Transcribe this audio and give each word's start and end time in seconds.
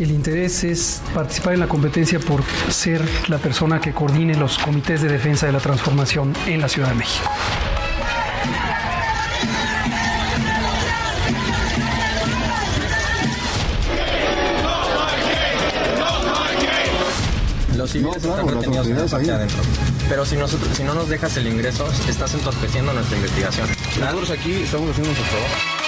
El 0.00 0.10
interés 0.10 0.64
es 0.64 1.00
participar 1.14 1.54
en 1.54 1.60
la 1.60 1.68
competencia 1.68 2.18
por 2.18 2.42
ser 2.68 3.00
la 3.28 3.38
persona 3.38 3.80
que 3.80 3.92
coordine 3.92 4.34
los 4.34 4.58
comités 4.58 5.00
de 5.02 5.08
defensa 5.08 5.46
de 5.46 5.52
la 5.52 5.60
transformación 5.60 6.32
en 6.46 6.60
la 6.60 6.68
Ciudad 6.68 6.88
de 6.88 6.94
México. 6.96 7.30
Los 17.76 17.90
civiles 17.90 18.16
están 18.16 18.48
retenidos 18.48 19.12
hacia 19.12 19.36
adentro. 19.36 19.62
Pero 20.08 20.26
si, 20.26 20.36
nosotros, 20.36 20.76
si 20.76 20.82
no 20.82 20.94
nos 20.94 21.08
dejas 21.08 21.36
el 21.36 21.46
ingreso, 21.46 21.88
estás 22.08 22.34
entorpeciendo 22.34 22.92
nuestra 22.92 23.16
investigación. 23.16 23.68
Nosotros 24.00 24.30
aquí 24.30 24.54
estamos 24.54 24.90
haciendo 24.90 25.12
nuestro 25.12 25.38
trabajo. 25.38 25.83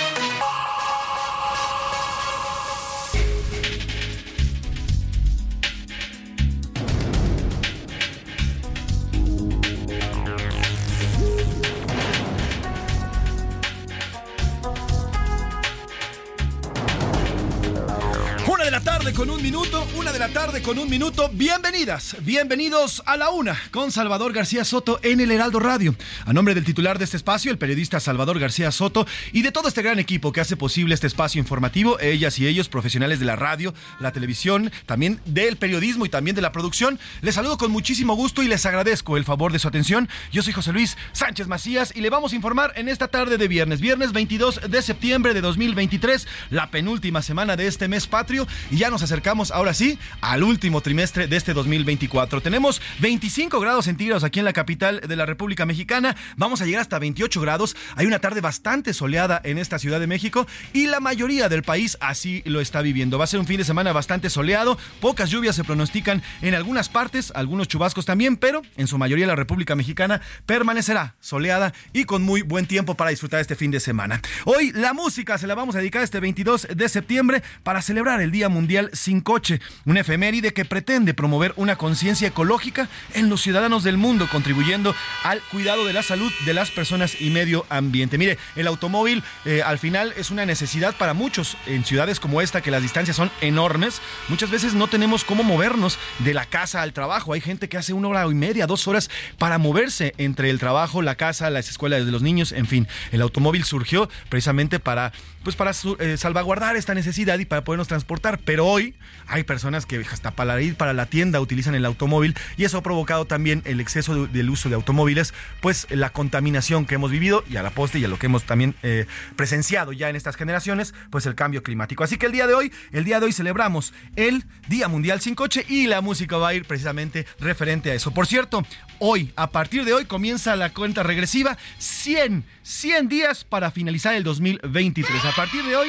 Con 20.67 20.81
un 20.81 20.91
minuto. 20.91 21.31
Bienvenidas, 21.33 22.17
bienvenidos 22.23 23.01
a 23.07 23.17
la 23.17 23.31
una 23.31 23.57
con 23.71 23.93
Salvador 23.93 24.33
García 24.33 24.65
Soto 24.65 24.99
en 25.05 25.21
el 25.21 25.31
Heraldo 25.31 25.61
Radio. 25.61 25.95
A 26.25 26.33
nombre 26.33 26.57
del 26.57 26.65
titular 26.65 26.99
de 26.99 27.05
este 27.05 27.17
espacio, 27.17 27.53
el 27.53 27.59
periodista 27.59 28.01
Salvador 28.01 28.41
García 28.41 28.73
Soto, 28.73 29.07
y 29.33 29.43
de 29.43 29.53
todo 29.53 29.69
este 29.69 29.83
gran 29.83 30.01
equipo 30.01 30.33
que 30.33 30.41
hace 30.41 30.57
posible 30.57 30.95
este 30.95 31.07
espacio 31.07 31.39
informativo, 31.39 32.01
ellas 32.01 32.41
y 32.41 32.49
ellos, 32.49 32.69
profesionales 32.69 33.21
de 33.21 33.27
la 33.27 33.37
radio, 33.37 33.75
la 34.01 34.11
televisión, 34.11 34.73
también 34.87 35.21
del 35.25 35.57
periodismo 35.57 36.05
y 36.05 36.09
también 36.09 36.35
de 36.35 36.43
la 36.43 36.51
producción, 36.51 36.99
les 37.21 37.37
saludo 37.37 37.59
con 37.59 37.71
muchísimo 37.71 38.17
gusto 38.17 38.43
y 38.43 38.49
les 38.49 38.67
agradezco 38.67 39.17
el 39.17 39.25
favor 39.25 39.53
de 39.53 39.61
su 39.61 39.69
atención. 39.69 40.09
Yo 40.33 40.43
soy 40.43 40.53
José 40.53 40.73
Luis 40.73 40.97
Sánchez 41.13 41.47
Macías 41.47 41.93
y 41.95 42.01
le 42.01 42.11
vamos 42.11 42.33
a 42.33 42.37
informar 42.37 42.73
en 42.75 42.89
esta 42.89 43.07
tarde 43.07 43.39
de 43.39 43.47
viernes, 43.47 43.81
viernes 43.81 44.13
22 44.13 44.63
de 44.69 44.83
septiembre 44.83 45.33
de 45.33 45.43
2023, 45.43 46.27
la 46.51 46.73
penúltima 46.73 47.23
semana 47.23 47.55
de 47.55 47.69
este 47.69 47.87
mes 47.87 48.09
patrio 48.09 48.49
y 48.73 48.79
ya 48.79 48.91
nos 48.91 49.05
acercamos 49.05 49.53
ahora 49.53 49.73
sí 49.73 49.97
al 50.21 50.43
último 50.43 50.56
trimestre 50.59 51.27
de 51.27 51.37
este 51.37 51.53
2024. 51.53 52.41
Tenemos 52.41 52.81
25 53.01 53.61
grados 53.61 53.85
centígrados 53.85 54.25
aquí 54.25 54.39
en 54.39 54.45
la 54.45 54.53
capital 54.53 55.01
de 55.07 55.17
la 55.17 55.27
República 55.27 55.67
Mexicana, 55.67 56.17
vamos 56.37 56.61
a 56.61 56.65
llegar 56.65 56.81
hasta 56.81 56.99
28 56.99 57.41
grados. 57.41 57.77
Hay 57.95 58.07
una 58.07 58.19
tarde 58.19 58.41
bastante 58.41 58.95
soleada 58.95 59.41
en 59.45 59.59
esta 59.59 59.79
Ciudad 59.79 60.01
de 60.01 60.07
México 60.07 60.47
y 60.73 60.87
la 60.87 61.01
mayoría 61.01 61.49
del 61.49 61.63
país 61.63 61.99
así 62.01 62.43
lo 62.47 62.61
está 62.61 62.83
viviendo. 62.83 63.19
Va 63.19 63.25
a 63.25 63.29
ser 63.29 63.41
un 63.41 63.47
fin 63.47 63.59
de 63.59 63.65
semana 63.65 63.93
bastante 63.93 64.31
soleado, 64.31 64.79
pocas 65.01 65.31
lluvias 65.31 65.57
se 65.57 65.65
pronostican 65.65 66.23
en 66.43 66.55
algunas 66.55 66.89
partes, 66.89 67.33
algunos 67.35 67.69
chubascos 67.69 68.07
también, 68.07 68.37
pero 68.37 68.63
en 68.77 68.87
su 68.87 68.99
mayoría 68.99 69.27
la 69.27 69.37
República 69.37 69.77
Mexicana 69.77 70.21
permanecerá 70.47 71.17
soleada 71.21 71.75
y 71.93 72.05
con 72.05 72.23
muy 72.23 72.43
buen 72.43 72.67
tiempo 72.67 72.95
para 72.95 73.11
disfrutar 73.11 73.41
este 73.41 73.57
fin 73.57 73.71
de 73.71 73.81
semana. 73.81 74.23
Hoy 74.45 74.73
la 74.73 74.95
música 74.95 75.39
se 75.39 75.47
la 75.47 75.55
vamos 75.55 75.75
a 75.75 75.79
dedicar 75.79 76.03
este 76.03 76.21
22 76.21 76.69
de 76.75 76.89
septiembre 76.89 77.43
para 77.63 77.83
celebrar 77.83 78.21
el 78.21 78.31
Día 78.31 78.49
Mundial 78.49 78.91
Sin 78.93 79.21
Coche, 79.21 79.61
una 79.85 80.01
efeméride 80.01 80.46
que 80.53 80.65
pretende 80.65 81.15
promover 81.15 81.53
una 81.57 81.77
conciencia 81.77 82.29
ecológica 82.29 82.89
en 83.15 83.29
los 83.29 83.43
ciudadanos 83.43 83.85
del 83.85 83.97
mundo, 83.97 84.29
contribuyendo 84.31 84.95
al 85.25 85.41
cuidado 85.51 85.85
de 85.85 85.93
la 85.93 86.03
salud 86.03 86.33
de 86.45 86.55
las 86.55 86.71
personas 86.71 87.21
y 87.21 87.31
medio 87.31 87.67
ambiente. 87.69 88.19
Mire, 88.19 88.39
el 88.55 88.67
automóvil 88.67 89.23
eh, 89.45 89.63
al 89.65 89.79
final 89.79 90.13
es 90.17 90.31
una 90.31 90.47
necesidad 90.47 90.95
para 90.97 91.15
muchos 91.15 91.57
en 91.67 91.85
ciudades 91.85 92.21
como 92.21 92.41
esta, 92.41 92.61
que 92.61 92.71
las 92.71 92.83
distancias 92.83 93.17
son 93.17 93.31
enormes. 93.41 94.01
Muchas 94.29 94.51
veces 94.51 94.75
no 94.75 94.89
tenemos 94.89 95.25
cómo 95.25 95.43
movernos 95.43 95.99
de 96.21 96.35
la 96.35 96.47
casa 96.47 96.83
al 96.83 96.93
trabajo. 96.93 97.33
Hay 97.33 97.41
gente 97.41 97.69
que 97.69 97.77
hace 97.77 97.93
una 97.93 98.09
hora 98.09 98.27
y 98.27 98.35
media, 98.35 98.67
dos 98.67 98.87
horas 98.89 99.11
para 99.39 99.59
moverse 99.59 100.15
entre 100.19 100.51
el 100.51 100.59
trabajo, 100.59 101.03
la 101.03 101.17
casa, 101.17 101.51
las 101.51 101.69
escuelas 101.69 102.05
de 102.05 102.13
los 102.13 102.23
niños, 102.23 102.53
en 102.53 102.67
fin. 102.67 102.89
El 103.13 103.23
automóvil 103.23 103.65
surgió 103.65 104.09
precisamente 104.29 104.81
para, 104.81 105.13
pues 105.43 105.57
para 105.57 105.73
eh, 105.99 106.17
salvaguardar 106.17 106.77
esta 106.77 106.95
necesidad 106.95 107.39
y 107.39 107.45
para 107.45 107.65
podernos 107.65 107.89
transportar. 107.89 108.39
Pero 108.45 108.67
hoy 108.67 108.95
hay 109.27 109.45
personas 109.45 109.87
que 109.87 110.05
hasta 110.11 110.31
para 110.37 110.61
ir 110.63 110.77
para 110.77 110.93
la 110.93 111.07
tienda 111.07 111.41
utilizan 111.41 111.75
el 111.75 111.85
automóvil 111.85 112.35
y 112.57 112.65
eso 112.65 112.79
ha 112.79 112.83
provocado 112.83 113.25
también 113.25 113.63
el 113.65 113.81
exceso 113.81 114.15
de- 114.15 114.29
del 114.29 114.51
uso 114.51 114.69
de 114.69 114.75
automóviles, 114.75 115.35
pues 115.61 115.87
la 115.91 116.11
contaminación 116.11 116.87
que 116.87 116.95
hemos 116.97 117.11
vivido 117.11 117.43
y 117.51 117.57
a 117.57 117.63
la 117.63 117.71
poste 117.71 117.99
y 117.99 118.05
a 118.05 118.09
lo 118.09 118.19
que 118.19 118.27
hemos 118.27 118.45
también 118.45 118.75
eh, 118.83 119.07
presenciado 119.37 119.93
ya 119.93 120.09
en 120.09 120.17
estas 120.17 120.37
generaciones, 120.37 120.95
pues 121.11 121.27
el 121.27 121.35
cambio 121.35 121.63
climático. 121.63 122.05
Así 122.05 122.17
que 122.19 122.27
el 122.27 122.33
día 122.33 122.47
de 122.47 122.55
hoy, 122.55 122.73
el 122.93 123.05
día 123.05 123.19
de 123.21 123.27
hoy 123.27 123.33
celebramos 123.33 123.93
el 124.17 124.45
Día 124.69 124.89
Mundial 124.89 125.21
sin 125.21 125.35
coche 125.35 125.65
y 125.69 125.87
la 125.87 126.01
música 126.01 126.37
va 126.37 126.49
a 126.49 126.55
ir 126.55 126.65
precisamente 126.67 127.27
referente 127.41 127.91
a 127.91 127.95
eso. 127.95 128.11
Por 128.13 128.27
cierto, 128.27 128.65
hoy, 128.99 129.33
a 129.37 129.51
partir 129.51 129.85
de 129.85 129.93
hoy 129.93 130.05
comienza 130.05 130.55
la 130.57 130.73
cuenta 130.73 131.03
regresiva 131.03 131.57
100, 131.79 132.45
100 132.63 133.09
días 133.09 133.45
para 133.45 133.71
finalizar 133.71 134.15
el 134.15 134.25
2023. 134.25 135.25
A 135.25 135.33
partir 135.33 135.65
de 135.65 135.77
hoy 135.77 135.89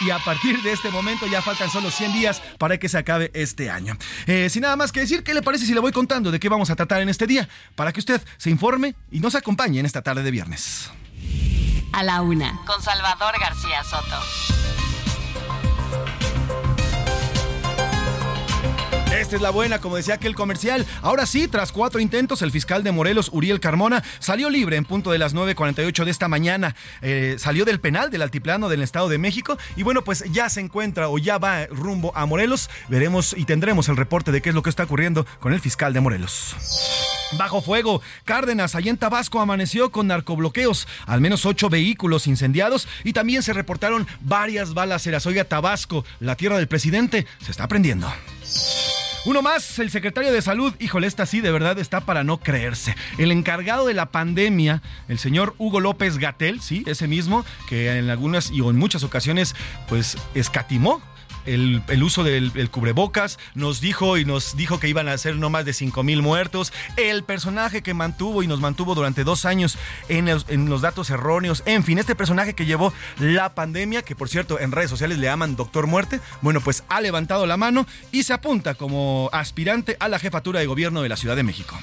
y 0.00 0.10
a 0.10 0.18
partir 0.18 0.60
de 0.62 0.72
este 0.72 0.90
momento 0.90 1.26
ya 1.26 1.42
faltan 1.42 1.70
solo 1.70 1.90
100 1.90 2.12
días 2.12 2.42
para 2.58 2.78
que 2.78 2.88
se 2.88 2.98
acabe 2.98 3.30
este 3.34 3.70
año. 3.70 3.96
Eh, 4.26 4.48
sin 4.50 4.62
nada 4.62 4.76
más 4.76 4.92
que 4.92 5.00
decir, 5.00 5.22
¿qué 5.22 5.34
le 5.34 5.42
parece 5.42 5.66
si 5.66 5.74
le 5.74 5.80
voy 5.80 5.92
contando 5.92 6.30
de 6.30 6.40
qué 6.40 6.48
vamos 6.48 6.70
a 6.70 6.76
tratar 6.76 7.02
en 7.02 7.08
este 7.08 7.26
día? 7.26 7.48
Para 7.74 7.92
que 7.92 8.00
usted 8.00 8.20
se 8.36 8.50
informe 8.50 8.94
y 9.10 9.20
nos 9.20 9.34
acompañe 9.34 9.80
en 9.80 9.86
esta 9.86 10.02
tarde 10.02 10.22
de 10.22 10.30
viernes. 10.30 10.90
A 11.92 12.02
la 12.02 12.22
Una 12.22 12.60
con 12.66 12.80
Salvador 12.82 13.34
García 13.40 13.82
Soto. 13.84 14.69
Esta 19.12 19.34
es 19.34 19.42
la 19.42 19.50
buena, 19.50 19.80
como 19.80 19.96
decía 19.96 20.14
aquel 20.14 20.36
comercial. 20.36 20.86
Ahora 21.02 21.26
sí, 21.26 21.48
tras 21.48 21.72
cuatro 21.72 21.98
intentos, 22.00 22.42
el 22.42 22.52
fiscal 22.52 22.84
de 22.84 22.92
Morelos, 22.92 23.30
Uriel 23.32 23.58
Carmona, 23.58 24.04
salió 24.20 24.48
libre 24.48 24.76
en 24.76 24.84
punto 24.84 25.10
de 25.10 25.18
las 25.18 25.34
9.48 25.34 26.04
de 26.04 26.10
esta 26.10 26.28
mañana. 26.28 26.76
Eh, 27.02 27.34
salió 27.38 27.64
del 27.64 27.80
penal 27.80 28.10
del 28.10 28.22
altiplano 28.22 28.68
del 28.68 28.82
Estado 28.82 29.08
de 29.08 29.18
México 29.18 29.58
y 29.76 29.82
bueno, 29.82 30.02
pues 30.04 30.24
ya 30.30 30.48
se 30.48 30.60
encuentra 30.60 31.08
o 31.08 31.18
ya 31.18 31.38
va 31.38 31.66
rumbo 31.66 32.12
a 32.16 32.24
Morelos. 32.24 32.70
Veremos 32.88 33.34
y 33.36 33.46
tendremos 33.46 33.88
el 33.88 33.96
reporte 33.96 34.30
de 34.30 34.40
qué 34.42 34.50
es 34.50 34.54
lo 34.54 34.62
que 34.62 34.70
está 34.70 34.84
ocurriendo 34.84 35.26
con 35.40 35.52
el 35.52 35.60
fiscal 35.60 35.92
de 35.92 36.00
Morelos. 36.00 36.54
Bajo 37.36 37.62
fuego, 37.62 38.02
Cárdenas, 38.24 38.74
allá 38.74 38.90
en 38.90 38.96
Tabasco, 38.96 39.40
amaneció 39.40 39.90
con 39.90 40.06
narcobloqueos, 40.06 40.86
al 41.06 41.20
menos 41.20 41.46
ocho 41.46 41.68
vehículos 41.68 42.26
incendiados 42.26 42.88
y 43.04 43.12
también 43.12 43.42
se 43.42 43.52
reportaron 43.52 44.06
varias 44.20 44.72
balaceras. 44.72 45.26
Oiga, 45.26 45.44
Tabasco, 45.44 46.04
la 46.20 46.36
tierra 46.36 46.56
del 46.56 46.68
presidente, 46.68 47.26
se 47.40 47.50
está 47.50 47.66
prendiendo. 47.68 48.10
Uno 49.26 49.42
más, 49.42 49.78
el 49.78 49.90
secretario 49.90 50.32
de 50.32 50.40
Salud, 50.40 50.74
híjole, 50.78 51.06
esta 51.06 51.26
sí 51.26 51.42
de 51.42 51.50
verdad 51.50 51.78
está 51.78 52.00
para 52.00 52.24
no 52.24 52.38
creerse. 52.38 52.96
El 53.18 53.32
encargado 53.32 53.86
de 53.86 53.92
la 53.92 54.06
pandemia, 54.06 54.80
el 55.08 55.18
señor 55.18 55.54
Hugo 55.58 55.80
López 55.80 56.16
Gatel, 56.16 56.62
sí, 56.62 56.84
ese 56.86 57.06
mismo, 57.06 57.44
que 57.68 57.98
en 57.98 58.08
algunas 58.08 58.50
y 58.50 58.60
en 58.60 58.76
muchas 58.76 59.04
ocasiones, 59.04 59.54
pues 59.90 60.16
escatimó 60.34 61.02
el, 61.46 62.02
uso 62.02 62.24
del 62.24 62.70
cubrebocas, 62.70 63.38
nos 63.54 63.80
dijo 63.80 64.16
y 64.16 64.24
nos 64.24 64.56
dijo 64.56 64.80
que 64.80 64.88
iban 64.88 65.08
a 65.08 65.18
ser 65.18 65.36
no 65.36 65.50
más 65.50 65.64
de 65.64 65.72
5 65.72 66.02
mil 66.02 66.22
muertos, 66.22 66.72
el 66.96 67.24
personaje 67.24 67.82
que 67.82 67.94
mantuvo 67.94 68.42
y 68.42 68.46
nos 68.46 68.60
mantuvo 68.60 68.94
durante 68.94 69.24
dos 69.24 69.44
años 69.44 69.78
en, 70.08 70.28
en 70.28 70.68
los 70.68 70.80
datos 70.80 71.10
erróneos, 71.10 71.62
en 71.66 71.84
fin, 71.84 71.98
este 71.98 72.14
personaje 72.14 72.54
que 72.54 72.66
llevó 72.66 72.92
la 73.18 73.54
pandemia, 73.54 74.02
que 74.02 74.16
por 74.16 74.28
cierto 74.28 74.60
en 74.60 74.72
redes 74.72 74.90
sociales 74.90 75.18
le 75.18 75.26
llaman 75.26 75.56
Doctor 75.56 75.86
Muerte, 75.86 76.20
bueno, 76.40 76.60
pues 76.60 76.84
ha 76.88 77.00
levantado 77.00 77.46
la 77.46 77.56
mano 77.56 77.86
y 78.12 78.22
se 78.22 78.32
apunta 78.32 78.74
como 78.74 79.28
aspirante 79.32 79.96
a 80.00 80.08
la 80.08 80.18
jefatura 80.18 80.60
de 80.60 80.66
gobierno 80.66 81.02
de 81.02 81.08
la 81.08 81.16
Ciudad 81.16 81.36
de 81.36 81.42
México. 81.42 81.78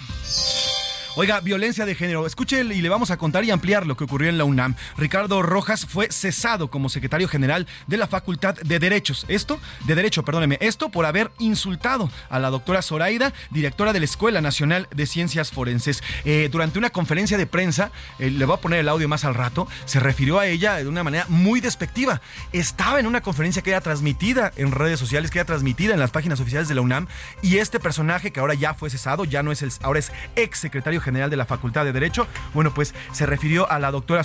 Oiga, 1.19 1.39
violencia 1.39 1.87
de 1.87 1.95
género. 1.95 2.27
Escuche 2.27 2.61
y 2.61 2.79
le 2.79 2.89
vamos 2.89 3.09
a 3.09 3.17
contar 3.17 3.43
y 3.43 3.49
ampliar 3.49 3.87
lo 3.87 3.97
que 3.97 4.03
ocurrió 4.03 4.29
en 4.29 4.37
la 4.37 4.43
UNAM. 4.43 4.75
Ricardo 4.97 5.41
Rojas 5.41 5.87
fue 5.87 6.11
cesado 6.11 6.69
como 6.69 6.89
secretario 6.89 7.27
general 7.27 7.65
de 7.87 7.97
la 7.97 8.05
Facultad 8.05 8.53
de 8.53 8.77
Derechos. 8.77 9.25
Esto, 9.27 9.59
de 9.85 9.95
Derecho, 9.95 10.23
perdóneme, 10.23 10.59
esto 10.61 10.89
por 10.89 11.07
haber 11.07 11.31
insultado 11.39 12.11
a 12.29 12.37
la 12.37 12.51
doctora 12.51 12.83
Zoraida, 12.83 13.33
directora 13.49 13.93
de 13.93 13.99
la 13.99 14.05
Escuela 14.05 14.41
Nacional 14.41 14.87
de 14.95 15.07
Ciencias 15.07 15.49
Forenses. 15.49 16.03
Eh, 16.23 16.49
durante 16.51 16.77
una 16.77 16.91
conferencia 16.91 17.35
de 17.35 17.47
prensa, 17.47 17.91
eh, 18.19 18.29
le 18.29 18.45
voy 18.45 18.55
a 18.55 18.61
poner 18.61 18.81
el 18.81 18.87
audio 18.87 19.09
más 19.09 19.25
al 19.25 19.33
rato, 19.33 19.67
se 19.85 19.99
refirió 19.99 20.37
a 20.37 20.45
ella 20.45 20.75
de 20.75 20.87
una 20.87 21.03
manera 21.03 21.25
muy 21.29 21.61
despectiva. 21.61 22.21
Estaba 22.53 22.99
en 22.99 23.07
una 23.07 23.21
conferencia 23.21 23.63
que 23.63 23.71
era 23.71 23.81
transmitida 23.81 24.51
en 24.55 24.71
redes 24.71 24.99
sociales, 24.99 25.31
que 25.31 25.39
era 25.39 25.47
transmitida 25.47 25.95
en 25.95 25.99
las 25.99 26.11
páginas 26.11 26.39
oficiales 26.39 26.67
de 26.67 26.75
la 26.75 26.81
UNAM, 26.81 27.07
y 27.41 27.57
este 27.57 27.79
personaje 27.79 28.29
que 28.29 28.39
ahora 28.39 28.53
ya 28.53 28.75
fue 28.75 28.91
cesado, 28.91 29.25
ya 29.25 29.41
no 29.41 29.51
es 29.51 29.63
el, 29.63 29.71
ahora 29.81 29.97
es 29.97 30.11
ex 30.35 30.59
secretario 30.59 31.01
general 31.07 31.29
de 31.29 31.37
la 31.37 31.45
Facultad 31.45 31.85
de 31.85 31.93
Derecho, 31.93 32.27
bueno, 32.53 32.73
pues 32.73 32.93
se 33.13 33.25
refirió 33.25 33.71
a 33.71 33.79
la 33.79 33.91
doctora, 33.91 34.23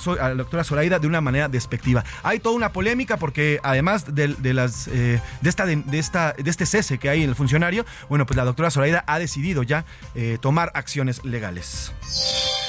Zoraida 0.64 0.99
de 0.99 1.06
una 1.06 1.20
manera 1.20 1.49
despectiva. 1.49 2.02
Hay 2.25 2.40
toda 2.40 2.56
una 2.56 2.73
polémica 2.73 3.19
porque 3.19 3.61
además 3.62 4.12
de, 4.12 4.52
las, 4.52 4.88
eh, 4.88 5.20
de, 5.40 5.49
esta, 5.49 5.64
de, 5.64 5.99
esta, 5.99 6.32
de 6.32 6.50
este 6.50 6.67
cese 6.67 6.99
que 6.99 7.08
hay 7.08 7.23
en 7.23 7.29
el 7.29 7.37
funcionario, 7.37 7.87
bueno, 8.08 8.26
pues 8.26 8.37
la 8.37 8.44
doctora 8.44 8.73
Zoraida 8.73 9.05
ha 9.06 9.20
decidido 9.20 9.62
ya 9.62 9.84
eh, 10.17 10.38
tomar 10.40 10.73
acciones 10.75 11.25
legales. 11.25 11.93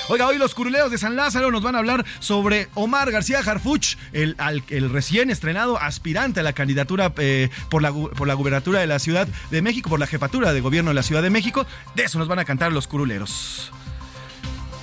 Oiga, 0.09 0.27
hoy 0.27 0.37
los 0.37 0.53
curuleos 0.53 0.91
de 0.91 0.97
San 0.97 1.15
Lázaro 1.15 1.49
nos 1.49 1.63
van 1.63 1.75
a 1.75 1.79
hablar 1.79 2.05
sobre 2.19 2.67
Omar 2.73 3.09
García 3.09 3.39
Harfuch, 3.39 3.95
el, 4.11 4.35
el 4.69 4.89
recién 4.89 5.29
estrenado 5.29 5.81
aspirante 5.81 6.41
a 6.41 6.43
la 6.43 6.53
candidatura 6.53 7.13
eh, 7.17 7.49
por, 7.69 7.81
la, 7.81 7.91
por 7.91 8.27
la 8.27 8.33
gubernatura 8.33 8.81
de 8.81 8.87
la 8.87 8.99
Ciudad 8.99 9.27
de 9.49 9.61
México, 9.61 9.89
por 9.89 9.99
la 9.99 10.07
jefatura 10.07 10.51
de 10.51 10.59
gobierno 10.59 10.91
de 10.91 10.95
la 10.95 11.03
Ciudad 11.03 11.21
de 11.21 11.29
México. 11.29 11.65
De 11.95 12.03
eso 12.03 12.19
nos 12.19 12.27
van 12.27 12.39
a 12.39 12.45
cantar 12.45 12.73
los 12.73 12.87
curuleros. 12.87 13.71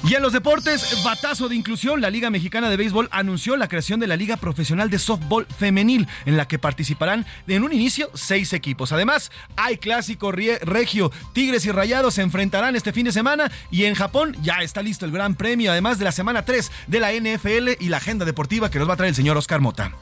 Y 0.02 0.14
en 0.14 0.23
los 0.23 0.32
deportes, 0.32 1.02
batazo 1.05 1.49
de 1.49 1.56
inclusión, 1.56 2.00
la 2.00 2.08
Liga 2.08 2.31
Mexicana 2.31 2.70
de 2.70 2.76
Béisbol 2.76 3.08
anunció 3.12 3.56
la 3.56 3.69
creación 3.69 4.00
de 4.00 4.06
la 4.06 4.17
Liga 4.17 4.38
Profesional 4.38 4.88
de 4.88 4.99
Softball 4.99 5.47
Femenil, 5.47 6.08
en 6.25 6.37
la 6.38 6.49
que 6.49 6.58
participarán 6.58 7.26
en 7.47 7.62
un 7.62 7.73
inicio 7.73 8.11
seis 8.14 8.52
equipos. 8.55 8.93
Además, 8.93 9.31
hay 9.56 9.76
clásico 9.76 10.32
regio, 10.32 11.12
Tigres 11.35 11.67
y 11.67 11.70
Rayados 11.70 12.14
se 12.14 12.23
enfrentarán 12.23 12.76
este 12.76 12.93
fin 12.93 13.05
de 13.05 13.12
semana 13.12 13.50
y 13.70 13.85
en 13.85 13.94
Japón 13.94 14.37
ya 14.43 14.62
está 14.62 14.82
listo 14.82 15.05
el 15.05 15.12
Gran 15.12 15.35
Premio, 15.35 15.70
además 15.70 15.99
de 15.99 16.06
la 16.06 16.12
semana 16.12 16.44
3 16.44 16.73
de 16.87 17.00
la 17.00 17.12
NFL 17.12 17.82
y 17.82 17.88
la 17.88 17.99
agenda 17.99 18.25
deportiva 18.25 18.70
que 18.70 18.79
nos 18.79 18.88
va 18.88 18.94
a 18.94 18.97
traer 18.97 19.11
el 19.11 19.17
señor 19.17 19.37
Oscar 19.37 19.61
Mota. 19.61 19.93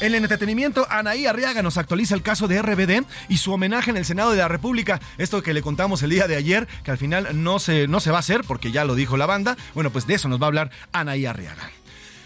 En 0.00 0.14
el 0.14 0.22
entretenimiento, 0.22 0.86
Anaí 0.90 1.26
Arriaga 1.26 1.62
nos 1.62 1.78
actualiza 1.78 2.14
el 2.14 2.22
caso 2.22 2.48
de 2.48 2.60
RBD 2.60 3.06
y 3.28 3.38
su 3.38 3.52
homenaje 3.52 3.90
en 3.90 3.96
el 3.96 4.04
Senado 4.04 4.32
de 4.32 4.38
la 4.38 4.48
República. 4.48 5.00
Esto 5.18 5.42
que 5.42 5.54
le 5.54 5.62
contamos 5.62 6.02
el 6.02 6.10
día 6.10 6.26
de 6.26 6.36
ayer, 6.36 6.68
que 6.82 6.90
al 6.90 6.98
final 6.98 7.42
no 7.42 7.58
se, 7.58 7.86
no 7.86 8.00
se 8.00 8.10
va 8.10 8.18
a 8.18 8.20
hacer 8.20 8.42
porque 8.46 8.72
ya 8.72 8.84
lo 8.84 8.94
dijo 8.94 9.16
la 9.16 9.26
banda. 9.26 9.56
Bueno, 9.72 9.90
pues 9.90 10.06
de 10.06 10.14
eso 10.14 10.28
nos 10.28 10.40
va 10.40 10.46
a 10.46 10.48
hablar 10.48 10.70
Anaí 10.92 11.26
Arriaga. 11.26 11.70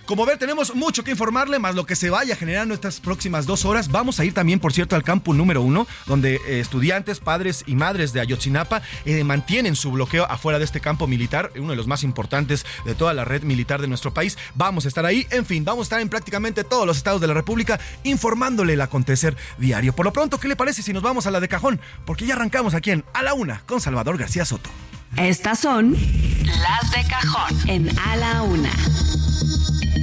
Como 0.08 0.24
ver, 0.24 0.38
tenemos 0.38 0.74
mucho 0.74 1.04
que 1.04 1.10
informarle, 1.10 1.58
más 1.58 1.74
lo 1.74 1.84
que 1.84 1.94
se 1.94 2.08
vaya 2.08 2.34
generando 2.34 2.72
estas 2.72 2.98
próximas 2.98 3.44
dos 3.44 3.66
horas. 3.66 3.90
Vamos 3.90 4.18
a 4.18 4.24
ir 4.24 4.32
también, 4.32 4.58
por 4.58 4.72
cierto, 4.72 4.96
al 4.96 5.02
campo 5.02 5.34
número 5.34 5.60
uno, 5.60 5.86
donde 6.06 6.36
eh, 6.36 6.60
estudiantes, 6.60 7.20
padres 7.20 7.62
y 7.66 7.74
madres 7.74 8.14
de 8.14 8.22
Ayotzinapa 8.22 8.80
eh, 9.04 9.22
mantienen 9.22 9.76
su 9.76 9.90
bloqueo 9.90 10.24
afuera 10.24 10.58
de 10.58 10.64
este 10.64 10.80
campo 10.80 11.06
militar, 11.06 11.50
uno 11.56 11.72
de 11.72 11.76
los 11.76 11.86
más 11.86 12.04
importantes 12.04 12.64
de 12.86 12.94
toda 12.94 13.12
la 13.12 13.26
red 13.26 13.42
militar 13.42 13.82
de 13.82 13.86
nuestro 13.86 14.14
país. 14.14 14.38
Vamos 14.54 14.86
a 14.86 14.88
estar 14.88 15.04
ahí, 15.04 15.26
en 15.28 15.44
fin, 15.44 15.62
vamos 15.66 15.82
a 15.82 15.86
estar 15.88 16.00
en 16.00 16.08
prácticamente 16.08 16.64
todos 16.64 16.86
los 16.86 16.96
estados 16.96 17.20
de 17.20 17.26
la 17.26 17.34
República 17.34 17.78
informándole 18.02 18.72
el 18.72 18.80
acontecer 18.80 19.36
diario. 19.58 19.94
Por 19.94 20.06
lo 20.06 20.14
pronto, 20.14 20.40
¿qué 20.40 20.48
le 20.48 20.56
parece 20.56 20.80
si 20.82 20.94
nos 20.94 21.02
vamos 21.02 21.26
a 21.26 21.30
la 21.30 21.38
de 21.38 21.48
cajón? 21.48 21.82
Porque 22.06 22.24
ya 22.24 22.32
arrancamos 22.32 22.72
aquí 22.72 22.92
en 22.92 23.04
A 23.12 23.22
la 23.22 23.34
Una 23.34 23.60
con 23.66 23.82
Salvador 23.82 24.16
García 24.16 24.46
Soto. 24.46 24.70
Estas 25.18 25.58
son 25.58 25.92
las 25.92 26.90
de 26.92 27.06
cajón 27.10 27.68
en 27.68 27.98
A 27.98 28.16
la 28.16 28.40
Una. 28.40 28.70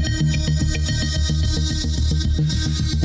thank 0.01 0.19
you 0.21 0.24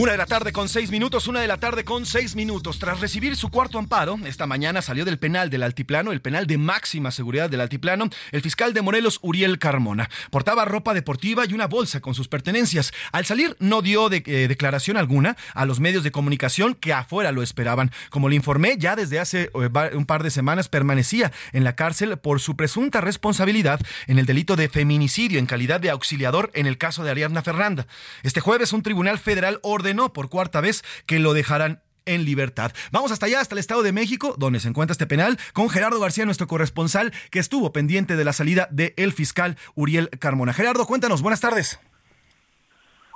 Una 0.00 0.12
de 0.12 0.16
la 0.16 0.24
tarde 0.24 0.50
con 0.50 0.70
seis 0.70 0.90
minutos, 0.90 1.28
una 1.28 1.40
de 1.40 1.46
la 1.46 1.58
tarde 1.58 1.84
con 1.84 2.06
seis 2.06 2.34
minutos. 2.34 2.78
Tras 2.78 3.00
recibir 3.00 3.36
su 3.36 3.50
cuarto 3.50 3.78
amparo, 3.78 4.18
esta 4.24 4.46
mañana 4.46 4.80
salió 4.80 5.04
del 5.04 5.18
penal 5.18 5.50
del 5.50 5.62
Altiplano, 5.62 6.10
el 6.10 6.22
penal 6.22 6.46
de 6.46 6.56
máxima 6.56 7.10
seguridad 7.10 7.50
del 7.50 7.60
Altiplano, 7.60 8.08
el 8.32 8.40
fiscal 8.40 8.72
de 8.72 8.80
Morelos, 8.80 9.18
Uriel 9.20 9.58
Carmona. 9.58 10.08
Portaba 10.30 10.64
ropa 10.64 10.94
deportiva 10.94 11.44
y 11.44 11.52
una 11.52 11.66
bolsa 11.66 12.00
con 12.00 12.14
sus 12.14 12.28
pertenencias. 12.28 12.92
Al 13.12 13.26
salir 13.26 13.58
no 13.58 13.82
dio 13.82 14.10
eh, 14.10 14.22
declaración 14.48 14.96
alguna 14.96 15.36
a 15.52 15.66
los 15.66 15.80
medios 15.80 16.02
de 16.02 16.10
comunicación 16.10 16.76
que 16.76 16.94
afuera 16.94 17.30
lo 17.30 17.42
esperaban. 17.42 17.92
Como 18.08 18.30
le 18.30 18.36
informé, 18.36 18.78
ya 18.78 18.96
desde 18.96 19.18
hace 19.18 19.50
eh, 19.52 19.90
un 19.92 20.06
par 20.06 20.22
de 20.22 20.30
semanas 20.30 20.70
permanecía 20.70 21.30
en 21.52 21.62
la 21.62 21.76
cárcel 21.76 22.16
por 22.16 22.40
su 22.40 22.56
presunta 22.56 23.02
responsabilidad 23.02 23.80
en 24.06 24.18
el 24.18 24.24
delito 24.24 24.56
de 24.56 24.70
feminicidio 24.70 25.38
en 25.38 25.44
calidad 25.44 25.78
de 25.78 25.90
auxiliador 25.90 26.50
en 26.54 26.66
el 26.66 26.78
caso 26.78 27.04
de 27.04 27.10
Ariadna 27.10 27.42
Fernanda. 27.42 27.86
Este 28.22 28.40
jueves 28.40 28.72
un 28.72 28.82
tribunal 28.82 29.18
federal 29.18 29.60
ordenó 29.62 29.89
no 29.94 30.12
por 30.12 30.28
cuarta 30.28 30.60
vez 30.60 30.82
que 31.06 31.18
lo 31.18 31.32
dejarán 31.32 31.82
en 32.06 32.24
libertad. 32.24 32.72
Vamos 32.92 33.12
hasta 33.12 33.26
allá, 33.26 33.40
hasta 33.40 33.54
el 33.54 33.58
Estado 33.58 33.82
de 33.82 33.92
México, 33.92 34.34
donde 34.38 34.60
se 34.60 34.68
encuentra 34.68 34.92
este 34.92 35.06
penal, 35.06 35.38
con 35.52 35.68
Gerardo 35.68 36.00
García, 36.00 36.24
nuestro 36.24 36.46
corresponsal, 36.46 37.12
que 37.30 37.38
estuvo 37.38 37.72
pendiente 37.72 38.16
de 38.16 38.24
la 38.24 38.32
salida 38.32 38.68
del 38.70 39.12
fiscal 39.12 39.56
Uriel 39.74 40.10
Carmona. 40.18 40.52
Gerardo, 40.52 40.86
cuéntanos, 40.86 41.22
buenas 41.22 41.40
tardes. 41.40 41.78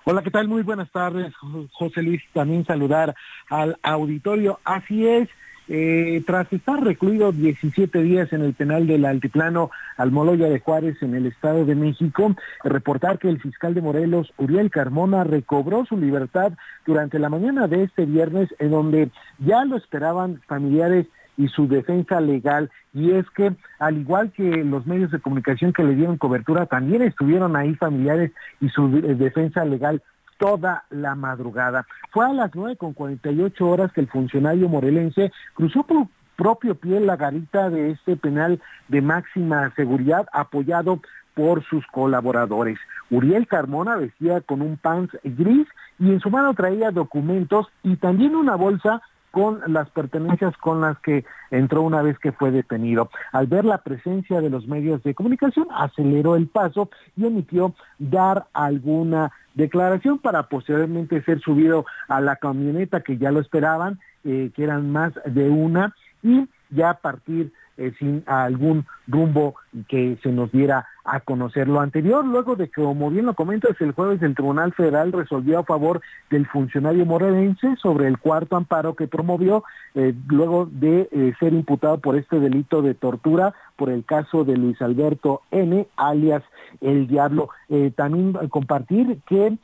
Hola, 0.07 0.23
¿qué 0.23 0.31
tal? 0.31 0.49
Muy 0.49 0.63
buenas 0.63 0.91
tardes, 0.93 1.33
José 1.73 2.03
Luis. 2.03 2.23
También 2.35 2.67
saludar 2.67 3.15
al 3.49 3.79
auditorio. 3.83 4.61
Así 4.63 5.07
es, 5.07 5.29
eh, 5.69 6.23
tras 6.27 6.53
estar 6.53 6.83
recluido 6.83 7.33
17 7.33 8.03
días 8.03 8.33
en 8.33 8.43
el 8.43 8.55
penal 8.55 8.87
del 8.87 9.05
Altiplano 9.05 9.71
Almoloya 9.97 10.49
de 10.49 10.61
Juárez 10.61 11.03
en 11.03 11.15
el 11.15 11.27
Estado 11.27 11.65
de 11.65 11.75
México, 11.75 12.35
reportar 12.63 13.19
que 13.19 13.29
el 13.29 13.41
fiscal 13.41 13.75
de 13.75 13.83
Morelos, 13.83 14.33
Uriel 14.37 14.71
Carmona, 14.71 15.25
recobró 15.25 15.85
su 15.87 15.97
libertad 15.97 16.53
durante 16.87 17.19
la 17.19 17.29
mañana 17.29 17.67
de 17.67 17.85
este 17.85 18.05
viernes, 18.05 18.55
en 18.59 18.71
donde 18.71 19.11
ya 19.39 19.65
lo 19.65 19.77
esperaban 19.77 20.41
familiares 20.47 21.07
y 21.37 21.49
su 21.49 21.67
defensa 21.67 22.21
legal. 22.21 22.71
Y 22.93 23.13
es 23.13 23.29
que, 23.31 23.53
al 23.79 23.99
igual 23.99 24.33
que 24.33 24.65
los 24.65 24.87
medios 24.87 25.11
de 25.11 25.21
comunicación 25.21 25.73
que 25.73 25.83
le 25.83 25.95
dieron 25.95 26.19
cobertura, 26.19 26.67
también 26.67 27.03
estuvieron 27.03 27.57
ahí 27.57 27.75
familiares 27.75 28.33
y 28.61 28.69
su 28.69 28.91
defensa 28.91 29.65
legal 29.65 30.03
toda 30.39 30.85
la 30.91 31.15
madrugada. 31.15 31.87
Fue 32.11 32.27
a 32.27 32.33
las 32.33 32.55
nueve 32.55 32.77
con 32.77 32.95
ocho 32.97 33.69
horas 33.69 33.93
que 33.93 34.01
el 34.01 34.09
funcionario 34.09 34.69
morelense 34.69 35.33
cruzó 35.55 35.85
por 35.85 36.07
propio 36.37 36.75
pie 36.75 37.01
la 37.01 37.17
garita 37.17 37.71
de 37.71 37.91
este 37.91 38.17
penal 38.17 38.61
de 38.89 39.01
máxima 39.01 39.73
seguridad 39.77 40.27
apoyado 40.33 41.01
por 41.35 41.65
sus 41.65 41.87
colaboradores. 41.89 42.79
Uriel 43.11 43.47
Carmona 43.47 43.97
vestía 43.97 44.41
con 44.41 44.63
un 44.63 44.77
pants 44.77 45.17
gris 45.23 45.67
y 45.99 46.11
en 46.11 46.21
su 46.21 46.31
mano 46.31 46.55
traía 46.55 46.91
documentos 46.91 47.67
y 47.83 47.97
también 47.97 48.35
una 48.35 48.57
bolsa 48.57 49.03
con 49.35 49.61
las 49.67 49.91
pertenencias 49.91 50.57
con 50.59 50.81
las 50.81 50.97
que 51.01 51.25
entró 51.51 51.83
una 51.83 52.03
vez 52.03 52.17
que 52.21 52.31
fue 52.31 52.53
detenido. 52.53 53.11
Al 53.33 53.49
ver 53.49 53.65
la 53.65 53.79
presencia 53.79 54.41
de 54.41 54.49
los 54.49 54.69
medios 54.69 55.03
de 55.03 55.13
comunicación, 55.13 55.67
aceleró 55.73 56.37
el 56.37 56.47
paso 56.47 56.89
y 57.17 57.27
emitió 57.27 57.75
dar 57.99 58.47
alguna 58.53 59.33
declaración 59.55 60.21
para 60.21 60.45
posteriormente 60.45 61.21
ser 61.25 61.41
subido 61.41 61.85
a 62.07 62.21
la 62.21 62.37
camioneta 62.37 63.01
que 63.01 63.19
ya 63.19 63.33
lo 63.33 63.41
esperaban, 63.41 63.99
eh, 64.23 64.53
que 64.55 64.63
eran 64.63 64.93
más 64.93 65.13
de 65.27 65.51
una, 65.51 65.97
y 66.23 66.49
ya 66.71 66.95
partir 66.95 67.53
eh, 67.77 67.93
sin 67.99 68.23
algún 68.27 68.87
rumbo 69.09 69.57
que 69.89 70.17
se 70.23 70.31
nos 70.31 70.53
diera 70.53 70.87
a 71.05 71.21
conocer 71.21 71.69
lo 71.69 71.81
anterior, 71.81 72.25
luego 72.25 72.55
de 72.55 72.69
que, 72.69 72.83
como 72.83 73.11
bien 73.11 73.27
lo 73.27 73.35
comentas, 73.35 73.79
el 73.81 73.93
jueves 73.93 74.23
el 74.23 74.35
Tribunal 74.35 74.73
Federal 74.73 75.13
resolvió 75.13 75.59
a 75.59 75.65
favor 75.65 76.01
del 76.31 76.47
funcionario 76.47 77.05
morelense 77.05 77.75
sobre 77.83 78.07
el 78.07 78.19
cuarto 78.19 78.57
amparo 78.57 78.95
que 78.95 79.09
promovió 79.09 79.65
eh, 79.95 80.15
luego 80.29 80.67
de 80.71 81.09
eh, 81.11 81.35
ser 81.41 81.53
imputado 81.53 81.99
por 81.99 82.17
este 82.17 82.39
delito 82.39 82.81
de 82.81 82.95
tortura 82.95 83.55
por 83.77 83.91
el 83.91 84.05
caso 84.05 84.45
de 84.45 84.57
Luis 84.57 84.81
Alberto 84.81 85.43
N, 85.51 85.89
alias 85.97 86.45
El 86.81 87.09
Diablo. 87.09 87.49
también 87.97 88.35
compartir 88.49 89.19
que 89.27 89.59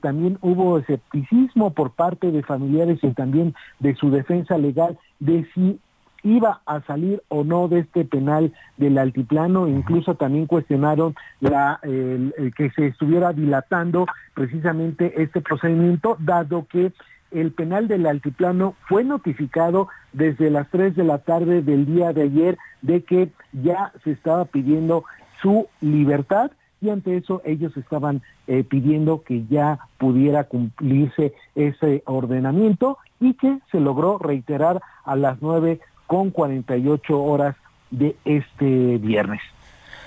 también 0.00 0.36
hubo 0.42 0.78
escepticismo 0.78 1.72
por 1.72 1.92
parte 1.92 2.30
de 2.30 2.42
familiares 2.42 2.98
y 3.02 3.10
también 3.12 3.54
de 3.80 3.94
su 3.94 4.10
defensa 4.10 4.58
legal 4.58 4.98
de 5.18 5.48
si 5.54 5.80
iba 6.24 6.62
a 6.66 6.80
salir 6.82 7.22
o 7.28 7.44
no 7.44 7.68
de 7.68 7.80
este 7.80 8.04
penal 8.04 8.52
del 8.76 8.98
altiplano, 8.98 9.68
incluso 9.68 10.16
también 10.16 10.46
cuestionaron 10.46 11.14
la, 11.40 11.78
que 11.82 12.70
se 12.70 12.86
estuviera 12.88 13.32
dilatando 13.32 14.06
precisamente 14.34 15.22
este 15.22 15.40
procedimiento, 15.40 16.16
dado 16.18 16.66
que 16.66 16.92
el 17.30 17.52
penal 17.52 17.88
del 17.88 18.06
altiplano 18.06 18.74
fue 18.88 19.04
notificado 19.04 19.88
desde 20.12 20.50
las 20.50 20.70
3 20.70 20.96
de 20.96 21.04
la 21.04 21.18
tarde 21.18 21.62
del 21.62 21.84
día 21.84 22.12
de 22.12 22.22
ayer 22.22 22.58
de 22.80 23.02
que 23.02 23.30
ya 23.52 23.92
se 24.04 24.12
estaba 24.12 24.44
pidiendo 24.44 25.04
su 25.42 25.66
libertad 25.80 26.52
y 26.80 26.90
ante 26.90 27.16
eso 27.16 27.42
ellos 27.44 27.76
estaban 27.76 28.22
eh, 28.46 28.62
pidiendo 28.62 29.22
que 29.22 29.46
ya 29.46 29.80
pudiera 29.98 30.44
cumplirse 30.44 31.34
ese 31.54 32.02
ordenamiento 32.06 32.98
y 33.20 33.34
que 33.34 33.58
se 33.72 33.80
logró 33.80 34.18
reiterar 34.18 34.80
a 35.04 35.16
las 35.16 35.40
9 35.40 35.80
con 36.06 36.30
48 36.30 37.22
horas 37.22 37.56
de 37.90 38.16
este 38.24 38.98
viernes. 38.98 39.40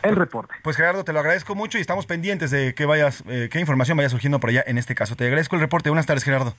El 0.03 0.15
reporte. 0.15 0.53
Pues 0.63 0.77
Gerardo, 0.77 1.03
te 1.03 1.13
lo 1.13 1.19
agradezco 1.19 1.55
mucho 1.55 1.77
y 1.77 1.81
estamos 1.81 2.05
pendientes 2.05 2.51
de 2.51 2.73
que 2.75 2.85
vayas, 2.85 3.23
eh, 3.27 3.49
qué 3.51 3.59
información 3.59 3.97
vaya 3.97 4.09
surgiendo 4.09 4.39
por 4.39 4.49
allá 4.49 4.63
en 4.67 4.77
este 4.77 4.95
caso. 4.95 5.15
Te 5.15 5.25
agradezco 5.25 5.55
el 5.55 5.61
reporte. 5.61 5.89
Buenas 5.89 6.05
tardes, 6.05 6.23
Gerardo. 6.23 6.55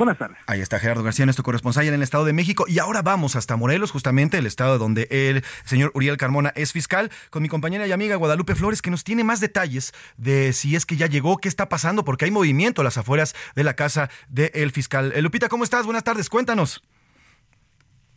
Buenas 0.00 0.16
tardes. 0.16 0.38
Ahí 0.46 0.62
está 0.62 0.78
Gerardo 0.78 1.02
García, 1.02 1.26
nuestro 1.26 1.44
corresponsal 1.44 1.86
en 1.86 1.92
el 1.92 2.02
Estado 2.02 2.24
de 2.24 2.32
México. 2.32 2.64
Y 2.66 2.78
ahora 2.78 3.02
vamos 3.02 3.36
hasta 3.36 3.56
Morelos, 3.56 3.90
justamente 3.90 4.38
el 4.38 4.46
estado 4.46 4.78
donde 4.78 5.06
el 5.10 5.44
señor 5.64 5.90
Uriel 5.92 6.16
Carmona 6.16 6.54
es 6.56 6.72
fiscal, 6.72 7.10
con 7.28 7.42
mi 7.42 7.50
compañera 7.50 7.86
y 7.86 7.92
amiga 7.92 8.16
Guadalupe 8.16 8.54
Flores, 8.54 8.80
que 8.80 8.90
nos 8.90 9.04
tiene 9.04 9.24
más 9.24 9.40
detalles 9.40 9.92
de 10.16 10.54
si 10.54 10.74
es 10.74 10.86
que 10.86 10.96
ya 10.96 11.06
llegó, 11.06 11.36
qué 11.36 11.48
está 11.48 11.68
pasando, 11.68 12.02
porque 12.02 12.24
hay 12.24 12.30
movimiento 12.30 12.80
a 12.80 12.84
las 12.84 12.96
afueras 12.96 13.34
de 13.54 13.62
la 13.62 13.74
casa 13.74 14.08
del 14.30 14.70
fiscal. 14.70 15.12
Eh, 15.14 15.20
Lupita, 15.20 15.50
¿cómo 15.50 15.64
estás? 15.64 15.84
Buenas 15.84 16.04
tardes, 16.04 16.30
cuéntanos. 16.30 16.82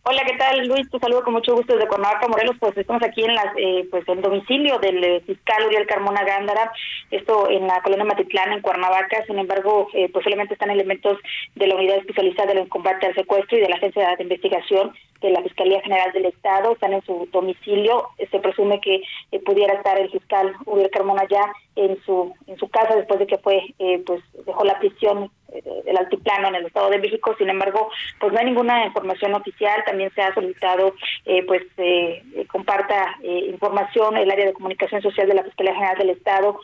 Hola, 0.05 0.21
¿qué 0.25 0.35
tal, 0.35 0.67
Luis? 0.67 0.89
Te 0.91 0.99
saludo 0.99 1.23
con 1.23 1.31
mucho 1.31 1.55
gusto 1.55 1.75
desde 1.75 1.87
Cuernavaca, 1.87 2.27
Morelos. 2.27 2.57
Pues 2.59 2.77
estamos 2.77 3.01
aquí 3.03 3.23
en 3.23 3.35
las, 3.35 3.45
eh, 3.55 3.87
pues 3.89 4.05
el 4.09 4.21
domicilio 4.21 4.77
del 4.79 5.01
eh, 5.01 5.21
fiscal 5.21 5.65
Uriel 5.65 5.87
Carmona 5.87 6.25
Gándara, 6.25 6.73
esto 7.09 7.49
en 7.49 7.67
la 7.67 7.81
colonia 7.81 8.03
Matitlán, 8.03 8.51
en 8.51 8.59
Cuernavaca. 8.59 9.23
Sin 9.25 9.39
embargo, 9.39 9.87
eh, 9.93 10.09
pues 10.11 10.25
están 10.27 10.71
elementos 10.71 11.17
de 11.55 11.67
la 11.67 11.75
unidad 11.75 11.99
especializada 11.99 12.51
en 12.51 12.67
combate 12.67 13.07
al 13.07 13.15
secuestro 13.15 13.57
y 13.57 13.61
de 13.61 13.69
la 13.69 13.77
agencia 13.77 14.13
de 14.17 14.23
investigación 14.23 14.91
de 15.21 15.29
la 15.29 15.41
Fiscalía 15.41 15.79
General 15.79 16.11
del 16.11 16.25
Estado. 16.25 16.73
Están 16.73 16.91
en 16.91 17.05
su 17.05 17.29
domicilio. 17.31 18.09
Se 18.29 18.39
presume 18.39 18.81
que 18.81 19.03
pudiera 19.45 19.73
estar 19.75 19.97
el 19.97 20.11
fiscal 20.11 20.53
Uriel 20.65 20.89
Carmona 20.89 21.25
ya 21.29 21.49
en 21.77 21.97
su 22.03 22.33
en 22.47 22.57
su 22.57 22.67
casa 22.67 22.97
después 22.97 23.21
de 23.21 23.27
que 23.27 23.37
fue, 23.37 23.73
pues 24.05 24.21
dejó 24.45 24.65
la 24.65 24.77
prisión 24.79 25.31
del 25.61 25.97
altiplano 25.97 26.47
en 26.47 26.55
el 26.55 26.65
Estado 26.65 26.89
de 26.89 26.99
México. 26.99 27.35
Sin 27.37 27.49
embargo, 27.49 27.89
pues 28.19 28.33
no 28.33 28.39
hay 28.39 28.45
ninguna 28.45 28.85
información 28.85 29.33
oficial. 29.33 29.83
También 29.85 30.11
se 30.13 30.21
ha 30.21 30.33
solicitado, 30.33 30.93
eh, 31.25 31.43
pues, 31.45 31.63
eh, 31.77 32.23
comparta 32.51 33.17
eh, 33.21 33.47
información 33.49 34.17
el 34.17 34.31
área 34.31 34.45
de 34.45 34.53
comunicación 34.53 35.01
social 35.01 35.27
de 35.27 35.35
la 35.35 35.43
Fiscalía 35.43 35.73
General 35.73 35.97
del 35.97 36.09
Estado, 36.11 36.59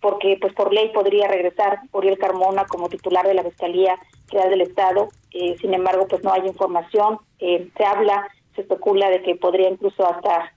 porque, 0.00 0.38
pues, 0.40 0.52
por 0.54 0.72
ley 0.72 0.90
podría 0.92 1.28
regresar 1.28 1.80
Uriel 1.92 2.18
Carmona 2.18 2.64
como 2.66 2.88
titular 2.88 3.26
de 3.26 3.34
la 3.34 3.44
Fiscalía 3.44 3.96
General 4.30 4.50
del 4.50 4.60
Estado. 4.62 5.08
sin 5.60 5.74
embargo, 5.74 6.06
pues 6.08 6.22
no 6.24 6.32
hay 6.32 6.46
información. 6.46 7.18
se 7.38 7.84
habla, 7.84 8.28
se 8.54 8.62
especula 8.62 9.10
de 9.10 9.22
que 9.22 9.36
podría 9.36 9.68
incluso 9.68 10.06
hasta 10.06 10.52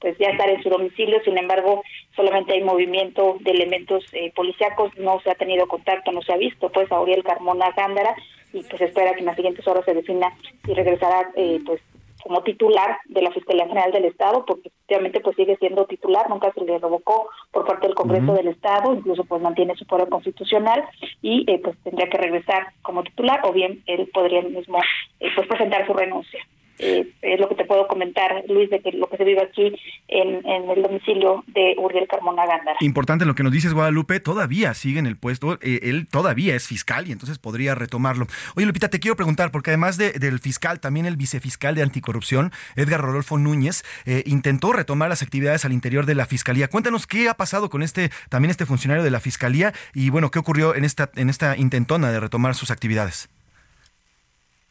pues 0.00 0.16
ya 0.18 0.28
estar 0.28 0.48
en 0.48 0.62
su 0.62 0.70
domicilio, 0.70 1.20
sin 1.24 1.38
embargo, 1.38 1.82
solamente 2.16 2.54
hay 2.54 2.62
movimiento 2.62 3.36
de 3.40 3.50
elementos 3.50 4.04
eh, 4.12 4.32
policíacos, 4.34 4.96
no 4.98 5.20
se 5.20 5.30
ha 5.30 5.34
tenido 5.34 5.68
contacto, 5.68 6.10
no 6.10 6.22
se 6.22 6.32
ha 6.32 6.36
visto, 6.36 6.70
pues, 6.70 6.90
a 6.90 7.00
Uriel 7.00 7.22
Carmona 7.22 7.70
Gándara, 7.76 8.14
y 8.52 8.62
pues 8.64 8.80
espera 8.82 9.12
que 9.12 9.20
en 9.20 9.26
las 9.26 9.36
siguientes 9.36 9.66
horas 9.68 9.84
se 9.84 9.94
defina 9.94 10.34
si 10.64 10.74
regresará, 10.74 11.30
eh, 11.36 11.60
pues, 11.64 11.80
como 12.22 12.42
titular 12.42 12.98
de 13.06 13.22
la 13.22 13.30
Fiscalía 13.30 13.66
General 13.66 13.92
del 13.92 14.04
Estado, 14.04 14.44
porque 14.44 14.68
efectivamente 14.68 15.20
pues 15.20 15.36
sigue 15.36 15.56
siendo 15.56 15.86
titular, 15.86 16.28
nunca 16.28 16.52
se 16.52 16.60
le 16.64 16.78
revocó 16.78 17.28
por 17.50 17.64
parte 17.64 17.86
del 17.86 17.96
Congreso 17.96 18.34
del 18.34 18.48
Estado, 18.48 18.94
incluso 18.94 19.24
pues 19.24 19.42
mantiene 19.42 19.74
su 19.76 19.86
poder 19.86 20.08
constitucional. 20.08 20.84
Y 21.22 21.50
eh, 21.50 21.60
pues 21.62 21.76
tendría 21.82 22.08
que 22.08 22.18
regresar 22.18 22.68
como 22.82 23.02
titular 23.02 23.40
o 23.44 23.52
bien 23.52 23.82
él 23.86 24.08
podría 24.12 24.42
mismo 24.42 24.78
eh, 25.20 25.28
pues 25.34 25.48
presentar 25.48 25.86
su 25.86 25.94
renuncia. 25.94 26.40
Eh, 26.82 27.12
es 27.20 27.38
lo 27.38 27.46
que 27.48 27.56
te 27.56 27.66
puedo 27.66 27.86
comentar, 27.86 28.42
Luis, 28.48 28.70
de 28.70 28.80
que 28.80 28.92
lo 28.92 29.06
que 29.08 29.18
se 29.18 29.24
vive 29.24 29.42
aquí 29.42 29.76
en, 30.08 30.46
el 30.46 30.82
domicilio 30.82 31.44
de 31.48 31.74
Uriel 31.76 32.08
Carmona 32.08 32.46
Gándara. 32.46 32.78
Importante 32.80 33.26
lo 33.26 33.34
que 33.34 33.42
nos 33.42 33.52
dices, 33.52 33.74
Guadalupe, 33.74 34.18
todavía 34.18 34.72
sigue 34.72 34.98
en 34.98 35.06
el 35.06 35.16
puesto, 35.16 35.58
eh, 35.60 35.80
él 35.82 36.08
todavía 36.10 36.54
es 36.54 36.66
fiscal 36.66 37.06
y 37.06 37.12
entonces 37.12 37.38
podría 37.38 37.74
retomarlo. 37.74 38.26
Oye, 38.56 38.64
Lupita, 38.64 38.88
te 38.88 38.98
quiero 38.98 39.14
preguntar, 39.14 39.50
porque 39.50 39.70
además 39.70 39.98
del 39.98 40.38
fiscal, 40.38 40.80
también 40.80 41.04
el 41.04 41.16
vicefiscal 41.16 41.74
de 41.74 41.82
anticorrupción, 41.82 42.50
Edgar 42.76 43.02
Rodolfo 43.02 43.36
Núñez, 43.36 43.84
eh, 44.06 44.22
intentó 44.24 44.72
retomar 44.72 45.10
las 45.10 45.22
actividades 45.22 45.66
al 45.66 45.74
interior 45.74 46.06
de 46.06 46.14
la 46.14 46.24
fiscalía. 46.24 46.68
Cuéntanos 46.68 47.06
qué 47.06 47.28
ha 47.28 47.34
pasado 47.34 47.68
con 47.68 47.82
este, 47.82 48.08
también 48.30 48.50
este 48.50 48.64
funcionario 48.64 49.04
de 49.04 49.10
la 49.10 49.20
fiscalía 49.20 49.74
y 49.92 50.08
bueno, 50.08 50.30
qué 50.30 50.38
ocurrió 50.38 50.74
en 50.74 50.84
esta, 50.84 51.10
en 51.16 51.28
esta 51.28 51.58
intentona 51.58 52.10
de 52.10 52.20
retomar 52.20 52.54
sus 52.54 52.70
actividades. 52.70 53.28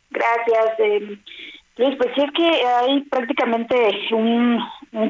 Gracias. 0.10 1.20
Luis, 1.80 1.96
pues 1.96 2.10
sí 2.14 2.22
es 2.22 2.32
que 2.34 2.44
hay 2.44 3.00
prácticamente 3.04 3.74
un, 4.12 4.60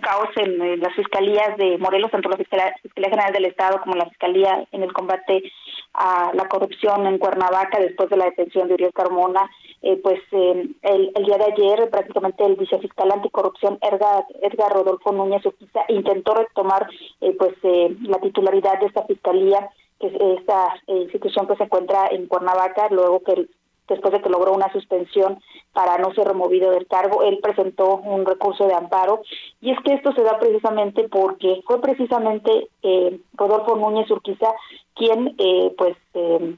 caos 0.02 0.30
en, 0.36 0.80
las 0.80 0.94
fiscalías 0.94 1.58
de 1.58 1.80
Morelos, 1.80 2.12
tanto 2.12 2.30
la 2.30 2.38
Fiscalía, 2.38 2.76
General 2.94 3.34
del 3.34 3.46
Estado 3.46 3.82
como 3.82 3.96
la 3.96 4.06
Fiscalía 4.06 4.68
en 4.72 4.84
el 4.84 4.94
combate 4.94 5.52
a 5.96 6.32
la 6.36 6.48
corrupción 6.48 7.08
en 7.08 7.18
Cuernavaca 7.18 7.80
después 7.80 8.12
de 8.12 8.18
la 8.18 8.26
detención 8.26 8.68
de 8.68 8.76
Uriel 8.76 8.94
Carmona. 8.94 9.50
Eh, 9.82 10.00
pues 10.04 10.20
eh, 10.32 10.70
el, 10.84 11.26
día 11.26 11.38
de 11.38 11.54
ayer 11.54 11.90
prácticamente 11.90 12.46
el 12.46 12.56
vicefiscal 12.56 13.14
anticorrupción 13.14 13.80
Edgar, 13.82 14.26
Edgar 14.44 14.72
Rodolfo 14.72 15.12
Núñez 15.12 15.44
Urquiza 15.48 15.80
intentó 15.88 16.36
retomar 16.36 16.88
eh, 17.22 17.36
pues 17.40 17.56
la 18.04 18.20
titularidad 18.20 18.80
de 18.80 18.86
esta 18.86 19.08
fiscalía 19.08 19.72
que 20.00 20.08
es 20.08 20.14
esta 20.40 20.76
institución 20.88 21.48
que 21.48 21.56
se 21.56 21.64
encuentra 21.64 22.08
en 22.12 22.28
Cuernavaca, 22.28 22.88
luego 22.90 23.22
que 23.22 23.48
después 23.90 24.14
de 24.14 24.22
que 24.22 24.30
logró 24.30 24.54
una 24.54 24.72
suspensión 24.72 25.40
para 25.74 25.98
no 25.98 26.14
ser 26.14 26.28
removido 26.28 26.72
del 26.72 26.88
cargo, 26.88 27.24
él 27.24 27.40
presentó 27.42 27.98
un 27.98 28.26
recurso 28.26 28.68
de 28.68 28.76
amparo. 28.76 29.22
Y 29.62 29.72
es 29.72 29.78
que 29.84 29.94
esto 29.94 30.12
se 30.14 30.24
da 30.24 30.40
precisamente 30.40 31.08
porque 31.10 31.62
fue 31.66 31.82
precisamente 31.82 32.70
eh, 32.84 33.20
Rodolfo 33.34 33.76
Núñez 33.76 34.10
Urquiza 34.12 34.54
quien 34.96 35.36
eh, 35.38 35.74
pues 35.78 35.96
eh, 36.14 36.56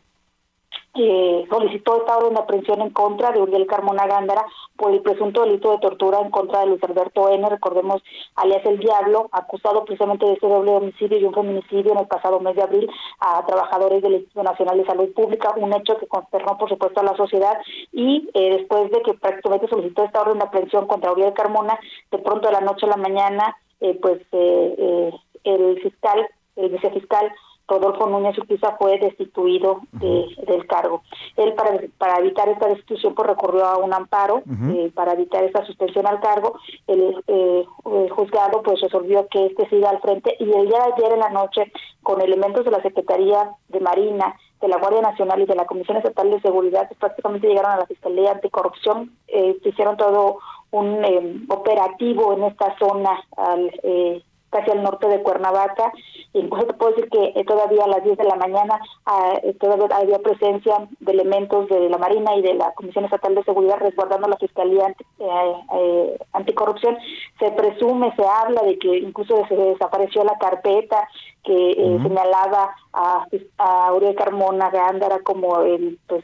eh, 0.93 1.45
solicitó 1.49 1.97
esta 1.97 2.17
orden 2.17 2.33
de 2.33 2.41
aprehensión 2.41 2.81
en 2.81 2.89
contra 2.89 3.31
de 3.31 3.41
Uriel 3.41 3.65
Carmona 3.65 4.05
Gándara 4.07 4.45
por 4.75 4.91
el 4.91 5.01
presunto 5.01 5.43
delito 5.43 5.71
de 5.71 5.77
tortura 5.77 6.19
en 6.19 6.29
contra 6.31 6.59
de 6.59 6.67
Luis 6.67 6.83
Alberto 6.83 7.29
N., 7.29 7.47
recordemos, 7.47 8.03
alias 8.35 8.65
El 8.65 8.79
Diablo, 8.79 9.29
acusado 9.31 9.85
precisamente 9.85 10.25
de 10.25 10.33
ese 10.33 10.47
doble 10.47 10.71
homicidio 10.71 11.17
y 11.17 11.23
un 11.23 11.33
feminicidio 11.33 11.93
en 11.93 11.99
el 11.99 12.07
pasado 12.07 12.41
mes 12.41 12.55
de 12.55 12.63
abril 12.63 12.89
a 13.19 13.45
trabajadores 13.45 14.01
del 14.01 14.15
Instituto 14.15 14.43
Nacional 14.43 14.77
de 14.77 14.85
Salud 14.85 15.13
Pública, 15.13 15.53
un 15.55 15.73
hecho 15.73 15.97
que 15.97 16.07
consternó, 16.07 16.57
por 16.57 16.67
supuesto, 16.67 16.99
a 16.99 17.03
la 17.03 17.15
sociedad 17.15 17.57
y 17.93 18.29
eh, 18.33 18.57
después 18.57 18.91
de 18.91 19.01
que 19.01 19.13
prácticamente 19.13 19.69
solicitó 19.69 20.03
esta 20.03 20.21
orden 20.21 20.39
de 20.39 20.45
aprehensión 20.45 20.87
contra 20.87 21.13
Uriel 21.13 21.33
Carmona, 21.33 21.79
de 22.11 22.17
pronto 22.17 22.47
de 22.47 22.53
la 22.53 22.61
noche 22.61 22.85
a 22.85 22.89
la 22.89 22.97
mañana, 22.97 23.55
eh, 23.79 23.97
pues 24.01 24.21
eh, 24.33 25.11
el 25.43 25.81
fiscal, 25.81 26.27
el 26.57 26.69
vicefiscal, 26.69 27.31
Rodolfo 27.71 28.07
Núñez 28.07 28.37
Urquiza 28.37 28.75
fue 28.77 28.99
destituido 28.99 29.81
del 29.91 30.67
cargo. 30.67 31.03
Él 31.37 31.53
para, 31.53 31.79
para 31.97 32.19
evitar 32.19 32.49
esta 32.49 32.67
destitución 32.67 33.15
pues 33.15 33.29
recurrió 33.29 33.65
a 33.65 33.77
un 33.77 33.93
amparo 33.93 34.43
eh, 34.73 34.91
para 34.93 35.13
evitar 35.13 35.43
esta 35.43 35.65
suspensión 35.65 36.05
al 36.07 36.19
cargo. 36.19 36.59
El, 36.87 37.23
eh, 37.27 37.65
juzgado 38.09 38.61
pues 38.61 38.81
resolvió 38.81 39.27
que 39.27 39.47
este 39.47 39.69
siga 39.69 39.89
al 39.89 40.01
frente 40.01 40.35
y 40.39 40.51
el 40.51 40.67
día 40.67 40.79
de 40.79 40.93
ayer 40.93 41.13
en 41.13 41.19
la 41.19 41.29
noche 41.29 41.71
con 42.03 42.21
elementos 42.21 42.65
de 42.65 42.71
la 42.71 42.81
Secretaría 42.81 43.51
de 43.69 43.79
Marina, 43.79 44.35
de 44.59 44.67
la 44.67 44.77
Guardia 44.77 45.01
Nacional 45.01 45.41
y 45.41 45.45
de 45.45 45.55
la 45.55 45.65
Comisión 45.65 45.97
Estatal 45.97 46.29
de 46.29 46.41
Seguridad 46.41 46.87
pues, 46.87 46.99
prácticamente 46.99 47.47
llegaron 47.47 47.71
a 47.71 47.77
la 47.77 47.85
Fiscalía 47.85 48.31
Anticorrupción, 48.31 49.11
eh, 49.27 49.57
hicieron 49.63 49.97
todo 49.97 50.39
un 50.71 51.03
eh, 51.03 51.41
operativo 51.49 52.33
en 52.33 52.43
esta 52.43 52.77
zona 52.77 53.23
al 53.35 53.71
eh, 53.83 54.23
casi 54.51 54.69
al 54.69 54.83
norte 54.83 55.07
de 55.07 55.23
Cuernavaca. 55.23 55.91
Incluso 56.33 56.67
te 56.67 56.73
puedo 56.73 56.91
decir 56.91 57.09
que 57.09 57.39
eh, 57.39 57.43
todavía 57.45 57.85
a 57.85 57.87
las 57.87 58.03
10 58.03 58.17
de 58.17 58.23
la 58.25 58.35
mañana 58.35 58.79
ah, 59.05 59.33
eh, 59.41 59.53
todavía 59.59 59.87
había 59.95 60.19
presencia 60.19 60.87
de 60.99 61.11
elementos 61.11 61.67
de 61.69 61.89
la 61.89 61.97
Marina 61.97 62.35
y 62.35 62.41
de 62.41 62.53
la 62.53 62.71
Comisión 62.73 63.05
Estatal 63.05 63.33
de 63.33 63.43
Seguridad 63.43 63.77
resguardando 63.79 64.27
la 64.27 64.37
Fiscalía 64.37 64.93
eh, 65.19 66.17
Anticorrupción. 66.33 66.97
Se 67.39 67.51
presume, 67.51 68.13
se 68.15 68.25
habla 68.25 68.61
de 68.61 68.77
que 68.77 68.97
incluso 68.99 69.45
se 69.47 69.55
desapareció 69.55 70.23
la 70.23 70.37
carpeta 70.37 71.07
que 71.43 71.73
señalaba 72.03 72.75
a, 72.93 73.25
a 73.57 73.93
Uriel 73.93 74.15
Carmona 74.15 74.69
Gándara 74.69 75.19
como 75.23 75.61
el, 75.61 75.97
pues, 76.07 76.23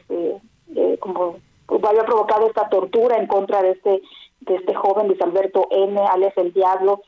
como 1.00 1.36
había 1.88 2.04
provocado 2.04 2.46
esta 2.46 2.68
tortura 2.68 3.16
en 3.16 3.26
contra 3.26 3.62
de 3.62 3.72
este 3.72 4.00
de 4.40 4.54
este 4.54 4.74
joven 4.74 5.08
Luis 5.08 5.20
Alberto 5.20 5.66
N, 5.70 6.00
alias 6.00 6.32
el 6.36 6.52
Diablo, 6.52 7.02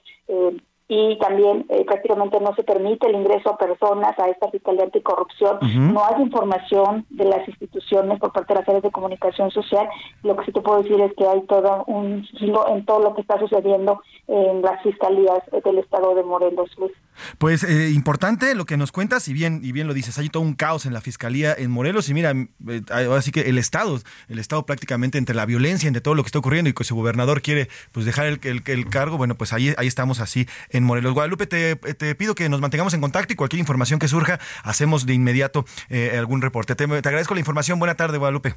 y 0.92 1.16
también 1.18 1.66
eh, 1.68 1.84
prácticamente 1.84 2.40
no 2.40 2.52
se 2.56 2.64
permite 2.64 3.06
el 3.06 3.14
ingreso 3.14 3.50
a 3.50 3.56
personas 3.56 4.18
a 4.18 4.28
esta 4.28 4.50
Fiscalía 4.50 4.82
Anticorrupción. 4.82 5.58
No 5.92 6.04
hay 6.04 6.20
información 6.20 7.06
de 7.10 7.26
las 7.26 7.46
instituciones 7.46 8.18
por 8.18 8.32
parte 8.32 8.52
de 8.52 8.58
las 8.58 8.68
áreas 8.68 8.82
de 8.82 8.90
comunicación 8.90 9.52
social. 9.52 9.88
Lo 10.24 10.34
que 10.36 10.46
sí 10.46 10.52
te 10.52 10.60
puedo 10.60 10.82
decir 10.82 11.00
es 11.00 11.14
que 11.14 11.28
hay 11.28 11.42
todo 11.42 11.84
un 11.86 12.26
sigilo 12.26 12.66
en 12.68 12.84
todo 12.84 12.98
lo 13.04 13.14
que 13.14 13.20
está 13.20 13.38
sucediendo 13.38 14.02
en 14.26 14.62
las 14.62 14.82
fiscalías 14.82 15.38
del 15.64 15.78
estado 15.78 16.16
de 16.16 16.24
Morelos, 16.24 16.76
Luis. 16.76 16.92
Pues 17.38 17.64
eh, 17.64 17.90
importante 17.90 18.54
lo 18.54 18.66
que 18.66 18.76
nos 18.76 18.92
cuentas, 18.92 19.28
y 19.28 19.32
bien, 19.32 19.60
y 19.62 19.72
bien 19.72 19.86
lo 19.86 19.94
dices, 19.94 20.18
hay 20.18 20.28
todo 20.28 20.42
un 20.42 20.54
caos 20.54 20.86
en 20.86 20.92
la 20.92 21.00
fiscalía 21.00 21.54
en 21.56 21.70
Morelos, 21.70 22.08
y 22.08 22.14
mira, 22.14 22.32
eh, 22.32 22.82
ahora 22.90 23.22
sí 23.22 23.30
que 23.30 23.42
el 23.42 23.58
Estado, 23.58 24.00
el 24.28 24.38
Estado 24.38 24.64
prácticamente 24.66 25.18
entre 25.18 25.34
la 25.34 25.46
violencia, 25.46 25.86
entre 25.86 26.00
todo 26.00 26.14
lo 26.14 26.22
que 26.22 26.28
está 26.28 26.38
ocurriendo 26.38 26.70
y 26.70 26.72
que 26.72 26.84
su 26.84 26.94
gobernador 26.94 27.42
quiere 27.42 27.68
pues 27.92 28.06
dejar 28.06 28.26
el, 28.26 28.40
el, 28.42 28.88
cargo, 28.88 29.16
bueno, 29.16 29.36
pues 29.36 29.52
ahí, 29.52 29.74
ahí 29.76 29.86
estamos 29.86 30.20
así 30.20 30.46
en 30.70 30.84
Morelos. 30.84 31.14
Guadalupe, 31.14 31.46
te, 31.46 31.76
te, 31.76 32.14
pido 32.14 32.34
que 32.34 32.48
nos 32.48 32.60
mantengamos 32.60 32.94
en 32.94 33.00
contacto 33.00 33.32
y 33.32 33.36
cualquier 33.36 33.60
información 33.60 33.98
que 33.98 34.08
surja, 34.08 34.40
hacemos 34.62 35.06
de 35.06 35.14
inmediato 35.14 35.64
eh, 35.88 36.16
algún 36.18 36.42
reporte. 36.42 36.74
te 36.74 36.84
agradezco 36.84 37.34
la 37.34 37.40
información. 37.40 37.78
Buena 37.78 37.94
tarde, 37.94 38.18
Guadalupe. 38.18 38.54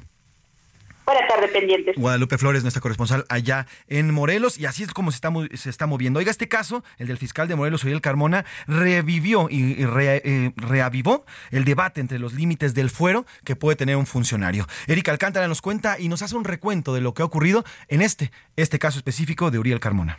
Buenas 1.04 1.28
tardes, 1.28 1.50
pendientes. 1.50 1.96
Guadalupe 1.96 2.38
Flores, 2.38 2.62
nuestra 2.62 2.80
corresponsal 2.80 3.26
allá 3.28 3.66
en 3.88 4.12
Morelos, 4.12 4.58
y 4.58 4.64
así 4.64 4.82
es 4.84 4.92
como 4.92 5.10
se 5.10 5.16
está, 5.16 5.30
se 5.54 5.68
está 5.68 5.86
moviendo. 5.86 6.18
Oiga, 6.18 6.30
este 6.30 6.48
caso, 6.48 6.82
el 6.98 7.08
del 7.08 7.18
fiscal 7.18 7.46
de 7.46 7.56
Morelos, 7.56 7.84
Uriel 7.84 8.00
Carmona, 8.00 8.46
revivió 8.66 9.48
y, 9.50 9.76
eh, 9.82 10.52
reavivó 10.56 11.26
el 11.50 11.64
debate 11.64 12.00
entre 12.00 12.18
los 12.18 12.32
límites 12.32 12.74
del 12.74 12.88
fuero 12.88 13.26
que 13.44 13.54
puede 13.54 13.76
tener 13.76 13.96
un 13.96 14.06
funcionario. 14.06 14.66
Erika 14.86 15.12
Alcántara 15.12 15.46
nos 15.46 15.60
cuenta 15.60 15.98
y 15.98 16.08
nos 16.08 16.22
hace 16.22 16.36
un 16.36 16.44
recuento 16.44 16.94
de 16.94 17.02
lo 17.02 17.12
que 17.12 17.22
ha 17.22 17.26
ocurrido 17.26 17.64
en 17.88 18.00
este, 18.00 18.32
este 18.56 18.78
caso 18.78 18.98
específico 18.98 19.50
de 19.50 19.58
Uriel 19.58 19.80
Carmona. 19.80 20.18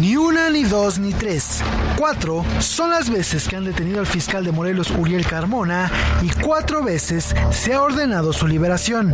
Ni 0.00 0.16
una, 0.16 0.50
ni 0.50 0.64
dos, 0.64 0.98
ni 0.98 1.12
tres. 1.12 1.62
Cuatro 1.96 2.44
son 2.58 2.90
las 2.90 3.08
veces 3.08 3.46
que 3.46 3.54
han 3.54 3.64
detenido 3.64 4.00
al 4.00 4.06
fiscal 4.06 4.44
de 4.44 4.50
Morelos 4.50 4.90
Uriel 4.90 5.24
Carmona 5.24 5.90
y 6.20 6.30
cuatro 6.42 6.82
veces 6.82 7.34
se 7.52 7.74
ha 7.74 7.80
ordenado 7.80 8.32
su 8.32 8.48
liberación. 8.48 9.12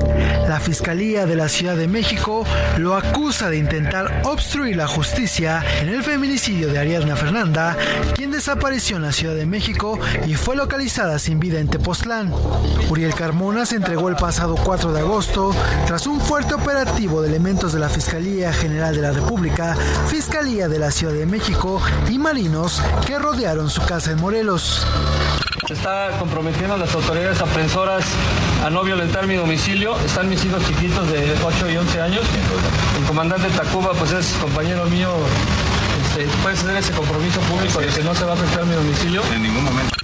La 0.48 0.58
Fiscalía 0.58 1.26
de 1.26 1.36
la 1.36 1.50
Ciudad 1.50 1.76
de 1.76 1.86
México 1.86 2.46
lo 2.78 2.96
acusa 2.96 3.50
de 3.50 3.58
intentar 3.58 4.22
obstruir 4.24 4.76
la 4.76 4.88
justicia 4.88 5.62
en 5.82 5.90
el 5.90 6.02
feminicidio 6.02 6.68
de 6.68 6.78
Ariadna 6.78 7.14
Fernanda, 7.14 7.76
quien 8.14 8.30
desapareció 8.30 8.96
en 8.96 9.02
la 9.02 9.12
Ciudad 9.12 9.34
de 9.34 9.46
México 9.46 9.98
y 10.26 10.34
fue 10.34 10.56
localizada 10.56 11.18
sin 11.18 11.38
vida 11.38 11.60
en 11.60 11.68
Tepoztlán. 11.68 12.32
Uriel 12.88 13.14
Carmona 13.14 13.66
se 13.66 13.76
entregó 13.76 14.08
el 14.08 14.16
pasado 14.16 14.56
4 14.56 14.92
de 14.94 15.00
agosto 15.00 15.54
tras 15.86 16.06
un 16.06 16.20
fuerte 16.20 16.54
operativo 16.54 17.20
de 17.20 17.28
elementos 17.28 17.74
de 17.74 17.80
la 17.80 17.90
Fiscalía 17.90 18.52
General 18.54 18.94
de 18.96 19.02
la 19.02 19.12
República, 19.12 19.76
Fiscalía 20.08 20.69
de 20.70 20.78
la 20.78 20.90
Ciudad 20.90 21.12
de 21.12 21.26
México 21.26 21.82
y 22.08 22.18
marinos 22.18 22.80
que 23.06 23.18
rodearon 23.18 23.68
su 23.68 23.82
casa 23.82 24.12
en 24.12 24.20
Morelos. 24.20 24.86
Se 25.66 25.74
está 25.74 26.16
comprometiendo 26.18 26.74
a 26.74 26.78
las 26.78 26.94
autoridades 26.94 27.40
aprensoras 27.40 28.04
a 28.64 28.70
no 28.70 28.82
violentar 28.82 29.26
mi 29.26 29.34
domicilio. 29.34 29.98
Están 30.00 30.28
mis 30.28 30.44
hijos 30.44 30.64
chiquitos 30.66 31.10
de 31.10 31.36
8 31.44 31.70
y 31.70 31.76
11 31.76 32.00
años. 32.00 32.22
El 32.98 33.04
comandante 33.04 33.48
Tacuba 33.50 33.92
pues 33.92 34.12
es 34.12 34.32
compañero 34.40 34.86
mío. 34.86 35.10
Este, 36.02 36.26
puede 36.42 36.56
tener 36.56 36.76
ese 36.76 36.92
compromiso 36.92 37.40
público 37.42 37.80
de 37.80 37.88
que 37.88 38.02
no 38.02 38.14
se 38.14 38.24
va 38.24 38.32
a 38.32 38.34
afectar 38.34 38.64
mi 38.64 38.74
domicilio. 38.74 39.22
En 39.34 39.42
ningún 39.42 39.64
momento. 39.64 39.99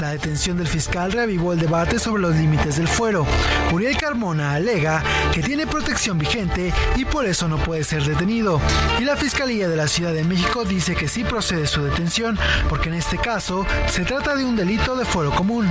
La 0.00 0.10
detención 0.10 0.56
del 0.56 0.66
fiscal 0.66 1.12
reavivó 1.12 1.52
el 1.52 1.60
debate 1.60 1.98
sobre 1.98 2.22
los 2.22 2.34
límites 2.34 2.76
del 2.76 2.88
fuero. 2.88 3.24
Uriel 3.72 3.96
Carmona 3.96 4.54
alega 4.54 5.02
que 5.32 5.40
tiene 5.40 5.66
protección 5.66 6.18
vigente 6.18 6.72
y 6.96 7.04
por 7.04 7.26
eso 7.26 7.46
no 7.48 7.58
puede 7.58 7.84
ser 7.84 8.02
detenido. 8.02 8.60
Y 8.98 9.04
la 9.04 9.16
Fiscalía 9.16 9.68
de 9.68 9.76
la 9.76 9.86
Ciudad 9.86 10.12
de 10.12 10.24
México 10.24 10.64
dice 10.64 10.96
que 10.96 11.08
sí 11.08 11.22
procede 11.22 11.66
su 11.66 11.82
detención 11.82 12.36
porque 12.68 12.88
en 12.88 12.96
este 12.96 13.18
caso 13.18 13.64
se 13.86 14.04
trata 14.04 14.34
de 14.34 14.44
un 14.44 14.56
delito 14.56 14.96
de 14.96 15.04
fuero 15.04 15.30
común. 15.30 15.70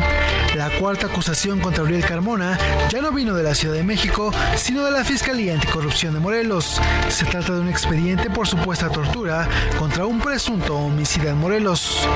La 0.56 0.70
cuarta 0.80 1.08
acusación 1.08 1.60
contra 1.60 1.84
Uriel 1.84 2.06
Carmona 2.06 2.58
ya 2.90 3.02
no 3.02 3.12
vino 3.12 3.36
de 3.36 3.44
la 3.44 3.56
Ciudad 3.56 3.76
de 3.76 3.84
México, 3.84 4.32
sino 4.56 4.86
de 4.86 4.92
la 4.92 5.04
Fiscalía 5.04 5.54
Anticorrupción 5.54 6.14
de 6.14 6.22
Morelos. 6.22 6.82
Se 7.10 7.26
trata 7.26 7.54
de 7.54 7.60
un 7.60 7.70
expediente 7.70 8.30
por 8.30 8.48
supuesta 8.48 8.90
tortura 8.90 9.48
contra 9.78 10.06
un 10.06 10.20
presunto 10.20 10.78
homicida 10.78 11.32
en 11.32 11.40
Morelos. 11.40 12.08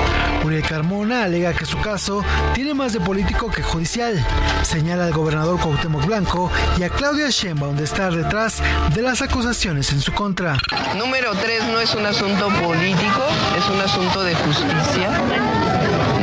Uriel 0.44 0.62
Carmona 0.62 1.24
alega 1.24 1.52
que 1.52 1.66
su 1.66 1.78
caso 1.78 1.97
tiene 2.54 2.74
más 2.74 2.92
de 2.92 3.00
político 3.00 3.50
que 3.50 3.60
judicial. 3.60 4.24
Señala 4.62 5.06
al 5.06 5.12
gobernador 5.12 5.58
Cuauhtémoc 5.58 6.06
Blanco 6.06 6.48
y 6.78 6.84
a 6.84 6.90
Claudia 6.90 7.28
Sheinbaum 7.28 7.76
de 7.76 7.84
estar 7.84 8.14
detrás 8.14 8.62
de 8.94 9.02
las 9.02 9.20
acusaciones 9.20 9.90
en 9.92 10.00
su 10.00 10.12
contra. 10.12 10.56
Número 10.96 11.32
3 11.34 11.64
no 11.72 11.80
es 11.80 11.94
un 11.96 12.06
asunto 12.06 12.50
político, 12.62 13.24
es 13.58 13.68
un 13.68 13.80
asunto 13.80 14.22
de 14.22 14.34
justicia. 14.36 15.10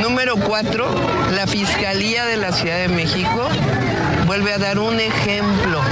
Número 0.00 0.36
4, 0.36 0.86
la 1.34 1.46
Fiscalía 1.46 2.24
de 2.24 2.38
la 2.38 2.52
Ciudad 2.52 2.78
de 2.78 2.88
México 2.88 3.46
vuelve 4.26 4.54
a 4.54 4.58
dar 4.58 4.78
un 4.78 4.98
ejemplo 4.98 5.82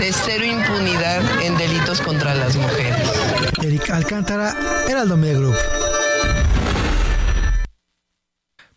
de 0.00 0.12
cero 0.12 0.44
impunidad 0.44 1.22
en 1.42 1.56
delitos 1.56 2.02
contra 2.02 2.34
las 2.34 2.56
mujeres. 2.56 3.10
Eric 3.62 3.88
Alcántara, 3.88 4.54
Heraldo 4.86 5.16
Media 5.16 5.38
Group. 5.38 5.87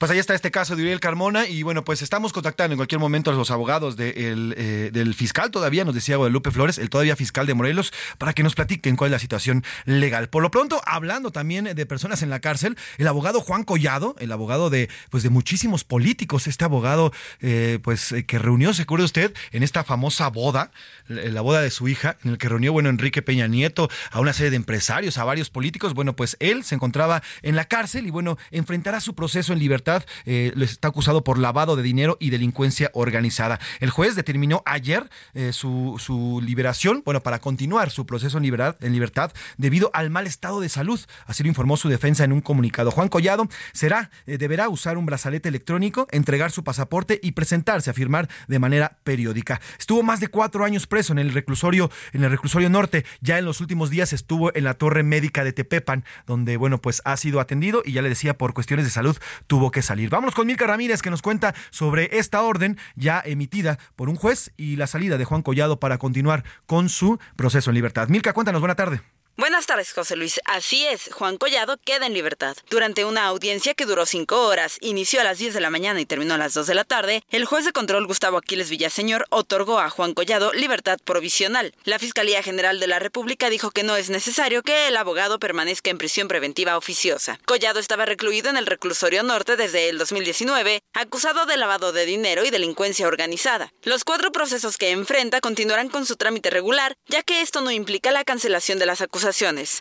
Pues 0.02 0.10
ahí 0.10 0.18
está 0.18 0.34
este 0.34 0.50
caso 0.50 0.76
de 0.76 0.82
Uriel 0.82 1.00
Carmona 1.00 1.48
y 1.48 1.62
bueno, 1.62 1.84
pues 1.84 2.02
estamos 2.02 2.34
contactando 2.34 2.74
en 2.74 2.78
cualquier 2.78 2.98
momento 2.98 3.30
a 3.30 3.36
los 3.36 3.52
abogados 3.52 3.96
eh, 4.00 4.90
del 4.92 5.14
fiscal 5.14 5.52
todavía, 5.52 5.86
nos 5.86 5.94
decía 5.94 6.16
Guadalupe 6.16 6.50
Flores, 6.50 6.80
el 6.80 6.90
todavía 6.90 7.16
fiscal 7.16 7.46
de 7.46 7.54
Morelos, 7.54 7.94
para 8.18 8.34
que 8.34 8.42
nos 8.42 8.56
platiquen 8.56 8.96
cuál 8.96 9.10
es 9.10 9.12
la 9.12 9.20
situación 9.20 9.64
legal. 9.86 10.28
Por 10.28 10.42
lo 10.42 10.50
pronto, 10.50 10.82
hablando 10.88 11.30
también 11.30 11.66
de 11.66 11.86
personas 11.86 12.24
en 12.24 12.32
la 12.32 12.40
cárcel, 12.40 12.80
el 12.98 13.08
abogado 13.08 13.42
Juan 13.42 13.64
Collado, 13.64 14.16
el 14.18 14.32
abogado 14.32 14.72
de 14.72 14.90
pues 15.12 15.22
de 15.22 15.30
muchísimos 15.30 15.84
políticos, 15.84 16.48
este 16.48 16.66
abogado 16.66 17.14
eh, 17.40 17.78
pues 17.84 18.12
eh, 18.12 18.26
que 18.26 18.40
reunió, 18.40 18.74
se 18.74 18.82
acuerda 18.82 19.06
usted, 19.06 19.36
en 19.52 19.62
esta 19.62 19.84
famosa 19.84 20.30
boda, 20.30 20.72
la 21.10 21.42
boda 21.42 21.62
de 21.62 21.70
su 21.70 21.88
hija, 21.88 22.18
en 22.24 22.32
el 22.32 22.38
que 22.40 22.50
reunió, 22.50 22.74
bueno, 22.74 22.90
Enrique 22.90 23.22
Peña 23.22 23.46
Nieto, 23.46 23.88
a 24.10 24.20
una 24.20 24.34
serie 24.34 24.50
de 24.50 24.56
empresarios, 24.56 25.20
a 25.20 25.26
varios 25.26 25.52
políticos, 25.52 25.94
bueno, 25.94 26.16
pues 26.16 26.38
él 26.40 26.64
se 26.64 26.74
encontraba 26.74 27.22
en 27.44 27.56
la 27.56 27.66
cárcel 27.66 28.08
y 28.08 28.10
bueno, 28.10 28.40
enfrentará 28.50 29.00
su 29.00 29.14
proceso 29.14 29.54
en 29.54 29.60
libertad 29.60 29.91
eh, 30.26 30.52
les 30.56 30.72
está 30.72 30.90
acusado 30.90 31.24
por 31.24 31.38
lavado 31.38 31.76
de 31.76 31.84
dinero 31.84 32.18
y 32.20 32.30
delincuencia 32.30 32.90
organizada. 32.94 33.60
El 33.80 33.90
juez 33.90 34.16
determinó 34.16 34.62
ayer 34.66 35.10
eh, 35.34 35.52
su, 35.54 35.96
su, 36.00 36.42
liberación, 36.44 37.02
bueno, 37.06 37.22
para 37.22 37.40
continuar 37.40 37.90
su 37.92 38.06
proceso 38.06 38.38
en 38.38 38.44
libertad, 38.44 38.76
en 38.82 38.94
libertad 38.94 39.32
debido 39.58 39.90
al 39.94 40.10
mal 40.10 40.28
estado 40.28 40.60
de 40.60 40.70
salud. 40.70 41.00
Así 41.26 41.44
lo 41.44 41.50
informó 41.50 41.78
su 41.78 41.90
defensa 41.90 42.24
en 42.24 42.32
un 42.32 42.42
comunicado. 42.42 42.92
Juan 42.92 43.10
Collado 43.10 43.48
será, 43.74 44.12
eh, 44.26 44.38
deberá 44.38 44.70
usar 44.70 44.98
un 44.98 45.06
brazalete 45.06 45.50
electrónico, 45.50 46.08
entregar 46.12 46.52
su 46.52 46.64
pasaporte 46.64 47.20
y 47.22 47.32
presentarse 47.32 47.90
a 47.90 47.94
firmar 47.94 48.30
de 48.48 48.60
manera 48.60 48.98
periódica. 49.04 49.62
Estuvo 49.80 50.04
más 50.04 50.20
de 50.20 50.28
cuatro 50.28 50.66
años 50.66 50.88
preso 50.88 51.14
en 51.14 51.20
el 51.20 51.34
reclusorio, 51.34 51.90
en 52.14 52.24
el 52.24 52.32
reclusorio 52.32 52.70
norte. 52.70 53.06
Ya 53.22 53.38
en 53.38 53.46
los 53.46 53.62
últimos 53.62 53.90
días 53.90 54.14
estuvo 54.14 54.56
en 54.56 54.64
la 54.64 54.74
torre 54.76 55.04
médica 55.04 55.44
de 55.44 55.54
Tepepan, 55.54 56.06
donde, 56.26 56.58
bueno, 56.58 56.80
pues 56.80 57.02
ha 57.06 57.18
sido 57.18 57.40
atendido 57.40 57.82
y 57.86 57.94
ya 57.94 58.02
le 58.02 58.10
decía 58.10 58.38
por 58.38 58.54
cuestiones 58.54 58.86
de 58.86 58.92
salud 58.92 59.18
tuvo 59.48 59.72
que 59.72 59.81
salir. 59.82 60.10
Vámonos 60.10 60.36
con 60.36 60.48
Milka 60.48 60.68
Ramírez 60.68 61.02
que 61.02 61.10
nos 61.10 61.22
cuenta 61.22 61.54
sobre 61.70 62.18
esta 62.18 62.42
orden 62.42 62.78
ya 62.96 63.22
emitida 63.26 63.78
por 63.96 64.10
un 64.10 64.16
juez 64.16 64.52
y 64.58 64.76
la 64.76 64.88
salida 64.88 65.18
de 65.18 65.26
Juan 65.26 65.42
Collado 65.42 65.80
para 65.80 65.98
continuar 65.98 66.44
con 66.66 66.90
su 66.90 67.20
proceso 67.36 67.70
en 67.70 67.76
libertad. 67.76 68.10
Milka, 68.10 68.34
cuéntanos, 68.34 68.62
buena 68.62 68.76
tarde. 68.76 69.02
Buenas 69.42 69.66
tardes, 69.66 69.92
José 69.92 70.16
Luis. 70.18 70.40
Así 70.46 70.86
es, 70.86 71.10
Juan 71.12 71.38
Collado 71.38 71.78
queda 71.84 72.06
en 72.06 72.14
libertad. 72.14 72.56
Durante 72.70 73.06
una 73.06 73.26
audiencia 73.26 73.74
que 73.74 73.88
duró 73.88 74.06
cinco 74.06 74.46
horas, 74.46 74.78
inició 74.82 75.20
a 75.20 75.24
las 75.24 75.40
10 75.40 75.56
de 75.56 75.62
la 75.62 75.72
mañana 75.72 76.00
y 76.00 76.06
terminó 76.06 76.36
a 76.36 76.38
las 76.38 76.54
2 76.54 76.68
de 76.68 76.76
la 76.76 76.84
tarde, 76.84 77.24
el 77.32 77.46
juez 77.46 77.66
de 77.66 77.72
control 77.72 78.06
Gustavo 78.06 78.38
Aquiles 78.38 78.70
Villaseñor 78.70 79.26
otorgó 79.32 79.80
a 79.80 79.90
Juan 79.90 80.14
Collado 80.14 80.54
libertad 80.54 81.00
provisional. 81.04 81.74
La 81.86 81.98
Fiscalía 81.98 82.44
General 82.44 82.80
de 82.80 82.86
la 82.86 83.00
República 83.00 83.50
dijo 83.50 83.72
que 83.72 83.82
no 83.82 83.96
es 83.96 84.12
necesario 84.12 84.62
que 84.62 84.88
el 84.88 84.96
abogado 84.96 85.40
permanezca 85.40 85.90
en 85.90 85.98
prisión 85.98 86.28
preventiva 86.28 86.78
oficiosa. 86.78 87.40
Collado 87.46 87.80
estaba 87.80 88.06
recluido 88.06 88.52
en 88.52 88.58
el 88.58 88.68
reclusorio 88.68 89.24
norte 89.24 89.56
desde 89.56 89.90
el 89.90 89.98
2019, 89.98 90.84
acusado 90.94 91.48
de 91.48 91.58
lavado 91.58 91.94
de 91.94 92.06
dinero 92.06 92.46
y 92.46 92.52
delincuencia 92.52 93.08
organizada. 93.08 93.74
Los 93.82 94.04
cuatro 94.04 94.32
procesos 94.32 94.78
que 94.78 94.92
enfrenta 94.92 95.42
continuarán 95.42 95.90
con 95.90 96.06
su 96.06 96.16
trámite 96.16 96.52
regular, 96.52 96.96
ya 97.08 97.24
que 97.24 97.42
esto 97.42 97.62
no 97.62 97.72
implica 97.72 98.12
la 98.12 98.24
cancelación 98.24 98.78
de 98.78 98.86
las 98.86 99.02
acusaciones 99.02 99.31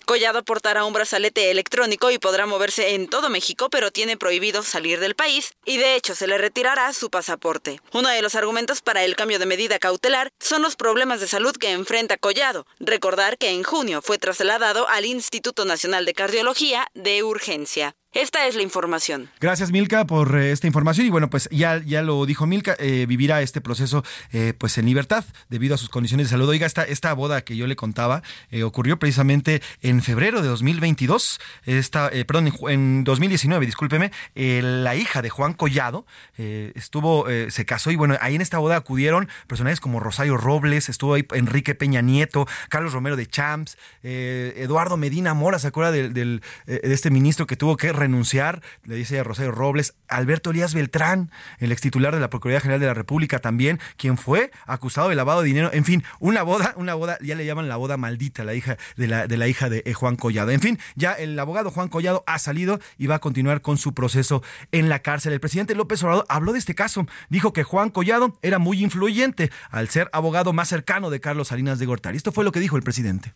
Collado 0.04 0.44
portará 0.44 0.84
un 0.84 0.92
brazalete 0.92 1.50
electrónico 1.50 2.10
y 2.10 2.18
podrá 2.18 2.46
moverse 2.46 2.94
en 2.94 3.08
todo 3.08 3.28
México, 3.28 3.68
pero 3.68 3.90
tiene 3.90 4.16
prohibido 4.16 4.62
salir 4.62 5.00
del 5.00 5.16
país 5.16 5.54
y 5.64 5.76
de 5.78 5.96
hecho 5.96 6.14
se 6.14 6.26
le 6.26 6.38
retirará 6.38 6.92
su 6.92 7.10
pasaporte. 7.10 7.80
Uno 7.92 8.08
de 8.08 8.22
los 8.22 8.34
argumentos 8.36 8.80
para 8.80 9.04
el 9.04 9.16
cambio 9.16 9.38
de 9.38 9.46
medida 9.46 9.78
cautelar 9.78 10.32
son 10.38 10.62
los 10.62 10.76
problemas 10.76 11.20
de 11.20 11.28
salud 11.28 11.56
que 11.56 11.72
enfrenta 11.72 12.16
Collado. 12.16 12.66
Recordar 12.78 13.38
que 13.38 13.50
en 13.50 13.64
junio 13.64 14.02
fue 14.02 14.18
trasladado 14.18 14.88
al 14.88 15.04
Instituto 15.04 15.64
Nacional 15.64 16.04
de 16.04 16.14
Cardiología 16.14 16.86
de 16.94 17.22
urgencia. 17.24 17.96
Esta 18.12 18.48
es 18.48 18.56
la 18.56 18.62
información. 18.62 19.30
Gracias 19.38 19.70
Milka 19.70 20.04
por 20.04 20.36
eh, 20.36 20.50
esta 20.50 20.66
información 20.66 21.06
y 21.06 21.10
bueno 21.10 21.30
pues 21.30 21.48
ya, 21.52 21.78
ya 21.78 22.02
lo 22.02 22.26
dijo 22.26 22.44
Milka, 22.44 22.74
eh, 22.80 23.06
vivirá 23.06 23.40
este 23.40 23.60
proceso 23.60 24.02
eh, 24.32 24.52
pues 24.58 24.76
en 24.78 24.86
libertad 24.86 25.24
debido 25.48 25.76
a 25.76 25.78
sus 25.78 25.90
condiciones 25.90 26.26
de 26.26 26.30
salud. 26.32 26.48
Oiga, 26.48 26.66
esta, 26.66 26.82
esta 26.82 27.12
boda 27.12 27.42
que 27.42 27.56
yo 27.56 27.68
le 27.68 27.76
contaba 27.76 28.24
ocurrió 28.64 28.98
precisamente 28.98 29.62
en 29.80 30.02
febrero 30.02 30.42
de 30.42 30.48
2022, 30.48 31.40
esta, 31.66 32.10
perdón, 32.26 32.52
en 32.68 33.04
2019, 33.04 33.64
discúlpeme, 33.64 34.10
la 34.34 34.96
hija 34.96 35.22
de 35.22 35.30
Juan 35.30 35.52
Collado 35.52 36.04
estuvo, 36.36 37.26
se 37.48 37.64
casó 37.64 37.92
y 37.92 37.96
bueno, 37.96 38.16
ahí 38.20 38.34
en 38.34 38.40
esta 38.40 38.58
boda 38.58 38.76
acudieron 38.76 39.28
personajes 39.46 39.80
como 39.80 40.00
Rosario 40.00 40.36
Robles, 40.36 40.88
estuvo 40.88 41.14
ahí 41.14 41.24
Enrique 41.32 41.76
Peña 41.76 42.00
Nieto, 42.00 42.46
Carlos 42.68 42.92
Romero 42.92 43.16
de 43.16 43.26
Champs, 43.26 43.78
Eduardo 44.02 44.96
Medina 44.96 45.32
Mora, 45.34 45.60
¿se 45.60 45.68
acuerda 45.68 45.92
del, 45.92 46.12
de 46.12 46.40
este 46.66 47.10
ministro 47.10 47.46
que 47.46 47.56
tuvo 47.56 47.76
que 47.76 47.92
renunciar, 48.00 48.62
le 48.84 48.96
dice 48.96 49.22
Rosario 49.22 49.52
Robles, 49.52 49.94
Alberto 50.08 50.50
Elías 50.50 50.74
Beltrán, 50.74 51.30
el 51.58 51.70
ex 51.70 51.80
titular 51.80 52.14
de 52.14 52.20
la 52.20 52.30
Procuraduría 52.30 52.60
General 52.60 52.80
de 52.80 52.86
la 52.86 52.94
República 52.94 53.38
también, 53.38 53.78
quien 53.96 54.18
fue 54.18 54.50
acusado 54.66 55.08
de 55.08 55.14
lavado 55.14 55.42
de 55.42 55.46
dinero, 55.46 55.70
en 55.72 55.84
fin, 55.84 56.02
una 56.18 56.42
boda, 56.42 56.74
una 56.76 56.94
boda, 56.94 57.18
ya 57.20 57.34
le 57.34 57.46
llaman 57.46 57.68
la 57.68 57.76
boda 57.76 57.96
maldita, 57.96 58.44
la 58.44 58.54
hija 58.54 58.76
de 58.96 59.06
la, 59.06 59.26
de 59.26 59.36
la 59.36 59.46
hija 59.46 59.68
de 59.68 59.82
eh, 59.86 59.92
Juan 59.92 60.16
Collado. 60.16 60.50
En 60.50 60.60
fin, 60.60 60.78
ya 60.96 61.12
el 61.12 61.38
abogado 61.38 61.70
Juan 61.70 61.88
Collado 61.88 62.24
ha 62.26 62.38
salido 62.38 62.80
y 62.98 63.06
va 63.06 63.16
a 63.16 63.20
continuar 63.20 63.60
con 63.60 63.78
su 63.78 63.94
proceso 63.94 64.42
en 64.72 64.88
la 64.88 65.00
cárcel. 65.00 65.32
El 65.32 65.40
presidente 65.40 65.74
López 65.74 66.02
Obrador 66.02 66.26
habló 66.28 66.52
de 66.52 66.58
este 66.58 66.74
caso, 66.74 67.06
dijo 67.28 67.52
que 67.52 67.62
Juan 67.62 67.90
Collado 67.90 68.38
era 68.42 68.58
muy 68.58 68.82
influyente 68.82 69.50
al 69.70 69.88
ser 69.88 70.08
abogado 70.12 70.52
más 70.52 70.68
cercano 70.68 71.10
de 71.10 71.20
Carlos 71.20 71.48
Salinas 71.48 71.78
de 71.78 71.86
Gortari. 71.86 72.16
Esto 72.16 72.32
fue 72.32 72.44
lo 72.44 72.52
que 72.52 72.60
dijo 72.60 72.76
el 72.76 72.82
presidente. 72.82 73.32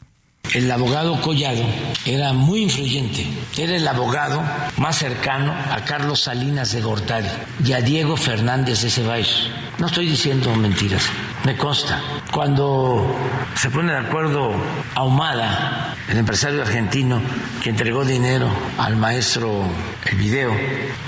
El 0.52 0.70
abogado 0.70 1.20
Collado 1.20 1.64
era 2.04 2.32
muy 2.32 2.62
influyente, 2.62 3.26
era 3.56 3.74
el 3.74 3.88
abogado 3.88 4.42
más 4.76 4.96
cercano 4.96 5.52
a 5.52 5.84
Carlos 5.84 6.22
Salinas 6.22 6.70
de 6.72 6.80
Gortari 6.80 7.28
y 7.64 7.72
a 7.72 7.80
Diego 7.80 8.16
Fernández 8.16 8.82
de 8.82 8.90
Ceballos. 8.90 9.50
No 9.78 9.86
estoy 9.88 10.06
diciendo 10.06 10.54
mentiras, 10.54 11.02
me 11.44 11.56
consta. 11.56 12.00
Cuando 12.30 13.16
se 13.56 13.70
pone 13.70 13.92
de 13.92 13.98
acuerdo 13.98 14.52
Ahumada, 14.94 15.96
el 16.08 16.18
empresario 16.18 16.62
argentino 16.62 17.20
que 17.62 17.70
entregó 17.70 18.04
dinero 18.04 18.48
al 18.78 18.96
maestro 18.96 19.64
el 20.04 20.16
video, 20.16 20.52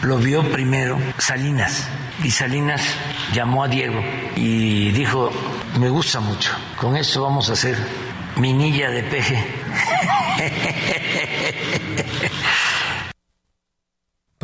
lo 0.03 0.19
vio 0.19 0.43
primero 0.51 0.99
Salinas 1.19 1.87
y 2.25 2.31
Salinas 2.31 2.83
llamó 3.33 3.63
a 3.63 3.69
Diego 3.69 4.03
y 4.35 4.91
dijo, 4.91 5.31
me 5.79 5.89
gusta 5.89 6.19
mucho, 6.19 6.51
con 6.77 6.97
esto 6.97 7.23
vamos 7.23 7.49
a 7.51 7.53
hacer 7.53 7.77
minilla 8.37 8.91
de 8.91 9.03
peje. 9.03 9.45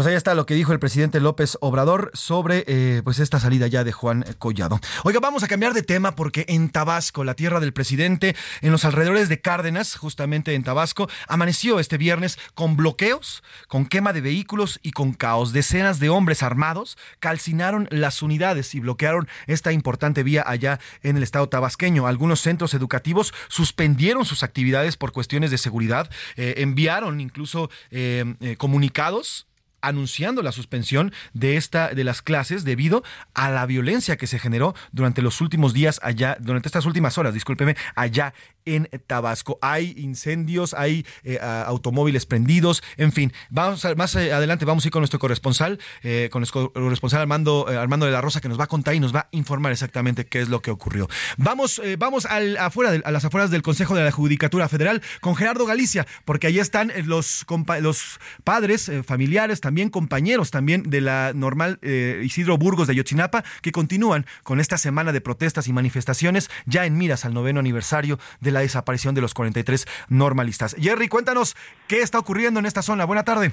Pues 0.03 0.11
ahí 0.11 0.17
está 0.17 0.35
lo 0.35 0.47
que 0.47 0.55
dijo 0.55 0.73
el 0.73 0.81
presidente 0.81 1.21
López 1.21 1.57
Obrador 1.61 2.11
sobre 2.12 2.65
eh, 2.67 3.03
pues 3.05 3.21
esta 3.21 3.38
salida 3.38 3.69
ya 3.69 3.85
de 3.85 3.93
Juan 3.93 4.25
Collado. 4.41 4.81
Oiga, 5.05 5.21
vamos 5.21 5.45
a 5.45 5.47
cambiar 5.47 5.75
de 5.75 5.85
tema 5.85 6.17
porque 6.17 6.45
en 6.49 6.71
Tabasco, 6.71 7.23
la 7.23 7.35
tierra 7.35 7.61
del 7.61 7.73
presidente, 7.73 8.35
en 8.62 8.73
los 8.73 8.85
alrededores 8.85 9.29
de 9.29 9.41
Cárdenas, 9.41 9.95
justamente 9.95 10.55
en 10.55 10.65
Tabasco, 10.65 11.09
amaneció 11.29 11.79
este 11.79 11.99
viernes 11.99 12.37
con 12.55 12.77
bloqueos, 12.77 13.45
con 13.69 13.87
quema 13.87 14.12
de 14.12 14.23
vehículos 14.23 14.81
y 14.83 14.91
con 14.91 15.12
caos. 15.12 15.53
Decenas 15.53 16.01
de 16.01 16.09
hombres 16.09 16.43
armados 16.43 16.99
calcinaron 17.21 17.87
las 17.93 18.23
unidades 18.23 18.75
y 18.75 18.81
bloquearon 18.81 19.29
esta 19.47 19.71
importante 19.71 20.25
vía 20.25 20.43
allá 20.45 20.81
en 21.05 21.17
el 21.17 21.23
estado 21.23 21.49
tabasqueño. 21.49 22.09
Algunos 22.09 22.41
centros 22.41 22.75
educativos 22.75 23.33
suspendieron 23.47 24.25
sus 24.25 24.43
actividades 24.43 24.97
por 24.97 25.12
cuestiones 25.12 25.53
de 25.53 25.59
seguridad, 25.59 26.11
eh, 26.35 26.55
enviaron 26.57 27.21
incluso 27.21 27.71
eh, 27.93 28.57
comunicados 28.59 29.47
anunciando 29.83 30.42
la 30.42 30.53
suspensión 30.53 31.12
de 31.35 31.57
esta 31.57 31.95
de 31.95 32.05
las 32.05 32.23
clases 32.23 32.64
debido 32.64 33.03
a 33.35 33.51
la 33.51 33.66
violencia 33.66 34.16
que 34.16 34.27
se 34.27 34.38
generó 34.38 34.75
durante 34.92 35.23
los 35.23 35.40
últimos 35.40 35.75
días 35.75 36.01
allá, 36.03 36.37
durante 36.40 36.68
estas 36.68 36.87
últimas 36.87 37.18
horas, 37.18 37.35
discúlpeme, 37.35 37.77
allá 37.95 38.33
en 38.64 38.88
Tabasco. 39.07 39.59
Hay 39.61 39.95
incendios, 39.97 40.75
hay 40.75 41.05
eh, 41.25 41.38
automóviles 41.40 42.27
prendidos, 42.27 42.83
en 42.97 43.12
fin. 43.12 43.33
Vamos 43.51 43.85
más 43.97 44.14
eh, 44.14 44.33
adelante 44.33 44.64
vamos 44.64 44.85
a 44.85 44.88
ir 44.88 44.92
con 44.92 45.01
nuestro 45.01 45.18
corresponsal, 45.18 45.79
eh, 46.03 46.29
con 46.31 46.40
nuestro 46.40 46.73
corresponsal 46.73 47.21
Armando, 47.21 47.66
Armando 47.68 48.07
de 48.07 48.12
la 48.12 48.21
Rosa, 48.21 48.40
que 48.40 48.49
nos 48.49 48.59
va 48.59 48.64
a 48.64 48.68
contar 48.68 48.95
y 48.95 49.01
nos 49.01 49.14
va 49.14 49.21
a 49.21 49.29
informar 49.33 49.73
exactamente 49.73 50.27
qué 50.27 50.40
es 50.40 50.49
lo 50.49 50.61
que 50.61 50.71
ocurrió. 50.71 51.09
Vamos, 51.37 51.83
vamos 51.99 52.27
al, 52.27 52.57
afuera 52.57 53.01
a 53.05 53.11
las 53.11 53.25
afueras 53.25 53.51
del 53.51 53.62
Consejo 53.62 53.95
de 53.95 54.05
la 54.05 54.12
Judicatura 54.12 54.68
Federal 54.68 55.03
con 55.21 55.35
Gerardo 55.35 55.66
Galicia, 55.66 56.07
porque 56.25 56.47
allí 56.47 56.61
están 56.61 56.92
los, 57.07 57.45
los 57.81 58.21
padres, 58.45 58.90
familiares, 59.05 59.61
también 59.61 59.72
compañeros 59.91 60.51
también 60.51 60.83
de 60.85 61.01
la 61.01 61.33
normal 61.35 61.79
Isidro 61.83 62.59
Burgos 62.59 62.89
de 62.89 62.95
Yotzinapa, 62.95 63.45
que 63.63 63.73
continúan 63.73 64.27
con 64.43 64.61
esta 64.61 64.79
semana 64.79 65.13
de 65.13 65.21
protestas 65.21 65.69
y 65.69 65.73
manifestaciones 65.73 66.51
ya 66.67 66.87
en 66.87 66.97
miras 66.97 67.25
al 67.25 67.35
noveno 67.35 67.61
aniversario 67.61 68.19
de 68.41 68.51
la 68.51 68.61
desaparición 68.61 69.15
de 69.15 69.21
los 69.21 69.35
43 69.35 69.87
normalistas. 70.09 70.77
Jerry, 70.79 71.09
cuéntanos 71.09 71.57
qué 71.89 72.01
está 72.01 72.19
ocurriendo 72.19 72.61
en 72.61 72.67
esta 72.67 72.83
zona. 72.83 73.05
Buena 73.05 73.25
tarde. 73.25 73.53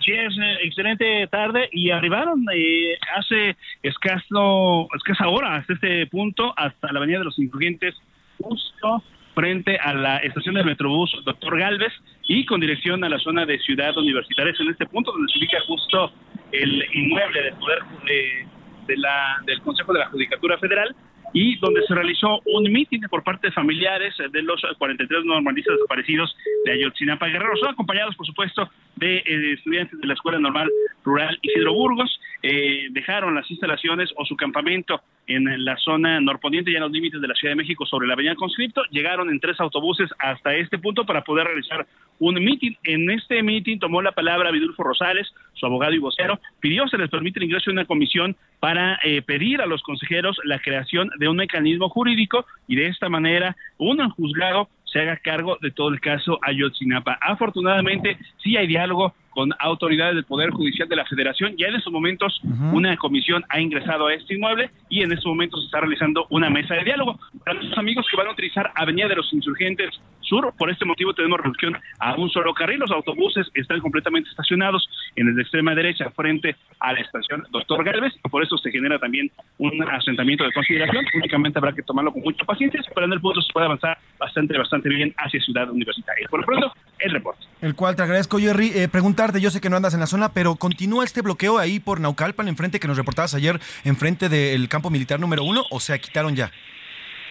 Sí, 0.00 0.12
es 0.12 0.32
eh, 0.38 0.58
excelente 0.62 1.26
tarde 1.26 1.68
y 1.72 1.90
arribaron 1.90 2.44
eh, 2.54 2.96
hace 3.16 3.56
escaso, 3.82 4.88
escasa 4.94 5.28
hora 5.28 5.56
hasta 5.56 5.74
este 5.74 6.06
punto, 6.06 6.54
hasta 6.56 6.92
la 6.92 6.98
Avenida 6.98 7.18
de 7.18 7.24
los 7.24 7.38
Insurgentes, 7.38 7.94
justo 8.40 9.02
frente 9.38 9.78
a 9.78 9.94
la 9.94 10.16
estación 10.16 10.56
del 10.56 10.64
Metrobús 10.64 11.16
Doctor 11.24 11.60
Galvez 11.60 11.92
y 12.24 12.44
con 12.44 12.60
dirección 12.60 13.04
a 13.04 13.08
la 13.08 13.20
zona 13.20 13.46
de 13.46 13.56
Ciudad 13.60 13.96
Universitaria. 13.96 14.52
Es 14.52 14.58
en 14.58 14.70
este 14.70 14.84
punto 14.86 15.12
donde 15.12 15.32
se 15.32 15.38
ubica 15.38 15.58
justo 15.64 16.12
el 16.50 16.84
inmueble 16.92 17.42
del 17.44 17.54
Poder 17.54 17.78
eh, 18.10 18.46
de 18.88 18.96
la, 18.96 19.40
del 19.46 19.60
Consejo 19.60 19.92
de 19.92 20.00
la 20.00 20.06
Judicatura 20.06 20.58
Federal 20.58 20.92
y 21.32 21.56
donde 21.56 21.82
se 21.86 21.94
realizó 21.94 22.40
un 22.46 22.70
mitin 22.72 23.02
por 23.10 23.22
parte 23.22 23.48
de 23.48 23.52
familiares 23.52 24.14
de 24.30 24.42
los 24.42 24.60
43 24.78 25.24
normalistas 25.24 25.76
desaparecidos 25.76 26.34
de 26.64 26.72
Ayotzinapa 26.72 27.26
Guerrero. 27.26 27.56
Son 27.56 27.70
acompañados, 27.70 28.16
por 28.16 28.26
supuesto, 28.26 28.68
de 28.96 29.16
eh, 29.18 29.52
estudiantes 29.52 29.98
de 30.00 30.06
la 30.06 30.14
Escuela 30.14 30.38
Normal 30.38 30.70
Rural 31.04 31.38
Isidro 31.42 31.74
Burgos. 31.74 32.20
Eh, 32.42 32.88
dejaron 32.90 33.34
las 33.34 33.50
instalaciones 33.50 34.10
o 34.16 34.24
su 34.24 34.36
campamento 34.36 35.00
en 35.26 35.64
la 35.64 35.76
zona 35.76 36.20
norponiente, 36.20 36.72
ya 36.72 36.78
en 36.78 36.84
los 36.84 36.92
límites 36.92 37.20
de 37.20 37.28
la 37.28 37.34
Ciudad 37.34 37.52
de 37.52 37.62
México, 37.62 37.84
sobre 37.84 38.06
la 38.06 38.14
Avenida 38.14 38.34
Conscripto. 38.34 38.82
Llegaron 38.90 39.28
en 39.28 39.40
tres 39.40 39.60
autobuses 39.60 40.08
hasta 40.18 40.54
este 40.54 40.78
punto 40.78 41.04
para 41.04 41.22
poder 41.22 41.46
realizar 41.46 41.86
un 42.18 42.34
mitin. 42.42 42.76
En 42.84 43.10
este 43.10 43.42
mitin 43.42 43.78
tomó 43.78 44.00
la 44.00 44.12
palabra 44.12 44.50
Vidulfo 44.50 44.82
Rosales, 44.82 45.28
su 45.58 45.66
abogado 45.66 45.92
y 45.92 45.98
vocero, 45.98 46.40
pidió 46.60 46.86
se 46.88 46.98
les 46.98 47.10
permite 47.10 47.38
el 47.38 47.46
ingreso 47.46 47.70
de 47.70 47.74
una 47.74 47.84
comisión 47.84 48.36
para 48.60 48.98
eh, 49.04 49.22
pedir 49.22 49.60
a 49.60 49.66
los 49.66 49.82
consejeros 49.82 50.38
la 50.44 50.58
creación 50.58 51.10
de 51.18 51.28
un 51.28 51.36
mecanismo 51.36 51.88
jurídico 51.88 52.46
y 52.66 52.76
de 52.76 52.86
esta 52.86 53.08
manera 53.08 53.56
un 53.76 53.98
juzgado 54.10 54.68
se 54.84 55.00
haga 55.00 55.16
cargo 55.16 55.58
de 55.60 55.70
todo 55.70 55.88
el 55.88 56.00
caso 56.00 56.38
Ayotzinapa. 56.42 57.18
Afortunadamente, 57.20 58.16
sí 58.42 58.56
hay 58.56 58.66
diálogo 58.66 59.14
con 59.30 59.50
autoridades 59.58 60.14
del 60.14 60.24
Poder 60.24 60.50
Judicial 60.50 60.88
de 60.88 60.96
la 60.96 61.04
Federación. 61.06 61.56
Ya 61.56 61.68
en 61.68 61.76
estos 61.76 61.92
momentos 61.92 62.40
una 62.72 62.96
comisión 62.96 63.44
ha 63.48 63.60
ingresado 63.60 64.06
a 64.06 64.14
este 64.14 64.34
inmueble 64.34 64.70
y 64.88 65.02
en 65.02 65.12
estos 65.12 65.26
momentos 65.26 65.60
se 65.60 65.66
está 65.66 65.80
realizando 65.80 66.26
una 66.30 66.50
mesa 66.50 66.74
de 66.74 66.84
diálogo. 66.84 67.18
Para 67.44 67.60
los 67.60 67.76
amigos 67.78 68.06
que 68.10 68.16
van 68.16 68.28
a 68.28 68.32
utilizar 68.32 68.72
Avenida 68.74 69.08
de 69.08 69.16
los 69.16 69.32
Insurgentes 69.32 69.90
Sur, 70.20 70.52
por 70.58 70.70
este 70.70 70.84
motivo 70.84 71.14
tenemos 71.14 71.40
reducción 71.40 71.76
a 71.98 72.14
un 72.16 72.28
solo 72.30 72.52
carril. 72.52 72.80
Los 72.80 72.90
autobuses 72.90 73.46
están 73.54 73.80
completamente 73.80 74.28
estacionados 74.28 74.86
en 75.16 75.28
el 75.28 75.40
extrema 75.40 75.74
derecha 75.74 76.10
frente 76.10 76.54
a 76.80 76.92
la 76.92 77.00
estación 77.00 77.46
Doctor 77.50 77.82
Galvez 77.82 78.12
y 78.22 78.28
por 78.28 78.42
eso 78.42 78.58
se 78.58 78.70
genera 78.70 78.98
también 78.98 79.30
un 79.56 79.82
asentamiento 79.88 80.44
de 80.44 80.52
consideración. 80.52 81.04
Únicamente 81.14 81.58
habrá 81.58 81.72
que 81.72 81.82
tomarlo 81.82 82.12
con 82.12 82.22
mucha 82.22 82.44
paciencia, 82.44 82.80
pero 82.94 83.06
en 83.06 83.12
el 83.12 83.20
punto 83.20 83.40
se 83.40 83.52
puede 83.52 83.66
avanzar 83.66 83.98
bastante, 84.18 84.58
bastante 84.58 84.88
bien 84.88 85.14
hacia 85.16 85.40
Ciudad 85.40 85.70
Universitaria. 85.70 86.26
Por 86.28 86.40
lo 86.40 86.46
pronto, 86.46 86.72
el 86.98 87.12
reporte. 87.12 87.46
El 87.60 87.74
cual 87.74 87.96
te 87.96 88.02
agradezco, 88.02 88.38
Jerry. 88.38 88.70
Eh, 88.74 88.88
preguntarte, 89.18 89.42
yo 89.42 89.50
sé 89.50 89.60
que 89.60 89.68
no 89.68 89.74
andas 89.74 89.94
en 89.94 90.00
la 90.00 90.06
zona, 90.06 90.32
pero 90.32 90.54
continúa 90.54 91.02
este 91.02 91.22
bloqueo 91.22 91.58
ahí 91.58 91.80
por 91.80 91.98
Naucalpan, 91.98 92.46
enfrente 92.46 92.78
que 92.78 92.86
nos 92.86 92.96
reportabas 92.96 93.34
ayer, 93.34 93.58
enfrente 93.84 94.28
del 94.28 94.68
campo 94.68 94.90
militar 94.90 95.18
número 95.18 95.42
uno, 95.42 95.64
o 95.72 95.80
se 95.80 95.98
quitaron 95.98 96.36
ya? 96.36 96.52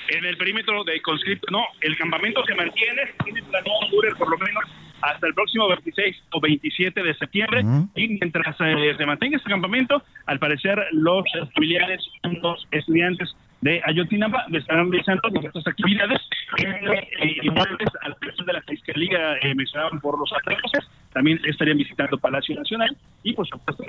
En 0.10 0.26
el 0.26 0.36
perímetro 0.36 0.84
de 0.84 1.02
conscripto, 1.02 1.47
no, 1.50 1.63
el 1.80 1.95
campamento 1.95 2.43
se 2.45 2.56
mantiene, 2.56 3.04
tiene 3.23 3.41
planeado 3.41 3.88
durar 3.89 4.17
por 4.17 4.30
lo 4.30 4.38
menos 4.38 4.65
hasta 5.00 5.28
el 5.28 5.34
próximo 5.34 5.69
26 5.69 6.23
o 6.32 6.41
27 6.41 7.04
de 7.04 7.13
septiembre 7.13 7.63
y 7.95 8.08
mientras 8.10 8.54
eh, 8.60 8.93
se 8.97 9.06
mantenga 9.06 9.38
este 9.38 9.50
campamento, 9.50 10.04
al 10.26 10.39
parecer 10.39 10.78
los 10.91 11.23
familiares, 11.54 12.02
los 12.41 12.67
estudiantes 12.71 13.34
de 13.62 13.82
Ayotzinapa 13.86 14.45
estarán 14.52 14.91
realizando 14.91 15.30
estas 15.41 15.65
actividades 15.65 16.19
eh, 16.58 17.38
inmuebles 17.43 17.89
al 18.02 18.15
precio 18.17 18.43
de 18.43 18.54
la 18.54 18.62
Fiscalía 18.62 19.38
eh, 19.41 19.56
mencionaban 19.56 20.00
por 20.00 20.19
los 20.19 20.32
atrasos, 20.34 20.89
también 21.13 21.39
estarían 21.46 21.78
visitando 21.78 22.17
Palacio 22.17 22.56
Nacional 22.56 22.96
y 23.24 23.34
por 23.34 23.48
supuesto 23.48 23.84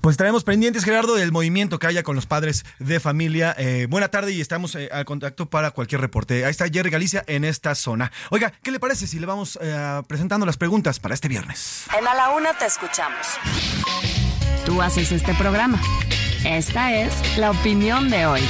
Pues 0.00 0.14
estaremos 0.14 0.44
pendientes, 0.44 0.84
Gerardo, 0.84 1.14
del 1.14 1.32
movimiento 1.32 1.78
que 1.78 1.86
haya 1.86 2.02
con 2.02 2.16
los 2.16 2.26
padres 2.26 2.64
de 2.78 3.00
familia. 3.00 3.54
Eh, 3.58 3.86
buena 3.88 4.08
tarde 4.08 4.32
y 4.32 4.40
estamos 4.40 4.74
eh, 4.74 4.88
al 4.92 5.04
contacto 5.04 5.46
para 5.46 5.72
cualquier 5.72 6.00
reporte. 6.00 6.44
Ahí 6.44 6.50
está 6.50 6.68
Jerry 6.68 6.90
Galicia 6.90 7.22
en 7.26 7.44
esta 7.44 7.74
zona. 7.74 8.10
Oiga, 8.30 8.52
¿qué 8.62 8.70
le 8.70 8.80
parece 8.80 9.06
si 9.06 9.18
le 9.18 9.26
vamos 9.26 9.58
eh, 9.60 10.02
presentando 10.06 10.46
las 10.46 10.56
preguntas 10.56 11.00
para 11.00 11.14
este 11.14 11.28
viernes? 11.28 11.86
En 11.98 12.06
A 12.06 12.14
la 12.14 12.30
Una 12.30 12.54
te 12.54 12.66
escuchamos. 12.66 13.26
Tú 14.64 14.80
haces 14.80 15.12
este 15.12 15.34
programa. 15.34 15.80
Esta 16.44 16.94
es 16.94 17.36
la 17.36 17.50
opinión 17.50 18.08
de 18.08 18.26
hoy. 18.26 18.40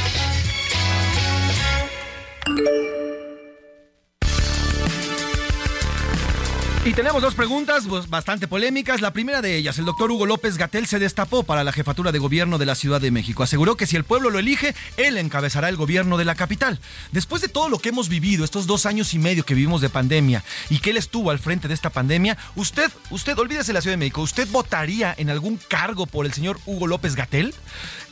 Y 6.82 6.94
tenemos 6.94 7.20
dos 7.20 7.34
preguntas 7.34 7.84
pues, 7.86 8.08
bastante 8.08 8.48
polémicas. 8.48 9.02
La 9.02 9.12
primera 9.12 9.42
de 9.42 9.54
ellas, 9.54 9.78
el 9.78 9.84
doctor 9.84 10.10
Hugo 10.10 10.24
López 10.24 10.56
Gatel 10.56 10.86
se 10.86 10.98
destapó 10.98 11.42
para 11.42 11.62
la 11.62 11.72
jefatura 11.72 12.10
de 12.10 12.18
gobierno 12.18 12.56
de 12.56 12.64
la 12.64 12.74
Ciudad 12.74 13.02
de 13.02 13.10
México. 13.10 13.42
Aseguró 13.42 13.76
que 13.76 13.86
si 13.86 13.96
el 13.96 14.04
pueblo 14.04 14.30
lo 14.30 14.38
elige, 14.38 14.74
él 14.96 15.18
encabezará 15.18 15.68
el 15.68 15.76
gobierno 15.76 16.16
de 16.16 16.24
la 16.24 16.36
capital. 16.36 16.80
Después 17.12 17.42
de 17.42 17.48
todo 17.48 17.68
lo 17.68 17.80
que 17.80 17.90
hemos 17.90 18.08
vivido, 18.08 18.46
estos 18.46 18.66
dos 18.66 18.86
años 18.86 19.12
y 19.12 19.18
medio 19.18 19.44
que 19.44 19.52
vivimos 19.52 19.82
de 19.82 19.90
pandemia 19.90 20.42
y 20.70 20.78
que 20.78 20.88
él 20.88 20.96
estuvo 20.96 21.30
al 21.30 21.38
frente 21.38 21.68
de 21.68 21.74
esta 21.74 21.90
pandemia, 21.90 22.38
usted, 22.56 22.90
usted, 23.10 23.38
olvídese 23.38 23.74
la 23.74 23.82
Ciudad 23.82 23.92
de 23.92 23.98
México, 23.98 24.22
¿usted 24.22 24.48
votaría 24.50 25.14
en 25.18 25.28
algún 25.28 25.58
cargo 25.58 26.06
por 26.06 26.24
el 26.24 26.32
señor 26.32 26.58
Hugo 26.64 26.86
López 26.86 27.14
Gatel? 27.14 27.54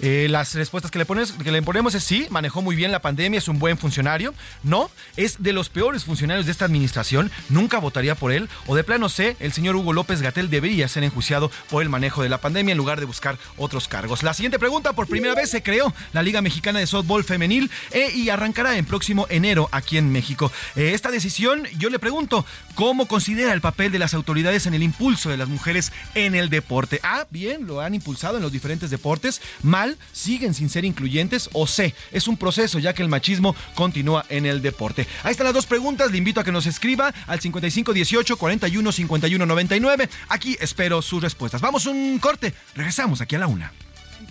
Eh, 0.01 0.27
las 0.29 0.55
respuestas 0.55 0.91
que 0.91 0.99
le, 0.99 1.07
pones, 1.07 1.33
que 1.33 1.53
le 1.53 1.63
ponemos 1.63 1.95
es 1.95 2.05
sí, 2.05 2.27
manejó 2.29 2.61
muy 2.61 2.77
bien 2.77 2.93
la 2.93 3.01
pandemia, 3.01 3.39
es 3.39 3.49
un 3.49 3.59
buen 3.59 3.79
funcionario. 3.79 4.35
No, 4.63 4.91
es 5.17 5.43
de 5.43 5.55
los 5.55 5.71
peores 5.71 6.05
funcionarios 6.05 6.45
de 6.45 6.53
esta 6.53 6.67
administración, 6.67 7.31
nunca 7.49 7.79
votaría 7.79 8.15
por 8.15 8.31
él 8.31 8.47
o 8.67 8.77
de 8.77 8.85
plano 8.85 9.09
C, 9.09 9.37
el 9.41 9.53
señor 9.53 9.77
Hugo 9.77 9.93
López 9.93 10.23
Gatel 10.23 10.51
debería 10.51 10.89
ser 10.89 11.05
enjuiciado 11.05 11.51
por 11.71 11.83
el 11.83 11.89
manejo 11.89 12.23
de 12.23 12.29
la 12.29 12.39
pandemia 12.39 12.73
en 12.73 12.79
lugar 12.79 13.01
de 13.01 13.07
buscar 13.07 13.39
otros 13.57 13.89
cargos. 13.89 14.23
La 14.23 14.35
siguiente 14.35 14.59
pregunta, 14.59 14.93
por 14.93 15.07
primera 15.07 15.35
vez 15.35 15.51
se 15.51 15.63
creó 15.63 15.95
la 16.13 16.23
Liga 16.23 16.43
Mexicana 16.43 16.79
de 16.79 16.87
Softball 16.87 17.25
Femenil 17.25 17.71
eh, 17.91 18.11
y 18.15 18.31
arrancará 18.31 18.77
en 18.77 18.85
próximo 18.85 19.27
enero 19.31 19.69
aquí 19.73 19.99
en 19.99 20.11
México. 20.11 20.53
Eh, 20.77 20.93
esta 20.95 21.11
decisión, 21.11 21.65
yo 21.79 21.91
le 21.91 21.99
pregunto, 21.99 22.45
¿cómo 22.75 23.07
considera 23.07 23.53
el 23.53 23.61
papel 23.61 23.93
de 23.93 23.99
las 23.99 24.15
autoridades 24.15 24.67
en 24.67 24.75
el 24.75 24.83
impulso 24.83 25.31
de 25.31 25.37
las 25.37 25.49
mujeres 25.49 25.93
en 26.15 26.35
el 26.35 26.51
deporte? 26.51 27.01
A, 27.03 27.27
bien, 27.31 27.67
lo 27.67 27.81
han 27.81 27.95
impulsado 27.95 28.37
en 28.37 28.43
los 28.43 28.53
diferentes 28.53 28.91
deportes. 28.91 29.41
Mal, 29.63 29.97
siguen 30.13 30.55
sin 30.55 30.69
ser 30.69 30.85
incluyentes. 30.85 31.51
O 31.53 31.67
C, 31.67 31.95
es 32.13 32.29
un 32.29 32.37
proceso 32.37 32.79
ya 32.79 32.93
que 32.93 33.03
el 33.03 33.09
machismo 33.09 33.55
continúa 33.75 34.25
en 34.29 34.47
el 34.47 34.63
deporte. 34.63 35.07
Ahí 35.23 35.33
están 35.33 35.47
las 35.47 35.55
dos 35.55 35.67
preguntas. 35.67 36.11
Le 36.11 36.19
invito 36.19 36.41
a 36.41 36.45
que 36.45 36.53
nos 36.53 36.67
escriba 36.67 37.13
al 37.27 37.41
5518 37.41 38.37
41 38.49 38.93
5199. 38.93 40.09
Aquí 40.29 40.57
espero 40.59 41.03
sus 41.03 41.23
respuestas. 41.23 41.61
Vamos 41.61 41.85
un 41.85 42.19
corte. 42.19 42.55
Regresamos 42.75 43.21
aquí 43.21 43.37
a 43.37 43.41
la 43.41 43.47
una. 43.47 43.73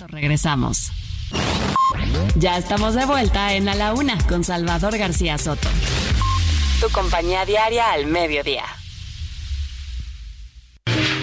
Regresamos. 0.07 0.91
Ya 2.35 2.57
estamos 2.57 2.95
de 2.95 3.05
vuelta 3.05 3.53
en 3.53 3.69
A 3.69 3.75
la 3.75 3.93
Una 3.93 4.17
con 4.27 4.43
Salvador 4.43 4.97
García 4.97 5.37
Soto. 5.37 5.69
Tu 6.79 6.89
compañía 6.89 7.45
diaria 7.45 7.91
al 7.91 8.07
mediodía. 8.07 8.63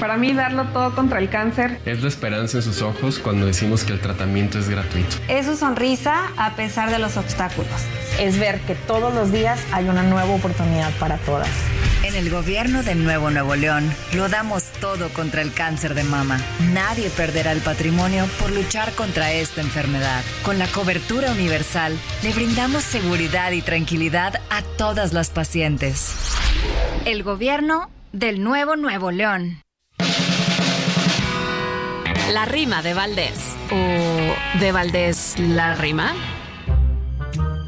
Para 0.00 0.16
mí, 0.16 0.32
darlo 0.32 0.64
todo 0.66 0.94
contra 0.94 1.18
el 1.18 1.28
cáncer. 1.28 1.80
Es 1.84 2.02
la 2.02 2.08
esperanza 2.08 2.58
en 2.58 2.62
sus 2.62 2.82
ojos 2.82 3.18
cuando 3.18 3.46
decimos 3.46 3.84
que 3.84 3.92
el 3.92 4.00
tratamiento 4.00 4.58
es 4.58 4.68
gratuito. 4.68 5.16
Es 5.28 5.46
su 5.46 5.56
sonrisa 5.56 6.30
a 6.36 6.56
pesar 6.56 6.90
de 6.90 6.98
los 6.98 7.16
obstáculos. 7.16 7.70
Es 8.18 8.38
ver 8.38 8.60
que 8.60 8.74
todos 8.74 9.14
los 9.14 9.32
días 9.32 9.60
hay 9.72 9.88
una 9.88 10.02
nueva 10.02 10.32
oportunidad 10.34 10.90
para 10.98 11.16
todas. 11.18 11.48
En 12.04 12.14
el 12.14 12.28
gobierno 12.28 12.82
de 12.82 12.94
Nuevo 12.94 13.30
Nuevo 13.30 13.56
León 13.56 13.90
lo 14.14 14.28
damos 14.28 14.64
todo 14.80 15.08
contra 15.08 15.40
el 15.40 15.54
cáncer 15.54 15.94
de 15.94 16.04
mama. 16.04 16.38
Nadie 16.74 17.08
perderá 17.08 17.52
el 17.52 17.60
patrimonio 17.60 18.26
por 18.38 18.52
luchar 18.52 18.92
contra 18.92 19.32
esta 19.32 19.62
enfermedad. 19.62 20.22
Con 20.44 20.58
la 20.58 20.66
cobertura 20.66 21.32
universal 21.32 21.98
le 22.22 22.32
brindamos 22.32 22.84
seguridad 22.84 23.52
y 23.52 23.62
tranquilidad 23.62 24.34
a 24.50 24.60
todas 24.76 25.14
las 25.14 25.30
pacientes. 25.30 26.14
El 27.06 27.22
gobierno 27.22 27.88
del 28.12 28.44
Nuevo 28.44 28.76
Nuevo 28.76 29.10
León. 29.10 29.63
La 32.34 32.46
rima 32.46 32.82
de 32.82 32.94
Valdés. 32.94 33.54
¿O 33.70 34.58
de 34.58 34.72
Valdés 34.72 35.38
la 35.38 35.76
rima? 35.76 36.12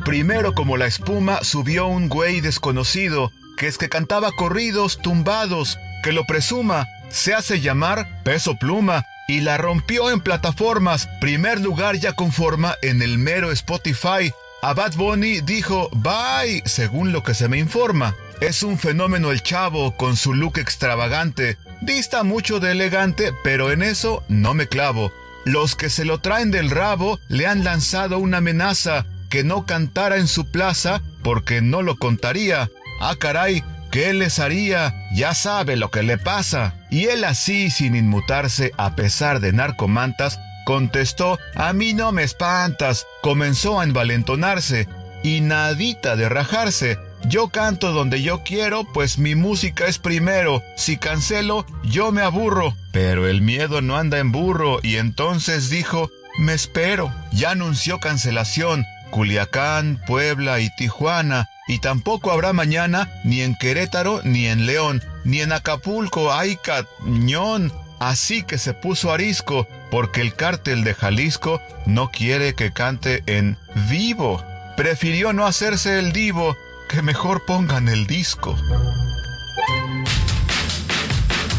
Primero 0.04 0.54
como 0.54 0.76
la 0.76 0.86
espuma 0.86 1.38
subió 1.44 1.86
un 1.86 2.08
güey 2.08 2.40
desconocido, 2.40 3.30
que 3.56 3.68
es 3.68 3.78
que 3.78 3.88
cantaba 3.88 4.32
corridos 4.32 4.98
tumbados, 4.98 5.78
que 6.02 6.10
lo 6.10 6.24
presuma, 6.24 6.88
se 7.10 7.32
hace 7.32 7.60
llamar 7.60 8.08
peso 8.24 8.56
pluma, 8.56 9.04
y 9.28 9.38
la 9.38 9.56
rompió 9.56 10.10
en 10.10 10.18
plataformas, 10.20 11.08
primer 11.20 11.60
lugar 11.60 11.94
ya 11.98 12.14
conforma 12.14 12.74
en 12.82 13.02
el 13.02 13.18
mero 13.18 13.52
Spotify. 13.52 14.32
A 14.62 14.74
Bad 14.74 14.94
Bunny 14.96 15.42
dijo 15.42 15.90
bye, 15.92 16.60
según 16.64 17.12
lo 17.12 17.22
que 17.22 17.34
se 17.34 17.46
me 17.46 17.58
informa. 17.58 18.16
Es 18.40 18.64
un 18.64 18.78
fenómeno 18.78 19.30
el 19.30 19.44
chavo 19.44 19.96
con 19.96 20.16
su 20.16 20.34
look 20.34 20.58
extravagante. 20.58 21.56
Dista 21.86 22.24
mucho 22.24 22.58
de 22.58 22.72
elegante, 22.72 23.32
pero 23.44 23.70
en 23.70 23.80
eso 23.80 24.24
no 24.28 24.54
me 24.54 24.66
clavo. 24.66 25.12
Los 25.44 25.76
que 25.76 25.88
se 25.88 26.04
lo 26.04 26.18
traen 26.18 26.50
del 26.50 26.68
rabo 26.68 27.20
le 27.28 27.46
han 27.46 27.62
lanzado 27.62 28.18
una 28.18 28.38
amenaza 28.38 29.06
que 29.30 29.44
no 29.44 29.66
cantara 29.66 30.16
en 30.16 30.26
su 30.26 30.50
plaza 30.50 31.00
porque 31.22 31.60
no 31.60 31.82
lo 31.82 31.96
contaría. 31.96 32.68
Ah, 33.00 33.14
caray, 33.16 33.62
¿qué 33.92 34.12
les 34.14 34.40
haría? 34.40 34.96
Ya 35.14 35.32
sabe 35.32 35.76
lo 35.76 35.92
que 35.92 36.02
le 36.02 36.18
pasa. 36.18 36.74
Y 36.90 37.04
él 37.04 37.22
así, 37.22 37.70
sin 37.70 37.94
inmutarse, 37.94 38.72
a 38.76 38.96
pesar 38.96 39.38
de 39.38 39.52
narcomantas, 39.52 40.40
contestó, 40.64 41.38
a 41.54 41.72
mí 41.72 41.94
no 41.94 42.10
me 42.10 42.24
espantas. 42.24 43.06
Comenzó 43.22 43.78
a 43.78 43.84
envalentonarse 43.84 44.88
y 45.22 45.40
nadita 45.40 46.16
de 46.16 46.28
rajarse. 46.28 46.98
Yo 47.28 47.48
canto 47.48 47.92
donde 47.92 48.22
yo 48.22 48.44
quiero, 48.44 48.84
pues 48.84 49.18
mi 49.18 49.34
música 49.34 49.86
es 49.86 49.98
primero. 49.98 50.62
Si 50.76 50.96
cancelo, 50.96 51.66
yo 51.82 52.12
me 52.12 52.22
aburro. 52.22 52.76
Pero 52.92 53.26
el 53.26 53.42
miedo 53.42 53.80
no 53.80 53.96
anda 53.96 54.18
en 54.18 54.30
burro 54.30 54.78
y 54.80 54.96
entonces 54.96 55.68
dijo, 55.68 56.08
me 56.38 56.54
espero. 56.54 57.12
Ya 57.32 57.50
anunció 57.50 57.98
cancelación. 57.98 58.84
Culiacán, 59.10 60.00
Puebla 60.06 60.60
y 60.60 60.70
Tijuana. 60.76 61.48
Y 61.66 61.80
tampoco 61.80 62.30
habrá 62.30 62.52
mañana 62.52 63.10
ni 63.24 63.40
en 63.40 63.56
Querétaro 63.56 64.20
ni 64.22 64.46
en 64.46 64.66
León, 64.66 65.02
ni 65.24 65.40
en 65.40 65.50
Acapulco, 65.50 66.32
Ayca, 66.32 66.86
Ñón. 67.04 67.72
Así 67.98 68.44
que 68.44 68.56
se 68.56 68.72
puso 68.72 69.10
arisco, 69.10 69.66
porque 69.90 70.20
el 70.20 70.34
cártel 70.34 70.84
de 70.84 70.94
Jalisco 70.94 71.60
no 71.86 72.10
quiere 72.12 72.54
que 72.54 72.72
cante 72.72 73.24
en 73.26 73.56
vivo. 73.88 74.44
Prefirió 74.76 75.32
no 75.32 75.46
hacerse 75.46 75.98
el 75.98 76.12
divo 76.12 76.56
que 76.88 77.02
mejor 77.02 77.44
pongan 77.44 77.88
el 77.88 78.06
disco. 78.06 78.56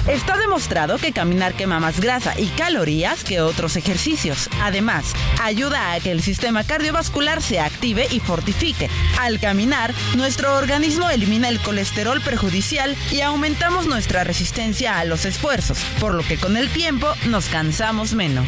Está 0.07 0.37
demostrado 0.37 0.97
que 0.97 1.11
caminar 1.11 1.53
quema 1.53 1.81
más 1.81 1.99
grasa 1.99 2.39
y 2.39 2.47
calorías 2.47 3.25
que 3.25 3.41
otros 3.41 3.75
ejercicios. 3.75 4.49
Además, 4.61 5.13
ayuda 5.41 5.91
a 5.91 5.99
que 5.99 6.11
el 6.11 6.21
sistema 6.21 6.63
cardiovascular 6.63 7.41
se 7.41 7.59
active 7.59 8.07
y 8.09 8.21
fortifique. 8.21 8.89
Al 9.19 9.39
caminar, 9.39 9.93
nuestro 10.15 10.55
organismo 10.55 11.09
elimina 11.09 11.49
el 11.49 11.59
colesterol 11.59 12.21
perjudicial 12.21 12.95
y 13.11 13.19
aumentamos 13.19 13.85
nuestra 13.85 14.23
resistencia 14.23 14.97
a 14.97 15.05
los 15.05 15.25
esfuerzos, 15.25 15.79
por 15.99 16.13
lo 16.13 16.23
que 16.23 16.37
con 16.37 16.55
el 16.55 16.69
tiempo 16.69 17.13
nos 17.25 17.47
cansamos 17.47 18.13
menos. 18.13 18.47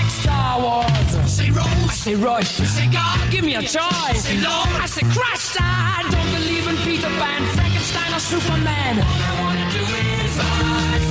Star 0.41 0.59
Wars. 0.59 1.31
Say 1.31 1.51
Rose, 1.51 1.67
I 1.93 1.93
say 2.05 2.15
Royce. 2.15 2.59
You 2.59 2.65
say 2.65 2.87
God, 2.91 3.31
give 3.31 3.43
me 3.45 3.55
a 3.55 3.61
choice. 3.61 3.75
I 3.77 4.13
Say 4.13 4.37
Lord, 4.41 4.69
I 4.83 4.87
say 4.87 5.05
Christ. 5.15 5.57
I 5.61 6.01
don't 6.13 6.31
believe 6.37 6.65
in 6.67 6.77
Peter 6.77 7.11
Pan, 7.21 7.41
Frankenstein, 7.55 8.11
or 8.11 8.19
Superman. 8.19 8.93
All 8.99 9.21
I 9.29 9.33
wanna 9.41 9.67
do 9.77 9.83
is 10.09 10.33
rise, 10.41 11.09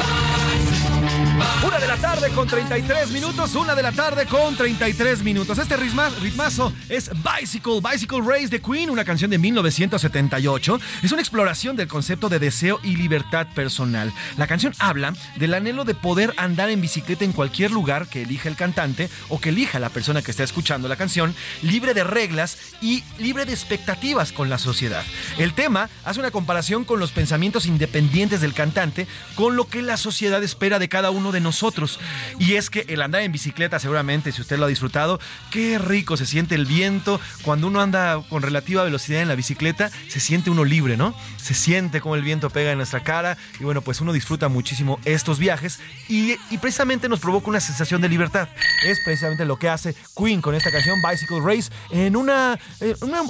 rise. 0.00 0.37
Una 1.64 1.78
de 1.78 1.86
la 1.86 1.96
tarde 1.96 2.30
con 2.30 2.48
33 2.48 3.10
minutos, 3.10 3.54
una 3.54 3.74
de 3.74 3.82
la 3.82 3.92
tarde 3.92 4.26
con 4.26 4.56
33 4.56 5.22
minutos. 5.22 5.58
Este 5.58 5.76
ritma- 5.76 6.10
ritmazo 6.20 6.72
es 6.88 7.10
Bicycle, 7.10 7.80
Bicycle 7.80 8.20
Race 8.26 8.48
de 8.48 8.60
Queen, 8.60 8.90
una 8.90 9.04
canción 9.04 9.30
de 9.30 9.38
1978. 9.38 10.80
Es 11.02 11.12
una 11.12 11.20
exploración 11.20 11.76
del 11.76 11.86
concepto 11.88 12.28
de 12.28 12.38
deseo 12.38 12.80
y 12.82 12.96
libertad 12.96 13.46
personal. 13.54 14.12
La 14.36 14.46
canción 14.46 14.72
habla 14.78 15.14
del 15.36 15.54
anhelo 15.54 15.84
de 15.84 15.94
poder 15.94 16.34
andar 16.38 16.70
en 16.70 16.80
bicicleta 16.80 17.24
en 17.24 17.32
cualquier 17.32 17.70
lugar 17.70 18.08
que 18.08 18.22
elija 18.22 18.48
el 18.48 18.56
cantante 18.56 19.08
o 19.28 19.40
que 19.40 19.50
elija 19.50 19.78
la 19.78 19.90
persona 19.90 20.22
que 20.22 20.30
está 20.30 20.44
escuchando 20.44 20.88
la 20.88 20.96
canción, 20.96 21.34
libre 21.62 21.94
de 21.94 22.04
reglas 22.04 22.56
y 22.80 23.04
libre 23.18 23.44
de 23.44 23.52
expectativas 23.52 24.32
con 24.32 24.48
la 24.48 24.58
sociedad. 24.58 25.04
El 25.38 25.52
tema 25.54 25.88
hace 26.04 26.20
una 26.20 26.30
comparación 26.30 26.84
con 26.84 26.98
los 27.00 27.12
pensamientos 27.12 27.66
independientes 27.66 28.40
del 28.40 28.54
cantante 28.54 29.06
con 29.34 29.56
lo 29.56 29.68
que 29.68 29.82
la 29.82 29.96
sociedad 29.96 30.42
espera 30.42 30.78
de 30.78 30.88
cada 30.88 31.10
uno 31.10 31.27
de 31.32 31.40
nosotros. 31.40 32.00
Y 32.38 32.54
es 32.54 32.70
que 32.70 32.84
el 32.88 33.02
andar 33.02 33.22
en 33.22 33.32
bicicleta, 33.32 33.78
seguramente, 33.78 34.32
si 34.32 34.40
usted 34.40 34.58
lo 34.58 34.64
ha 34.64 34.68
disfrutado, 34.68 35.20
qué 35.50 35.78
rico 35.78 36.16
se 36.16 36.26
siente 36.26 36.54
el 36.54 36.66
viento. 36.66 37.20
Cuando 37.42 37.66
uno 37.66 37.80
anda 37.80 38.22
con 38.28 38.42
relativa 38.42 38.82
velocidad 38.84 39.22
en 39.22 39.28
la 39.28 39.34
bicicleta, 39.34 39.90
se 40.08 40.20
siente 40.20 40.50
uno 40.50 40.64
libre, 40.64 40.96
¿no? 40.96 41.14
Se 41.36 41.54
siente 41.54 42.00
como 42.00 42.14
el 42.14 42.22
viento 42.22 42.50
pega 42.50 42.72
en 42.72 42.78
nuestra 42.78 43.02
cara. 43.02 43.36
Y 43.60 43.64
bueno, 43.64 43.82
pues 43.82 44.00
uno 44.00 44.12
disfruta 44.12 44.48
muchísimo 44.48 44.98
estos 45.04 45.38
viajes 45.38 45.80
y, 46.08 46.36
precisamente 46.58 47.08
nos 47.08 47.20
provoca 47.20 47.48
una 47.48 47.60
sensación 47.60 48.00
de 48.00 48.08
libertad. 48.08 48.48
Es 48.84 48.98
precisamente 49.04 49.44
lo 49.44 49.58
que 49.58 49.68
hace 49.68 49.94
Queen 50.16 50.40
con 50.40 50.54
esta 50.54 50.70
canción 50.70 50.96
Bicycle 51.02 51.40
Race 51.40 51.70
en 51.90 52.16
una, 52.16 52.58
eh, 52.80 52.94
una, 53.00 53.22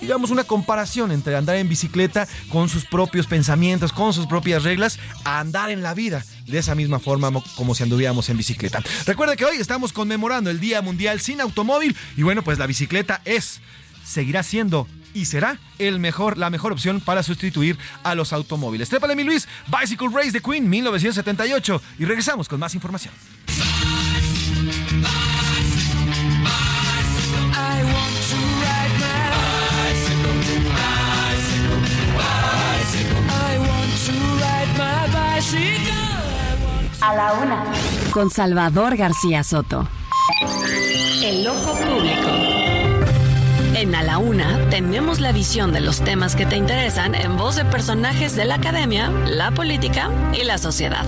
digamos, 0.00 0.30
una 0.30 0.44
comparación 0.44 1.12
entre 1.12 1.36
andar 1.36 1.56
en 1.56 1.68
bicicleta 1.68 2.28
con 2.50 2.68
sus 2.68 2.84
propios 2.86 3.26
pensamientos, 3.26 3.92
con 3.92 4.12
sus 4.12 4.26
propias 4.26 4.62
reglas, 4.62 4.98
a 5.24 5.40
andar 5.40 5.70
en 5.70 5.82
la 5.82 5.94
vida 5.94 6.24
de 6.46 6.58
esa 6.58 6.74
misma 6.74 6.98
forma 6.98 7.30
mo- 7.30 7.44
como 7.56 7.74
si 7.74 7.82
anduviéramos 7.82 8.28
en 8.28 8.36
bicicleta. 8.36 8.82
Recuerde 9.06 9.36
que 9.36 9.44
hoy 9.44 9.56
estamos 9.58 9.92
conmemorando 9.92 10.50
el 10.50 10.60
Día 10.60 10.82
Mundial 10.82 11.20
sin 11.20 11.40
Automóvil 11.40 11.96
y 12.16 12.22
bueno, 12.22 12.42
pues 12.42 12.58
la 12.58 12.66
bicicleta 12.66 13.20
es, 13.24 13.60
seguirá 14.04 14.42
siendo 14.42 14.86
y 15.14 15.26
será 15.26 15.58
el 15.78 15.98
mejor, 15.98 16.38
la 16.38 16.48
mejor 16.50 16.72
opción 16.72 17.00
para 17.00 17.22
sustituir 17.22 17.76
a 18.02 18.14
los 18.14 18.32
automóviles. 18.32 18.88
Trépale 18.88 19.14
mi 19.14 19.24
Luis, 19.24 19.46
Bicycle 19.68 20.08
Race 20.12 20.30
de 20.32 20.40
Queen 20.40 20.68
1978 20.68 21.82
y 21.98 22.04
regresamos 22.06 22.48
con 22.48 22.58
más 22.60 22.74
información. 22.74 23.12
A 37.02 37.14
la 37.16 37.32
una. 37.32 37.64
Con 38.12 38.30
Salvador 38.30 38.96
García 38.96 39.42
Soto. 39.42 39.88
El 41.24 41.44
ojo 41.48 41.74
público. 41.74 42.28
En 43.74 43.92
A 43.96 44.04
la 44.04 44.18
Una 44.18 44.68
tenemos 44.70 45.18
la 45.18 45.32
visión 45.32 45.72
de 45.72 45.80
los 45.80 46.00
temas 46.02 46.36
que 46.36 46.46
te 46.46 46.56
interesan 46.56 47.16
en 47.16 47.36
voz 47.36 47.56
de 47.56 47.64
personajes 47.64 48.36
de 48.36 48.44
la 48.44 48.54
academia, 48.54 49.08
la 49.26 49.50
política 49.50 50.10
y 50.32 50.44
la 50.44 50.58
sociedad. 50.58 51.04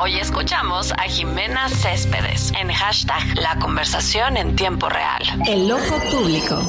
Hoy 0.00 0.16
escuchamos 0.16 0.92
a 0.92 1.02
Jimena 1.02 1.68
Céspedes 1.68 2.50
en 2.58 2.72
hashtag 2.72 3.22
La 3.38 3.58
conversación 3.58 4.38
en 4.38 4.56
tiempo 4.56 4.88
real. 4.88 5.22
El 5.46 5.70
ojo 5.70 5.96
público. 6.10 6.62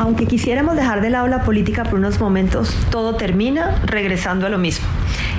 Aunque 0.00 0.24
quisiéramos 0.24 0.76
dejar 0.76 1.02
de 1.02 1.10
lado 1.10 1.26
la 1.26 1.42
política 1.42 1.84
por 1.84 1.98
unos 1.98 2.20
momentos, 2.20 2.74
todo 2.90 3.16
termina 3.16 3.82
regresando 3.84 4.46
a 4.46 4.48
lo 4.48 4.56
mismo. 4.56 4.86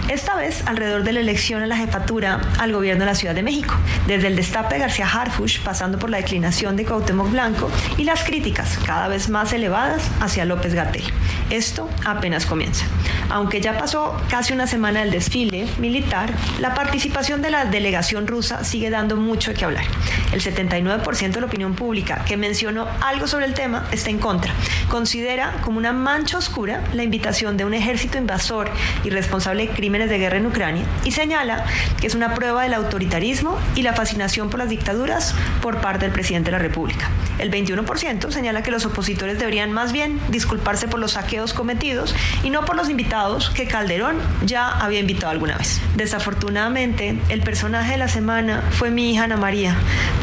Esta 0.07 0.35
vez 0.35 0.67
alrededor 0.67 1.03
de 1.03 1.13
la 1.13 1.19
elección 1.19 1.63
a 1.63 1.67
la 1.67 1.77
jefatura 1.77 2.41
al 2.59 2.71
gobierno 2.71 3.05
de 3.05 3.05
la 3.07 3.15
Ciudad 3.15 3.33
de 3.33 3.41
México, 3.41 3.73
desde 4.05 4.27
el 4.27 4.35
destape 4.35 4.75
de 4.75 4.81
García 4.81 5.07
Harfuch, 5.07 5.61
pasando 5.61 5.97
por 5.97 6.11
la 6.11 6.17
declinación 6.17 6.75
de 6.75 6.85
Cuauhtémoc 6.85 7.31
Blanco 7.31 7.71
y 7.97 8.03
las 8.03 8.23
críticas 8.23 8.77
cada 8.85 9.07
vez 9.07 9.29
más 9.29 9.51
elevadas 9.51 10.03
hacia 10.19 10.45
López 10.45 10.75
Gatell. 10.75 11.11
Esto 11.49 11.89
apenas 12.05 12.45
comienza. 12.45 12.85
Aunque 13.29 13.61
ya 13.61 13.77
pasó 13.77 14.15
casi 14.29 14.53
una 14.53 14.67
semana 14.67 14.99
del 14.99 15.11
desfile 15.11 15.65
militar, 15.79 16.31
la 16.59 16.73
participación 16.73 17.41
de 17.41 17.49
la 17.49 17.65
delegación 17.65 18.27
rusa 18.27 18.63
sigue 18.63 18.89
dando 18.89 19.15
mucho 19.15 19.53
qué 19.53 19.65
hablar. 19.65 19.85
El 20.33 20.41
79% 20.41 21.31
de 21.31 21.39
la 21.39 21.47
opinión 21.47 21.73
pública 21.73 22.25
que 22.25 22.37
mencionó 22.37 22.87
algo 22.99 23.27
sobre 23.27 23.45
el 23.45 23.53
tema 23.53 23.87
está 23.91 24.09
en 24.09 24.19
contra. 24.19 24.50
Considera 24.89 25.53
como 25.63 25.77
una 25.77 25.93
mancha 25.93 26.37
oscura 26.37 26.83
la 26.93 27.03
invitación 27.03 27.57
de 27.57 27.65
un 27.65 27.73
ejército 27.73 28.17
invasor 28.17 28.69
y 29.03 29.09
responsable 29.09 29.67
de 29.67 29.73
crímenes 29.73 30.09
de 30.09 30.17
guerra 30.17 30.37
en 30.37 30.45
Ucrania 30.45 30.83
y 31.03 31.11
señala 31.11 31.65
que 31.99 32.07
es 32.07 32.15
una 32.15 32.33
prueba 32.33 32.63
del 32.63 32.73
autoritarismo 32.73 33.57
y 33.75 33.83
la 33.83 33.93
fascinación 33.93 34.49
por 34.49 34.59
las 34.59 34.69
dictaduras 34.69 35.35
por 35.61 35.81
parte 35.81 36.05
del 36.05 36.13
presidente 36.13 36.51
de 36.51 36.57
la 36.57 36.63
República. 36.63 37.09
El 37.39 37.49
21% 37.49 38.31
señala 38.31 38.61
que 38.61 38.71
los 38.71 38.85
opositores 38.85 39.39
deberían 39.39 39.71
más 39.71 39.91
bien 39.91 40.19
disculparse 40.29 40.87
por 40.87 40.99
los 40.99 41.13
saqueos 41.13 41.53
cometidos 41.53 42.13
y 42.43 42.49
no 42.49 42.65
por 42.65 42.75
los 42.75 42.89
invitados 42.89 43.49
que 43.49 43.67
Calderón 43.67 44.17
ya 44.45 44.69
había 44.69 44.99
invitado 44.99 45.31
alguna 45.31 45.57
vez. 45.57 45.81
Desafortunadamente, 45.95 47.17
el 47.29 47.41
personaje 47.41 47.93
de 47.93 47.97
la 47.97 48.07
semana 48.07 48.63
fue 48.71 48.91
mi 48.91 49.11
hija 49.11 49.23
Ana 49.23 49.37
María, 49.37 49.75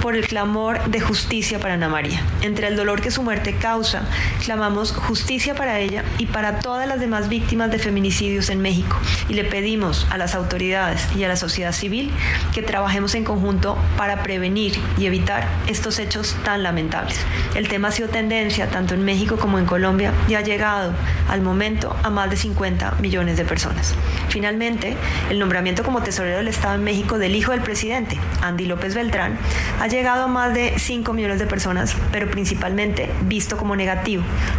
por 0.03 0.15
el 0.15 0.27
clamor 0.27 0.85
de 0.91 1.01
justicia 1.01 1.59
para 1.59 1.75
Ana 1.75 1.89
María. 1.89 2.23
Entre 2.43 2.67
el 2.69 2.77
dolor 2.77 3.01
que 3.01 3.11
su 3.11 3.23
muerte 3.23 3.57
causa, 3.57 4.03
clamamos 4.45 4.93
justicia 4.93 5.55
para 5.55 5.79
ella 5.81 6.05
y 6.19 6.27
para 6.27 6.61
todas 6.61 6.89
las 6.89 7.01
demás 7.01 7.29
víctimas 7.29 7.71
de 7.71 7.79
feminicidios 7.79 8.51
en 8.51 8.61
México. 8.61 8.97
Y 9.29 9.35
le 9.35 9.45
pedimos 9.45 10.07
a 10.11 10.19
las 10.19 10.35
autoridades 10.35 11.07
y 11.17 11.25
a 11.25 11.29
la 11.29 11.37
sociedad 11.37 11.73
civil 11.73 12.11
que 12.53 12.63
trabajemos 12.63 13.15
en 13.15 13.25
conjunto 13.25 13.77
para 13.97 14.23
prevenir 14.23 14.79
y 14.99 15.07
evitar 15.07 15.49
estos 15.67 15.99
hechos 15.99 16.37
tan 16.45 16.63
lamentables. 16.63 17.19
El 17.55 17.69
tema 17.69 17.89
ha 17.89 17.93
sido 17.93 18.09
tendencia 18.09 18.69
tanto 18.69 18.95
en 18.95 19.05
México 19.05 19.37
como 19.37 19.59
en 19.59 19.67
Colombia 19.67 20.13
y 20.29 20.35
ha 20.35 20.41
llegado 20.41 20.93
al 21.29 21.43
momento 21.43 21.95
a 22.03 22.11
más 22.11 22.31
de 22.31 22.37
50 22.37 22.97
millones 23.01 23.37
de 23.37 23.45
personas. 23.45 23.95
Finalmente, 24.29 24.97
el 25.31 25.39
nombramiento 25.39 25.83
como 25.83 26.03
tesorero 26.03 26.39
del 26.39 26.49
Estado 26.49 26.75
en 26.75 26.85
México 26.85 27.19
del 27.19 27.35
hijo 27.35 27.53
del 27.53 27.61
presidente, 27.61 28.19
Andy 28.43 28.67
López 28.67 28.95
Beltrán, 28.95 29.39
ha 29.81 29.87
llegado 29.87 30.25
a 30.25 30.27
más 30.27 30.55
de 30.55 30.79
5 30.79 31.13
millones 31.13 31.39
de 31.39 31.47
personas, 31.47 31.95
pero 32.13 32.31
principalmente 32.31 33.11
visto 33.23 33.57
como 33.57 33.77
negativo. 33.77 34.08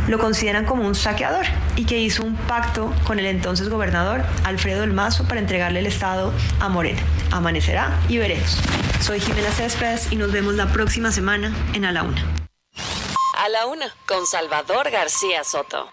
Lo 0.08 0.20
consideran 0.20 0.66
como 0.66 0.86
un 0.86 0.96
saqueador 0.96 1.46
y 1.76 1.86
que 1.86 2.00
hizo 2.00 2.24
un 2.24 2.36
pacto 2.36 2.94
con 3.06 3.20
el 3.20 3.26
entonces 3.26 3.70
gobernador 3.70 4.22
Alfredo 4.44 4.82
del 4.82 4.94
Mazo 4.94 5.28
para 5.28 5.40
entregarle 5.40 5.80
el 5.80 5.88
Estado 5.88 6.32
a 6.60 6.70
Morena. 6.70 7.02
Amanecerá 7.32 7.98
y 8.08 8.18
veremos. 8.18 8.58
Soy 9.02 9.20
Jimena 9.20 9.50
Céspedes 9.52 10.12
y 10.12 10.16
nos 10.16 10.32
vemos 10.32 10.54
la 10.54 10.68
próxima 10.68 11.12
semana 11.12 11.52
en 11.74 11.86
A 11.86 11.92
la 11.92 12.04
Una. 12.04 12.24
A 13.38 13.50
la 13.50 13.66
Una. 13.66 13.94
Con 14.06 14.26
Salvador 14.28 14.92
García 14.92 15.44
Soto. 15.44 15.90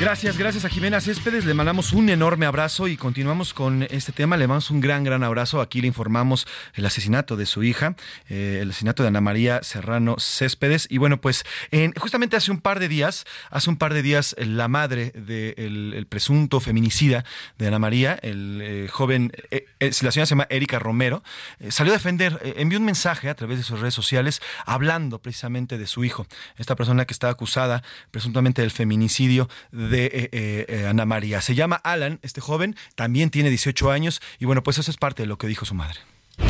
Gracias, 0.00 0.38
gracias 0.38 0.64
a 0.64 0.68
Jimena 0.68 1.00
Céspedes. 1.00 1.44
Le 1.44 1.54
mandamos 1.54 1.92
un 1.92 2.08
enorme 2.08 2.46
abrazo 2.46 2.86
y 2.86 2.96
continuamos 2.96 3.52
con 3.52 3.82
este 3.82 4.12
tema. 4.12 4.36
Le 4.36 4.46
mandamos 4.46 4.70
un 4.70 4.80
gran, 4.80 5.02
gran 5.02 5.24
abrazo. 5.24 5.60
Aquí 5.60 5.80
le 5.80 5.88
informamos 5.88 6.46
el 6.74 6.86
asesinato 6.86 7.36
de 7.36 7.46
su 7.46 7.64
hija, 7.64 7.96
eh, 8.28 8.60
el 8.62 8.70
asesinato 8.70 9.02
de 9.02 9.08
Ana 9.08 9.20
María 9.20 9.60
Serrano 9.64 10.14
Céspedes. 10.20 10.86
Y 10.88 10.98
bueno, 10.98 11.20
pues 11.20 11.44
en, 11.72 11.94
justamente 11.94 12.36
hace 12.36 12.52
un 12.52 12.60
par 12.60 12.78
de 12.78 12.86
días, 12.86 13.24
hace 13.50 13.70
un 13.70 13.76
par 13.76 13.92
de 13.92 14.02
días, 14.02 14.36
la 14.38 14.68
madre 14.68 15.10
del 15.16 15.92
el 15.92 16.06
presunto 16.06 16.60
feminicida 16.60 17.24
de 17.58 17.66
Ana 17.66 17.80
María, 17.80 18.20
el 18.22 18.60
eh, 18.62 18.88
joven, 18.88 19.32
eh, 19.50 19.66
eh, 19.80 19.90
la 20.02 20.12
señora 20.12 20.26
se 20.26 20.30
llama 20.30 20.46
Erika 20.48 20.78
Romero, 20.78 21.24
salió 21.70 21.92
a 21.92 21.96
defender, 21.96 22.40
envió 22.56 22.78
un 22.78 22.84
mensaje 22.84 23.28
a 23.30 23.34
través 23.34 23.58
de 23.58 23.64
sus 23.64 23.80
redes 23.80 23.94
sociales 23.94 24.40
hablando 24.64 25.20
precisamente 25.20 25.76
de 25.76 25.88
su 25.88 26.04
hijo, 26.04 26.24
esta 26.56 26.76
persona 26.76 27.04
que 27.04 27.14
está 27.14 27.28
acusada 27.30 27.82
presuntamente 28.12 28.62
del 28.62 28.70
feminicidio 28.70 29.48
de 29.72 29.87
eh, 29.92 30.28
eh, 30.32 30.66
eh, 30.68 30.86
Ana 30.88 31.04
María. 31.04 31.40
Se 31.40 31.54
llama 31.54 31.76
Alan, 31.76 32.18
este 32.22 32.40
joven, 32.40 32.76
también 32.94 33.30
tiene 33.30 33.48
18 33.48 33.90
años 33.90 34.20
y 34.38 34.44
bueno, 34.44 34.62
pues 34.62 34.78
eso 34.78 34.90
es 34.90 34.96
parte 34.96 35.22
de 35.22 35.26
lo 35.26 35.38
que 35.38 35.46
dijo 35.46 35.64
su 35.64 35.74
madre. 35.74 36.00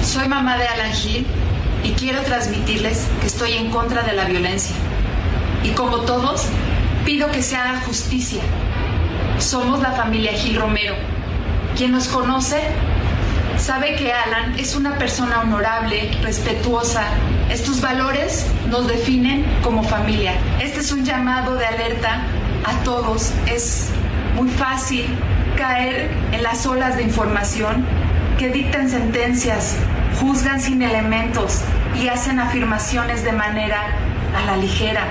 Soy 0.02 0.28
mamá 0.28 0.58
de 0.58 0.66
Alan 0.66 0.92
Gil 0.92 1.26
y 1.84 1.92
quiero 1.92 2.20
transmitirles 2.22 3.06
que 3.20 3.26
estoy 3.26 3.52
en 3.52 3.70
contra 3.70 4.02
de 4.02 4.12
la 4.12 4.24
violencia. 4.24 4.76
Y 5.62 5.70
como 5.70 6.00
todos, 6.00 6.46
pido 7.04 7.30
que 7.30 7.42
se 7.42 7.56
haga 7.56 7.80
justicia. 7.80 8.42
Somos 9.38 9.80
la 9.80 9.92
familia 9.92 10.32
Gil 10.32 10.56
Romero. 10.56 10.94
Quien 11.76 11.92
nos 11.92 12.08
conoce 12.08 12.60
sabe 13.56 13.96
que 13.96 14.12
Alan 14.12 14.58
es 14.58 14.74
una 14.74 14.98
persona 14.98 15.40
honorable, 15.40 16.10
respetuosa. 16.22 17.04
Estos 17.50 17.80
valores 17.80 18.46
nos 18.68 18.86
definen 18.86 19.44
como 19.62 19.82
familia. 19.82 20.34
Este 20.60 20.80
es 20.80 20.92
un 20.92 21.04
llamado 21.04 21.54
de 21.54 21.66
alerta 21.66 22.26
a 22.68 22.84
todos. 22.84 23.32
Es 23.46 23.88
muy 24.36 24.48
fácil 24.48 25.06
caer 25.56 26.10
en 26.32 26.42
las 26.42 26.66
olas 26.66 26.96
de 26.96 27.02
información 27.02 27.84
que 28.38 28.48
dictan 28.50 28.88
sentencias, 28.88 29.76
juzgan 30.20 30.60
sin 30.60 30.82
elementos 30.82 31.62
y 32.00 32.08
hacen 32.08 32.38
afirmaciones 32.38 33.24
de 33.24 33.32
manera 33.32 33.80
a 34.36 34.46
la 34.46 34.56
ligera. 34.56 35.02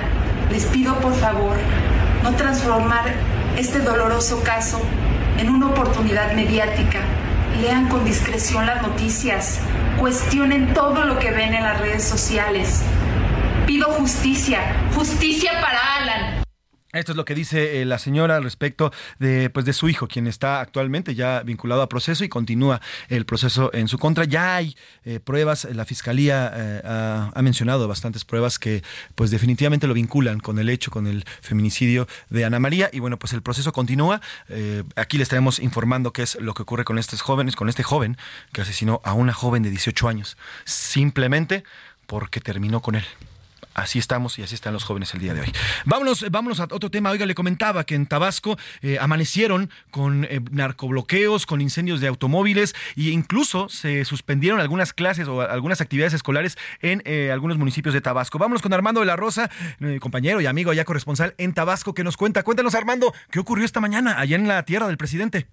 Les 0.51 0.65
pido 0.65 0.95
por 0.99 1.13
favor 1.13 1.57
no 2.23 2.33
transformar 2.35 3.03
este 3.57 3.79
doloroso 3.79 4.41
caso 4.43 4.79
en 5.37 5.49
una 5.49 5.67
oportunidad 5.67 6.33
mediática. 6.33 6.99
lean 7.61 7.87
con 7.87 8.05
discreción 8.05 8.67
las 8.67 8.83
noticias, 8.83 9.59
cuestionen 9.99 10.73
todo 10.75 11.05
lo 11.05 11.17
que 11.17 11.31
ven 11.31 11.55
en 11.55 11.63
las 11.63 11.79
redes 11.79 12.03
sociales. 12.03 12.83
Pido 13.65 13.87
justicia, 13.93 14.59
justicia 14.93 15.53
para 15.59 15.95
Alan. 15.95 16.36
Esto 16.93 17.11
es 17.11 17.17
lo 17.17 17.25
que 17.25 17.35
dice 17.35 17.81
eh, 17.81 17.85
la 17.85 17.99
señora 17.99 18.37
al 18.37 18.43
respecto 18.43 18.93
de, 19.19 19.49
pues, 19.49 19.65
de 19.65 19.73
su 19.73 19.89
hijo, 19.89 20.07
quien 20.07 20.25
está 20.25 20.61
actualmente 20.61 21.15
ya 21.15 21.41
vinculado 21.43 21.81
a 21.81 21.89
proceso 21.89 22.23
y 22.23 22.29
continúa 22.29 22.79
el 23.09 23.25
proceso 23.25 23.71
en 23.73 23.89
su 23.89 23.97
contra. 23.97 24.23
Ya 24.23 24.55
hay 24.55 24.73
eh, 25.03 25.19
pruebas, 25.19 25.65
la 25.65 25.83
fiscalía 25.83 26.49
eh, 26.55 26.81
ha, 26.85 27.41
mencionado 27.41 27.89
bastantes 27.89 28.23
pruebas 28.23 28.57
que 28.57 28.83
pues 29.15 29.31
definitivamente 29.31 29.85
lo 29.85 29.93
vinculan 29.93 30.39
con 30.39 30.59
el 30.59 30.69
hecho, 30.69 30.89
con 30.89 31.07
el 31.07 31.25
feminicidio 31.41 32.07
de 32.29 32.45
Ana 32.45 32.59
María. 32.59 32.89
Y 32.93 32.99
bueno, 32.99 33.19
pues 33.19 33.33
el 33.33 33.41
proceso 33.41 33.73
continúa. 33.73 34.21
aquí 34.95 35.17
le 35.17 35.23
estaremos 35.23 35.59
informando 35.59 36.13
qué 36.13 36.23
es 36.23 36.35
lo 36.39 36.53
que 36.53 36.61
ocurre 36.61 36.85
con 36.85 36.97
estos 36.97 37.21
jóvenes, 37.21 37.57
con 37.57 37.67
este 37.67 37.83
joven 37.83 38.17
que 38.53 38.61
asesinó 38.61 39.01
a 39.03 39.13
una 39.13 39.33
joven 39.33 39.61
de 39.61 39.69
18 39.71 40.07
años, 40.07 40.37
simplemente 40.63 41.65
porque 42.05 42.39
terminó 42.39 42.81
con 42.81 42.95
él 42.95 43.03
así 43.77 43.99
estamos 43.99 44.37
y 44.39 44.43
así 44.43 44.55
están 44.55 44.73
los 44.73 44.83
jóvenes 44.83 45.13
el 45.13 45.21
día 45.21 45.33
de 45.33 45.41
hoy. 45.41 45.53
Vámonos, 45.85 46.25
vámonos 46.29 46.59
a 46.59 46.63
otro 46.63 46.91
tema. 46.91 47.11
Oiga, 47.11 47.25
le 47.25 47.35
comentaba 47.35 47.85
que 47.85 47.95
en 47.95 48.07
Tabasco 48.07 48.57
eh, 48.81 48.97
amanecieron 48.99 49.69
con 49.91 50.25
eh, 50.25 50.41
narcobloqueos, 50.51 51.45
con 51.45 51.61
incendios 51.61 52.01
de 52.01 52.07
automóviles 52.07 52.75
e 52.97 53.09
incluso 53.09 53.69
se 53.69 54.03
suspendieron 54.03 54.59
algunas 54.59 54.93
clases 54.93 55.27
o 55.27 55.41
algunas 55.41 55.79
actividades 55.79 56.13
escolares 56.13 56.57
en 56.81 57.03
eh, 57.05 57.31
algunos 57.31 57.57
municipios 57.57 57.93
de 57.93 58.01
Tabasco. 58.01 58.39
Vámonos 58.39 58.61
con 58.61 58.73
Armando 58.73 58.99
de 58.99 59.05
la 59.05 59.15
Rosa, 59.15 59.49
compañero 59.99 60.41
y 60.41 60.47
amigo 60.47 60.73
ya 60.73 60.83
corresponsal 60.83 61.35
en 61.37 61.53
Tabasco, 61.53 61.93
que 61.93 62.03
nos 62.03 62.17
cuenta. 62.17 62.43
Cuéntanos, 62.43 62.73
Armando, 62.73 63.13
¿qué 63.29 63.39
ocurrió 63.39 63.63
esta 63.63 63.79
mañana 63.79 64.19
allá 64.19 64.35
en 64.35 64.47
la 64.47 64.63
tierra 64.63 64.87
del 64.87 64.97
presidente? 64.97 65.47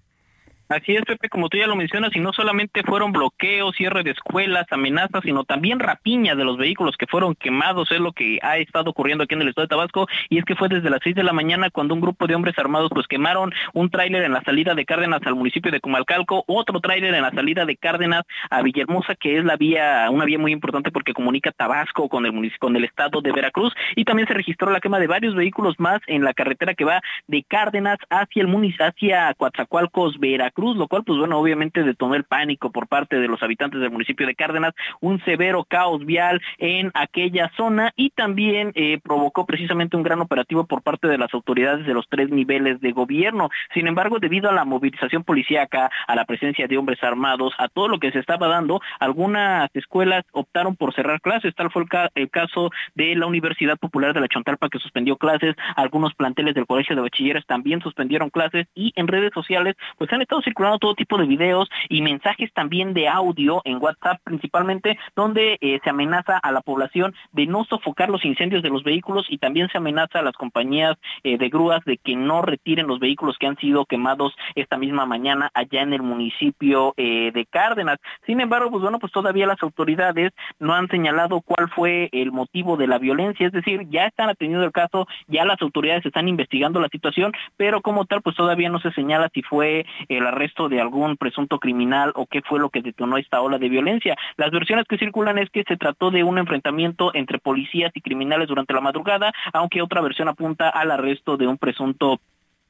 Así 0.67 0.95
es, 0.95 1.03
Pepe, 1.03 1.29
como 1.29 1.47
tú 1.47 1.57
ya 1.57 1.67
lo 1.67 1.75
mencionas, 1.75 2.15
y 2.15 2.19
no 2.19 2.33
solamente 2.33 2.81
fueron 2.81 3.11
bloqueos, 3.11 3.75
cierre 3.75 4.01
de 4.01 4.09
escuelas, 4.09 4.65
amenazas, 4.71 5.21
sino 5.23 5.43
también 5.43 5.79
rapiña 5.79 6.33
de 6.33 6.43
los 6.43 6.57
vehículos 6.57 6.97
que 6.97 7.05
fueron 7.05 7.35
quemados, 7.35 7.91
es 7.91 7.99
lo 7.99 8.13
que 8.13 8.39
ha 8.41 8.57
estado 8.57 8.89
ocurriendo 8.89 9.23
aquí 9.23 9.35
en 9.35 9.43
el 9.43 9.49
estado 9.49 9.65
de 9.65 9.69
Tabasco, 9.69 10.07
y 10.27 10.39
es 10.39 10.45
que 10.45 10.55
fue 10.55 10.67
desde 10.67 10.89
las 10.89 11.01
6 11.03 11.17
de 11.17 11.23
la 11.23 11.33
mañana 11.33 11.69
cuando 11.69 11.93
un 11.93 12.01
grupo 12.01 12.25
de 12.25 12.33
hombres 12.33 12.57
armados 12.57 12.89
pues 12.91 13.05
quemaron 13.05 13.53
un 13.73 13.91
tráiler 13.91 14.23
en 14.23 14.33
la 14.33 14.41
salida 14.41 14.73
de 14.73 14.85
Cárdenas 14.85 15.21
al 15.25 15.35
municipio 15.35 15.71
de 15.71 15.79
Comalcalco, 15.79 16.43
otro 16.47 16.79
tráiler 16.79 17.13
en 17.13 17.21
la 17.21 17.31
salida 17.31 17.63
de 17.63 17.77
Cárdenas 17.77 18.23
a 18.49 18.63
Villahermosa, 18.63 19.13
que 19.13 19.37
es 19.37 19.45
la 19.45 19.57
vía, 19.57 20.07
una 20.09 20.25
vía 20.25 20.39
muy 20.39 20.51
importante 20.51 20.91
porque 20.91 21.13
comunica 21.13 21.51
Tabasco 21.51 22.09
con 22.09 22.25
el 22.25 22.35
con 22.57 22.75
el 22.75 22.85
estado 22.85 23.21
de 23.21 23.31
Veracruz, 23.31 23.71
y 23.95 24.03
también 24.03 24.27
se 24.27 24.33
registró 24.33 24.71
la 24.71 24.79
quema 24.79 24.97
de 24.97 25.05
varios 25.05 25.35
vehículos 25.35 25.79
más 25.79 26.01
en 26.07 26.23
la 26.23 26.33
carretera 26.33 26.73
que 26.73 26.85
va 26.85 27.01
de 27.27 27.43
Cárdenas 27.47 27.99
hacia 28.09 28.41
el 28.41 28.47
municipio, 28.47 28.87
hacia 28.87 29.31
Coatzacoalcos, 29.35 30.19
Veracruz 30.19 30.54
Cruz, 30.55 30.75
lo 30.75 30.87
cual, 30.87 31.03
pues 31.03 31.19
bueno, 31.19 31.37
obviamente 31.37 31.83
detonó 31.83 32.15
el 32.15 32.23
pánico 32.23 32.71
por 32.71 32.87
parte 32.87 33.19
de 33.19 33.27
los 33.27 33.43
habitantes 33.43 33.79
del 33.81 33.91
municipio 33.91 34.25
de 34.25 34.35
Cárdenas, 34.35 34.73
un 35.01 35.23
severo 35.23 35.65
caos 35.65 36.03
vial 36.05 36.41
en 36.57 36.91
aquella 36.95 37.51
zona 37.55 37.93
y 37.95 38.09
también 38.09 38.71
eh, 38.73 38.99
provocó 39.03 39.45
precisamente 39.45 39.97
un 39.97 40.03
gran 40.03 40.21
operativo 40.21 40.65
por 40.65 40.81
parte 40.81 41.07
de 41.07 41.17
las 41.17 41.33
autoridades 41.33 41.85
de 41.85 41.93
los 41.93 42.07
tres 42.09 42.29
niveles 42.29 42.81
de 42.81 42.91
gobierno. 42.91 43.49
Sin 43.73 43.87
embargo, 43.87 44.19
debido 44.19 44.49
a 44.49 44.53
la 44.53 44.65
movilización 44.65 45.23
policíaca, 45.23 45.91
a 46.07 46.15
la 46.15 46.25
presencia 46.25 46.67
de 46.67 46.77
hombres 46.77 47.03
armados, 47.03 47.53
a 47.57 47.67
todo 47.67 47.87
lo 47.87 47.99
que 47.99 48.11
se 48.11 48.19
estaba 48.19 48.47
dando, 48.47 48.81
algunas 48.99 49.69
escuelas 49.75 50.23
optaron 50.31 50.75
por 50.75 50.93
cerrar 50.93 51.21
clases. 51.21 51.53
Tal 51.53 51.69
fue 51.71 51.83
el, 52.15 52.29
caso 52.29 52.71
de 52.95 53.15
la 53.15 53.27
Universidad 53.27 53.77
Popular 53.77 54.13
de 54.13 54.21
la 54.21 54.27
Chontalpa 54.27 54.69
que 54.69 54.79
suspendió 54.79 55.17
clases, 55.17 55.55
algunos 55.75 56.13
planteles 56.13 56.55
del 56.55 56.65
Colegio 56.65 56.95
de 56.95 57.01
Bachilleres 57.01 57.45
también 57.45 57.81
suspendieron 57.81 58.29
clases 58.29 58.67
y 58.73 58.93
en 58.95 59.07
redes 59.07 59.31
sociales 59.33 59.75
pues 59.97 60.11
han 60.13 60.21
estado 60.21 60.41
circulando 60.45 60.79
todo 60.79 60.95
tipo 60.95 61.17
de 61.17 61.25
videos 61.25 61.69
y 61.89 62.01
mensajes 62.01 62.53
también 62.53 62.93
de 62.93 63.09
audio 63.09 63.61
en 63.65 63.81
WhatsApp 63.81 64.21
principalmente, 64.23 64.97
donde 65.15 65.57
eh, 65.59 65.79
se 65.83 65.89
amenaza 65.89 66.37
a 66.37 66.51
la 66.51 66.61
población 66.61 67.13
de 67.33 67.45
no 67.47 67.65
sofocar 67.65 68.09
los 68.09 68.23
incendios 68.23 68.63
de 68.63 68.69
los 68.69 68.83
vehículos 68.83 69.25
y 69.29 69.37
también 69.37 69.67
se 69.69 69.77
amenaza 69.77 70.19
a 70.19 70.23
las 70.23 70.35
compañías 70.35 70.95
eh, 71.23 71.37
de 71.37 71.49
grúas 71.49 71.83
de 71.85 71.97
que 71.97 72.15
no 72.15 72.41
retiren 72.41 72.87
los 72.87 72.99
vehículos 72.99 73.37
que 73.37 73.47
han 73.47 73.57
sido 73.57 73.85
quemados 73.85 74.33
esta 74.55 74.77
misma 74.77 75.05
mañana 75.05 75.51
allá 75.53 75.81
en 75.81 75.93
el 75.93 76.01
municipio 76.01 76.93
eh, 76.95 77.31
de 77.33 77.45
Cárdenas. 77.45 77.97
Sin 78.25 78.39
embargo, 78.39 78.69
pues 78.69 78.81
bueno, 78.81 78.99
pues 78.99 79.11
todavía 79.11 79.47
las 79.47 79.61
autoridades 79.61 80.31
no 80.59 80.73
han 80.73 80.87
señalado 80.87 81.41
cuál 81.41 81.69
fue 81.69 82.09
el 82.11 82.31
motivo 82.31 82.77
de 82.77 82.87
la 82.87 82.99
violencia, 82.99 83.47
es 83.47 83.53
decir, 83.53 83.87
ya 83.89 84.05
están 84.05 84.29
atendiendo 84.29 84.65
el 84.65 84.71
caso, 84.71 85.07
ya 85.27 85.45
las 85.45 85.61
autoridades 85.61 86.05
están 86.05 86.27
investigando 86.27 86.79
la 86.79 86.89
situación, 86.89 87.31
pero 87.57 87.81
como 87.81 88.05
tal, 88.05 88.21
pues 88.21 88.35
todavía 88.35 88.69
no 88.69 88.79
se 88.79 88.91
señala 88.91 89.29
si 89.33 89.41
fue 89.41 89.85
el 90.09 90.25
arresto 90.35 90.69
de 90.69 90.81
algún 90.81 91.17
presunto 91.17 91.59
criminal 91.59 92.11
o 92.15 92.27
qué 92.27 92.41
fue 92.41 92.59
lo 92.59 92.69
que 92.69 92.81
detonó 92.81 93.17
esta 93.17 93.41
ola 93.41 93.57
de 93.57 93.69
violencia. 93.69 94.15
Las 94.37 94.51
versiones 94.51 94.85
que 94.87 94.97
circulan 94.97 95.37
es 95.37 95.49
que 95.49 95.63
se 95.67 95.77
trató 95.77 96.11
de 96.11 96.23
un 96.23 96.37
enfrentamiento 96.37 97.11
entre 97.13 97.39
policías 97.39 97.91
y 97.95 98.01
criminales 98.01 98.47
durante 98.47 98.73
la 98.73 98.81
madrugada, 98.81 99.33
aunque 99.53 99.81
otra 99.81 100.01
versión 100.01 100.27
apunta 100.27 100.69
al 100.69 100.91
arresto 100.91 101.37
de 101.37 101.47
un 101.47 101.57
presunto 101.57 102.19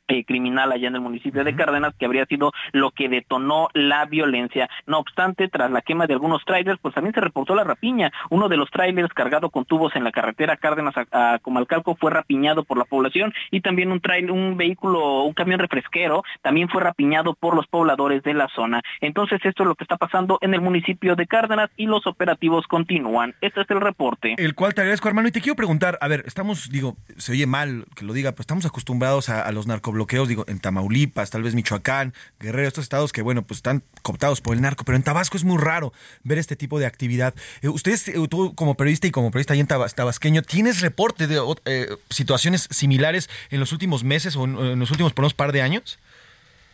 eh, 0.07 0.23
criminal 0.23 0.71
allá 0.71 0.87
en 0.87 0.95
el 0.95 1.01
municipio 1.01 1.43
de 1.43 1.55
Cárdenas, 1.55 1.95
que 1.97 2.05
habría 2.05 2.25
sido 2.25 2.51
lo 2.73 2.91
que 2.91 3.09
detonó 3.09 3.69
la 3.73 4.05
violencia. 4.05 4.69
No 4.85 4.99
obstante, 4.99 5.47
tras 5.47 5.71
la 5.71 5.81
quema 5.81 6.05
de 6.05 6.13
algunos 6.13 6.43
trailers, 6.45 6.79
pues 6.79 6.93
también 6.93 7.13
se 7.13 7.21
reportó 7.21 7.55
la 7.55 7.63
rapiña. 7.63 8.11
Uno 8.29 8.47
de 8.47 8.57
los 8.57 8.69
trailers 8.69 9.13
cargado 9.13 9.49
con 9.49 9.65
tubos 9.65 9.95
en 9.95 10.03
la 10.03 10.11
carretera 10.11 10.57
Cárdenas 10.57 10.93
a, 11.11 11.39
Comalcalco 11.41 11.95
fue 11.95 12.11
rapiñado 12.11 12.63
por 12.63 12.77
la 12.77 12.85
población 12.85 13.33
y 13.51 13.61
también 13.61 13.91
un 13.91 13.99
trailer, 13.99 14.31
un 14.31 14.57
vehículo, 14.57 15.23
un 15.23 15.33
camión 15.33 15.59
refresquero, 15.59 16.23
también 16.41 16.69
fue 16.69 16.83
rapiñado 16.83 17.33
por 17.33 17.55
los 17.55 17.67
pobladores 17.67 18.21
de 18.23 18.33
la 18.33 18.47
zona. 18.49 18.81
Entonces, 19.01 19.39
esto 19.43 19.63
es 19.63 19.67
lo 19.67 19.75
que 19.75 19.83
está 19.83 19.97
pasando 19.97 20.37
en 20.41 20.53
el 20.53 20.61
municipio 20.61 21.15
de 21.15 21.25
Cárdenas 21.25 21.69
y 21.77 21.87
los 21.87 22.05
operativos 22.05 22.67
continúan. 22.67 23.33
Este 23.41 23.61
es 23.61 23.69
el 23.71 23.81
reporte. 23.81 24.35
El 24.37 24.53
cual 24.53 24.73
te 24.73 24.81
agradezco, 24.81 25.07
hermano, 25.07 25.27
y 25.27 25.31
te 25.31 25.41
quiero 25.41 25.55
preguntar, 25.55 25.97
a 26.01 26.07
ver, 26.07 26.23
estamos, 26.27 26.69
digo, 26.69 26.95
se 27.17 27.31
oye 27.31 27.47
mal 27.47 27.85
que 27.95 28.05
lo 28.05 28.13
diga, 28.13 28.31
pues 28.31 28.41
estamos 28.41 28.65
acostumbrados 28.65 29.29
a, 29.29 29.41
a 29.41 29.51
los 29.51 29.65
narcos 29.65 29.94
bloqueos, 29.95 30.27
digo, 30.27 30.45
en 30.47 30.59
Tamaulipas, 30.59 31.29
tal 31.31 31.43
vez 31.43 31.55
Michoacán, 31.55 32.13
Guerrero, 32.39 32.67
estos 32.67 32.83
estados 32.83 33.11
que, 33.11 33.21
bueno, 33.21 33.45
pues 33.45 33.57
están 33.57 33.83
cooptados 34.03 34.41
por 34.41 34.55
el 34.55 34.61
narco, 34.61 34.85
pero 34.85 34.95
en 34.95 35.03
Tabasco 35.03 35.37
es 35.37 35.43
muy 35.43 35.57
raro 35.57 35.91
ver 36.23 36.37
este 36.37 36.55
tipo 36.55 36.79
de 36.79 36.85
actividad. 36.85 37.33
Eh, 37.61 37.69
ustedes, 37.69 38.07
eh, 38.07 38.15
tú 38.29 38.53
como 38.55 38.75
periodista 38.75 39.07
y 39.07 39.11
como 39.11 39.31
periodista 39.31 39.53
ahí 39.53 39.59
en 39.59 39.67
tabasqueño, 39.67 40.41
¿tienes 40.43 40.81
reporte 40.81 41.27
de 41.27 41.41
eh, 41.65 41.87
situaciones 42.09 42.67
similares 42.69 43.29
en 43.49 43.59
los 43.59 43.71
últimos 43.71 44.03
meses 44.03 44.35
o 44.35 44.45
en, 44.45 44.79
los 44.79 44.91
últimos, 44.91 45.13
por 45.13 45.23
unos 45.23 45.33
par 45.33 45.51
de 45.51 45.61
años? 45.61 45.97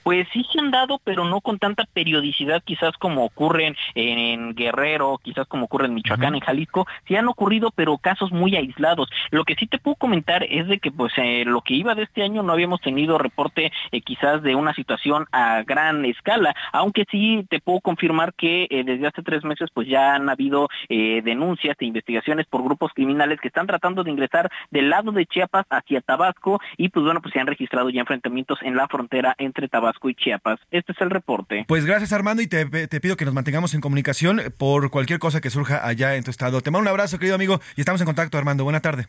Pues 0.03 0.27
sí 0.33 0.45
se 0.51 0.59
han 0.59 0.71
dado, 0.71 0.99
pero 1.03 1.25
no 1.25 1.41
con 1.41 1.59
tanta 1.59 1.85
periodicidad 1.93 2.63
quizás 2.63 2.93
como 2.97 3.23
ocurren 3.23 3.75
en, 3.93 4.55
Guerrero, 4.55 5.19
quizás 5.21 5.47
como 5.47 5.65
ocurre 5.65 5.85
en 5.85 5.93
Michoacán, 5.93 6.33
en 6.33 6.41
Jalisco, 6.41 6.87
sí 7.07 7.15
han 7.15 7.27
ocurrido, 7.27 7.71
pero 7.75 7.97
casos 7.97 8.31
muy 8.31 8.55
aislados. 8.55 9.09
Lo 9.29 9.43
que 9.43 9.55
sí 9.55 9.67
te 9.67 9.77
puedo 9.77 9.95
comentar 9.95 10.43
es 10.43 10.67
de 10.67 10.79
que 10.79 10.91
pues 10.91 11.13
eh, 11.17 11.43
lo 11.45 11.61
que 11.61 11.75
iba 11.75 11.93
de 11.93 12.03
este 12.03 12.23
año 12.23 12.41
no 12.41 12.53
habíamos 12.53 12.81
tenido 12.81 13.17
reporte 13.17 13.71
eh, 13.91 14.01
quizás 14.01 14.41
de 14.41 14.55
una 14.55 14.73
situación 14.73 15.27
a 15.31 15.61
gran 15.63 16.03
escala, 16.05 16.55
aunque 16.73 17.05
sí 17.11 17.45
te 17.49 17.59
puedo 17.59 17.79
confirmar 17.81 18.33
que 18.33 18.67
eh, 18.69 18.83
desde 18.83 19.07
hace 19.07 19.21
tres 19.21 19.43
meses 19.43 19.69
pues 19.73 19.87
ya 19.87 20.15
han 20.15 20.29
habido 20.29 20.67
denuncias 20.89 21.75
e 21.79 21.85
investigaciones 21.85 22.45
por 22.47 22.63
grupos 22.63 22.91
criminales 22.93 23.39
que 23.39 23.47
están 23.47 23.67
tratando 23.67 24.03
de 24.03 24.11
ingresar 24.11 24.49
del 24.69 24.89
lado 24.89 25.11
de 25.11 25.25
Chiapas 25.25 25.65
hacia 25.69 26.01
Tabasco 26.01 26.59
y 26.77 26.89
pues 26.89 27.05
bueno, 27.05 27.21
pues 27.21 27.33
se 27.33 27.39
han 27.39 27.47
registrado 27.47 27.89
ya 27.89 28.01
enfrentamientos 28.01 28.59
en 28.61 28.75
la 28.75 28.87
frontera 28.87 29.35
entre 29.37 29.67
Tabasco 29.67 29.90
y 30.03 30.15
Chiapas. 30.15 30.59
Este 30.71 30.91
es 30.91 31.01
el 31.01 31.09
reporte. 31.09 31.65
Pues 31.67 31.85
gracias 31.85 32.13
Armando 32.13 32.41
y 32.41 32.47
te, 32.47 32.65
pido 32.99 33.17
que 33.17 33.25
nos 33.25 33.33
mantengamos 33.33 33.73
en 33.73 33.81
comunicación 33.81 34.41
por 34.57 34.89
cualquier 34.89 35.19
cosa 35.19 35.41
que 35.41 35.49
surja 35.49 35.85
allá 35.85 36.15
en 36.15 36.23
tu 36.23 36.31
estado. 36.31 36.61
Te 36.61 36.71
mando 36.71 36.83
un 36.83 36.87
abrazo, 36.89 37.19
querido 37.19 37.35
amigo, 37.35 37.59
y 37.75 37.81
estamos 37.81 38.01
en 38.01 38.05
contacto, 38.05 38.37
Armando. 38.37 38.63
Buena 38.63 38.81
tarde. 38.81 39.07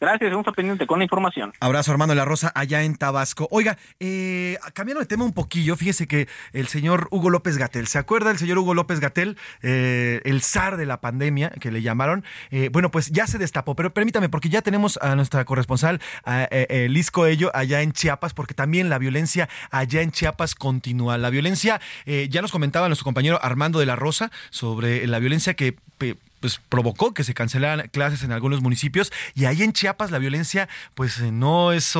Gracias, 0.00 0.32
un 0.32 0.42
pendiente 0.42 0.86
con 0.86 0.98
la 0.98 1.04
información. 1.04 1.52
Abrazo, 1.60 1.92
Armando 1.92 2.14
La 2.14 2.24
Rosa, 2.24 2.50
allá 2.54 2.84
en 2.84 2.96
Tabasco. 2.96 3.48
Oiga, 3.50 3.76
eh, 4.00 4.56
cambiando 4.72 5.00
de 5.00 5.06
tema 5.06 5.24
un 5.24 5.34
poquillo, 5.34 5.76
fíjese 5.76 6.08
que 6.08 6.26
el 6.54 6.68
señor 6.68 7.08
Hugo 7.10 7.28
López 7.28 7.58
Gatel, 7.58 7.86
¿se 7.86 7.98
acuerda 7.98 8.30
el 8.30 8.38
señor 8.38 8.56
Hugo 8.56 8.72
López 8.72 8.98
Gatel? 8.98 9.36
Eh, 9.60 10.22
el 10.24 10.40
zar 10.40 10.78
de 10.78 10.86
la 10.86 11.02
pandemia, 11.02 11.50
que 11.50 11.70
le 11.70 11.82
llamaron. 11.82 12.24
Eh, 12.50 12.70
bueno, 12.72 12.90
pues 12.90 13.10
ya 13.10 13.26
se 13.26 13.36
destapó, 13.36 13.76
pero 13.76 13.92
permítame, 13.92 14.30
porque 14.30 14.48
ya 14.48 14.62
tenemos 14.62 14.98
a 15.02 15.14
nuestra 15.16 15.44
corresponsal, 15.44 16.00
a, 16.24 16.48
eh, 16.50 16.88
Liz 16.88 17.10
Coello, 17.10 17.50
allá 17.52 17.82
en 17.82 17.92
Chiapas, 17.92 18.32
porque 18.32 18.54
también 18.54 18.88
la 18.88 18.96
violencia 18.96 19.50
allá 19.70 20.00
en 20.00 20.12
Chiapas 20.12 20.54
continúa. 20.54 21.18
La 21.18 21.28
violencia, 21.28 21.78
ya 22.06 22.40
nos 22.40 22.52
comentaba 22.52 22.88
nuestro 22.88 23.04
compañero 23.04 23.38
Armando 23.42 23.78
de 23.78 23.86
la 23.86 23.96
Rosa 23.96 24.30
sobre 24.48 25.06
la 25.06 25.18
violencia 25.18 25.52
que 25.52 25.76
pues 26.40 26.60
provocó 26.68 27.14
que 27.14 27.24
se 27.24 27.34
cancelaran 27.34 27.88
clases 27.88 28.22
en 28.24 28.32
algunos 28.32 28.60
municipios 28.62 29.12
y 29.34 29.44
ahí 29.44 29.62
en 29.62 29.72
Chiapas 29.72 30.10
la 30.10 30.18
violencia 30.18 30.68
pues 30.94 31.20
eh, 31.20 31.30
no 31.32 31.72
es, 31.72 31.94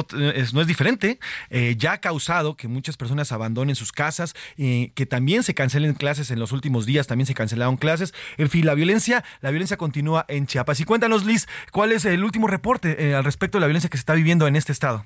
no 0.52 0.60
es 0.60 0.66
diferente, 0.66 1.18
eh, 1.50 1.74
ya 1.76 1.92
ha 1.92 1.98
causado 1.98 2.56
que 2.56 2.68
muchas 2.68 2.96
personas 2.96 3.32
abandonen 3.32 3.74
sus 3.74 3.92
casas, 3.92 4.34
y 4.56 4.90
que 4.90 5.06
también 5.06 5.42
se 5.42 5.54
cancelen 5.54 5.94
clases 5.94 6.30
en 6.30 6.38
los 6.38 6.52
últimos 6.52 6.86
días, 6.86 7.06
también 7.06 7.26
se 7.26 7.34
cancelaron 7.34 7.76
clases, 7.76 8.14
en 8.38 8.48
fin, 8.48 8.66
la 8.66 8.74
violencia, 8.74 9.24
la 9.40 9.50
violencia 9.50 9.76
continúa 9.76 10.24
en 10.28 10.46
Chiapas. 10.46 10.80
Y 10.80 10.84
cuéntanos 10.84 11.24
Liz, 11.24 11.48
¿cuál 11.72 11.92
es 11.92 12.04
el 12.04 12.24
último 12.24 12.46
reporte 12.46 12.96
eh, 12.98 13.14
al 13.14 13.24
respecto 13.24 13.58
de 13.58 13.60
la 13.60 13.66
violencia 13.66 13.90
que 13.90 13.96
se 13.96 14.02
está 14.02 14.14
viviendo 14.14 14.46
en 14.46 14.56
este 14.56 14.72
estado? 14.72 15.04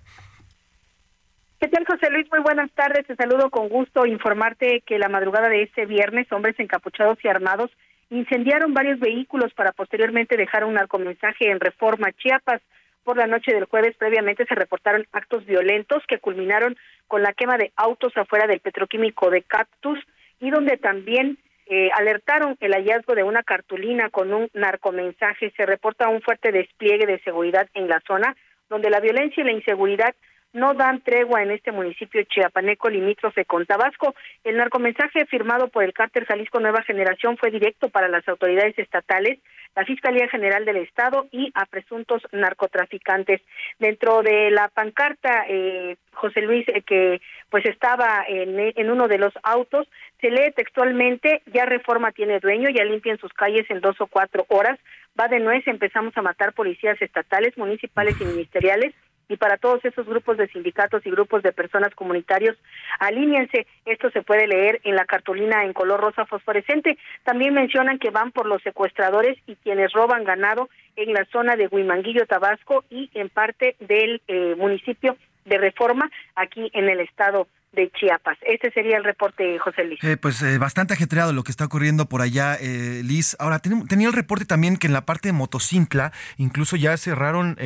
¿Qué 1.60 1.68
tal, 1.68 1.86
José 1.86 2.10
Luis? 2.10 2.26
Muy 2.30 2.40
buenas 2.40 2.70
tardes. 2.72 3.06
Te 3.06 3.16
saludo 3.16 3.48
con 3.48 3.68
gusto. 3.70 4.04
Informarte 4.04 4.82
que 4.86 4.98
la 4.98 5.08
madrugada 5.08 5.48
de 5.48 5.62
este 5.62 5.86
viernes, 5.86 6.30
hombres 6.30 6.58
encapuchados 6.58 7.16
y 7.24 7.28
armados 7.28 7.70
incendiaron 8.10 8.74
varios 8.74 9.00
vehículos 9.00 9.52
para 9.54 9.72
posteriormente 9.72 10.36
dejar 10.36 10.64
un 10.64 10.74
narcomensaje 10.74 11.50
en 11.50 11.60
Reforma 11.60 12.12
Chiapas. 12.12 12.62
Por 13.02 13.16
la 13.18 13.26
noche 13.26 13.52
del 13.52 13.66
jueves, 13.66 13.96
previamente 13.96 14.46
se 14.46 14.54
reportaron 14.54 15.06
actos 15.12 15.44
violentos 15.44 16.02
que 16.08 16.18
culminaron 16.18 16.76
con 17.06 17.22
la 17.22 17.34
quema 17.34 17.58
de 17.58 17.72
autos 17.76 18.16
afuera 18.16 18.46
del 18.46 18.60
petroquímico 18.60 19.30
de 19.30 19.42
Cactus 19.42 19.98
y 20.40 20.50
donde 20.50 20.78
también 20.78 21.38
eh, 21.66 21.90
alertaron 21.94 22.56
el 22.60 22.72
hallazgo 22.72 23.14
de 23.14 23.22
una 23.22 23.42
cartulina 23.42 24.10
con 24.10 24.32
un 24.32 24.48
narcomensaje. 24.54 25.52
Se 25.56 25.66
reporta 25.66 26.08
un 26.08 26.22
fuerte 26.22 26.52
despliegue 26.52 27.06
de 27.06 27.20
seguridad 27.20 27.68
en 27.74 27.88
la 27.88 28.00
zona, 28.06 28.36
donde 28.68 28.90
la 28.90 29.00
violencia 29.00 29.42
y 29.42 29.46
la 29.46 29.52
inseguridad 29.52 30.14
no 30.54 30.72
dan 30.72 31.00
tregua 31.00 31.42
en 31.42 31.50
este 31.50 31.72
municipio 31.72 32.22
chiapaneco 32.22 32.88
limítrofe 32.88 33.44
con 33.44 33.66
Tabasco. 33.66 34.14
El 34.44 34.56
narcomensaje 34.56 35.26
firmado 35.26 35.68
por 35.68 35.84
el 35.84 35.92
cártel 35.92 36.24
Jalisco 36.24 36.60
Nueva 36.60 36.82
Generación 36.82 37.36
fue 37.36 37.50
directo 37.50 37.90
para 37.90 38.08
las 38.08 38.26
autoridades 38.28 38.78
estatales, 38.78 39.40
la 39.76 39.84
Fiscalía 39.84 40.28
General 40.28 40.64
del 40.64 40.76
Estado 40.76 41.26
y 41.32 41.50
a 41.54 41.66
presuntos 41.66 42.22
narcotraficantes. 42.30 43.42
Dentro 43.80 44.22
de 44.22 44.52
la 44.52 44.68
pancarta, 44.68 45.44
eh, 45.48 45.96
José 46.12 46.40
Luis, 46.42 46.66
eh, 46.68 46.82
que 46.82 47.20
pues 47.50 47.66
estaba 47.66 48.24
en, 48.28 48.72
en 48.76 48.90
uno 48.90 49.08
de 49.08 49.18
los 49.18 49.34
autos, 49.42 49.88
se 50.20 50.30
lee 50.30 50.52
textualmente, 50.54 51.42
ya 51.52 51.66
reforma 51.66 52.12
tiene 52.12 52.38
dueño, 52.38 52.70
ya 52.70 52.84
limpian 52.84 53.18
sus 53.18 53.32
calles 53.32 53.68
en 53.68 53.80
dos 53.80 54.00
o 54.00 54.06
cuatro 54.06 54.46
horas, 54.48 54.78
va 55.18 55.26
de 55.26 55.40
nuez, 55.40 55.66
empezamos 55.66 56.16
a 56.16 56.22
matar 56.22 56.52
policías 56.52 57.00
estatales, 57.02 57.58
municipales 57.58 58.14
y 58.20 58.24
ministeriales, 58.24 58.94
y 59.28 59.36
para 59.36 59.56
todos 59.56 59.84
esos 59.84 60.06
grupos 60.06 60.36
de 60.36 60.48
sindicatos 60.48 61.04
y 61.06 61.10
grupos 61.10 61.42
de 61.42 61.52
personas 61.52 61.94
comunitarios, 61.94 62.56
alíñense. 62.98 63.66
Esto 63.84 64.10
se 64.10 64.22
puede 64.22 64.46
leer 64.46 64.80
en 64.84 64.96
la 64.96 65.04
cartulina 65.04 65.64
en 65.64 65.72
color 65.72 66.00
rosa 66.00 66.26
fosforescente. 66.26 66.98
También 67.22 67.54
mencionan 67.54 67.98
que 67.98 68.10
van 68.10 68.32
por 68.32 68.46
los 68.46 68.62
secuestradores 68.62 69.38
y 69.46 69.56
quienes 69.56 69.92
roban 69.92 70.24
ganado 70.24 70.68
en 70.96 71.12
la 71.12 71.24
zona 71.26 71.56
de 71.56 71.68
Huimanguillo, 71.68 72.26
Tabasco 72.26 72.84
y 72.90 73.10
en 73.14 73.28
parte 73.28 73.76
del 73.80 74.22
eh, 74.28 74.54
municipio 74.56 75.16
de 75.44 75.58
Reforma 75.58 76.10
aquí 76.34 76.70
en 76.72 76.88
el 76.88 77.00
estado 77.00 77.46
de 77.74 77.90
Chiapas. 77.90 78.38
Este 78.42 78.70
sería 78.70 78.96
el 78.96 79.04
reporte, 79.04 79.58
José 79.58 79.84
Luis. 79.84 80.02
Eh, 80.02 80.16
pues 80.16 80.42
eh, 80.42 80.58
bastante 80.58 80.94
ajetreado 80.94 81.32
lo 81.32 81.42
que 81.44 81.50
está 81.50 81.64
ocurriendo 81.64 82.06
por 82.06 82.22
allá, 82.22 82.56
eh, 82.60 83.02
Liz. 83.04 83.36
Ahora, 83.38 83.58
tenía 83.58 84.08
el 84.08 84.12
reporte 84.12 84.44
también 84.44 84.76
que 84.76 84.86
en 84.86 84.92
la 84.92 85.04
parte 85.04 85.28
de 85.28 85.32
Motocintla 85.32 86.12
incluso 86.36 86.76
ya 86.76 86.96
cerraron 86.96 87.56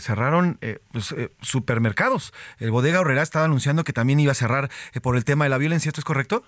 cerraron 0.00 0.58
pues, 0.92 1.14
supermercados. 1.40 2.32
El 2.58 2.70
Bodega 2.70 3.00
Horrera 3.00 3.22
estaba 3.22 3.44
anunciando 3.44 3.84
que 3.84 3.92
también 3.92 4.20
iba 4.20 4.32
a 4.32 4.34
cerrar 4.34 4.68
por 5.02 5.16
el 5.16 5.24
tema 5.24 5.44
de 5.44 5.50
la 5.50 5.58
violencia. 5.58 5.88
¿Esto 5.88 6.00
es 6.00 6.04
correcto? 6.04 6.44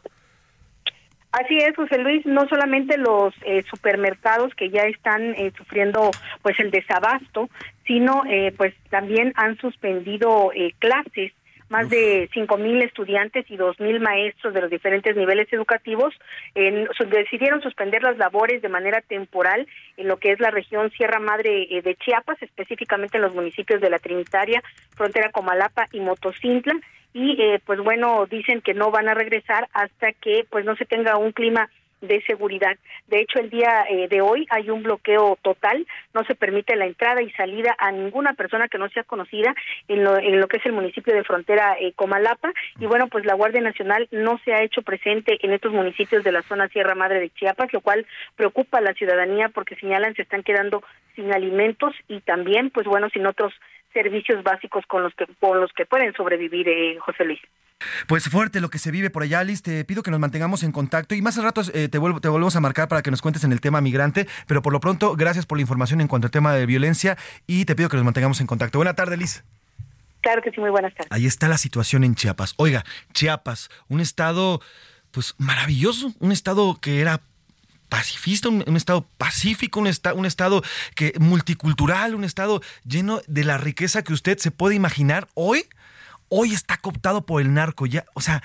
Así 1.33 1.59
es, 1.59 1.77
José 1.77 1.99
Luis, 1.99 2.27
no 2.27 2.49
solamente 2.49 2.99
los 2.99 3.35
supermercados 3.71 4.55
que 4.55 4.71
ya 4.71 4.83
están 4.83 5.35
sufriendo 5.57 6.11
pues 6.43 6.59
el 6.59 6.71
desabasto, 6.71 7.49
sino 7.87 8.25
pues 8.57 8.75
también 8.91 9.33
han 9.37 9.57
suspendido 9.59 10.51
clases 10.79 11.33
más 11.71 11.89
de 11.89 12.29
cinco 12.35 12.59
mil 12.59 12.83
estudiantes 12.83 13.49
y 13.49 13.57
dos 13.57 13.79
mil 13.81 14.01
maestros 14.01 14.53
de 14.53 14.61
los 14.61 14.71
diferentes 14.71 15.17
niveles 15.17 15.51
educativos 15.53 16.13
decidieron 17.09 17.63
suspender 17.63 18.03
las 18.03 18.19
labores 18.19 18.61
de 18.61 18.69
manera 18.69 19.01
temporal 19.01 19.67
en 19.97 20.09
lo 20.09 20.19
que 20.19 20.33
es 20.33 20.41
la 20.41 20.51
región 20.51 20.91
Sierra 20.91 21.21
Madre 21.21 21.69
eh, 21.71 21.83
de 21.83 21.95
Chiapas, 21.97 22.43
específicamente 22.43 23.17
en 23.17 23.23
los 23.23 23.35
municipios 23.35 23.81
de 23.81 23.91
La 23.91 23.99
Trinitaria, 23.99 24.63
Frontera 24.97 25.31
Comalapa 25.31 25.87
y 25.93 26.01
Motocintla. 26.01 26.75
Y 27.13 27.41
eh, 27.43 27.61
pues 27.65 27.81
bueno 27.81 28.27
dicen 28.27 28.61
que 28.61 28.75
no 28.75 28.91
van 28.91 29.09
a 29.09 29.15
regresar 29.15 29.69
hasta 29.73 30.13
que 30.13 30.47
pues 30.49 30.65
no 30.65 30.77
se 30.77 30.85
tenga 30.85 31.17
un 31.17 31.33
clima 31.33 31.69
de 32.01 32.23
seguridad. 32.23 32.77
De 33.09 33.21
hecho, 33.21 33.39
el 33.39 33.51
día 33.51 33.85
eh, 33.89 34.09
de 34.09 34.21
hoy 34.21 34.47
hay 34.51 34.71
un 34.71 34.83
bloqueo 34.83 35.39
total, 35.43 35.87
no 36.15 36.25
se 36.25 36.35
permite 36.35 36.77
la 36.77 36.87
entrada 36.87 37.23
y 37.23 37.31
salida 37.33 37.75
a 37.79 37.93
ninguna 37.93 38.35
persona 38.35 38.69
que 38.69 38.79
no 38.79 38.89
sea 38.89 39.05
conocida 39.05 39.55
en 39.89 40.05
lo, 40.05 40.19
en 40.19 40.41
lo 40.41 40.49
que 40.49 40.59
es 40.59 40.67
el 40.67 40.73
municipio 40.73 41.15
de 41.15 41.25
frontera 41.25 41.77
eh, 41.79 41.93
Comalapa. 41.95 42.53
Y 42.79 42.87
bueno, 42.87 43.09
pues 43.09 43.25
la 43.25 43.35
Guardia 43.35 43.61
Nacional 43.61 44.09
no 44.11 44.41
se 44.45 44.55
ha 44.55 44.63
hecho 44.63 44.83
presente 44.83 45.39
en 45.43 45.53
estos 45.53 45.73
municipios 45.73 46.25
de 46.25 46.33
la 46.33 46.43
zona 46.43 46.69
Sierra 46.69 46.95
Madre 46.95 47.21
de 47.21 47.31
Chiapas, 47.31 47.73
lo 47.73 47.81
cual 47.81 48.07
preocupa 48.37 48.79
a 48.79 48.83
la 48.83 48.95
ciudadanía 48.95 49.49
porque 49.49 49.77
señalan 49.77 50.15
se 50.15 50.23
están 50.23 50.43
quedando 50.43 50.83
sin 51.15 51.33
alimentos 51.33 51.95
y 52.09 52.21
también, 52.21 52.71
pues 52.71 52.87
bueno, 52.87 53.09
sin 53.11 53.27
otros 53.27 53.53
servicios 53.93 54.43
básicos 54.43 54.87
con 54.87 55.03
los 55.03 55.15
que 55.15 55.27
con 55.41 55.61
los 55.61 55.73
que 55.73 55.87
pueden 55.87 56.13
sobrevivir 56.15 56.69
eh, 56.69 56.97
José 57.01 57.25
Luis. 57.25 57.41
Pues 58.07 58.29
fuerte 58.29 58.61
lo 58.61 58.71
que 58.71 58.79
se 58.79 58.91
vive 58.91 59.11
por 59.11 59.23
allá, 59.23 59.43
Liz. 59.45 59.63
Te 59.63 59.85
pido 59.85 60.03
que 60.03 60.11
nos 60.11 60.21
mantengamos 60.21 60.63
en 60.63 60.73
contacto 60.73 61.15
y 61.15 61.23
más 61.23 61.39
al 61.39 61.45
rato 61.45 61.63
eh, 61.73 61.89
te, 61.89 61.99
vuelvo, 61.99 62.21
te 62.21 62.29
volvemos 62.29 62.57
a 62.57 62.61
marcar 62.61 62.89
para 62.89 63.03
que 63.03 63.11
nos 63.11 63.23
cuentes 63.23 63.45
en 63.45 63.53
el 63.53 63.61
tema 63.61 63.81
migrante. 63.81 64.27
Pero 64.47 64.63
por 64.63 64.73
lo 64.73 64.81
pronto, 64.81 65.17
gracias 65.17 65.47
por 65.47 65.59
la 65.59 65.63
información 65.63 66.01
en 66.01 66.09
cuanto 66.09 66.27
al 66.27 66.31
tema 66.31 66.53
de 66.53 66.67
violencia 66.67 67.17
y 67.47 67.65
te 67.65 67.75
pido 67.75 67.89
que 67.89 67.97
nos 67.97 68.05
mantengamos 68.05 68.41
en 68.41 68.47
contacto. 68.47 68.79
Buena 68.79 68.95
tarde, 68.95 69.17
Liz. 69.17 69.45
Claro 70.21 70.43
que 70.43 70.51
sí, 70.51 70.61
muy 70.61 70.71
buenas 70.71 70.95
tardes. 70.95 71.11
Ahí 71.11 71.27
está 71.27 71.49
la 71.49 71.59
situación 71.59 72.05
en 72.05 72.15
Chiapas. 72.15 72.55
Oiga, 72.57 72.85
Chiapas, 73.15 73.71
un 73.89 74.01
estado 74.01 74.61
pues 75.11 75.35
maravilloso, 75.39 76.13
un 76.21 76.33
estado 76.33 76.79
que 76.81 77.01
era 77.01 77.23
pacifista, 77.89 78.49
un, 78.49 78.77
estado 78.77 79.09
pacífico, 79.19 79.81
un, 79.81 79.91
un 80.15 80.27
estado 80.27 80.63
que 80.95 81.13
multicultural, 81.19 82.15
un 82.15 82.25
estado 82.25 82.63
lleno 82.85 83.21
de 83.27 83.45
la 83.45 83.59
riqueza 83.59 84.03
que 84.03 84.13
usted 84.13 84.39
se 84.39 84.51
puede 84.51 84.77
imaginar. 84.77 85.27
Hoy, 85.35 85.67
hoy 86.31 86.55
está 86.55 86.79
cooptado 86.79 87.27
por 87.27 87.43
el 87.43 87.53
narco. 87.53 87.85
Ya, 87.85 88.07
o 88.15 88.23
sea, 88.23 88.43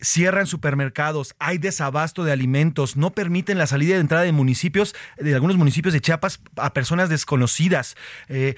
cierran 0.00 0.46
supermercados, 0.46 1.34
hay 1.38 1.58
desabasto 1.58 2.24
de 2.24 2.32
alimentos, 2.32 2.96
no 2.96 3.10
permiten 3.10 3.58
la 3.58 3.66
salida 3.66 3.96
y 3.96 4.00
entrada 4.00 4.24
de 4.24 4.32
municipios, 4.32 4.94
de 5.18 5.34
algunos 5.34 5.56
municipios 5.56 5.92
de 5.92 6.00
Chiapas 6.00 6.40
a 6.56 6.72
personas 6.72 7.08
desconocidas. 7.08 7.96
Eh, 8.28 8.54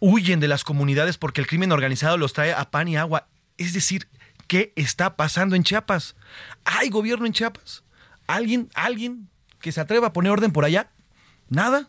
huyen 0.00 0.40
de 0.40 0.48
las 0.48 0.64
comunidades 0.64 1.18
porque 1.18 1.40
el 1.40 1.46
crimen 1.46 1.72
organizado 1.72 2.16
los 2.16 2.32
trae 2.32 2.52
a 2.52 2.70
pan 2.70 2.88
y 2.88 2.96
agua. 2.96 3.28
Es 3.56 3.72
decir, 3.72 4.08
¿qué 4.46 4.72
está 4.76 5.16
pasando 5.16 5.54
en 5.54 5.62
Chiapas? 5.62 6.16
¿Hay 6.64 6.88
gobierno 6.88 7.26
en 7.26 7.32
Chiapas? 7.32 7.84
¿Alguien, 8.26 8.70
alguien 8.74 9.28
que 9.60 9.72
se 9.72 9.80
atreva 9.80 10.08
a 10.08 10.12
poner 10.12 10.32
orden 10.32 10.52
por 10.52 10.64
allá? 10.64 10.90
Nada. 11.48 11.88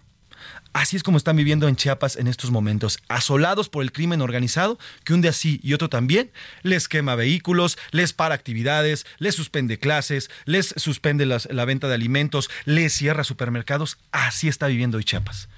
Así 0.74 0.95
es 0.95 1.03
como 1.03 1.17
están 1.17 1.36
viviendo 1.36 1.67
en 1.67 1.76
Chiapas 1.76 2.15
en 2.15 2.28
estos 2.28 2.51
momentos, 2.51 2.99
asolados 3.07 3.70
por 3.70 3.84
el 3.84 3.91
crimen 3.91 4.22
organizado, 4.22 4.78
que 5.03 5.13
un 5.13 5.22
día 5.22 5.34
sí 5.34 5.59
y 5.63 5.74
otro 5.74 5.89
también 5.89 6.32
les 6.61 6.88
quema 6.88 7.15
vehículos, 7.15 7.78
les 7.91 8.13
para 8.13 8.36
actividades, 8.36 9.05
les 9.17 9.36
suspende 9.36 9.80
clases, 9.80 10.30
les 10.45 10.74
suspende 10.78 11.26
la 11.26 11.65
venta 11.65 11.88
de 11.88 11.95
alimentos, 11.95 12.49
les 12.65 12.93
cierra 12.93 13.24
supermercados. 13.24 13.97
Así 14.11 14.47
está 14.47 14.67
viviendo 14.67 14.97
hoy 14.97 15.03
Chiapas. 15.03 15.49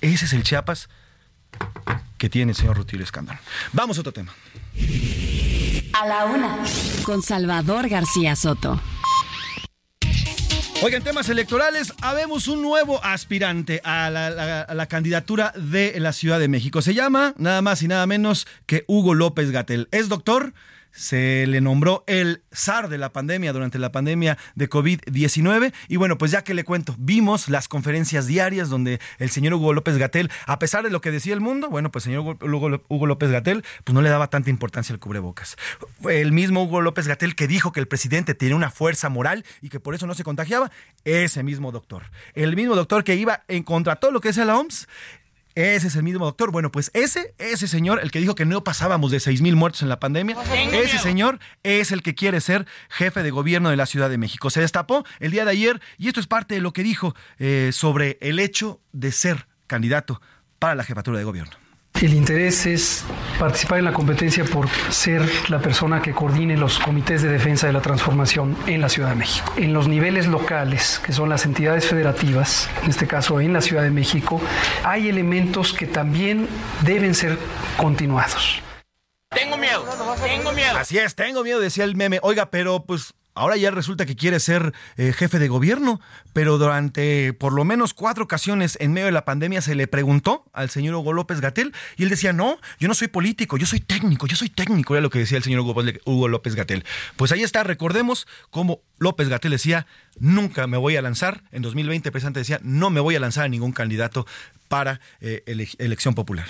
Ese 0.00 0.24
es 0.24 0.32
el 0.32 0.42
Chiapas 0.42 0.88
que 2.18 2.30
tiene 2.30 2.52
el 2.52 2.56
señor 2.56 2.76
Rutilio 2.76 3.04
Escándalo. 3.04 3.38
Vamos 3.72 3.98
a 3.98 4.00
otro 4.00 4.12
tema. 4.12 4.34
A 5.92 6.06
la 6.06 6.24
una. 6.24 6.58
Con 7.04 7.22
Salvador 7.22 7.88
García 7.88 8.34
Soto. 8.34 8.80
Oigan, 10.84 11.02
temas 11.02 11.30
electorales, 11.30 11.94
habemos 12.02 12.46
un 12.46 12.60
nuevo 12.60 13.02
aspirante 13.02 13.80
a 13.84 14.10
la, 14.10 14.86
candidatura 14.86 15.50
de 15.56 15.98
la 15.98 16.12
Ciudad 16.12 16.38
de 16.38 16.46
México. 16.46 16.82
Se 16.82 16.92
llama 16.92 17.32
nada 17.38 17.62
más 17.62 17.80
y 17.82 17.88
nada 17.88 18.06
menos 18.06 18.46
que 18.66 18.84
Hugo 18.86 19.14
López 19.14 19.50
Gatel. 19.50 19.88
Es 19.92 20.10
doctor, 20.10 20.52
se 20.94 21.46
le 21.46 21.60
nombró 21.60 22.04
el 22.06 22.42
zar 22.54 22.88
de 22.88 22.98
la 22.98 23.12
pandemia 23.12 23.52
durante 23.52 23.78
la 23.78 23.90
pandemia 23.90 24.38
de 24.54 24.70
COVID-19. 24.70 25.72
Y 25.88 25.96
bueno, 25.96 26.16
pues 26.18 26.30
ya 26.30 26.44
que 26.44 26.54
le 26.54 26.64
cuento, 26.64 26.94
vimos 26.98 27.48
las 27.48 27.68
conferencias 27.68 28.26
diarias 28.26 28.68
donde 28.68 29.00
el 29.18 29.30
señor 29.30 29.54
Hugo 29.54 29.72
López 29.72 29.98
Gatel, 29.98 30.30
a 30.46 30.58
pesar 30.58 30.84
de 30.84 30.90
lo 30.90 31.00
que 31.00 31.10
decía 31.10 31.34
el 31.34 31.40
mundo, 31.40 31.68
bueno, 31.68 31.90
pues 31.90 32.04
señor 32.04 32.38
Hugo 32.40 33.06
López 33.06 33.30
Gatel, 33.30 33.64
pues 33.82 33.94
no 33.94 34.02
le 34.02 34.08
daba 34.08 34.28
tanta 34.28 34.50
importancia 34.50 34.92
al 34.92 35.00
cubrebocas. 35.00 35.56
El 36.08 36.32
mismo 36.32 36.62
Hugo 36.62 36.80
López 36.80 37.08
Gatel 37.08 37.34
que 37.34 37.48
dijo 37.48 37.72
que 37.72 37.80
el 37.80 37.88
presidente 37.88 38.34
tiene 38.34 38.54
una 38.54 38.70
fuerza 38.70 39.08
moral 39.08 39.44
y 39.60 39.70
que 39.70 39.80
por 39.80 39.94
eso 39.94 40.06
no 40.06 40.14
se 40.14 40.22
contagiaba, 40.22 40.70
ese 41.04 41.42
mismo 41.42 41.72
doctor. 41.72 42.04
El 42.34 42.54
mismo 42.54 42.76
doctor 42.76 43.02
que 43.02 43.16
iba 43.16 43.42
en 43.48 43.64
contra 43.64 43.96
todo 43.96 44.12
lo 44.12 44.20
que 44.20 44.28
decía 44.28 44.44
la 44.44 44.56
OMS, 44.56 44.86
ese 45.54 45.88
es 45.88 45.96
el 45.96 46.02
mismo 46.02 46.24
doctor. 46.24 46.50
Bueno, 46.50 46.70
pues 46.72 46.90
ese, 46.94 47.34
ese 47.38 47.68
señor, 47.68 48.00
el 48.02 48.10
que 48.10 48.20
dijo 48.20 48.34
que 48.34 48.44
no 48.44 48.64
pasábamos 48.64 49.10
de 49.10 49.20
6 49.20 49.40
mil 49.40 49.56
muertos 49.56 49.82
en 49.82 49.88
la 49.88 50.00
pandemia, 50.00 50.36
ese 50.72 50.98
señor 50.98 51.38
es 51.62 51.92
el 51.92 52.02
que 52.02 52.14
quiere 52.14 52.40
ser 52.40 52.66
jefe 52.88 53.22
de 53.22 53.30
gobierno 53.30 53.70
de 53.70 53.76
la 53.76 53.86
Ciudad 53.86 54.10
de 54.10 54.18
México. 54.18 54.50
Se 54.50 54.60
destapó 54.60 55.04
el 55.20 55.30
día 55.30 55.44
de 55.44 55.52
ayer 55.52 55.80
y 55.98 56.08
esto 56.08 56.20
es 56.20 56.26
parte 56.26 56.54
de 56.54 56.60
lo 56.60 56.72
que 56.72 56.82
dijo 56.82 57.14
eh, 57.38 57.70
sobre 57.72 58.18
el 58.20 58.38
hecho 58.38 58.80
de 58.92 59.12
ser 59.12 59.46
candidato 59.66 60.20
para 60.58 60.74
la 60.74 60.84
jefatura 60.84 61.18
de 61.18 61.24
gobierno. 61.24 61.63
El 62.02 62.12
interés 62.12 62.66
es 62.66 63.04
participar 63.38 63.78
en 63.78 63.84
la 63.84 63.92
competencia 63.92 64.44
por 64.44 64.68
ser 64.90 65.22
la 65.48 65.60
persona 65.60 66.02
que 66.02 66.12
coordine 66.12 66.56
los 66.56 66.78
comités 66.80 67.22
de 67.22 67.28
defensa 67.28 67.68
de 67.68 67.72
la 67.72 67.80
transformación 67.80 68.56
en 68.66 68.80
la 68.80 68.88
Ciudad 68.88 69.10
de 69.10 69.14
México. 69.14 69.52
En 69.56 69.72
los 69.72 69.86
niveles 69.86 70.26
locales, 70.26 71.00
que 71.04 71.12
son 71.12 71.28
las 71.28 71.44
entidades 71.46 71.86
federativas, 71.86 72.68
en 72.82 72.90
este 72.90 73.06
caso 73.06 73.40
en 73.40 73.52
la 73.52 73.60
Ciudad 73.60 73.84
de 73.84 73.90
México, 73.90 74.40
hay 74.82 75.08
elementos 75.08 75.72
que 75.72 75.86
también 75.86 76.48
deben 76.82 77.14
ser 77.14 77.38
continuados. 77.76 78.60
Tengo 79.30 79.56
miedo, 79.56 79.84
tengo 80.22 80.52
miedo. 80.52 80.76
Así 80.76 80.98
es, 80.98 81.14
tengo 81.14 81.42
miedo, 81.44 81.60
decía 81.60 81.84
el 81.84 81.94
meme. 81.94 82.18
Oiga, 82.22 82.50
pero 82.50 82.84
pues 82.84 83.14
Ahora 83.34 83.56
ya 83.56 83.72
resulta 83.72 84.06
que 84.06 84.14
quiere 84.14 84.38
ser 84.38 84.72
eh, 84.96 85.12
jefe 85.12 85.40
de 85.40 85.48
gobierno, 85.48 86.00
pero 86.32 86.56
durante 86.56 87.32
por 87.32 87.52
lo 87.52 87.64
menos 87.64 87.92
cuatro 87.92 88.24
ocasiones 88.24 88.78
en 88.80 88.92
medio 88.92 89.06
de 89.06 89.12
la 89.12 89.24
pandemia 89.24 89.60
se 89.60 89.74
le 89.74 89.88
preguntó 89.88 90.44
al 90.52 90.70
señor 90.70 90.94
Hugo 90.94 91.12
López 91.12 91.40
Gatel 91.40 91.74
y 91.96 92.04
él 92.04 92.10
decía, 92.10 92.32
no, 92.32 92.58
yo 92.78 92.86
no 92.86 92.94
soy 92.94 93.08
político, 93.08 93.56
yo 93.56 93.66
soy 93.66 93.80
técnico, 93.80 94.28
yo 94.28 94.36
soy 94.36 94.50
técnico, 94.50 94.94
era 94.94 95.02
lo 95.02 95.10
que 95.10 95.18
decía 95.18 95.36
el 95.36 95.42
señor 95.42 95.60
Hugo 95.60 96.28
López 96.28 96.54
Gatel. 96.54 96.84
Pues 97.16 97.32
ahí 97.32 97.42
está, 97.42 97.64
recordemos 97.64 98.28
cómo 98.50 98.80
López 98.98 99.28
Gatel 99.28 99.50
decía, 99.50 99.86
nunca 100.18 100.68
me 100.68 100.76
voy 100.76 100.96
a 100.96 101.02
lanzar, 101.02 101.42
en 101.50 101.62
2020 101.62 102.08
el 102.08 102.12
presidente 102.12 102.38
decía, 102.38 102.60
no 102.62 102.90
me 102.90 103.00
voy 103.00 103.16
a 103.16 103.20
lanzar 103.20 103.46
a 103.46 103.48
ningún 103.48 103.72
candidato 103.72 104.26
para 104.68 105.00
eh, 105.20 105.42
elección 105.78 106.14
popular. 106.14 106.46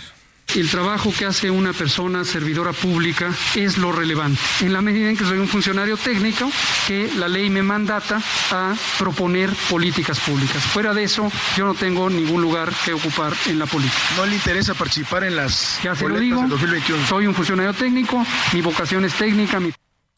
El 0.54 0.70
trabajo 0.70 1.12
que 1.12 1.26
hace 1.26 1.50
una 1.50 1.72
persona 1.72 2.24
servidora 2.24 2.72
pública 2.72 3.34
es 3.56 3.76
lo 3.76 3.90
relevante. 3.90 4.38
En 4.60 4.72
la 4.72 4.80
medida 4.82 5.10
en 5.10 5.16
que 5.16 5.24
soy 5.24 5.38
un 5.38 5.48
funcionario 5.48 5.96
técnico, 5.96 6.48
que 6.86 7.10
la 7.16 7.26
ley 7.26 7.50
me 7.50 7.60
mandata 7.62 8.22
a 8.52 8.72
proponer 8.96 9.50
políticas 9.68 10.20
públicas. 10.20 10.62
Fuera 10.62 10.94
de 10.94 11.02
eso, 11.02 11.30
yo 11.56 11.66
no 11.66 11.74
tengo 11.74 12.08
ningún 12.08 12.40
lugar 12.40 12.72
que 12.84 12.92
ocupar 12.92 13.32
en 13.46 13.58
la 13.58 13.66
política. 13.66 13.98
¿No 14.16 14.26
le 14.26 14.36
interesa 14.36 14.74
participar 14.74 15.24
en 15.24 15.34
las 15.34 15.80
ya 15.82 15.96
se 15.96 16.08
lo 16.08 16.20
digo, 16.20 16.44
2021? 16.46 17.04
Soy 17.04 17.26
un 17.26 17.34
funcionario 17.34 17.74
técnico, 17.74 18.24
mi 18.52 18.60
vocación 18.60 19.04
es 19.04 19.14
técnica, 19.14 19.58
mi 19.58 19.72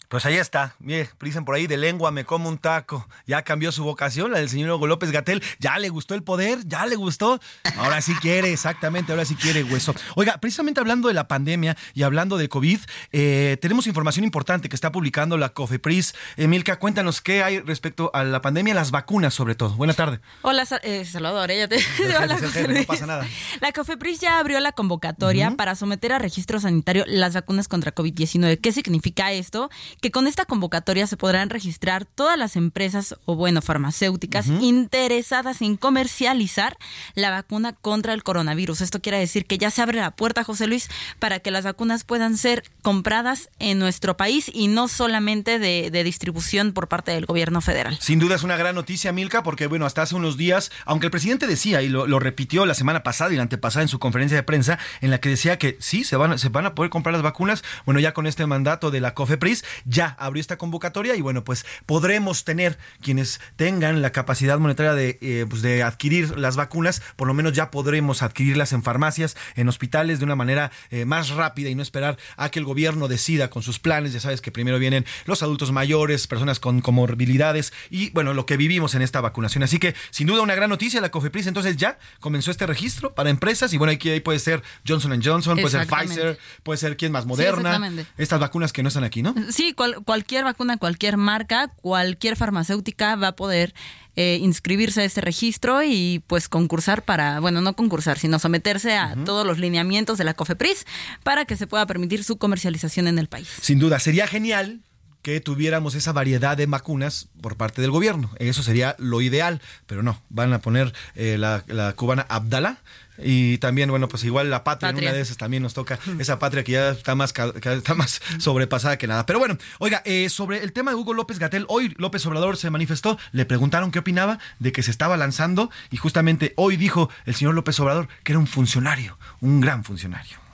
pues 0.09 0.24
ahí 0.24 0.36
está, 0.36 0.74
mire, 0.78 1.11
dicen 1.20 1.44
por 1.44 1.54
ahí 1.57 1.66
de 1.66 1.76
lengua 1.76 2.11
me 2.11 2.24
como 2.24 2.48
un 2.48 2.59
taco. 2.59 3.09
Ya 3.26 3.42
cambió 3.42 3.72
su 3.72 3.82
vocación, 3.82 4.30
la 4.30 4.38
del 4.38 4.48
señor 4.48 4.70
Hugo 4.70 4.86
López 4.86 5.11
Gatel. 5.11 5.42
Ya 5.59 5.78
le 5.78 5.88
gustó 5.88 6.14
el 6.14 6.22
poder, 6.22 6.61
ya 6.66 6.86
le 6.86 6.96
gustó. 6.96 7.40
Ahora 7.76 8.00
sí 8.00 8.14
quiere, 8.20 8.52
exactamente, 8.52 9.12
ahora 9.12 9.24
sí 9.24 9.34
quiere 9.34 9.64
hueso. 9.64 9.94
Oiga, 10.14 10.38
precisamente 10.38 10.80
hablando 10.80 11.09
de 11.09 11.14
la 11.14 11.26
pandemia 11.26 11.76
y 11.94 12.04
hablando 12.04 12.36
de 12.38 12.48
COVID, 12.48 12.80
eh, 13.12 13.59
tenemos 13.61 13.86
información 13.86 14.24
importante 14.24 14.68
que 14.68 14.76
está 14.76 14.92
publicando 14.92 15.36
la 15.36 15.48
COFEPRIS. 15.48 16.14
Emilka, 16.36 16.78
cuéntanos 16.78 17.20
qué 17.20 17.42
hay 17.42 17.61
respecto 17.61 18.11
a 18.14 18.22
la 18.22 18.40
pandemia, 18.40 18.74
las 18.74 18.92
vacunas 18.92 19.34
sobre 19.34 19.54
todo. 19.57 19.74
Buena 19.74 19.94
tarde. 19.94 20.20
Hola, 20.42 20.64
eh, 20.82 21.04
Salvador, 21.04 21.50
ella 21.50 21.68
te... 21.68 21.78
Hola, 22.07 22.26
no 22.26 22.84
pasa 22.86 23.07
nada. 23.07 23.26
La 23.61 23.72
COFEPRIS 23.72 24.20
ya 24.20 24.38
abrió 24.38 24.61
la 24.61 24.72
convocatoria 24.72 25.50
para 25.57 25.74
someter 25.74 26.12
a 26.12 26.18
registro 26.18 26.61
sanitario 26.61 27.04
las 27.07 27.34
vacunas 27.34 27.68
contra 27.68 27.94
COVID-19. 27.94 28.61
¿Qué 28.61 28.72
significa 28.72 29.32
esto? 29.32 29.68
Que 30.01 30.11
con 30.11 30.26
esta 30.26 30.44
convocatoria 30.44 31.07
se 31.07 31.16
podrán 31.16 31.51
registrar 31.51 32.05
todas 32.05 32.38
las 32.38 32.57
empresas 32.57 33.16
o 33.24 33.34
bueno, 33.34 33.62
farmacéuticas 33.62 34.47
interesadas 34.61 35.62
en 35.62 35.76
comercializar 35.76 36.76
la 37.14 37.30
vacuna 37.30 37.72
contra 37.72 38.12
el 38.12 38.22
coronavirus. 38.22 38.80
Esto 38.80 39.01
quiere 39.01 39.18
decir 39.18 39.47
que 39.47 39.59
ya 39.59 39.70
se 39.70 39.82
abre 39.82 40.01
la 40.01 40.11
puerta, 40.11 40.44
José 40.44 40.66
Luis, 40.66 40.88
para 41.18 41.40
que 41.40 41.51
las 41.51 41.64
vacunas 41.64 42.05
puedan 42.05 42.36
ser 42.36 42.64
compradas 42.82 43.51
en 43.59 43.78
nuestro 43.78 44.16
país 44.16 44.51
y 44.53 44.68
no 44.68 44.88
solamente 44.88 45.59
de, 45.59 45.90
distribución 46.07 46.72
por 46.72 46.88
parte 46.88 47.11
del 47.11 47.26
gobierno 47.26 47.61
federal. 47.61 47.99
Sin 48.01 48.18
duda 48.18 48.36
es 48.36 48.42
una 48.42 48.57
gran 48.57 48.74
noticia, 48.74 49.12
Milka, 49.12 49.42
porque 49.42 49.66
bueno, 49.66 49.86
hasta 49.86 50.03
hace 50.03 50.14
unos 50.14 50.36
días, 50.36 50.70
aunque 50.84 51.07
el 51.07 51.11
presidente 51.11 51.47
decía 51.47 51.82
y 51.82 51.88
lo, 51.88 52.07
repitió 52.20 52.64
la 52.64 52.74
semana 52.74 53.03
pasada 53.03 53.32
y 53.32 53.36
la 53.36 53.42
antepasada 53.42 53.82
en 53.82 53.88
su 53.88 53.99
conferencia 53.99 54.36
de 54.36 54.42
prensa, 54.42 54.78
en 55.01 55.11
la 55.11 55.18
que 55.18 55.28
decía 55.28 55.59
que 55.59 55.76
sí, 55.80 56.05
se 56.05 56.16
van, 56.16 56.38
se 56.38 56.49
van 56.49 56.66
a 56.66 56.74
poder 56.74 56.90
comprar 56.90 57.12
las 57.12 57.22
vacunas, 57.22 57.64
bueno, 57.84 57.99
ya 57.99 58.12
con 58.12 58.26
este 58.26 58.47
mandato 58.47 58.90
de 58.90 59.01
la 59.01 59.14
COFEPRIS, 59.14 59.64
ya 59.87 60.16
abrió 60.18 60.41
esta 60.41 60.59
convocatoria 60.59 61.16
y 61.16 61.20
bueno, 61.20 61.45
pues 61.45 61.64
podremos 61.87 62.45
tener 62.45 62.78
quienes 63.01 63.41
tengan 63.57 64.03
la 64.03 64.11
capacidad 64.11 64.59
monetaria 64.59 64.95
de, 64.95 65.18
eh, 65.20 65.47
pues 65.49 65.62
de 65.62 65.82
adquirir 65.82 66.39
las 66.39 66.57
vacunas, 66.57 67.03
por 67.16 67.28
lo 67.28 67.34
menos 67.34 67.53
ya 67.53 67.70
podremos 67.70 68.22
adquirirlas 68.22 68.72
en 68.72 68.82
farmacias, 68.82 69.37
en 69.55 69.68
hospitales 69.68 70.18
de 70.18 70.24
una 70.24 70.37
manera 70.37 70.70
eh, 70.91 71.05
más 71.05 71.30
rápida 71.30 71.70
y 71.70 71.74
no 71.74 71.82
esperar 71.82 72.18
a 72.37 72.51
que 72.51 72.59
el 72.59 72.64
gobierno 72.64 73.09
decida 73.09 73.49
con 73.49 73.62
sus 73.62 73.78
planes. 73.78 74.12
Ya 74.12 74.20
sabes 74.20 74.41
que 74.41 74.51
primero 74.51 74.78
vienen 74.78 75.07
los 75.24 75.43
adultos 75.43 75.72
mayores, 75.72 76.26
personas 76.26 76.61
con 76.61 76.80
comorbilidades 76.80 77.72
y 77.91 78.11
bueno, 78.11 78.34
lo 78.34 78.47
que 78.47 78.57
vivimos 78.57 78.95
en 78.95 79.03
esta 79.03 79.20
vacunación. 79.20 79.62
Así 79.62 79.78
que 79.78 79.95
sin 80.11 80.26
duda 80.26 80.43
una 80.43 80.55
gran 80.55 80.70
noticia, 80.70 81.01
la 81.01 81.11
COFEPRIS 81.11 81.47
entonces 81.47 81.76
ya 81.76 81.99
comenzó 82.20 82.51
este 82.51 82.66
registro 82.66 83.14
para 83.14 83.30
empresas 83.30 83.72
y 83.72 83.78
bueno, 83.78 83.93
aquí 83.93 84.11
ahí 84.11 84.20
puede 84.20 84.39
ser 84.39 84.62
Johnson 84.87 85.20
Johnson, 85.22 85.57
puede 85.57 85.70
ser 85.70 85.87
Pfizer, 85.87 86.39
puede 86.62 86.78
ser 86.78 86.97
quién 86.97 87.12
más, 87.12 87.26
Moderna, 87.26 87.93
estas 88.18 88.41
vacunas 88.41 88.72
que 88.72 88.82
no 88.82 88.89
están 88.89 89.05
aquí, 89.05 89.22
¿no? 89.22 89.34
Sí, 89.51 89.74
cualquier 89.76 90.44
vacuna, 90.44 90.76
cualquier 90.76 91.16
marca, 91.16 91.68
cualquier 91.68 92.36
farmacéutica 92.36 93.14
va 93.16 93.28
a 93.28 93.36
poder 93.36 93.74
eh, 94.16 94.38
inscribirse 94.40 95.02
a 95.02 95.04
este 95.04 95.20
registro 95.20 95.82
y 95.82 96.22
pues 96.26 96.48
concursar 96.48 97.04
para, 97.04 97.38
bueno, 97.38 97.60
no 97.60 97.76
concursar, 97.76 98.18
sino 98.18 98.38
someterse 98.38 98.96
a 98.96 99.14
todos 99.24 99.46
los 99.46 99.58
lineamientos 99.58 100.16
de 100.18 100.24
la 100.24 100.34
COFEPRIS 100.34 100.86
para 101.22 101.44
que 101.44 101.56
se 101.56 101.66
pueda 101.66 101.86
permitir 101.86 102.24
su 102.24 102.38
comercialización 102.38 103.08
en 103.08 103.18
el 103.18 103.28
país. 103.28 103.48
Sin 103.60 103.78
duda, 103.78 104.00
sería 104.00 104.26
genial 104.26 104.80
que 105.26 105.40
tuviéramos 105.40 105.96
esa 105.96 106.12
variedad 106.12 106.56
de 106.56 106.66
vacunas 106.66 107.28
por 107.42 107.56
parte 107.56 107.82
del 107.82 107.90
gobierno. 107.90 108.30
Eso 108.38 108.62
sería 108.62 108.94
lo 108.98 109.20
ideal, 109.20 109.60
pero 109.86 110.04
no, 110.04 110.22
van 110.28 110.52
a 110.52 110.60
poner 110.60 110.94
eh, 111.16 111.36
la, 111.36 111.64
la, 111.66 111.94
cubana 111.94 112.24
Abdala 112.28 112.78
y 113.18 113.58
también, 113.58 113.90
bueno, 113.90 114.08
pues 114.08 114.24
igual 114.24 114.50
la 114.50 114.64
patria, 114.64 114.90
en 114.90 114.98
una 114.98 115.12
de 115.12 115.20
esas 115.20 115.36
también 115.36 115.62
nos 115.62 115.74
toca 115.74 115.98
esa 116.18 116.38
patria 116.38 116.64
que 116.64 116.72
ya 116.72 116.90
está 116.90 117.14
más, 117.14 117.32
está 117.36 117.94
más 117.94 118.20
sobrepasada 118.38 118.98
que 118.98 119.06
nada. 119.06 119.26
Pero 119.26 119.38
bueno, 119.38 119.58
oiga, 119.78 120.02
eh, 120.04 120.28
sobre 120.28 120.62
el 120.62 120.72
tema 120.72 120.90
de 120.90 120.96
Hugo 120.96 121.14
López 121.14 121.38
Gatel, 121.38 121.66
hoy 121.68 121.94
López 121.98 122.24
Obrador 122.26 122.56
se 122.56 122.70
manifestó, 122.70 123.18
le 123.32 123.44
preguntaron 123.44 123.90
qué 123.90 123.98
opinaba 124.00 124.38
de 124.58 124.72
que 124.72 124.82
se 124.82 124.90
estaba 124.90 125.16
lanzando 125.16 125.70
y 125.90 125.96
justamente 125.96 126.52
hoy 126.56 126.76
dijo 126.76 127.10
el 127.24 127.34
señor 127.34 127.54
López 127.54 127.78
Obrador 127.80 128.08
que 128.22 128.32
era 128.32 128.38
un 128.38 128.46
funcionario, 128.46 129.18
un 129.40 129.60
gran 129.60 129.84
funcionario. 129.84 130.45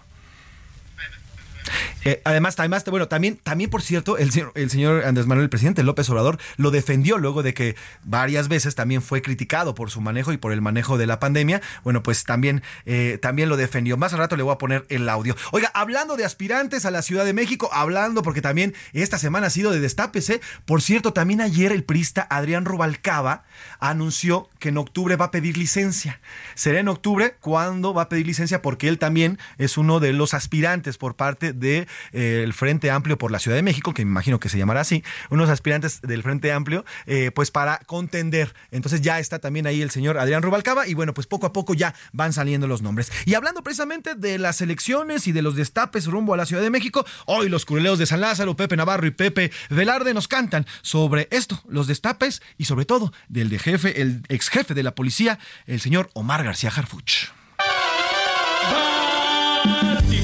Eh, 2.04 2.20
además, 2.24 2.54
además, 2.58 2.84
bueno, 2.86 3.08
también, 3.08 3.38
también 3.42 3.70
por 3.70 3.82
cierto, 3.82 4.18
el 4.18 4.32
señor, 4.32 4.52
el 4.54 4.70
señor 4.70 5.04
Andrés 5.04 5.26
Manuel, 5.26 5.44
el 5.44 5.50
presidente 5.50 5.82
López 5.82 6.08
Obrador, 6.10 6.38
lo 6.56 6.70
defendió 6.70 7.18
luego 7.18 7.42
de 7.42 7.54
que 7.54 7.76
varias 8.04 8.48
veces 8.48 8.74
también 8.74 9.02
fue 9.02 9.22
criticado 9.22 9.74
por 9.74 9.90
su 9.90 10.00
manejo 10.00 10.32
y 10.32 10.36
por 10.36 10.52
el 10.52 10.60
manejo 10.60 10.98
de 10.98 11.06
la 11.06 11.20
pandemia. 11.20 11.60
Bueno, 11.84 12.02
pues 12.02 12.24
también, 12.24 12.62
eh, 12.86 13.18
también 13.20 13.48
lo 13.48 13.56
defendió. 13.56 13.96
Más 13.96 14.12
al 14.12 14.18
rato 14.18 14.36
le 14.36 14.42
voy 14.42 14.54
a 14.54 14.58
poner 14.58 14.84
el 14.88 15.08
audio. 15.08 15.36
Oiga, 15.52 15.70
hablando 15.74 16.16
de 16.16 16.24
aspirantes 16.24 16.84
a 16.84 16.90
la 16.90 17.02
Ciudad 17.02 17.24
de 17.24 17.32
México, 17.32 17.70
hablando 17.72 18.22
porque 18.22 18.42
también 18.42 18.74
esta 18.92 19.18
semana 19.18 19.46
ha 19.46 19.50
sido 19.50 19.70
de 19.70 19.80
destapes, 19.80 20.30
¿eh? 20.30 20.40
Por 20.64 20.82
cierto, 20.82 21.12
también 21.12 21.40
ayer 21.40 21.72
el 21.72 21.84
prista 21.84 22.26
Adrián 22.30 22.64
Rubalcaba 22.64 23.44
anunció 23.78 24.48
que 24.58 24.70
en 24.70 24.78
octubre 24.78 25.16
va 25.16 25.26
a 25.26 25.30
pedir 25.30 25.56
licencia. 25.56 26.20
Será 26.54 26.80
en 26.80 26.88
octubre 26.88 27.36
cuando 27.40 27.94
va 27.94 28.02
a 28.02 28.08
pedir 28.08 28.26
licencia 28.26 28.62
porque 28.62 28.88
él 28.88 28.98
también 28.98 29.38
es 29.58 29.78
uno 29.78 30.00
de 30.00 30.12
los 30.12 30.34
aspirantes 30.34 30.98
por 30.98 31.16
parte 31.16 31.51
del 31.52 31.86
de, 31.86 31.88
eh, 32.12 32.50
Frente 32.52 32.90
Amplio 32.90 33.18
por 33.18 33.30
la 33.30 33.38
Ciudad 33.38 33.56
de 33.56 33.62
México, 33.62 33.94
que 33.94 34.04
me 34.04 34.10
imagino 34.10 34.40
que 34.40 34.48
se 34.48 34.58
llamará 34.58 34.80
así, 34.80 35.02
unos 35.30 35.48
aspirantes 35.48 36.00
del 36.02 36.22
Frente 36.22 36.52
Amplio, 36.52 36.84
eh, 37.06 37.30
pues 37.34 37.50
para 37.50 37.78
contender. 37.86 38.54
Entonces 38.70 39.00
ya 39.00 39.18
está 39.18 39.38
también 39.38 39.66
ahí 39.66 39.82
el 39.82 39.90
señor 39.90 40.18
Adrián 40.18 40.42
Rubalcaba 40.42 40.86
y 40.86 40.94
bueno, 40.94 41.14
pues 41.14 41.26
poco 41.26 41.46
a 41.46 41.52
poco 41.52 41.74
ya 41.74 41.94
van 42.12 42.32
saliendo 42.32 42.66
los 42.66 42.82
nombres. 42.82 43.10
Y 43.24 43.34
hablando 43.34 43.62
precisamente 43.62 44.14
de 44.14 44.38
las 44.38 44.60
elecciones 44.60 45.26
y 45.26 45.32
de 45.32 45.42
los 45.42 45.56
destapes 45.56 46.06
rumbo 46.06 46.34
a 46.34 46.36
la 46.36 46.46
Ciudad 46.46 46.62
de 46.62 46.70
México, 46.70 47.04
hoy 47.26 47.48
los 47.48 47.64
cureleos 47.64 47.98
de 47.98 48.06
San 48.06 48.20
Lázaro, 48.20 48.56
Pepe 48.56 48.76
Navarro 48.76 49.06
y 49.06 49.10
Pepe 49.10 49.50
Velarde 49.70 50.14
nos 50.14 50.28
cantan 50.28 50.66
sobre 50.82 51.28
esto, 51.30 51.62
los 51.68 51.86
destapes 51.86 52.42
y 52.58 52.64
sobre 52.64 52.84
todo 52.84 53.12
del 53.28 53.48
de 53.48 53.58
jefe, 53.58 54.00
el 54.00 54.22
ex 54.28 54.48
jefe 54.48 54.74
de 54.74 54.82
la 54.82 54.94
policía, 54.94 55.38
el 55.66 55.80
señor 55.80 56.10
Omar 56.14 56.44
García 56.44 56.70
Harfuch 56.70 57.41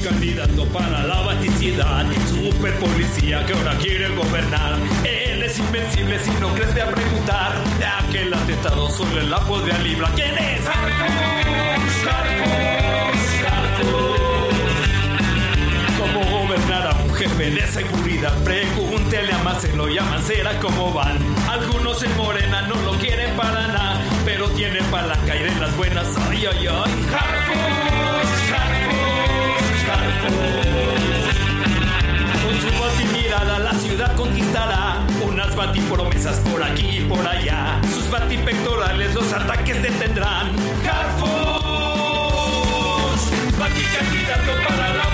candidato 0.01 0.65
para 0.67 1.03
la 1.03 1.21
baticidad, 1.21 2.05
super 2.27 2.73
policía 2.75 3.45
que 3.45 3.53
ahora 3.53 3.77
quiere 3.77 4.09
gobernar. 4.15 4.75
Él 5.03 5.43
es 5.43 5.59
invencible 5.59 6.19
si 6.19 6.31
no 6.39 6.53
crees 6.53 6.73
de 6.73 6.81
a 6.81 6.87
preguntar. 6.89 7.53
De 7.79 7.85
aquel 7.85 8.33
atentado 8.33 8.89
solo 8.89 9.21
la 9.23 9.39
podría 9.41 9.77
librar. 9.79 10.11
¿Quién 10.15 10.37
es? 10.37 10.61
¿Cómo 15.97 16.41
gobernar 16.41 16.87
a 16.87 17.03
un 17.03 17.13
jefe 17.15 17.51
de 17.51 17.67
seguridad? 17.67 18.33
Pregúntele 18.43 19.33
a 19.33 19.37
Marcelo 19.39 19.89
y 19.89 19.97
a 19.97 20.03
Mancera 20.03 20.59
cómo 20.59 20.93
van. 20.93 21.17
Algunos 21.49 22.01
en 22.03 22.15
Morena 22.17 22.61
no 22.63 22.75
lo 22.75 22.97
quieren 22.99 23.35
para 23.35 23.67
nada, 23.67 24.01
pero 24.25 24.49
tiene 24.49 24.81
palanca 24.83 25.35
y 25.35 25.43
de 25.43 25.55
las 25.59 25.75
buenas. 25.75 26.07
Ay, 26.29 26.45
ay, 26.45 26.67
ay. 26.67 28.38
Con 32.43 32.55
su 32.59 32.67
batimirada 32.81 33.59
la 33.59 33.73
ciudad 33.73 34.15
conquistará 34.15 34.97
unas 35.25 35.55
batipromesas 35.55 36.39
por 36.39 36.61
aquí 36.61 36.97
y 36.97 37.01
por 37.05 37.25
allá. 37.25 37.79
Sus 37.93 38.09
batipectorales 38.09 39.13
los 39.13 39.31
ataques 39.31 39.81
detendrán. 39.81 40.51
Carfos, 40.83 41.29
bati 43.57 43.83
candidato 43.83 44.51
para 44.67 44.93
la 44.93 45.08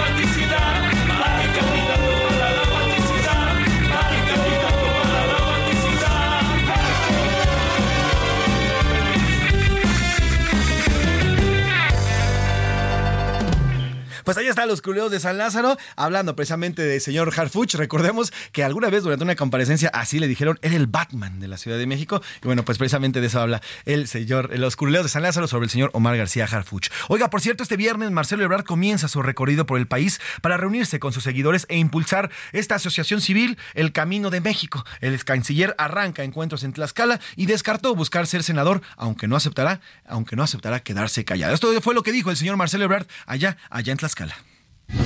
Pues 14.25 14.37
ahí 14.37 14.47
están 14.47 14.67
los 14.67 14.81
culeos 14.81 15.11
de 15.11 15.19
San 15.19 15.37
Lázaro, 15.37 15.77
hablando 15.95 16.35
precisamente 16.35 16.81
del 16.81 16.99
señor 16.99 17.31
Harfuch. 17.37 17.75
Recordemos 17.75 18.33
que 18.51 18.63
alguna 18.63 18.89
vez 18.89 19.03
durante 19.03 19.23
una 19.23 19.35
comparecencia 19.35 19.89
así 19.89 20.17
le 20.17 20.27
dijeron, 20.27 20.57
era 20.63 20.75
el 20.75 20.87
Batman 20.87 21.39
de 21.39 21.47
la 21.47 21.57
Ciudad 21.57 21.77
de 21.77 21.85
México. 21.85 22.23
Y 22.41 22.47
bueno, 22.47 22.65
pues 22.65 22.79
precisamente 22.79 23.21
de 23.21 23.27
eso 23.27 23.39
habla 23.39 23.61
el 23.85 24.07
señor, 24.07 24.57
los 24.57 24.75
culeos 24.77 25.03
de 25.05 25.09
San 25.09 25.21
Lázaro 25.21 25.47
sobre 25.47 25.65
el 25.65 25.69
señor 25.69 25.91
Omar 25.93 26.17
García 26.17 26.45
Harfuch. 26.45 26.89
Oiga, 27.07 27.29
por 27.29 27.39
cierto, 27.39 27.61
este 27.61 27.77
viernes 27.77 28.09
Marcelo 28.09 28.43
Ebrard 28.43 28.63
comienza 28.63 29.07
su 29.07 29.21
recorrido 29.21 29.67
por 29.67 29.77
el 29.77 29.85
país 29.85 30.19
para 30.41 30.57
reunirse 30.57 30.99
con 30.99 31.13
sus 31.13 31.23
seguidores 31.23 31.67
e 31.69 31.77
impulsar 31.77 32.31
esta 32.51 32.73
asociación 32.73 33.21
civil, 33.21 33.59
El 33.75 33.91
Camino 33.91 34.31
de 34.31 34.41
México. 34.41 34.83
El 35.01 35.23
canciller 35.23 35.75
arranca 35.77 36.23
encuentros 36.23 36.63
en 36.63 36.73
Tlaxcala 36.73 37.19
y 37.35 37.45
descartó 37.45 37.93
buscar 37.93 38.25
ser 38.25 38.41
senador, 38.41 38.81
aunque 38.97 39.27
no 39.27 39.35
aceptará, 39.35 39.81
aunque 40.07 40.35
no 40.35 40.41
aceptará 40.41 40.79
quedarse 40.79 41.23
callado. 41.25 41.53
Esto 41.53 41.79
fue 41.79 41.93
lo 41.93 42.01
que 42.01 42.11
dijo 42.11 42.31
el 42.31 42.37
señor 42.37 42.57
Marcelo 42.57 42.85
Ebrard 42.85 43.05
allá, 43.27 43.57
allá 43.69 43.91
en 43.91 43.99
Tlaxcala. 43.99 44.14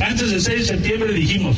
Antes 0.01 0.31
del 0.31 0.41
6 0.41 0.59
de 0.59 0.65
septiembre 0.65 1.13
dijimos, 1.13 1.57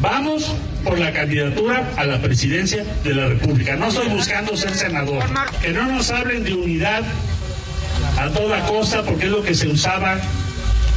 vamos 0.00 0.54
por 0.84 0.98
la 0.98 1.12
candidatura 1.12 1.90
a 1.96 2.04
la 2.04 2.20
presidencia 2.20 2.84
de 3.02 3.14
la 3.14 3.28
República. 3.28 3.76
No 3.76 3.88
estoy 3.88 4.08
buscando 4.08 4.56
ser 4.56 4.74
senador. 4.74 5.24
Que 5.60 5.70
no 5.70 5.90
nos 5.90 6.10
hablen 6.10 6.44
de 6.44 6.54
unidad 6.54 7.02
a 8.18 8.28
toda 8.30 8.64
costa 8.66 9.02
porque 9.02 9.24
es 9.24 9.30
lo 9.30 9.42
que 9.42 9.54
se 9.54 9.68
usaba, 9.68 10.18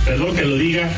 perdón 0.05 0.35
que 0.35 0.43
lo 0.43 0.57
diga, 0.57 0.89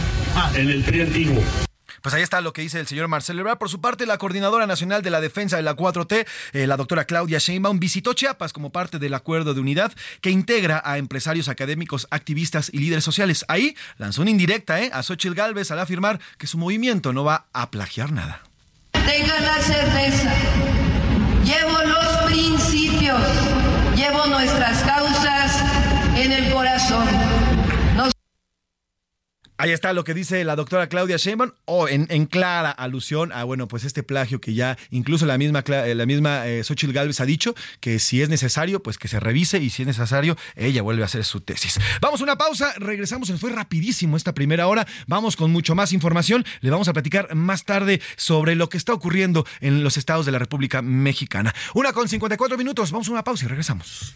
en 0.55 0.69
el 0.69 0.83
PRI 0.83 1.01
antiguo. 1.01 1.68
Pues 2.01 2.15
ahí 2.15 2.21
está 2.21 2.41
lo 2.41 2.53
que 2.53 2.61
dice 2.61 2.79
el 2.79 2.87
señor 2.87 3.07
Marcelo 3.07 3.41
Ebrard. 3.41 3.57
Por 3.57 3.69
su 3.69 3.81
parte, 3.81 4.05
la 4.05 4.17
coordinadora 4.17 4.67
nacional 4.67 5.01
de 5.01 5.09
la 5.09 5.21
defensa 5.21 5.57
de 5.57 5.63
la 5.63 5.75
4T, 5.75 6.25
eh, 6.53 6.67
la 6.67 6.77
doctora 6.77 7.05
Claudia 7.05 7.39
Sheinbaum, 7.39 7.79
visitó 7.79 8.13
Chiapas 8.13 8.53
como 8.53 8.71
parte 8.71 8.99
del 8.99 9.13
acuerdo 9.13 9.53
de 9.53 9.61
unidad 9.61 9.91
que 10.21 10.29
integra 10.29 10.81
a 10.83 10.97
empresarios 10.97 11.49
académicos, 11.49 12.07
activistas 12.11 12.69
y 12.73 12.79
líderes 12.79 13.03
sociales. 13.03 13.45
Ahí 13.47 13.75
lanzó 13.97 14.21
una 14.21 14.31
indirecta 14.31 14.81
eh, 14.81 14.89
a 14.93 15.03
Xochitl 15.03 15.35
Galvez 15.35 15.71
al 15.71 15.79
afirmar 15.79 16.19
que 16.37 16.47
su 16.47 16.57
movimiento 16.57 17.13
no 17.13 17.23
va 17.23 17.47
a 17.53 17.71
plagiar 17.71 18.11
nada. 18.11 18.43
Tengan 18.91 19.43
la 19.43 19.59
certeza, 19.59 20.33
llevo 21.43 21.83
los 21.83 22.17
principios, 22.25 23.21
llevo 23.95 24.25
nuestras 24.27 24.83
causas 24.83 25.63
en 26.15 26.31
el 26.31 26.51
corazón 26.51 27.48
Ahí 29.59 29.71
está 29.71 29.91
lo 29.91 30.05
que 30.05 30.13
dice 30.13 30.45
la 30.45 30.55
doctora 30.55 30.87
Claudia 30.87 31.17
Sheinbaum, 31.17 31.51
o 31.65 31.89
en, 31.89 32.05
clara 32.27 32.71
alusión 32.71 33.33
a, 33.33 33.43
bueno, 33.43 33.67
pues 33.67 33.83
este 33.83 34.03
plagio 34.03 34.39
que 34.39 34.53
ya 34.53 34.77
incluso 34.89 35.25
la 35.25 35.37
misma, 35.37 35.65
eh, 35.67 35.95
la 35.95 36.05
misma 36.05 36.47
eh, 36.47 36.63
Xochitl 36.63 36.93
Galvez 36.93 37.19
ha 37.19 37.25
dicho, 37.25 37.53
que 37.81 37.99
si 37.99 38.21
es 38.21 38.29
necesario, 38.29 38.81
pues 38.81 38.97
que 38.97 39.09
se 39.09 39.19
revise 39.19 39.57
y 39.57 39.69
si 39.69 39.81
es 39.81 39.87
necesario, 39.87 40.37
ella 40.55 40.81
vuelve 40.81 41.01
a 41.01 41.07
hacer 41.07 41.25
su 41.25 41.41
tesis. 41.41 41.77
Vamos 41.99 42.21
a 42.21 42.23
una 42.23 42.37
pausa, 42.37 42.73
regresamos, 42.77 43.27
se 43.27 43.37
fue 43.37 43.51
rapidísimo 43.51 44.15
esta 44.15 44.33
primera 44.33 44.65
hora, 44.65 44.87
vamos 45.07 45.35
con 45.35 45.51
mucho 45.51 45.75
más 45.75 45.91
información, 45.91 46.45
le 46.61 46.69
vamos 46.69 46.87
a 46.87 46.93
platicar 46.93 47.35
más 47.35 47.65
tarde 47.65 47.99
sobre 48.15 48.55
lo 48.55 48.69
que 48.69 48.77
está 48.77 48.93
ocurriendo 48.93 49.45
en 49.59 49.83
los 49.83 49.97
estados 49.97 50.25
de 50.25 50.31
la 50.31 50.39
República 50.39 50.81
Mexicana. 50.81 51.53
Una 51.73 51.91
con 51.91 52.07
54 52.07 52.57
minutos, 52.57 52.93
vamos 52.93 53.09
a 53.09 53.11
una 53.11 53.25
pausa 53.25 53.43
y 53.43 53.49
regresamos. 53.49 54.15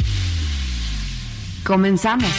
Comenzamos. 1.63 2.29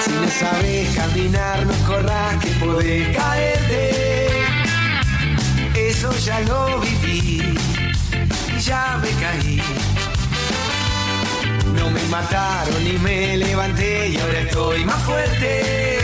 Si 0.00 0.10
no 0.10 0.28
sabes 0.28 0.96
caminar, 0.96 1.64
no 1.64 1.74
corras 1.86 2.36
que 2.42 2.50
podés 2.64 3.16
caerte. 3.16 4.44
Eso 5.74 6.12
ya 6.18 6.40
lo 6.40 6.80
viví 6.80 7.56
y 8.56 8.60
ya 8.60 8.98
me 9.00 9.10
caí. 9.22 9.62
No 11.76 11.90
me 11.90 12.02
mataron 12.04 12.84
ni 12.84 12.98
me 12.98 13.36
levanté 13.36 14.08
y 14.08 14.16
ahora 14.18 14.40
estoy 14.40 14.84
más 14.84 15.00
fuerte 15.04 16.03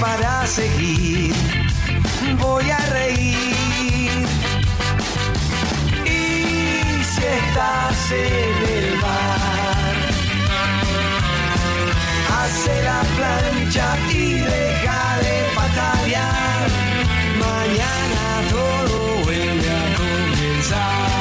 para 0.00 0.46
seguir. 0.46 1.34
Voy 2.40 2.70
a 2.70 2.78
reír. 2.90 4.26
Y 6.04 7.04
si 7.04 7.22
estás 7.24 8.10
en 8.10 8.56
el 8.76 8.96
mar, 8.96 9.94
hace 12.40 12.82
la 12.82 13.02
plancha 13.16 13.96
y 14.10 14.32
deja 14.34 15.18
de 15.22 15.36
patalear. 15.54 16.68
Mañana 17.38 18.24
todo 18.50 19.24
vuelve 19.24 19.70
a 19.70 19.96
comenzar. 19.96 21.17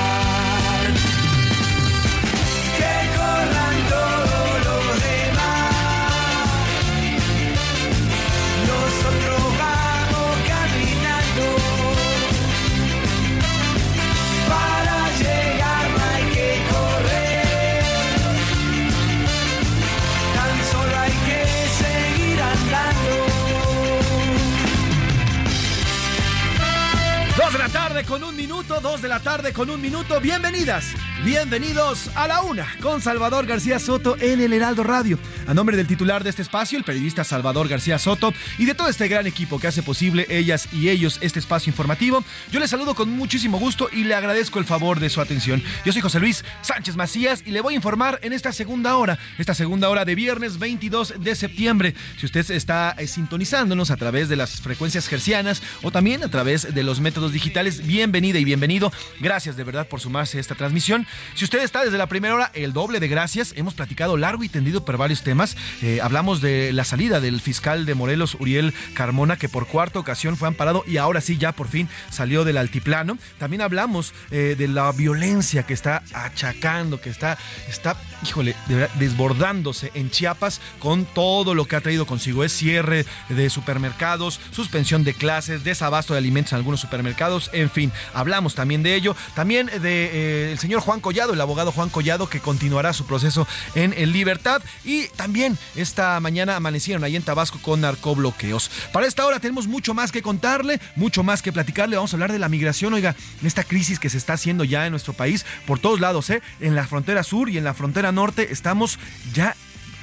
Con 28.05 28.23
un 28.23 28.35
minuto, 28.35 28.79
dos 28.79 29.01
de 29.01 29.07
la 29.07 29.21
tarde 29.21 29.53
con 29.53 29.71
un 29.71 29.81
minuto. 29.81 30.21
Bienvenidas, 30.21 30.93
bienvenidos 31.23 32.11
a 32.15 32.27
la 32.27 32.43
una 32.43 32.67
con 32.79 33.01
Salvador 33.01 33.47
García 33.47 33.79
Soto 33.79 34.15
en 34.19 34.39
el 34.39 34.53
Heraldo 34.53 34.83
Radio. 34.83 35.17
A 35.47 35.53
nombre 35.53 35.77
del 35.77 35.87
titular 35.87 36.23
de 36.23 36.29
este 36.29 36.43
espacio, 36.43 36.77
el 36.77 36.83
periodista 36.83 37.23
Salvador 37.23 37.67
García 37.67 37.97
Soto, 37.97 38.33
y 38.59 38.65
de 38.65 38.75
todo 38.75 38.89
este 38.89 39.07
gran 39.07 39.25
equipo 39.25 39.57
que 39.59 39.67
hace 39.67 39.81
posible 39.81 40.27
ellas 40.29 40.67
y 40.71 40.89
ellos 40.89 41.17
este 41.21 41.39
espacio 41.39 41.71
informativo, 41.71 42.23
yo 42.51 42.59
les 42.59 42.69
saludo 42.69 42.93
con 42.93 43.09
muchísimo 43.09 43.57
gusto 43.57 43.89
y 43.91 44.03
le 44.03 44.13
agradezco 44.13 44.59
el 44.59 44.65
favor 44.65 44.99
de 44.99 45.09
su 45.09 45.19
atención. 45.19 45.63
Yo 45.83 45.91
soy 45.91 46.01
José 46.01 46.19
Luis 46.19 46.45
Sánchez 46.61 46.97
Macías 46.97 47.41
y 47.45 47.51
le 47.51 47.61
voy 47.61 47.73
a 47.73 47.77
informar 47.77 48.19
en 48.21 48.33
esta 48.33 48.51
segunda 48.51 48.95
hora, 48.97 49.17
esta 49.39 49.55
segunda 49.55 49.89
hora 49.89 50.05
de 50.05 50.13
viernes 50.13 50.59
22 50.59 51.15
de 51.19 51.35
septiembre. 51.35 51.95
Si 52.19 52.27
usted 52.27 52.51
está 52.51 52.95
eh, 52.97 53.07
sintonizándonos 53.07 53.89
a 53.89 53.97
través 53.97 54.29
de 54.29 54.35
las 54.35 54.61
frecuencias 54.61 55.07
gercianas 55.07 55.63
o 55.81 55.89
también 55.89 56.23
a 56.23 56.29
través 56.29 56.75
de 56.75 56.83
los 56.83 56.99
métodos 56.99 57.31
digitales, 57.31 57.86
bienvenida 57.87 58.37
y 58.37 58.43
bienvenido. 58.43 58.91
Gracias 59.19 59.55
de 59.55 59.63
verdad 59.63 59.87
por 59.87 59.99
sumarse 59.99 60.37
a 60.37 60.41
esta 60.41 60.55
transmisión. 60.55 61.07
Si 61.35 61.45
usted 61.45 61.63
está 61.63 61.83
desde 61.83 61.97
la 61.97 62.07
primera 62.07 62.35
hora, 62.35 62.51
el 62.53 62.73
doble 62.73 62.99
de 62.99 63.07
gracias. 63.07 63.53
Hemos 63.55 63.73
platicado 63.73 64.17
largo 64.17 64.43
y 64.43 64.49
tendido 64.49 64.85
por 64.85 64.97
varios 64.97 65.23
temas. 65.23 65.55
Eh, 65.81 65.99
hablamos 66.01 66.41
de 66.41 66.73
la 66.73 66.83
salida 66.83 67.19
del 67.19 67.41
fiscal 67.41 67.85
de 67.85 67.95
Morelos, 67.95 68.35
Uriel 68.39 68.73
Carmona, 68.93 69.37
que 69.37 69.49
por 69.49 69.67
cuarta 69.67 69.99
ocasión 69.99 70.37
fue 70.37 70.47
amparado 70.47 70.83
y 70.85 70.97
ahora 70.97 71.21
sí 71.21 71.37
ya 71.37 71.53
por 71.53 71.67
fin 71.67 71.89
salió 72.11 72.43
del 72.43 72.57
altiplano. 72.57 73.17
También 73.39 73.61
hablamos 73.61 74.13
eh, 74.31 74.55
de 74.57 74.67
la 74.67 74.91
violencia 74.91 75.63
que 75.63 75.73
está 75.73 76.03
achacando, 76.13 76.99
que 76.99 77.09
está, 77.09 77.37
está 77.67 77.97
híjole, 78.23 78.55
desbordándose 78.95 79.91
en 79.93 80.09
Chiapas 80.11 80.59
con 80.79 81.05
todo 81.05 81.55
lo 81.55 81.65
que 81.65 81.75
ha 81.75 81.81
traído 81.81 82.05
consigo. 82.05 82.43
Es 82.43 82.51
cierre 82.51 83.05
de 83.29 83.49
supermercados, 83.49 84.39
suspensión 84.51 85.03
de 85.03 85.13
clases, 85.13 85.63
desabasto 85.63 86.13
de 86.13 86.19
alimentos 86.19 86.51
en 86.51 86.57
algunos 86.57 86.81
supermercados 86.81 87.49
en 87.53 87.69
fin, 87.69 87.76
hablamos 88.13 88.55
también 88.55 88.83
de 88.83 88.95
ello. 88.95 89.15
También 89.35 89.67
del 89.67 89.81
de, 89.81 90.51
eh, 90.53 90.57
señor 90.57 90.81
Juan 90.81 90.99
Collado, 90.99 91.33
el 91.33 91.41
abogado 91.41 91.71
Juan 91.71 91.89
Collado, 91.89 92.29
que 92.29 92.39
continuará 92.39 92.93
su 92.93 93.05
proceso 93.05 93.47
en, 93.75 93.93
libertad. 94.11 94.61
Y 94.85 95.07
también 95.09 95.57
esta 95.75 96.19
mañana 96.19 96.55
amanecieron 96.55 97.03
ahí 97.03 97.15
en 97.15 97.23
Tabasco 97.23 97.59
con 97.61 97.81
narcobloqueos. 97.81 98.71
Para 98.93 99.05
esta 99.05 99.25
hora 99.25 99.39
tenemos 99.39 99.67
mucho 99.67 99.93
más 99.93 100.11
que 100.11 100.21
contarle, 100.21 100.79
mucho 100.95 101.23
más 101.23 101.41
que 101.41 101.51
platicarle. 101.51 101.95
Vamos 101.95 102.13
a 102.13 102.15
hablar 102.15 102.31
de 102.31 102.39
la 102.39 102.49
migración, 102.49 102.93
oiga, 102.93 103.15
esta 103.43 103.63
crisis 103.63 103.99
que 103.99 104.09
se 104.09 104.17
está 104.17 104.33
haciendo 104.33 104.63
ya 104.63 104.85
en 104.85 104.91
nuestro 104.91 105.13
país 105.13 105.45
por 105.65 105.79
todos 105.79 105.99
lados, 105.99 106.29
¿eh? 106.29 106.41
En 106.59 106.75
la 106.75 106.87
frontera 106.87 107.23
sur 107.23 107.49
y 107.49 107.57
en 107.57 107.63
la 107.63 107.73
frontera 107.73 108.11
norte 108.11 108.47
estamos 108.51 108.99
ya 109.33 109.55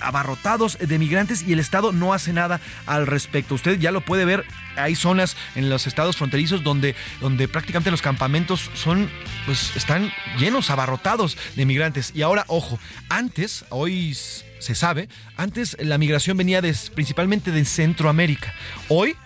abarrotados 0.07 0.79
de 0.79 0.99
migrantes 0.99 1.43
y 1.43 1.53
el 1.53 1.61
Estado 1.61 1.93
no 1.93 2.13
hace 2.13 2.33
nada 2.33 2.61
al 2.87 3.07
respecto. 3.07 3.55
Usted 3.55 3.79
ya 3.79 3.93
lo 3.93 4.01
puede 4.01 4.25
ver, 4.25 4.45
hay 4.77 4.95
zonas 4.95 5.37
en 5.55 5.71
los 5.71 5.87
estados 5.87 6.17
fronterizos 6.17 6.63
donde, 6.63 6.95
donde 7.21 7.49
prácticamente 7.49 7.91
los 7.91 8.03
campamentos 8.03 8.71
son, 8.75 9.11
pues 9.47 9.77
están 9.77 10.13
llenos, 10.39 10.71
abarrotados 10.71 11.37
de 11.57 11.67
migrantes. 11.67 12.13
Y 12.15 12.23
ahora, 12.23 12.45
ojo, 12.49 12.79
antes, 13.09 13.65
hoy 13.71 14.15
se 14.15 14.75
sabe, 14.75 15.09
antes 15.37 15.77
la 15.81 15.99
migración 15.99 16.37
venía 16.37 16.63
principalmente 16.95 17.51
de 17.51 17.65
Centroamérica. 17.65 18.55
Hoy 18.89 19.17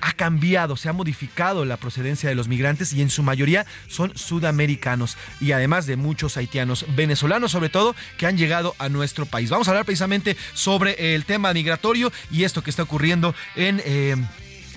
ha 0.00 0.12
cambiado, 0.12 0.76
se 0.76 0.88
ha 0.88 0.92
modificado 0.92 1.64
la 1.64 1.76
procedencia 1.76 2.28
de 2.28 2.34
los 2.34 2.48
migrantes 2.48 2.92
y 2.92 3.02
en 3.02 3.10
su 3.10 3.22
mayoría 3.22 3.66
son 3.88 4.16
sudamericanos 4.16 5.16
y 5.40 5.52
además 5.52 5.86
de 5.86 5.96
muchos 5.96 6.36
haitianos, 6.36 6.84
venezolanos 6.94 7.52
sobre 7.52 7.68
todo, 7.68 7.94
que 8.18 8.26
han 8.26 8.36
llegado 8.36 8.74
a 8.78 8.88
nuestro 8.88 9.26
país. 9.26 9.50
Vamos 9.50 9.68
a 9.68 9.72
hablar 9.72 9.84
precisamente 9.84 10.36
sobre 10.54 11.14
el 11.14 11.24
tema 11.24 11.52
migratorio 11.52 12.12
y 12.30 12.44
esto 12.44 12.62
que 12.62 12.70
está 12.70 12.82
ocurriendo 12.82 13.34
en... 13.54 13.82
Eh, 13.84 14.16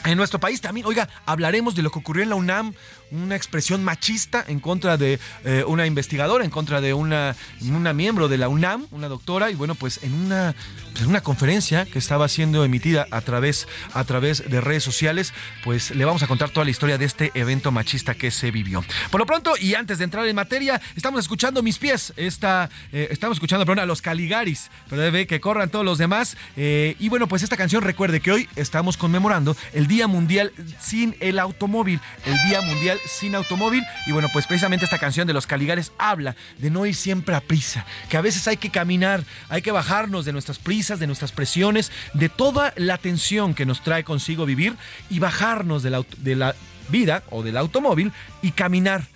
en 0.06 0.18
nuestro 0.18 0.40
país 0.40 0.62
también, 0.62 0.86
oiga, 0.86 1.10
hablaremos 1.26 1.76
de 1.76 1.82
lo 1.82 1.92
que 1.92 2.00
ocurrió 2.00 2.24
en 2.24 2.30
la 2.30 2.36
UNAM, 2.36 2.74
una 3.12 3.36
expresión 3.36 3.84
machista 3.84 4.44
en 4.48 4.60
contra 4.60 4.98
de 4.98 5.20
eh, 5.44 5.64
una 5.68 5.86
investigadora, 5.86 6.44
en 6.44 6.52
contra 6.52 6.82
de 6.82 6.94
una, 6.94 7.36
una 7.62 7.94
miembro 7.94 8.28
de 8.28 8.38
la 8.38 8.50
UNAM, 8.50 8.88
una 8.92 9.08
doctora, 9.08 9.52
y 9.52 9.56
bueno, 9.56 9.76
pues 9.76 10.00
en 10.04 10.14
una, 10.14 10.56
en 11.00 11.08
una 11.08 11.22
conferencia 11.22 11.86
que 11.86 12.00
estaba 12.00 12.28
siendo 12.28 12.64
emitida 12.64 13.08
a 13.12 13.22
través, 13.22 13.68
a 13.94 14.04
través 14.04 14.50
de 14.50 14.62
redes 14.62 14.84
sociales, 14.84 15.34
pues 15.64 15.92
le 15.92 16.06
vamos 16.06 16.24
a 16.24 16.28
contar 16.28 16.50
toda 16.50 16.66
la 16.66 16.72
historia 16.72 16.98
de 16.98 17.06
este 17.06 17.32
evento 17.34 17.72
machista 17.72 18.16
que 18.16 18.32
se 18.32 18.52
vivió. 18.52 18.84
Por 19.12 19.20
lo 19.20 19.26
pronto, 19.26 19.54
y 19.60 19.76
antes 19.76 19.98
de 19.98 20.04
entrar 20.04 20.28
en 20.28 20.36
materia, 20.36 20.82
estamos 20.96 21.22
escuchando 21.22 21.64
Mis 21.64 21.78
Pies, 21.78 22.14
esta, 22.18 22.70
eh, 22.92 23.08
estamos 23.12 23.38
escuchando, 23.38 23.66
perdón, 23.66 23.84
a 23.84 23.86
los 23.86 24.02
Caligaris, 24.02 24.70
pero 24.90 25.02
debe 25.02 25.28
que 25.28 25.40
corran 25.40 25.70
todos 25.70 25.86
los 25.86 25.98
demás. 25.98 26.38
Eh, 26.56 26.96
y 27.00 27.10
bueno, 27.10 27.28
pues 27.28 27.44
esta 27.44 27.58
canción, 27.58 27.84
recuerde 27.84 28.20
que 28.20 28.32
hoy 28.32 28.50
estamos 28.56 28.98
conmemorando 28.98 29.56
el 29.74 29.88
Día 29.88 30.08
Mundial 30.08 30.52
sin 30.80 31.16
el 31.20 31.40
Automóvil, 31.40 32.00
el 32.26 32.50
Día 32.50 32.62
Mundial 32.62 32.99
sin 33.06 33.36
automóvil. 33.36 33.84
Y 34.08 34.12
bueno, 34.12 34.30
pues 34.32 34.48
precisamente 34.48 34.86
esta 34.86 35.00
canción 35.00 35.28
de 35.28 35.34
los 35.34 35.48
Caligares 35.48 35.92
habla 35.98 36.36
de 36.58 36.70
no 36.70 36.86
ir 36.86 36.96
siempre 36.96 37.36
a 37.36 37.42
prisa, 37.42 37.86
que 38.10 38.18
a 38.18 38.22
veces 38.22 38.48
hay 38.48 38.58
que 38.58 38.70
caminar, 38.70 39.24
hay 39.50 39.62
que 39.62 39.72
bajarnos 39.72 40.26
de 40.26 40.34
nuestras 40.34 40.60
prisas, 40.60 41.00
de 41.00 41.08
nuestras 41.08 41.32
presiones, 41.32 41.92
de 42.14 42.30
toda 42.30 42.74
la 42.76 42.98
tensión 42.98 43.54
que 43.54 43.66
nos 43.66 43.84
trae 43.84 44.04
consigo 44.04 44.46
vivir 44.46 44.76
y 45.10 45.20
bajarnos 45.20 45.84
de 45.84 45.90
la, 45.90 46.06
de 46.18 46.36
la 46.36 46.56
vida 46.90 47.24
o 47.30 47.44
del 47.44 47.58
automóvil 47.58 48.12
y 48.42 48.52
caminar, 48.52 49.08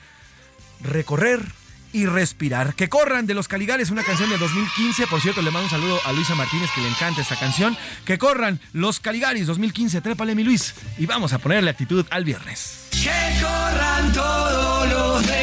recorrer 0.81 1.41
y 1.93 2.05
respirar. 2.05 2.73
Que 2.73 2.89
corran 2.89 3.25
de 3.25 3.33
los 3.33 3.47
Caligares, 3.47 3.91
una 3.91 4.03
canción 4.03 4.29
de 4.29 4.37
2015. 4.37 5.07
Por 5.07 5.21
cierto, 5.21 5.41
le 5.41 5.51
mando 5.51 5.65
un 5.65 5.69
saludo 5.69 5.99
a 6.03 6.11
Luisa 6.11 6.35
Martínez 6.35 6.69
que 6.75 6.81
le 6.81 6.89
encanta 6.89 7.21
esta 7.21 7.37
canción. 7.37 7.77
Que 8.03 8.17
corran 8.17 8.59
los 8.73 8.99
Caligaris 8.99 9.47
2015. 9.47 10.01
Trépale 10.01 10.35
mi 10.35 10.43
Luis. 10.43 10.75
Y 10.97 11.05
vamos 11.05 11.31
a 11.31 11.37
ponerle 11.37 11.69
actitud 11.69 12.05
al 12.09 12.25
viernes. 12.25 12.89
Que 12.91 13.41
corran 13.41 14.11
todos 14.11 14.89
los 14.89 15.21
demás. 15.27 15.42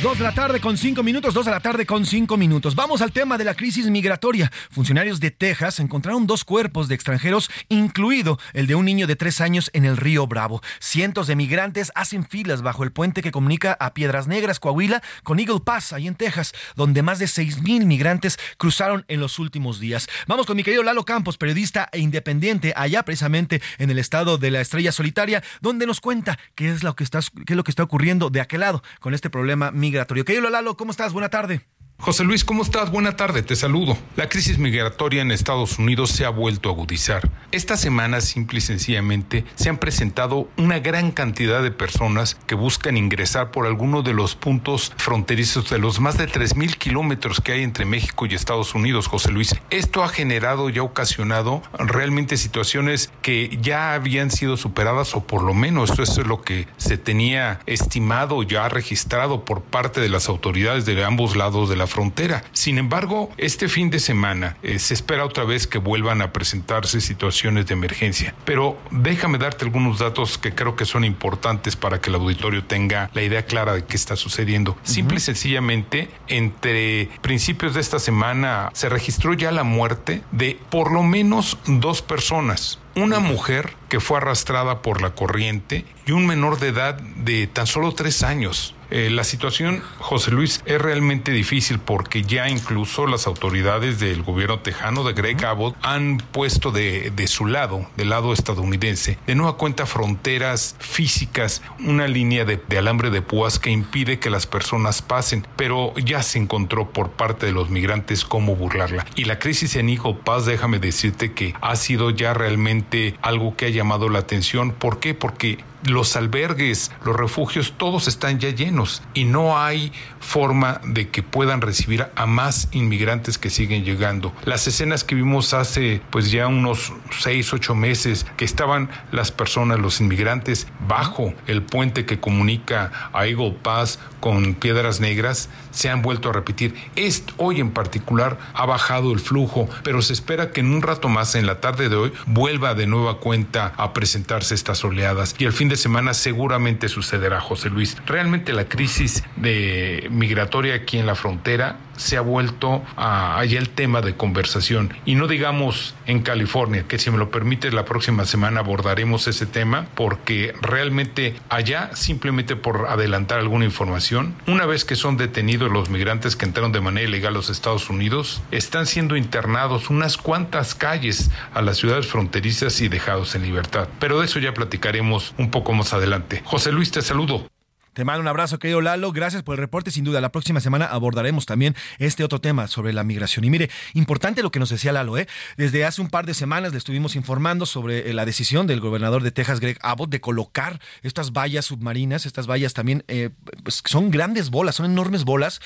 Dos 0.00 0.16
de 0.16 0.22
la 0.22 0.32
tarde 0.32 0.60
con 0.60 0.78
cinco 0.78 1.02
minutos, 1.02 1.34
dos 1.34 1.44
de 1.44 1.50
la 1.50 1.58
tarde 1.58 1.84
con 1.84 2.06
cinco 2.06 2.36
minutos. 2.36 2.76
Vamos 2.76 3.02
al 3.02 3.10
tema 3.10 3.36
de 3.36 3.42
la 3.42 3.54
crisis 3.54 3.86
migratoria. 3.86 4.48
Funcionarios 4.70 5.18
de 5.18 5.32
Texas 5.32 5.80
encontraron 5.80 6.24
dos 6.24 6.44
cuerpos 6.44 6.86
de 6.86 6.94
extranjeros, 6.94 7.50
incluido 7.68 8.38
el 8.52 8.68
de 8.68 8.76
un 8.76 8.84
niño 8.84 9.08
de 9.08 9.16
tres 9.16 9.40
años 9.40 9.72
en 9.72 9.84
el 9.84 9.96
río 9.96 10.28
Bravo. 10.28 10.62
Cientos 10.78 11.26
de 11.26 11.34
migrantes 11.34 11.90
hacen 11.96 12.24
filas 12.24 12.62
bajo 12.62 12.84
el 12.84 12.92
puente 12.92 13.22
que 13.22 13.32
comunica 13.32 13.76
a 13.80 13.92
Piedras 13.92 14.28
Negras, 14.28 14.60
Coahuila, 14.60 15.02
con 15.24 15.40
Eagle 15.40 15.62
Pass, 15.64 15.92
ahí 15.92 16.06
en 16.06 16.14
Texas, 16.14 16.52
donde 16.76 17.02
más 17.02 17.18
de 17.18 17.26
seis 17.26 17.60
mil 17.60 17.84
migrantes 17.84 18.38
cruzaron 18.56 19.04
en 19.08 19.18
los 19.18 19.40
últimos 19.40 19.80
días. 19.80 20.06
Vamos 20.28 20.46
con 20.46 20.56
mi 20.56 20.62
querido 20.62 20.84
Lalo 20.84 21.04
Campos, 21.04 21.38
periodista 21.38 21.88
e 21.90 21.98
independiente, 21.98 22.72
allá 22.76 23.02
precisamente 23.02 23.60
en 23.78 23.90
el 23.90 23.98
estado 23.98 24.38
de 24.38 24.52
la 24.52 24.60
Estrella 24.60 24.92
Solitaria, 24.92 25.42
donde 25.60 25.86
nos 25.86 26.00
cuenta 26.00 26.38
qué 26.54 26.70
es 26.70 26.84
lo 26.84 26.94
que 26.94 27.02
está, 27.02 27.18
qué 27.44 27.54
es 27.54 27.56
lo 27.56 27.64
que 27.64 27.72
está 27.72 27.82
ocurriendo 27.82 28.30
de 28.30 28.40
aquel 28.40 28.60
lado 28.60 28.84
con 29.00 29.12
este 29.12 29.28
problema 29.28 29.72
migratorio 29.72 29.87
migratorio. 29.88 30.24
Querido 30.24 30.50
Lalo, 30.50 30.76
¿cómo 30.76 30.90
estás? 30.90 31.12
Buena 31.12 31.30
tarde. 31.30 31.62
José 32.00 32.22
Luis, 32.22 32.44
¿cómo 32.44 32.62
estás? 32.62 32.92
Buena 32.92 33.16
tarde, 33.16 33.42
te 33.42 33.56
saludo. 33.56 33.98
La 34.14 34.28
crisis 34.28 34.56
migratoria 34.56 35.20
en 35.20 35.32
Estados 35.32 35.80
Unidos 35.80 36.10
se 36.10 36.24
ha 36.24 36.30
vuelto 36.30 36.68
a 36.68 36.72
agudizar. 36.72 37.28
Esta 37.50 37.76
semana, 37.76 38.20
simple 38.20 38.58
y 38.58 38.60
sencillamente, 38.60 39.44
se 39.56 39.68
han 39.68 39.78
presentado 39.78 40.48
una 40.56 40.78
gran 40.78 41.10
cantidad 41.10 41.60
de 41.60 41.72
personas 41.72 42.36
que 42.46 42.54
buscan 42.54 42.96
ingresar 42.96 43.50
por 43.50 43.66
alguno 43.66 44.02
de 44.02 44.12
los 44.12 44.36
puntos 44.36 44.92
fronterizos 44.96 45.70
de 45.70 45.80
los 45.80 45.98
más 45.98 46.16
de 46.16 46.28
3.000 46.28 46.76
kilómetros 46.76 47.40
que 47.40 47.52
hay 47.52 47.64
entre 47.64 47.84
México 47.84 48.26
y 48.26 48.34
Estados 48.34 48.76
Unidos, 48.76 49.08
José 49.08 49.32
Luis. 49.32 49.56
Esto 49.70 50.04
ha 50.04 50.08
generado 50.08 50.70
y 50.70 50.78
ha 50.78 50.84
ocasionado 50.84 51.62
realmente 51.80 52.36
situaciones 52.36 53.10
que 53.22 53.58
ya 53.60 53.94
habían 53.94 54.30
sido 54.30 54.56
superadas 54.56 55.16
o 55.16 55.26
por 55.26 55.42
lo 55.42 55.52
menos 55.52 55.98
eso 55.98 56.20
es 56.20 56.26
lo 56.28 56.42
que 56.42 56.68
se 56.76 56.96
tenía 56.96 57.58
estimado, 57.66 58.44
ya 58.44 58.68
registrado 58.68 59.44
por 59.44 59.62
parte 59.62 60.00
de 60.00 60.08
las 60.08 60.28
autoridades 60.28 60.86
de 60.86 61.04
ambos 61.04 61.34
lados 61.34 61.68
de 61.68 61.74
la 61.74 61.87
frontera. 61.88 62.44
Sin 62.52 62.78
embargo, 62.78 63.30
este 63.36 63.68
fin 63.68 63.90
de 63.90 63.98
semana 63.98 64.56
eh, 64.62 64.78
se 64.78 64.94
espera 64.94 65.24
otra 65.24 65.44
vez 65.44 65.66
que 65.66 65.78
vuelvan 65.78 66.22
a 66.22 66.32
presentarse 66.32 67.00
situaciones 67.00 67.66
de 67.66 67.74
emergencia. 67.74 68.34
Pero 68.44 68.78
déjame 68.90 69.38
darte 69.38 69.64
algunos 69.64 69.98
datos 69.98 70.38
que 70.38 70.54
creo 70.54 70.76
que 70.76 70.84
son 70.84 71.04
importantes 71.04 71.74
para 71.74 72.00
que 72.00 72.10
el 72.10 72.16
auditorio 72.16 72.64
tenga 72.64 73.10
la 73.14 73.22
idea 73.22 73.44
clara 73.44 73.74
de 73.74 73.84
qué 73.84 73.96
está 73.96 74.14
sucediendo. 74.14 74.76
Simple 74.84 75.16
y 75.16 75.20
sencillamente, 75.20 76.10
entre 76.28 77.08
principios 77.22 77.74
de 77.74 77.80
esta 77.80 77.98
semana 77.98 78.70
se 78.74 78.88
registró 78.88 79.34
ya 79.34 79.50
la 79.50 79.64
muerte 79.64 80.22
de 80.30 80.58
por 80.70 80.92
lo 80.92 81.02
menos 81.02 81.58
dos 81.66 82.02
personas 82.02 82.78
una 83.02 83.20
mujer 83.20 83.74
que 83.88 84.00
fue 84.00 84.18
arrastrada 84.18 84.82
por 84.82 85.00
la 85.00 85.14
corriente 85.14 85.84
y 86.06 86.12
un 86.12 86.26
menor 86.26 86.58
de 86.58 86.68
edad 86.68 86.94
de 86.94 87.46
tan 87.46 87.66
solo 87.66 87.92
tres 87.92 88.22
años. 88.22 88.74
Eh, 88.90 89.10
la 89.10 89.24
situación, 89.24 89.82
José 89.98 90.30
Luis, 90.30 90.62
es 90.64 90.80
realmente 90.80 91.32
difícil 91.32 91.78
porque 91.78 92.22
ya 92.22 92.48
incluso 92.48 93.06
las 93.06 93.26
autoridades 93.26 94.00
del 94.00 94.22
gobierno 94.22 94.60
tejano 94.60 95.04
de 95.04 95.12
Greg 95.12 95.44
Abbott 95.44 95.76
han 95.82 96.18
puesto 96.18 96.70
de, 96.70 97.10
de 97.10 97.26
su 97.26 97.46
lado, 97.46 97.86
del 97.96 98.10
lado 98.10 98.32
estadounidense, 98.32 99.18
de 99.26 99.34
nueva 99.34 99.56
cuenta 99.56 99.86
fronteras 99.86 100.76
físicas, 100.78 101.62
una 101.80 102.08
línea 102.08 102.44
de, 102.44 102.60
de 102.68 102.78
alambre 102.78 103.10
de 103.10 103.22
púas 103.22 103.58
que 103.58 103.70
impide 103.70 104.18
que 104.18 104.30
las 104.30 104.46
personas 104.46 105.02
pasen, 105.02 105.46
pero 105.56 105.94
ya 105.96 106.22
se 106.22 106.38
encontró 106.38 106.90
por 106.90 107.10
parte 107.10 107.46
de 107.46 107.52
los 107.52 107.70
migrantes 107.70 108.24
cómo 108.24 108.56
burlarla. 108.56 109.06
Y 109.16 109.24
la 109.24 109.38
crisis 109.38 109.76
en 109.76 109.88
Eagle 109.88 110.18
Pass, 110.24 110.46
déjame 110.46 110.78
decirte 110.78 111.32
que 111.32 111.54
ha 111.60 111.76
sido 111.76 112.10
ya 112.10 112.34
realmente 112.34 113.16
algo 113.22 113.56
que 113.56 113.66
ha 113.66 113.70
llamado 113.70 114.08
la 114.08 114.20
atención. 114.20 114.72
¿Por 114.72 115.00
qué? 115.00 115.14
Porque 115.14 115.58
los 115.84 116.16
albergues, 116.16 116.90
los 117.04 117.16
refugios, 117.16 117.74
todos 117.76 118.08
están 118.08 118.38
ya 118.38 118.50
llenos 118.50 119.02
y 119.14 119.24
no 119.24 119.58
hay 119.58 119.92
forma 120.20 120.80
de 120.84 121.08
que 121.08 121.22
puedan 121.22 121.60
recibir 121.60 122.06
a 122.14 122.26
más 122.26 122.68
inmigrantes 122.72 123.38
que 123.38 123.50
siguen 123.50 123.84
llegando. 123.84 124.32
Las 124.44 124.66
escenas 124.66 125.04
que 125.04 125.14
vimos 125.14 125.54
hace 125.54 126.00
pues 126.10 126.30
ya 126.30 126.46
unos 126.46 126.92
seis, 127.18 127.52
ocho 127.52 127.74
meses, 127.74 128.26
que 128.36 128.44
estaban 128.44 128.90
las 129.12 129.32
personas, 129.32 129.78
los 129.78 130.00
inmigrantes, 130.00 130.66
bajo 130.86 131.34
el 131.46 131.62
puente 131.62 132.04
que 132.04 132.20
comunica 132.20 133.10
a 133.12 133.26
Eagle 133.26 133.56
Pass 133.62 133.98
con 134.20 134.54
Piedras 134.54 135.00
Negras, 135.00 135.48
se 135.78 135.88
han 135.88 136.02
vuelto 136.02 136.28
a 136.28 136.32
repetir. 136.32 136.74
Este, 136.94 137.32
hoy 137.38 137.60
en 137.60 137.70
particular 137.70 138.38
ha 138.52 138.66
bajado 138.66 139.12
el 139.12 139.20
flujo, 139.20 139.68
pero 139.82 140.02
se 140.02 140.12
espera 140.12 140.50
que 140.50 140.60
en 140.60 140.72
un 140.72 140.82
rato 140.82 141.08
más, 141.08 141.34
en 141.34 141.46
la 141.46 141.60
tarde 141.60 141.88
de 141.88 141.96
hoy, 141.96 142.12
vuelva 142.26 142.74
de 142.74 142.86
nueva 142.86 143.18
cuenta 143.18 143.72
a 143.76 143.94
presentarse 143.94 144.54
estas 144.54 144.84
oleadas. 144.84 145.34
Y 145.38 145.46
el 145.46 145.52
fin 145.52 145.70
de 145.70 145.76
semana 145.76 146.12
seguramente 146.12 146.88
sucederá, 146.88 147.40
José 147.40 147.70
Luis. 147.70 147.96
Realmente 148.06 148.52
la 148.52 148.58
la 148.58 148.68
crisis 148.68 149.22
de 149.36 150.08
migratoria 150.10 150.74
aquí 150.74 150.98
en 150.98 151.06
la 151.06 151.14
frontera 151.14 151.76
se 151.98 152.16
ha 152.16 152.22
vuelto 152.22 152.82
a, 152.96 153.38
allá 153.38 153.58
el 153.58 153.68
tema 153.68 154.00
de 154.00 154.14
conversación. 154.14 154.94
Y 155.04 155.14
no 155.14 155.26
digamos 155.26 155.94
en 156.06 156.22
California, 156.22 156.84
que 156.88 156.98
si 156.98 157.10
me 157.10 157.18
lo 157.18 157.30
permite 157.30 157.70
la 157.70 157.84
próxima 157.84 158.24
semana 158.24 158.60
abordaremos 158.60 159.28
ese 159.28 159.44
tema, 159.44 159.88
porque 159.94 160.54
realmente 160.62 161.34
allá, 161.50 161.90
simplemente 161.94 162.56
por 162.56 162.86
adelantar 162.88 163.38
alguna 163.38 163.64
información, 163.64 164.34
una 164.46 164.64
vez 164.64 164.84
que 164.84 164.96
son 164.96 165.16
detenidos 165.16 165.70
los 165.70 165.90
migrantes 165.90 166.36
que 166.36 166.46
entraron 166.46 166.72
de 166.72 166.80
manera 166.80 167.08
ilegal 167.08 167.34
a 167.34 167.36
los 167.36 167.50
Estados 167.50 167.90
Unidos, 167.90 168.40
están 168.50 168.86
siendo 168.86 169.16
internados 169.16 169.90
unas 169.90 170.16
cuantas 170.16 170.74
calles 170.74 171.30
a 171.52 171.62
las 171.62 171.76
ciudades 171.76 172.06
fronterizas 172.06 172.80
y 172.80 172.88
dejados 172.88 173.34
en 173.34 173.42
libertad. 173.42 173.88
Pero 173.98 174.20
de 174.20 174.26
eso 174.26 174.38
ya 174.38 174.54
platicaremos 174.54 175.34
un 175.36 175.50
poco 175.50 175.72
más 175.72 175.92
adelante. 175.92 176.42
José 176.44 176.72
Luis, 176.72 176.90
te 176.90 177.02
saludo. 177.02 177.57
Te 177.98 178.04
mando 178.04 178.20
un 178.20 178.28
abrazo, 178.28 178.60
querido 178.60 178.80
Lalo. 178.80 179.10
Gracias 179.10 179.42
por 179.42 179.56
el 179.56 179.58
reporte. 179.58 179.90
Sin 179.90 180.04
duda, 180.04 180.20
la 180.20 180.30
próxima 180.30 180.60
semana 180.60 180.84
abordaremos 180.84 181.46
también 181.46 181.74
este 181.98 182.22
otro 182.22 182.40
tema 182.40 182.68
sobre 182.68 182.92
la 182.92 183.02
migración. 183.02 183.44
Y 183.44 183.50
mire, 183.50 183.70
importante 183.92 184.44
lo 184.44 184.52
que 184.52 184.60
nos 184.60 184.68
decía 184.70 184.92
Lalo, 184.92 185.18
¿eh? 185.18 185.26
Desde 185.56 185.84
hace 185.84 186.00
un 186.00 186.08
par 186.08 186.24
de 186.24 186.32
semanas 186.32 186.70
le 186.70 186.78
estuvimos 186.78 187.16
informando 187.16 187.66
sobre 187.66 188.08
eh, 188.08 188.14
la 188.14 188.24
decisión 188.24 188.68
del 188.68 188.78
gobernador 188.78 189.24
de 189.24 189.32
Texas, 189.32 189.58
Greg 189.58 189.80
Abbott, 189.82 190.10
de 190.10 190.20
colocar 190.20 190.80
estas 191.02 191.32
vallas 191.32 191.64
submarinas. 191.64 192.24
Estas 192.24 192.48
vallas 192.48 192.72
también 192.72 193.02
eh, 193.08 193.30
pues, 193.64 193.82
son 193.84 194.12
grandes 194.12 194.50
bolas, 194.50 194.76
son 194.76 194.86
enormes 194.86 195.24
bolas, 195.24 195.60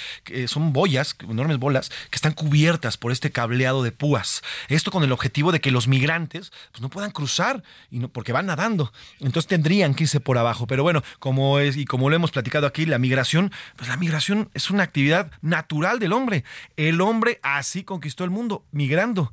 son 0.46 0.72
boyas, 0.72 1.14
enormes 1.28 1.58
bolas, 1.58 1.90
que 2.08 2.16
están 2.16 2.32
cubiertas 2.32 2.96
por 2.96 3.12
este 3.12 3.30
cableado 3.30 3.82
de 3.82 3.92
púas. 3.92 4.40
Esto 4.68 4.90
con 4.90 5.04
el 5.04 5.12
objetivo 5.12 5.52
de 5.52 5.60
que 5.60 5.70
los 5.70 5.86
migrantes 5.86 6.50
pues, 6.70 6.80
no 6.80 6.88
puedan 6.88 7.10
cruzar 7.10 7.62
y 7.90 7.98
no, 7.98 8.08
porque 8.08 8.32
van 8.32 8.46
nadando. 8.46 8.90
Entonces 9.20 9.48
tendrían 9.48 9.94
que 9.94 10.04
irse 10.04 10.18
por 10.18 10.38
abajo. 10.38 10.66
Pero 10.66 10.82
bueno, 10.82 11.02
como 11.18 11.58
es 11.58 11.76
y 11.76 11.84
como 11.84 12.08
lo 12.08 12.16
hemos 12.16 12.21
platicado 12.30 12.66
aquí, 12.66 12.86
la 12.86 12.98
migración, 12.98 13.50
pues 13.76 13.88
la 13.88 13.96
migración 13.96 14.50
es 14.54 14.70
una 14.70 14.84
actividad 14.84 15.30
natural 15.40 15.98
del 15.98 16.12
hombre. 16.12 16.44
El 16.76 17.00
hombre 17.00 17.40
así 17.42 17.84
conquistó 17.84 18.24
el 18.24 18.30
mundo, 18.30 18.64
migrando. 18.70 19.32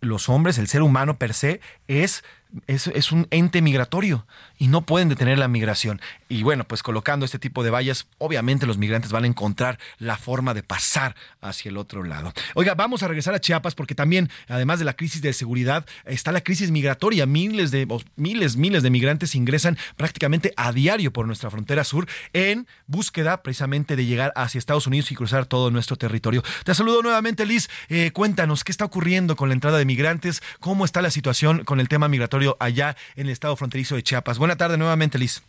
Los 0.00 0.28
hombres, 0.28 0.58
el 0.58 0.68
ser 0.68 0.82
humano 0.82 1.18
per 1.18 1.32
se, 1.32 1.60
es 1.88 2.24
es, 2.66 2.86
es, 2.88 3.12
un 3.12 3.26
ente 3.30 3.62
migratorio 3.62 4.26
y 4.58 4.68
no 4.68 4.82
pueden 4.82 5.08
detener 5.08 5.38
la 5.38 5.48
migración. 5.48 6.00
Y 6.28 6.42
bueno, 6.42 6.64
pues 6.64 6.82
colocando 6.82 7.24
este 7.24 7.38
tipo 7.38 7.62
de 7.62 7.70
vallas, 7.70 8.06
obviamente 8.18 8.66
los 8.66 8.78
migrantes 8.78 9.12
van 9.12 9.24
a 9.24 9.26
encontrar 9.26 9.78
la 9.98 10.16
forma 10.16 10.54
de 10.54 10.62
pasar 10.62 11.14
hacia 11.40 11.68
el 11.68 11.76
otro 11.76 12.02
lado. 12.02 12.32
Oiga, 12.54 12.74
vamos 12.74 13.02
a 13.02 13.08
regresar 13.08 13.34
a 13.34 13.40
Chiapas 13.40 13.74
porque 13.74 13.94
también, 13.94 14.30
además 14.48 14.78
de 14.78 14.84
la 14.84 14.94
crisis 14.94 15.22
de 15.22 15.32
seguridad, 15.32 15.86
está 16.04 16.32
la 16.32 16.40
crisis 16.40 16.70
migratoria. 16.70 17.26
Miles 17.26 17.70
de, 17.70 17.86
miles, 18.16 18.56
miles 18.56 18.82
de 18.82 18.90
migrantes 18.90 19.34
ingresan 19.34 19.78
prácticamente 19.96 20.52
a 20.56 20.72
diario 20.72 21.12
por 21.12 21.26
nuestra 21.26 21.50
frontera 21.50 21.84
sur 21.84 22.06
en 22.32 22.66
búsqueda 22.86 23.42
precisamente 23.42 23.96
de 23.96 24.06
llegar 24.06 24.32
hacia 24.36 24.58
Estados 24.58 24.86
Unidos 24.86 25.10
y 25.10 25.14
cruzar 25.14 25.46
todo 25.46 25.70
nuestro 25.70 25.96
territorio. 25.96 26.42
Te 26.64 26.74
saludo 26.74 27.02
nuevamente, 27.02 27.46
Liz. 27.46 27.68
Eh, 27.88 28.10
cuéntanos 28.12 28.64
qué 28.64 28.72
está 28.72 28.84
ocurriendo 28.84 29.36
con 29.36 29.48
la 29.48 29.54
entrada 29.54 29.78
de 29.78 29.84
migrantes, 29.84 30.42
cómo 30.60 30.84
está 30.84 31.02
la 31.02 31.10
situación 31.10 31.64
con 31.64 31.80
el 31.80 31.88
tema 31.88 32.08
migratorio 32.08 32.45
allá 32.60 32.94
en 33.16 33.26
el 33.26 33.32
estado 33.32 33.56
fronterizo 33.56 33.96
de 33.96 34.02
Chiapas. 34.02 34.38
Buena 34.38 34.56
tarde 34.56 34.76
nuevamente, 34.76 35.18
Liz. 35.18 35.42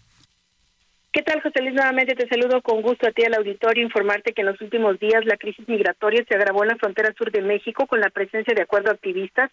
¿Qué 1.12 1.22
tal, 1.24 1.42
José 1.42 1.62
Luis? 1.62 1.74
Nuevamente 1.74 2.16
te 2.16 2.28
saludo 2.28 2.62
con 2.62 2.82
gusto 2.82 3.08
a 3.08 3.12
ti 3.12 3.24
al 3.24 3.36
auditorio. 3.36 3.84
Informarte 3.84 4.34
que 4.34 4.42
en 4.42 4.48
los 4.48 4.62
últimos 4.62 5.00
días 5.00 5.26
la 5.26 5.38
crisis 5.38 5.68
migratoria 5.68 6.24
se 6.28 6.36
agravó 6.36 6.64
en 6.64 6.70
la 6.70 6.76
frontera 6.78 7.14
sur 7.18 7.32
de 7.32 7.42
México 7.42 7.88
con 7.88 8.00
la 8.00 8.10
presencia 8.10 8.54
de 8.56 8.64
acuerdo 8.64 8.92
activistas 8.92 9.52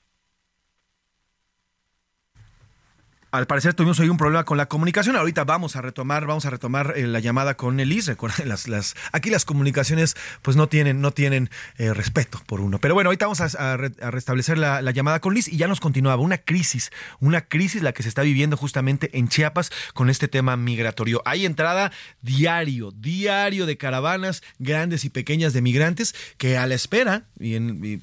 al 3.35 3.49
parecer 3.49 3.75
tuvimos 3.75 3.99
hoy 3.99 4.09
un 4.09 4.17
problema 4.17 4.45
con 4.45 4.57
la 4.57 4.67
comunicación. 4.67 5.17
Ahorita 5.17 5.43
vamos 5.43 5.75
a 5.75 5.83
retomar, 5.83 6.25
vamos 6.25 6.47
a 6.47 6.51
retomar 6.51 6.95
eh, 6.97 7.09
la 7.09 7.19
llamada 7.19 7.57
con 7.57 7.81
Elis. 7.81 8.07
Recuerden, 8.07 8.49
las, 8.49 8.69
las, 8.69 8.95
aquí 9.11 9.29
las 9.29 9.45
comunicaciones 9.45 10.15
pues 10.41 10.57
no 10.57 10.69
tienen, 10.69 11.01
no 11.01 11.11
tienen 11.11 11.51
eh, 11.77 11.93
respeto 11.93 12.41
por 12.47 12.61
uno. 12.61 12.79
Pero 12.79 12.95
bueno, 12.95 13.09
ahorita 13.09 13.27
vamos 13.27 13.41
a, 13.41 13.77
restablecer 13.77 14.57
la, 14.57 14.81
llamada 14.93 15.21
con 15.21 15.35
Liz 15.35 15.49
y 15.49 15.57
ya 15.57 15.67
nos 15.67 15.81
continuaba 15.81 16.23
una 16.23 16.39
crisis, 16.39 16.93
una 17.19 17.41
crisis 17.41 17.83
la 17.83 17.93
que 17.93 18.05
se 18.05 18.09
está 18.09 18.23
viviendo 18.23 18.57
justamente 18.57 19.11
en 19.19 19.27
Chiapas 19.27 19.73
con 19.95 20.11
este 20.11 20.29
tema 20.29 20.57
migratorio. 20.57 21.21
Hay 21.25 21.45
entrada 21.45 21.91
diario, 22.23 22.93
diario 22.93 23.67
de 23.67 23.77
caravanas 23.77 24.45
grandes 24.61 25.05
y 25.05 25.11
pequeñas 25.11 25.53
de 25.53 25.61
migrantes 25.61 26.15
que 26.39 26.57
a 26.57 26.69
la 26.69 26.77
espera 26.77 27.25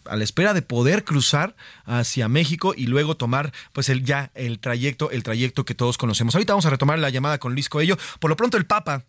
a 0.06 0.16
la 0.18 0.24
espera 0.24 0.54
de 0.54 0.62
poder 0.62 1.06
cruzar 1.06 1.56
hacia 1.86 2.28
México 2.28 2.74
y 2.76 2.88
luego 2.88 3.16
tomar 3.16 3.54
pues 3.72 3.88
el 3.88 4.04
ya 4.04 4.32
el 4.36 4.60
trayecto 4.60 5.10
el 5.12 5.21
trayecto 5.24 5.66
que 5.66 5.76
todos 5.76 5.98
conocemos. 5.98 6.36
Ahorita 6.36 6.54
vamos 6.54 6.66
a 6.66 6.70
retomar 6.70 7.00
la 7.00 7.10
llamada 7.10 7.38
con 7.38 7.54
Luis 7.54 7.70
Coello. 7.70 7.98
Por 8.20 8.30
lo 8.30 8.36
pronto 8.36 8.58
el 8.58 8.66
Papa, 8.66 9.06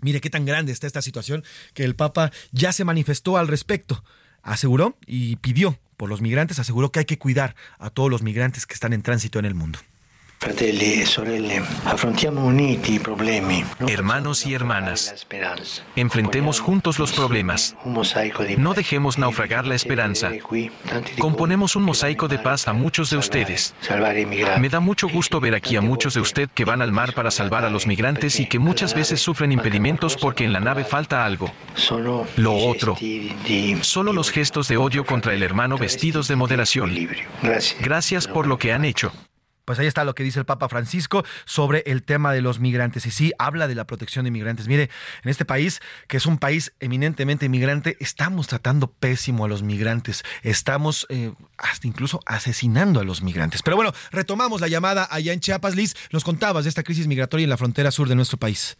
mire 0.00 0.20
qué 0.20 0.30
tan 0.30 0.44
grande 0.44 0.72
está 0.72 0.86
esta 0.86 1.02
situación, 1.02 1.44
que 1.72 1.84
el 1.84 1.96
Papa 1.96 2.30
ya 2.52 2.72
se 2.72 2.84
manifestó 2.84 3.36
al 3.36 3.48
respecto. 3.48 4.04
Aseguró 4.42 4.98
y 5.06 5.36
pidió 5.36 5.78
por 5.96 6.08
los 6.08 6.20
migrantes, 6.20 6.58
aseguró 6.58 6.92
que 6.92 7.00
hay 7.00 7.04
que 7.04 7.18
cuidar 7.18 7.54
a 7.78 7.90
todos 7.90 8.10
los 8.10 8.22
migrantes 8.22 8.66
que 8.66 8.74
están 8.74 8.92
en 8.92 9.02
tránsito 9.02 9.38
en 9.38 9.44
el 9.44 9.54
mundo. 9.54 9.78
Hermanos 13.88 14.46
y 14.46 14.54
hermanas, 14.54 15.26
enfrentemos 15.96 16.60
juntos 16.60 16.98
los 16.98 17.12
problemas. 17.12 17.76
No 18.58 18.74
dejemos 18.74 19.18
naufragar 19.18 19.66
la 19.66 19.74
esperanza. 19.74 20.30
Componemos 21.18 21.76
un 21.76 21.84
mosaico 21.84 22.28
de 22.28 22.38
paz 22.38 22.68
a 22.68 22.74
muchos 22.74 23.10
de 23.10 23.16
ustedes. 23.16 23.74
Me 24.58 24.68
da 24.68 24.80
mucho 24.80 25.08
gusto 25.08 25.40
ver 25.40 25.54
aquí 25.54 25.76
a 25.76 25.80
muchos 25.80 26.14
de 26.14 26.20
ustedes 26.20 26.50
que 26.54 26.64
van 26.64 26.82
al 26.82 26.92
mar 26.92 27.14
para 27.14 27.30
salvar 27.30 27.64
a 27.64 27.70
los 27.70 27.86
migrantes 27.86 28.38
y 28.38 28.46
que 28.46 28.58
muchas 28.58 28.94
veces 28.94 29.20
sufren 29.20 29.50
impedimentos 29.50 30.16
porque 30.16 30.44
en 30.44 30.52
la 30.52 30.60
nave 30.60 30.84
falta 30.84 31.24
algo. 31.24 31.50
Lo 32.36 32.54
otro, 32.54 32.96
solo 33.80 34.12
los 34.12 34.30
gestos 34.30 34.68
de 34.68 34.76
odio 34.76 35.04
contra 35.06 35.32
el 35.32 35.42
hermano 35.42 35.78
vestidos 35.78 36.28
de 36.28 36.36
moderación. 36.36 36.94
Gracias 37.80 38.28
por 38.28 38.46
lo 38.46 38.58
que 38.58 38.72
han 38.72 38.84
hecho. 38.84 39.12
Pues 39.64 39.78
ahí 39.78 39.86
está 39.86 40.04
lo 40.04 40.14
que 40.14 40.22
dice 40.22 40.38
el 40.38 40.44
Papa 40.44 40.68
Francisco 40.68 41.24
sobre 41.44 41.82
el 41.86 42.02
tema 42.02 42.32
de 42.32 42.42
los 42.42 42.60
migrantes. 42.60 43.06
Y 43.06 43.10
sí, 43.10 43.32
habla 43.38 43.68
de 43.68 43.74
la 43.74 43.86
protección 43.86 44.24
de 44.24 44.30
migrantes. 44.30 44.68
Mire, 44.68 44.90
en 45.22 45.30
este 45.30 45.44
país, 45.44 45.80
que 46.08 46.16
es 46.18 46.26
un 46.26 46.38
país 46.38 46.72
eminentemente 46.80 47.46
inmigrante, 47.46 47.96
estamos 48.00 48.46
tratando 48.46 48.90
pésimo 48.90 49.44
a 49.44 49.48
los 49.48 49.62
migrantes. 49.62 50.24
Estamos 50.42 51.06
eh, 51.08 51.32
hasta 51.58 51.86
incluso 51.86 52.20
asesinando 52.26 53.00
a 53.00 53.04
los 53.04 53.22
migrantes. 53.22 53.62
Pero 53.62 53.76
bueno, 53.76 53.92
retomamos 54.10 54.60
la 54.60 54.68
llamada 54.68 55.08
allá 55.10 55.32
en 55.32 55.40
Chiapas. 55.40 55.74
Liz, 55.74 55.94
nos 56.12 56.24
contabas 56.24 56.64
de 56.64 56.68
esta 56.68 56.82
crisis 56.82 57.06
migratoria 57.06 57.44
en 57.44 57.50
la 57.50 57.56
frontera 57.56 57.90
sur 57.90 58.08
de 58.08 58.14
nuestro 58.14 58.38
país. 58.38 58.76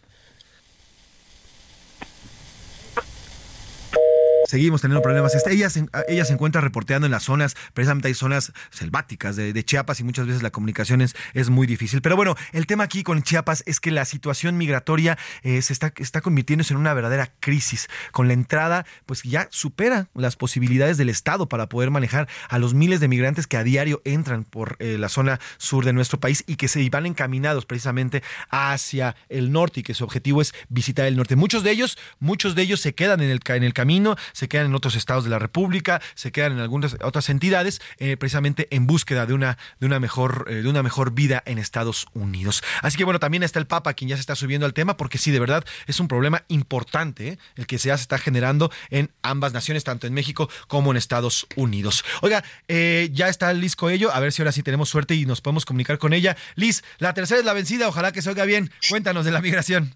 Seguimos 4.46 4.82
teniendo 4.82 5.02
problemas. 5.02 5.34
Ella, 5.46 5.70
se, 5.70 5.86
se 6.24 6.32
encuentra 6.32 6.60
reporteando 6.60 7.06
en 7.06 7.10
las 7.10 7.24
zonas, 7.24 7.56
precisamente 7.72 8.08
hay 8.08 8.14
zonas 8.14 8.52
selváticas 8.70 9.36
de, 9.36 9.64
Chiapas 9.64 10.00
y 10.00 10.04
muchas 10.04 10.26
veces 10.26 10.42
la 10.42 10.50
comunicación 10.50 11.00
es, 11.00 11.14
muy 11.48 11.66
difícil. 11.66 12.02
Pero 12.02 12.16
bueno, 12.16 12.36
el 12.52 12.66
tema 12.66 12.84
aquí 12.84 13.02
con 13.02 13.22
Chiapas 13.22 13.62
es 13.66 13.80
que 13.80 13.90
la 13.90 14.04
situación 14.04 14.56
migratoria 14.56 15.18
eh, 15.42 15.62
se 15.62 15.72
está, 15.72 15.92
está 15.96 16.20
convirtiéndose 16.20 16.74
en 16.74 16.80
una 16.80 16.94
verdadera 16.94 17.32
crisis. 17.40 17.88
Con 18.12 18.28
la 18.28 18.34
entrada, 18.34 18.86
pues 19.06 19.22
ya 19.22 19.48
supera 19.50 20.08
las 20.14 20.36
posibilidades 20.36 20.96
del 20.96 21.08
Estado 21.08 21.48
para 21.48 21.68
poder 21.68 21.90
manejar 21.90 22.28
a 22.48 22.58
los 22.58 22.74
miles 22.74 23.00
de 23.00 23.08
migrantes 23.08 23.46
que 23.46 23.56
a 23.56 23.64
diario 23.64 24.02
entran 24.04 24.44
por 24.44 24.76
eh, 24.78 24.96
la 24.98 25.08
zona 25.08 25.40
sur 25.56 25.84
de 25.84 25.92
nuestro 25.92 26.20
país 26.20 26.44
y 26.46 26.56
que 26.56 26.68
se 26.68 26.88
van 26.90 27.06
encaminados 27.06 27.66
precisamente 27.66 28.22
hacia 28.50 29.16
el 29.28 29.52
norte 29.52 29.80
y 29.80 29.82
que 29.82 29.94
su 29.94 30.04
objetivo 30.04 30.42
es 30.42 30.54
visitar 30.68 31.06
el 31.06 31.16
norte. 31.16 31.36
Muchos 31.36 31.62
de 31.62 31.70
ellos, 31.70 31.98
muchos 32.20 32.54
de 32.54 32.62
ellos 32.62 32.80
se 32.80 32.94
quedan 32.94 33.20
en 33.20 33.30
el, 33.30 33.40
en 33.46 33.64
el 33.64 33.72
camino, 33.72 34.16
se 34.34 34.48
quedan 34.48 34.66
en 34.66 34.74
otros 34.74 34.96
estados 34.96 35.24
de 35.24 35.30
la 35.30 35.38
República, 35.38 36.02
se 36.14 36.32
quedan 36.32 36.52
en 36.52 36.58
algunas 36.58 36.96
otras 37.02 37.30
entidades, 37.30 37.80
eh, 37.98 38.18
precisamente 38.18 38.68
en 38.70 38.86
búsqueda 38.86 39.24
de 39.24 39.32
una, 39.32 39.56
de, 39.80 39.86
una 39.86 40.00
mejor, 40.00 40.46
eh, 40.50 40.56
de 40.56 40.68
una 40.68 40.82
mejor 40.82 41.12
vida 41.12 41.42
en 41.46 41.58
Estados 41.58 42.06
Unidos. 42.12 42.62
Así 42.82 42.98
que 42.98 43.04
bueno, 43.04 43.20
también 43.20 43.42
está 43.42 43.58
el 43.58 43.66
Papa, 43.66 43.94
quien 43.94 44.10
ya 44.10 44.16
se 44.16 44.20
está 44.20 44.34
subiendo 44.34 44.66
al 44.66 44.74
tema, 44.74 44.98
porque 44.98 45.16
sí, 45.16 45.30
de 45.30 45.40
verdad, 45.40 45.64
es 45.86 46.00
un 46.00 46.08
problema 46.08 46.42
importante 46.48 47.28
eh, 47.28 47.38
el 47.54 47.66
que 47.66 47.78
se 47.78 47.94
está 47.94 48.18
generando 48.18 48.72
en 48.90 49.10
ambas 49.22 49.52
naciones, 49.52 49.84
tanto 49.84 50.06
en 50.06 50.14
México 50.14 50.50
como 50.66 50.90
en 50.90 50.96
Estados 50.96 51.46
Unidos. 51.54 52.04
Oiga, 52.22 52.42
ya 52.68 53.28
está 53.28 53.52
Liz 53.52 53.76
Coello, 53.76 54.12
a 54.12 54.18
ver 54.18 54.32
si 54.32 54.42
ahora 54.42 54.50
sí 54.50 54.62
tenemos 54.64 54.88
suerte 54.88 55.14
y 55.14 55.26
nos 55.26 55.40
podemos 55.40 55.64
comunicar 55.64 55.98
con 55.98 56.12
ella. 56.12 56.36
Liz, 56.56 56.82
la 56.98 57.14
tercera 57.14 57.38
es 57.38 57.46
la 57.46 57.52
vencida, 57.52 57.86
ojalá 57.86 58.10
que 58.10 58.20
se 58.20 58.30
oiga 58.30 58.44
bien. 58.44 58.70
Cuéntanos 58.88 59.24
de 59.24 59.30
la 59.30 59.40
migración. 59.40 59.94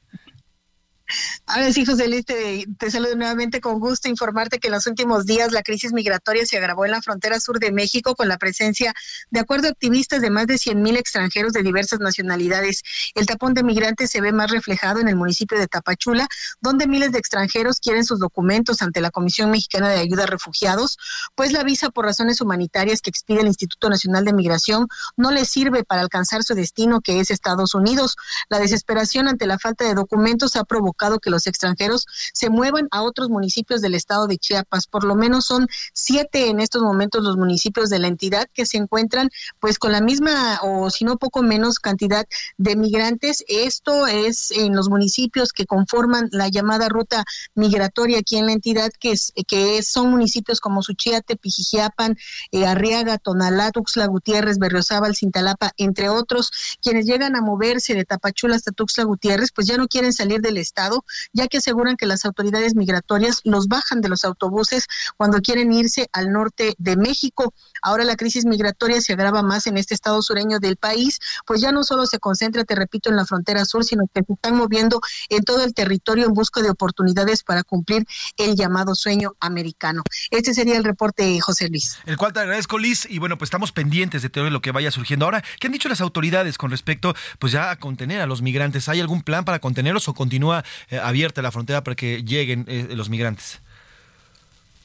A 1.46 1.60
ver, 1.60 1.72
sí, 1.72 1.86
José 1.86 2.08
Luis, 2.08 2.26
te, 2.26 2.66
saludo 2.90 3.16
nuevamente 3.16 3.60
con 3.60 3.80
gusto 3.80 4.08
informarte 4.08 4.58
que 4.58 4.68
en 4.68 4.74
los 4.74 4.86
últimos 4.86 5.24
días 5.24 5.52
la 5.52 5.62
crisis 5.62 5.92
migratoria 5.92 6.44
se 6.44 6.58
agravó 6.58 6.84
en 6.84 6.90
la 6.90 7.00
frontera 7.00 7.40
sur 7.40 7.58
de 7.58 7.72
México 7.72 8.14
con 8.14 8.28
la 8.28 8.36
presencia, 8.36 8.92
de 9.30 9.40
acuerdo 9.40 9.68
a 9.68 9.70
activistas, 9.70 10.20
de 10.20 10.28
más 10.28 10.46
de 10.46 10.58
100 10.58 10.82
mil 10.82 10.96
extranjeros 10.96 11.52
de 11.52 11.62
diversas 11.62 12.00
nacionalidades. 12.00 12.82
El 13.14 13.26
tapón 13.26 13.54
de 13.54 13.62
migrantes 13.62 14.10
se 14.10 14.20
ve 14.20 14.32
más 14.32 14.50
reflejado 14.50 15.00
en 15.00 15.08
el 15.08 15.16
municipio 15.16 15.58
de 15.58 15.66
Tapachula, 15.66 16.28
donde 16.60 16.86
miles 16.86 17.12
de 17.12 17.18
extranjeros 17.18 17.80
quieren 17.80 18.04
sus 18.04 18.18
documentos 18.18 18.82
ante 18.82 19.00
la 19.00 19.10
Comisión 19.10 19.50
Mexicana 19.50 19.88
de 19.88 20.00
Ayuda 20.00 20.24
a 20.24 20.26
Refugiados, 20.26 20.98
pues 21.34 21.52
la 21.52 21.62
visa 21.62 21.88
por 21.88 22.04
razones 22.04 22.42
humanitarias 22.42 23.00
que 23.00 23.08
expide 23.08 23.40
el 23.40 23.46
Instituto 23.46 23.88
Nacional 23.88 24.26
de 24.26 24.34
Migración 24.34 24.88
no 25.16 25.30
les 25.30 25.48
sirve 25.48 25.84
para 25.84 26.02
alcanzar 26.02 26.42
su 26.42 26.54
destino, 26.54 27.00
que 27.00 27.20
es 27.20 27.30
Estados 27.30 27.74
Unidos. 27.74 28.16
La 28.50 28.58
desesperación 28.58 29.28
ante 29.28 29.46
la 29.46 29.58
falta 29.58 29.84
de 29.84 29.94
documentos 29.94 30.54
ha 30.56 30.64
provocado 30.64 30.97
que 30.98 31.30
los 31.30 31.46
extranjeros 31.46 32.06
se 32.32 32.50
muevan 32.50 32.88
a 32.90 33.02
otros 33.02 33.28
municipios 33.30 33.80
del 33.80 33.94
estado 33.94 34.26
de 34.26 34.38
Chiapas. 34.38 34.86
Por 34.86 35.04
lo 35.04 35.14
menos 35.14 35.46
son 35.46 35.66
siete 35.92 36.48
en 36.48 36.60
estos 36.60 36.82
momentos 36.82 37.22
los 37.22 37.36
municipios 37.36 37.88
de 37.88 37.98
la 37.98 38.08
entidad 38.08 38.48
que 38.52 38.66
se 38.66 38.76
encuentran 38.76 39.30
pues 39.60 39.78
con 39.78 39.92
la 39.92 40.00
misma 40.00 40.60
o 40.62 40.90
si 40.90 41.04
no 41.04 41.16
poco 41.16 41.42
menos 41.42 41.78
cantidad 41.78 42.26
de 42.56 42.76
migrantes. 42.76 43.44
Esto 43.48 44.06
es 44.06 44.50
en 44.50 44.74
los 44.74 44.88
municipios 44.88 45.52
que 45.52 45.66
conforman 45.66 46.28
la 46.32 46.48
llamada 46.48 46.88
ruta 46.88 47.24
migratoria 47.54 48.18
aquí 48.18 48.36
en 48.36 48.46
la 48.46 48.52
entidad, 48.52 48.90
que, 48.98 49.12
es, 49.12 49.32
que 49.46 49.82
son 49.82 50.10
municipios 50.10 50.60
como 50.60 50.82
Suchiate, 50.82 51.36
Pijijiapan, 51.36 52.16
eh, 52.52 52.66
Arriaga, 52.66 53.18
Tonalá, 53.18 53.70
Tuxtla 53.70 54.06
Gutiérrez, 54.06 54.58
Berriozábal, 54.58 55.14
Cintalapa, 55.14 55.72
entre 55.76 56.08
otros, 56.08 56.50
quienes 56.82 57.06
llegan 57.06 57.36
a 57.36 57.40
moverse 57.40 57.94
de 57.94 58.04
Tapachula 58.04 58.56
hasta 58.56 58.72
Tuxtla 58.72 59.04
Gutiérrez, 59.04 59.50
pues 59.54 59.66
ya 59.66 59.76
no 59.76 59.86
quieren 59.86 60.12
salir 60.12 60.40
del 60.40 60.56
estado, 60.56 60.87
ya 61.32 61.48
que 61.48 61.58
aseguran 61.58 61.96
que 61.96 62.06
las 62.06 62.24
autoridades 62.24 62.74
migratorias 62.74 63.40
los 63.44 63.68
bajan 63.68 64.00
de 64.00 64.08
los 64.08 64.24
autobuses 64.24 64.86
cuando 65.16 65.40
quieren 65.40 65.72
irse 65.72 66.08
al 66.12 66.32
norte 66.32 66.74
de 66.78 66.96
México. 66.96 67.54
Ahora 67.82 68.04
la 68.04 68.16
crisis 68.16 68.44
migratoria 68.44 69.00
se 69.00 69.12
agrava 69.12 69.42
más 69.42 69.66
en 69.66 69.76
este 69.76 69.94
estado 69.94 70.22
sureño 70.22 70.58
del 70.58 70.76
país, 70.76 71.18
pues 71.46 71.60
ya 71.60 71.72
no 71.72 71.84
solo 71.84 72.06
se 72.06 72.18
concentra, 72.18 72.64
te 72.64 72.74
repito, 72.74 73.10
en 73.10 73.16
la 73.16 73.24
frontera 73.24 73.64
sur, 73.64 73.84
sino 73.84 74.04
que 74.12 74.22
se 74.22 74.32
están 74.32 74.56
moviendo 74.56 75.00
en 75.28 75.42
todo 75.44 75.64
el 75.64 75.74
territorio 75.74 76.26
en 76.26 76.34
busca 76.34 76.60
de 76.62 76.70
oportunidades 76.70 77.42
para 77.42 77.62
cumplir 77.62 78.04
el 78.36 78.56
llamado 78.56 78.94
sueño 78.94 79.34
americano. 79.40 80.02
Este 80.30 80.54
sería 80.54 80.76
el 80.76 80.84
reporte, 80.84 81.40
José 81.40 81.68
Luis. 81.68 81.98
El 82.06 82.16
cual 82.16 82.32
te 82.32 82.40
agradezco, 82.40 82.78
Liz, 82.78 83.06
y 83.08 83.18
bueno, 83.18 83.38
pues 83.38 83.48
estamos 83.48 83.72
pendientes 83.72 84.22
de 84.22 84.30
todo 84.30 84.48
lo 84.50 84.60
que 84.60 84.72
vaya 84.72 84.90
surgiendo. 84.90 85.24
Ahora, 85.24 85.42
¿qué 85.60 85.66
han 85.66 85.72
dicho 85.72 85.88
las 85.88 86.00
autoridades 86.00 86.58
con 86.58 86.70
respecto, 86.70 87.14
pues 87.38 87.52
ya 87.52 87.70
a 87.70 87.76
contener 87.76 88.20
a 88.20 88.26
los 88.26 88.42
migrantes? 88.42 88.88
¿Hay 88.88 89.00
algún 89.00 89.22
plan 89.22 89.44
para 89.44 89.58
contenerlos 89.58 90.08
o 90.08 90.14
continúa 90.14 90.64
abierta 91.02 91.42
la 91.42 91.52
frontera 91.52 91.82
para 91.82 91.94
que 91.96 92.22
lleguen 92.22 92.64
eh, 92.68 92.88
los 92.90 93.08
migrantes? 93.10 93.60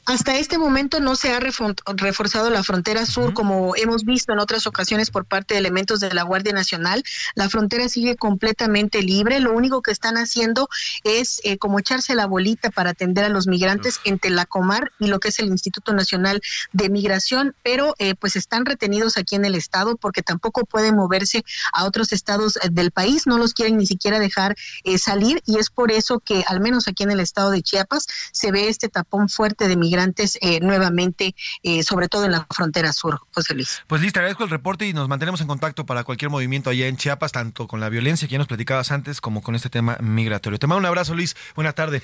Hasta 0.06 0.36
este 0.36 0.58
momento 0.58 1.00
no 1.00 1.16
se 1.16 1.32
ha 1.32 1.40
reforzado 1.40 2.50
la 2.50 2.62
frontera 2.62 3.06
sur 3.06 3.34
como 3.34 3.74
hemos 3.78 4.04
visto 4.04 4.34
en 4.34 4.40
otras 4.40 4.68
ocasiones 4.68 5.10
por 5.10 5.24
parte 5.24 5.54
de 5.54 5.62
elementos 5.62 6.02
de 6.02 6.14
la 6.14 6.24
Guardia 6.24 6.52
Nacional. 6.52 7.06
La 7.36 7.48
frontera 7.48 7.88
sigue 7.88 8.18
completamente 8.18 9.02
libre. 9.02 9.40
Lo 9.40 9.54
único 9.54 9.82
que 9.82 9.92
están 9.92 10.18
haciendo 10.18 10.68
es 11.06 11.40
eh, 11.46 11.58
como 11.58 11.80
echarse 11.80 12.16
la 12.16 12.26
bolita 12.26 12.70
para 12.70 12.90
atender 12.90 13.24
a 13.24 13.30
los 13.30 13.48
migrantes 13.48 14.02
entre 14.04 14.30
la 14.30 14.46
Comar 14.46 14.92
y 15.00 15.08
lo 15.08 15.22
que 15.22 15.30
es 15.30 15.40
el 15.40 15.48
Instituto 15.48 15.94
Nacional 15.94 16.42
de 16.74 16.90
Migración, 16.90 17.56
pero 17.64 17.96
eh, 17.98 18.14
pues 18.16 18.36
están 18.36 18.66
retenidos 18.66 19.16
aquí 19.16 19.36
en 19.36 19.46
el 19.46 19.56
estado 19.56 19.96
porque 19.96 20.22
tampoco 20.22 20.66
pueden 20.66 20.98
moverse 20.98 21.46
a 21.72 21.86
otros 21.86 22.12
estados 22.12 22.58
eh, 22.58 22.68
del 22.70 22.92
país. 22.92 23.26
No 23.26 23.38
los 23.38 23.54
quieren 23.54 23.78
ni 23.78 23.86
siquiera 23.86 24.20
dejar 24.20 24.58
salir 24.98 25.42
y 25.46 25.60
es 25.60 25.70
por 25.70 25.94
eso 25.94 26.20
que 26.20 26.44
al 26.48 26.60
menos 26.60 26.90
aquí 26.90 27.04
en 27.04 27.12
el 27.12 27.22
estado 27.22 27.52
de 27.52 27.62
Chiapas 27.62 28.06
se 28.34 28.52
ve 28.52 28.68
este 28.68 28.90
tapón 28.90 29.30
fuerte 29.30 29.70
de 29.70 29.78
migrantes 29.78 29.93
migrantes 29.94 30.40
eh, 30.42 30.60
nuevamente, 30.60 31.36
eh, 31.62 31.84
sobre 31.84 32.08
todo 32.08 32.26
en 32.26 32.32
la 32.32 32.48
frontera 32.50 32.92
sur, 32.94 33.20
José 33.32 33.54
Luis. 33.54 33.84
Pues 33.86 34.02
listo, 34.02 34.20
agradezco 34.20 34.44
el 34.44 34.50
reporte 34.50 34.88
y 34.88 34.94
nos 34.94 35.08
mantenemos 35.08 35.40
en 35.42 35.48
contacto 35.48 35.86
para 35.86 36.04
cualquier 36.04 36.32
movimiento 36.32 36.72
allá 36.72 36.88
en 36.88 36.98
Chiapas, 36.98 37.32
tanto 37.32 37.68
con 37.68 37.80
la 37.80 37.90
violencia 37.90 38.28
que 38.28 38.34
ya 38.34 38.40
nos 38.40 38.48
platicabas 38.48 38.92
antes 38.92 39.22
como 39.22 39.44
con 39.44 39.54
este 39.54 39.70
tema 39.70 39.98
migratorio. 40.02 40.58
Te 40.58 40.66
mando 40.66 40.80
un 40.80 40.86
abrazo, 40.88 41.14
Luis. 41.14 41.36
Buenas 41.56 41.76
tardes. 41.76 42.02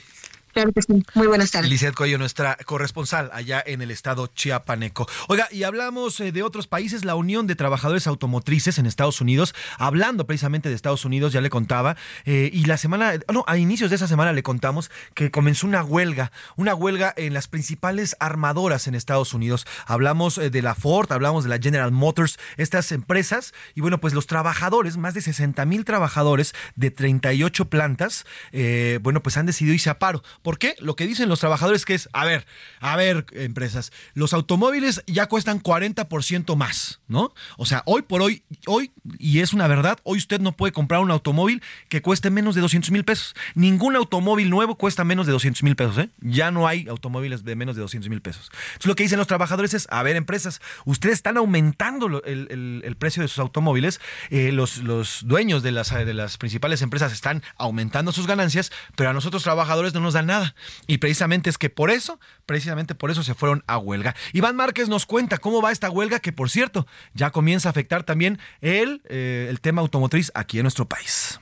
Claro 0.53 0.71
que 0.73 0.81
sí. 0.81 1.03
Muy 1.13 1.27
buenas 1.27 1.51
tardes. 1.51 1.69
Lizeth 1.69 1.93
Coello, 1.93 2.17
nuestra 2.17 2.57
corresponsal 2.65 3.29
allá 3.33 3.63
en 3.65 3.81
el 3.81 3.91
estado 3.91 4.27
chiapaneco. 4.27 5.07
Oiga, 5.27 5.47
y 5.51 5.63
hablamos 5.63 6.19
eh, 6.19 6.31
de 6.31 6.43
otros 6.43 6.67
países, 6.67 7.05
la 7.05 7.15
Unión 7.15 7.45
de 7.45 7.55
Trabajadores 7.55 8.07
Automotrices 8.07 8.79
en 8.79 8.85
Estados 8.85 9.21
Unidos, 9.21 9.53
hablando 9.77 10.25
precisamente 10.25 10.69
de 10.69 10.75
Estados 10.75 11.05
Unidos, 11.05 11.33
ya 11.33 11.41
le 11.41 11.49
contaba, 11.49 11.97
eh, 12.25 12.49
y 12.51 12.65
la 12.65 12.77
semana, 12.77 13.13
no, 13.31 13.43
a 13.47 13.57
inicios 13.57 13.91
de 13.91 13.97
esa 13.97 14.07
semana 14.07 14.33
le 14.33 14.41
contamos 14.41 14.89
que 15.13 15.29
comenzó 15.29 15.67
una 15.67 15.83
huelga, 15.83 16.31
una 16.55 16.73
huelga 16.73 17.13
en 17.15 17.33
las 17.33 17.47
principales 17.47 18.15
armadoras 18.19 18.87
en 18.87 18.95
Estados 18.95 19.33
Unidos. 19.33 19.67
Hablamos 19.85 20.37
eh, 20.39 20.49
de 20.49 20.61
la 20.61 20.73
Ford, 20.73 21.11
hablamos 21.11 21.43
de 21.43 21.49
la 21.51 21.59
General 21.59 21.91
Motors, 21.91 22.39
estas 22.57 22.91
empresas, 22.91 23.53
y 23.75 23.81
bueno, 23.81 23.99
pues 23.99 24.13
los 24.13 24.25
trabajadores, 24.25 24.97
más 24.97 25.13
de 25.13 25.21
60 25.21 25.63
mil 25.65 25.85
trabajadores 25.85 26.55
de 26.75 26.89
38 26.89 27.69
plantas, 27.69 28.25
bueno, 29.01 29.21
pues 29.21 29.37
han 29.37 29.45
decidido 29.45 29.73
irse 29.73 29.89
a 29.89 29.99
paro 29.99 30.23
¿Por 30.41 30.57
qué? 30.57 30.75
Lo 30.79 30.95
que 30.95 31.05
dicen 31.05 31.29
los 31.29 31.39
trabajadores 31.39 31.85
que 31.85 31.93
es, 31.93 32.09
a 32.13 32.25
ver, 32.25 32.45
a 32.79 32.95
ver, 32.95 33.25
empresas, 33.33 33.91
los 34.13 34.33
automóviles 34.33 35.03
ya 35.05 35.27
cuestan 35.27 35.61
40% 35.61 36.55
más, 36.55 37.01
¿no? 37.07 37.33
O 37.57 37.65
sea, 37.65 37.83
hoy 37.85 38.03
por 38.03 38.21
hoy, 38.21 38.43
hoy, 38.65 38.91
y 39.17 39.39
es 39.39 39.53
una 39.53 39.67
verdad, 39.67 39.99
hoy 40.03 40.17
usted 40.17 40.39
no 40.39 40.53
puede 40.53 40.71
comprar 40.71 41.01
un 41.01 41.11
automóvil 41.11 41.61
que 41.89 42.01
cueste 42.01 42.29
menos 42.29 42.55
de 42.55 42.61
200 42.61 42.91
mil 42.91 43.03
pesos. 43.03 43.35
Ningún 43.53 43.95
automóvil 43.95 44.49
nuevo 44.49 44.75
cuesta 44.75 45.03
menos 45.03 45.25
de 45.25 45.33
200 45.33 45.63
mil 45.63 45.75
pesos, 45.75 45.97
¿eh? 45.97 46.09
Ya 46.21 46.51
no 46.51 46.67
hay 46.67 46.87
automóviles 46.87 47.43
de 47.43 47.55
menos 47.55 47.75
de 47.75 47.81
200 47.81 48.09
mil 48.09 48.21
pesos. 48.21 48.49
Entonces 48.51 48.85
lo 48.85 48.95
que 48.95 49.03
dicen 49.03 49.19
los 49.19 49.27
trabajadores 49.27 49.73
es, 49.73 49.87
a 49.91 50.03
ver, 50.03 50.15
empresas, 50.15 50.61
ustedes 50.85 51.15
están 51.15 51.37
aumentando 51.37 52.23
el, 52.23 52.95
precio 52.97 53.21
de 53.21 53.27
sus 53.27 53.39
automóviles, 53.39 54.01
eh, 54.29 54.51
los, 54.51 54.77
los 54.77 55.21
dueños 55.25 55.63
de 55.63 55.71
las, 55.71 55.89
de 55.91 56.13
las 56.13 56.37
principales 56.37 56.81
empresas 56.81 57.13
están 57.13 57.43
aumentando 57.57 58.11
sus 58.11 58.27
ganancias, 58.27 58.71
pero 58.95 59.09
a 59.09 59.13
nosotros 59.13 59.43
trabajadores 59.43 59.93
no 59.93 59.99
nos 59.99 60.13
dan 60.13 60.28
nada. 60.29 60.55
Y 60.87 60.99
precisamente 60.99 61.49
es 61.49 61.57
que 61.57 61.69
por 61.69 61.91
eso, 61.91 62.19
precisamente 62.45 62.95
por 62.95 63.11
eso 63.11 63.23
se 63.23 63.33
fueron 63.33 63.63
a 63.67 63.77
huelga. 63.77 64.15
Iván 64.31 64.55
Márquez 64.55 64.87
nos 64.87 65.05
cuenta 65.05 65.37
cómo 65.37 65.61
va 65.61 65.73
esta 65.73 65.89
huelga, 65.89 66.19
que 66.19 66.31
por 66.31 66.49
cierto, 66.49 66.87
ya 67.13 67.31
comienza 67.31 67.67
a 67.67 67.71
afectar 67.71 68.03
también 68.03 68.39
el, 68.61 69.01
eh, 69.09 69.47
el 69.49 69.59
tema 69.59 69.81
automotriz 69.81 70.31
aquí 70.33 70.59
en 70.59 70.63
nuestro 70.63 70.87
país. 70.87 71.39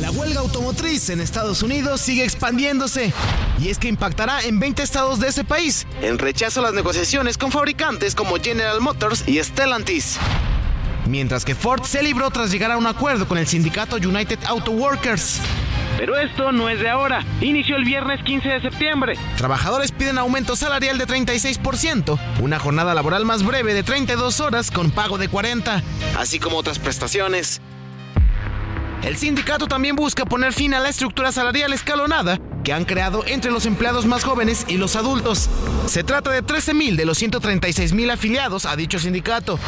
La 0.00 0.10
huelga 0.12 0.40
automotriz 0.40 1.10
en 1.10 1.20
Estados 1.20 1.62
Unidos 1.62 2.00
sigue 2.00 2.24
expandiéndose 2.24 3.12
y 3.58 3.68
es 3.68 3.78
que 3.78 3.88
impactará 3.88 4.42
en 4.42 4.58
20 4.58 4.82
estados 4.82 5.20
de 5.20 5.28
ese 5.28 5.44
país 5.44 5.86
en 6.02 6.18
rechazo 6.18 6.60
a 6.60 6.64
las 6.64 6.74
negociaciones 6.74 7.38
con 7.38 7.52
fabricantes 7.52 8.14
como 8.14 8.36
General 8.36 8.80
Motors 8.80 9.26
y 9.28 9.42
Stellantis 9.42 10.18
mientras 11.06 11.44
que 11.44 11.54
Ford 11.54 11.82
se 11.84 12.02
libró 12.02 12.30
tras 12.30 12.50
llegar 12.50 12.70
a 12.70 12.78
un 12.78 12.86
acuerdo 12.86 13.26
con 13.26 13.38
el 13.38 13.46
sindicato 13.46 13.96
United 13.96 14.38
Auto 14.46 14.70
Workers. 14.72 15.40
Pero 15.98 16.16
esto 16.16 16.52
no 16.52 16.68
es 16.68 16.80
de 16.80 16.88
ahora. 16.88 17.24
Inició 17.40 17.76
el 17.76 17.84
viernes 17.84 18.22
15 18.24 18.48
de 18.48 18.60
septiembre. 18.62 19.14
Trabajadores 19.36 19.92
piden 19.92 20.18
aumento 20.18 20.56
salarial 20.56 20.98
de 20.98 21.06
36%, 21.06 22.18
una 22.40 22.58
jornada 22.58 22.94
laboral 22.94 23.24
más 23.24 23.44
breve 23.44 23.74
de 23.74 23.82
32 23.82 24.40
horas 24.40 24.70
con 24.70 24.90
pago 24.90 25.18
de 25.18 25.28
40, 25.28 25.82
así 26.18 26.38
como 26.38 26.56
otras 26.56 26.78
prestaciones. 26.78 27.60
El 29.02 29.16
sindicato 29.16 29.66
también 29.66 29.96
busca 29.96 30.24
poner 30.24 30.52
fin 30.52 30.74
a 30.74 30.80
la 30.80 30.88
estructura 30.88 31.32
salarial 31.32 31.72
escalonada 31.72 32.38
que 32.64 32.72
han 32.72 32.84
creado 32.84 33.24
entre 33.26 33.50
los 33.50 33.66
empleados 33.66 34.06
más 34.06 34.24
jóvenes 34.24 34.64
y 34.68 34.76
los 34.76 34.96
adultos. 34.96 35.48
Se 35.86 36.04
trata 36.04 36.30
de 36.30 36.44
13.000 36.44 36.96
de 36.96 37.04
los 37.04 37.20
136.000 37.20 38.12
afiliados 38.12 38.66
a 38.66 38.76
dicho 38.76 38.98
sindicato. 38.98 39.58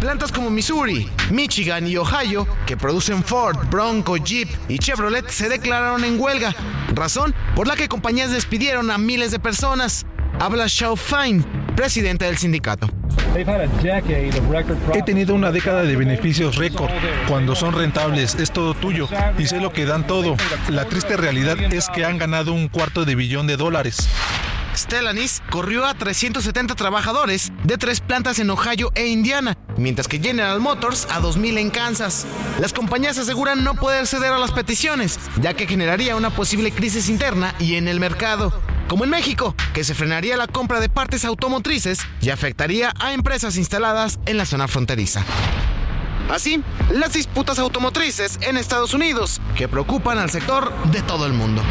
Plantas 0.00 0.32
como 0.32 0.50
Missouri, 0.50 1.08
Michigan 1.30 1.86
y 1.86 1.96
Ohio, 1.96 2.46
que 2.66 2.76
producen 2.76 3.22
Ford, 3.22 3.56
Bronco, 3.70 4.16
Jeep 4.16 4.48
y 4.68 4.78
Chevrolet, 4.78 5.28
se 5.28 5.48
declararon 5.48 6.04
en 6.04 6.20
huelga, 6.20 6.54
razón 6.92 7.34
por 7.54 7.68
la 7.68 7.76
que 7.76 7.88
compañías 7.88 8.32
despidieron 8.32 8.90
a 8.90 8.98
miles 8.98 9.30
de 9.30 9.38
personas. 9.38 10.04
Habla 10.40 10.64
Shaw 10.66 10.96
Fine, 10.96 11.44
presidente 11.76 12.24
del 12.24 12.36
sindicato. 12.36 12.88
He 14.94 15.02
tenido 15.02 15.34
una 15.34 15.50
década 15.50 15.82
de 15.82 15.96
beneficios 15.96 16.56
récord. 16.56 16.90
Cuando 17.28 17.54
son 17.54 17.74
rentables 17.74 18.34
es 18.34 18.50
todo 18.50 18.74
tuyo 18.74 19.08
y 19.38 19.46
sé 19.46 19.60
lo 19.60 19.72
que 19.72 19.86
dan 19.86 20.06
todo. 20.06 20.36
La 20.68 20.84
triste 20.84 21.16
realidad 21.16 21.58
es 21.72 21.88
que 21.88 22.04
han 22.04 22.18
ganado 22.18 22.52
un 22.52 22.68
cuarto 22.68 23.04
de 23.04 23.14
billón 23.14 23.46
de 23.46 23.56
dólares. 23.56 24.08
Stellanis 24.74 25.42
corrió 25.50 25.84
a 25.84 25.94
370 25.94 26.74
trabajadores 26.74 27.52
de 27.64 27.76
tres 27.76 28.00
plantas 28.00 28.38
en 28.38 28.48
Ohio 28.48 28.90
e 28.94 29.06
Indiana, 29.06 29.56
mientras 29.76 30.08
que 30.08 30.18
General 30.18 30.58
Motors 30.60 31.06
a 31.10 31.20
2.000 31.20 31.58
en 31.58 31.70
Kansas. 31.70 32.26
Las 32.58 32.72
compañías 32.72 33.18
aseguran 33.18 33.64
no 33.64 33.74
poder 33.74 34.06
ceder 34.06 34.32
a 34.32 34.38
las 34.38 34.52
peticiones, 34.52 35.18
ya 35.40 35.54
que 35.54 35.66
generaría 35.66 36.16
una 36.16 36.30
posible 36.30 36.72
crisis 36.72 37.08
interna 37.10 37.54
y 37.58 37.74
en 37.74 37.86
el 37.86 38.00
mercado. 38.00 38.52
Como 38.88 39.04
en 39.04 39.10
México, 39.10 39.54
que 39.72 39.84
se 39.84 39.94
frenaría 39.94 40.36
la 40.36 40.46
compra 40.46 40.80
de 40.80 40.88
partes 40.88 41.24
automotrices 41.24 42.00
y 42.20 42.30
afectaría 42.30 42.92
a 43.00 43.12
empresas 43.12 43.56
instaladas 43.56 44.18
en 44.26 44.36
la 44.36 44.46
zona 44.46 44.68
fronteriza. 44.68 45.24
Así, 46.30 46.62
las 46.90 47.12
disputas 47.12 47.58
automotrices 47.58 48.38
en 48.42 48.56
Estados 48.56 48.94
Unidos, 48.94 49.40
que 49.56 49.68
preocupan 49.68 50.18
al 50.18 50.30
sector 50.30 50.72
de 50.90 51.02
todo 51.02 51.26
el 51.26 51.32
mundo. 51.32 51.62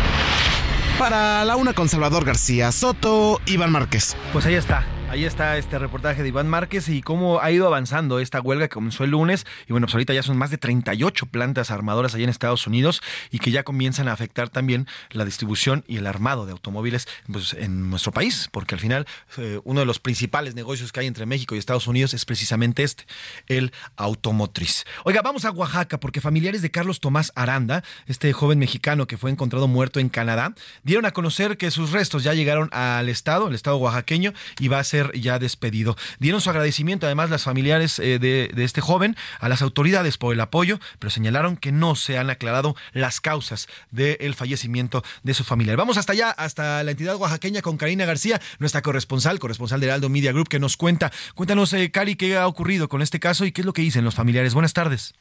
Para 0.99 1.43
la 1.45 1.55
una 1.55 1.74
con 1.74 1.89
Salvador 1.89 2.26
García 2.26 2.72
Soto, 2.72 3.39
Iván 3.45 3.72
Márquez. 3.72 4.16
Pues 4.34 4.45
ahí 4.45 4.55
está 4.55 4.86
Ahí 5.12 5.26
está 5.26 5.57
este 5.57 5.78
reportaje 5.78 6.24
de 6.24 6.30
Iván 6.30 6.47
Márquez 6.47 6.88
y 6.88 7.01
cómo 7.01 7.41
ha 7.41 7.51
ido 7.51 7.68
avanzando 7.68 8.22
esta 8.22 8.39
huelga 8.39 8.70
que 8.70 8.76
comenzó 8.76 9.03
el 9.03 9.09
lunes. 9.09 9.45
Y 9.68 9.74
bueno, 9.74 9.88
pues 9.88 9.95
ahorita 9.95 10.14
ya 10.14 10.24
son 10.24 10.38
más 10.38 10.51
de 10.51 10.57
38 10.57 11.26
plantas 11.26 11.70
armadoras 11.70 12.16
allá 12.16 12.24
en 12.24 12.30
Estados 12.30 12.66
Unidos 12.66 13.01
y 13.30 13.39
que 13.39 13.51
ya 13.51 13.64
comienzan 13.64 14.07
a 14.07 14.14
afectar 14.14 14.47
también 14.47 14.88
la 15.09 15.26
distribución 15.26 15.84
y 15.86 15.97
el 15.97 16.07
armado 16.07 16.45
de 16.45 16.53
automóviles 16.53 17.09
pues, 17.30 17.51
en 17.55 17.89
nuestro 17.89 18.14
país, 18.14 18.47
porque 18.53 18.76
al 18.76 18.80
final 18.80 19.05
eh, 19.36 19.59
uno 19.66 19.82
de 19.82 19.86
los 19.86 19.99
principales 19.99 20.55
negocios 20.55 20.93
que 20.93 21.01
hay 21.01 21.07
entre 21.07 21.26
México 21.26 21.55
y 21.55 21.57
Estados 21.57 21.88
Unidos 21.88 22.14
es 22.14 22.24
precisamente 22.24 22.84
este, 22.84 23.03
el 23.47 23.74
automotriz. 23.97 24.86
Oiga, 25.03 25.22
vamos 25.22 25.43
a 25.43 25.51
Oaxaca 25.51 25.99
porque 25.99 26.22
familiares 26.22 26.62
de 26.62 26.72
Carlos 26.72 27.01
Tomás 27.01 27.34
Aranda, 27.36 27.84
este 28.07 28.32
joven 28.32 28.59
mexicano 28.59 29.07
que 29.07 29.18
fue 29.18 29.30
encontrado 29.30 29.68
muerto 29.68 29.99
en 29.99 30.07
Canadá, 30.07 30.53
dieron 30.84 31.05
a 31.05 31.12
conocer 31.12 31.57
que 31.57 31.70
sus 31.70 31.91
restos 31.91 32.24
ya 32.24 32.34
llegaron 32.34 32.70
al 32.72 33.09
estado, 33.09 33.49
el 33.49 33.55
estado 33.55 33.76
oaxaqueño, 33.76 34.32
y 34.57 34.70
va 34.70 34.80
a 34.80 34.84
ser 34.86 35.00
ya 35.13 35.39
despedido. 35.39 35.95
Dieron 36.19 36.41
su 36.41 36.49
agradecimiento 36.49 37.05
además 37.05 37.29
las 37.29 37.43
familiares 37.43 37.99
eh, 37.99 38.19
de, 38.19 38.51
este 38.63 38.82
joven 38.82 39.15
a 39.39 39.49
las 39.49 39.61
autoridades 39.61 40.17
por 40.17 40.33
el 40.33 40.39
apoyo, 40.39 40.79
pero 40.99 41.09
señalaron 41.09 41.57
que 41.57 41.71
no 41.71 41.95
se 41.95 42.17
han 42.17 42.29
aclarado 42.29 42.75
las 42.93 43.21
causas 43.21 43.67
del 43.91 44.33
fallecimiento 44.36 45.03
de 45.23 45.33
su 45.33 45.43
familiar. 45.43 45.78
Vamos 45.78 45.97
hasta 45.97 46.13
allá, 46.13 46.32
hasta 46.32 46.83
la 46.83 46.91
entidad 46.91 47.15
oaxaqueña 47.15 47.61
con 47.61 47.78
Karina 47.78 48.05
García, 48.05 48.41
nuestra 48.59 48.82
corresponsal, 48.82 49.39
corresponsal 49.39 49.79
de 49.79 49.87
Heraldo 49.87 50.09
Media 50.09 50.32
Group, 50.32 50.49
que 50.49 50.59
nos 50.59 50.78
cuenta. 50.78 51.11
Cuéntanos, 51.36 51.73
eh, 51.73 51.91
Cari, 51.91 52.15
qué 52.15 52.37
ha 52.37 52.47
ocurrido 52.47 52.89
con 52.89 53.01
este 53.01 53.19
caso 53.19 53.45
y 53.45 53.51
qué 53.51 53.61
es 53.61 53.65
lo 53.65 53.73
que 53.73 53.82
dicen 53.82 54.03
los 54.03 54.15
familiares. 54.15 54.53
Buenas 54.53 54.73
tardes. 54.73 55.13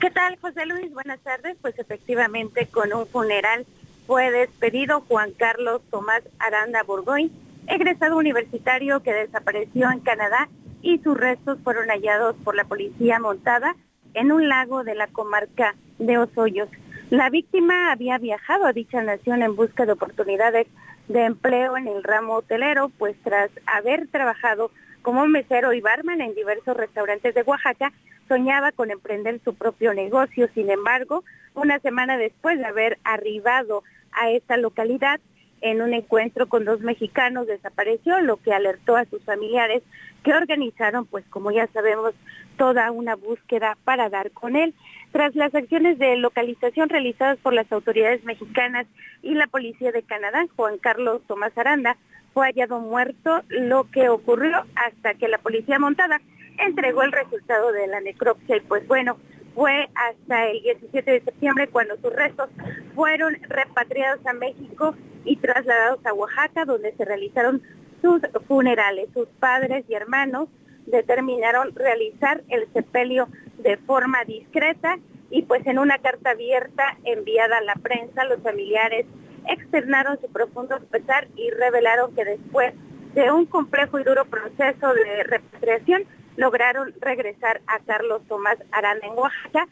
¿Qué 0.00 0.10
tal, 0.10 0.36
José 0.40 0.66
Luis? 0.66 0.92
Buenas 0.92 1.20
tardes. 1.20 1.56
Pues 1.60 1.78
efectivamente, 1.78 2.66
con 2.66 2.92
un 2.92 3.06
funeral 3.06 3.66
fue 4.06 4.30
despedido 4.30 5.00
Juan 5.02 5.32
Carlos 5.32 5.80
Tomás 5.90 6.22
Aranda 6.38 6.82
Borgoy, 6.82 7.32
egresado 7.66 8.16
universitario 8.16 9.02
que 9.02 9.12
desapareció 9.12 9.90
en 9.90 10.00
Canadá 10.00 10.48
y 10.82 10.98
sus 10.98 11.16
restos 11.16 11.58
fueron 11.64 11.88
hallados 11.88 12.36
por 12.44 12.54
la 12.54 12.64
policía 12.64 13.18
montada 13.18 13.74
en 14.14 14.32
un 14.32 14.48
lago 14.48 14.84
de 14.84 14.94
la 14.94 15.06
comarca 15.08 15.74
de 15.98 16.18
Osoyos. 16.18 16.68
La 17.10 17.30
víctima 17.30 17.92
había 17.92 18.18
viajado 18.18 18.66
a 18.66 18.72
dicha 18.72 19.02
nación 19.02 19.42
en 19.42 19.56
busca 19.56 19.86
de 19.86 19.92
oportunidades 19.92 20.66
de 21.08 21.24
empleo 21.24 21.76
en 21.76 21.86
el 21.86 22.02
ramo 22.02 22.34
hotelero, 22.34 22.90
pues 22.98 23.16
tras 23.22 23.50
haber 23.66 24.08
trabajado 24.08 24.70
como 25.02 25.26
mesero 25.26 25.72
y 25.74 25.80
barman 25.80 26.20
en 26.20 26.34
diversos 26.34 26.76
restaurantes 26.76 27.34
de 27.34 27.42
Oaxaca, 27.42 27.92
soñaba 28.26 28.72
con 28.72 28.90
emprender 28.90 29.38
su 29.44 29.54
propio 29.54 29.92
negocio. 29.92 30.48
Sin 30.54 30.70
embargo, 30.70 31.24
una 31.54 31.78
semana 31.80 32.16
después 32.16 32.58
de 32.58 32.64
haber 32.64 32.98
arribado 33.04 33.84
a 34.12 34.30
esta 34.30 34.56
localidad, 34.56 35.20
en 35.64 35.80
un 35.80 35.94
encuentro 35.94 36.46
con 36.46 36.66
dos 36.66 36.80
mexicanos 36.80 37.46
desapareció, 37.46 38.20
lo 38.20 38.36
que 38.36 38.52
alertó 38.52 38.96
a 38.96 39.06
sus 39.06 39.24
familiares 39.24 39.82
que 40.22 40.34
organizaron, 40.34 41.06
pues 41.06 41.24
como 41.30 41.50
ya 41.52 41.66
sabemos, 41.68 42.12
toda 42.58 42.90
una 42.90 43.16
búsqueda 43.16 43.78
para 43.82 44.10
dar 44.10 44.30
con 44.30 44.56
él. 44.56 44.74
Tras 45.10 45.34
las 45.34 45.54
acciones 45.54 45.98
de 45.98 46.16
localización 46.16 46.90
realizadas 46.90 47.38
por 47.38 47.54
las 47.54 47.72
autoridades 47.72 48.22
mexicanas 48.24 48.86
y 49.22 49.34
la 49.34 49.46
policía 49.46 49.90
de 49.90 50.02
Canadá, 50.02 50.44
Juan 50.54 50.76
Carlos 50.76 51.22
Tomás 51.26 51.56
Aranda 51.56 51.96
fue 52.34 52.46
hallado 52.46 52.80
muerto, 52.80 53.42
lo 53.48 53.84
que 53.90 54.10
ocurrió 54.10 54.66
hasta 54.74 55.14
que 55.14 55.28
la 55.28 55.38
policía 55.38 55.78
montada 55.78 56.20
entregó 56.58 57.04
el 57.04 57.12
resultado 57.12 57.72
de 57.72 57.86
la 57.86 58.00
necropsia 58.00 58.58
y 58.58 58.60
pues 58.60 58.86
bueno, 58.86 59.16
fue 59.54 59.88
hasta 59.94 60.48
el 60.48 60.62
17 60.62 61.10
de 61.10 61.20
septiembre 61.20 61.68
cuando 61.68 61.96
sus 61.96 62.12
restos 62.12 62.50
fueron 62.94 63.36
repatriados 63.42 64.24
a 64.26 64.32
México 64.32 64.94
y 65.24 65.36
trasladados 65.36 66.04
a 66.04 66.12
Oaxaca, 66.12 66.64
donde 66.64 66.94
se 66.96 67.04
realizaron 67.04 67.62
sus 68.02 68.20
funerales. 68.46 69.08
Sus 69.14 69.28
padres 69.40 69.84
y 69.88 69.94
hermanos 69.94 70.48
determinaron 70.86 71.74
realizar 71.74 72.42
el 72.48 72.66
sepelio 72.72 73.28
de 73.58 73.76
forma 73.78 74.24
discreta 74.24 74.98
y 75.30 75.42
pues 75.42 75.66
en 75.66 75.78
una 75.78 75.98
carta 75.98 76.30
abierta 76.30 76.98
enviada 77.04 77.58
a 77.58 77.62
la 77.62 77.74
prensa, 77.74 78.24
los 78.24 78.42
familiares 78.42 79.06
externaron 79.48 80.20
su 80.20 80.28
profundo 80.28 80.78
pesar 80.90 81.28
y 81.36 81.50
revelaron 81.50 82.14
que 82.14 82.24
después 82.24 82.74
de 83.14 83.30
un 83.30 83.46
complejo 83.46 83.98
y 83.98 84.04
duro 84.04 84.24
proceso 84.24 84.92
de 84.94 85.22
repatriación, 85.24 86.04
lograron 86.36 86.94
regresar 87.00 87.60
a 87.66 87.78
Carlos 87.80 88.22
Tomás 88.28 88.58
Arana 88.72 89.00
en 89.02 89.18
Oaxaca 89.18 89.68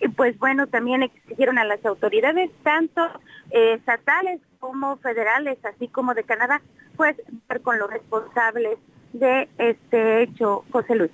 y 0.00 0.08
pues 0.08 0.38
bueno, 0.38 0.66
también 0.66 1.02
exigieron 1.02 1.58
a 1.58 1.64
las 1.64 1.84
autoridades, 1.84 2.50
tanto 2.62 3.06
eh, 3.50 3.74
estatales 3.74 4.40
como 4.58 4.96
federales, 4.96 5.58
así 5.64 5.88
como 5.88 6.14
de 6.14 6.24
Canadá, 6.24 6.60
pues 6.96 7.16
con 7.62 7.78
los 7.78 7.90
responsables 7.90 8.78
de 9.12 9.48
este 9.58 10.22
hecho, 10.22 10.64
José 10.70 10.94
Luis. 10.94 11.10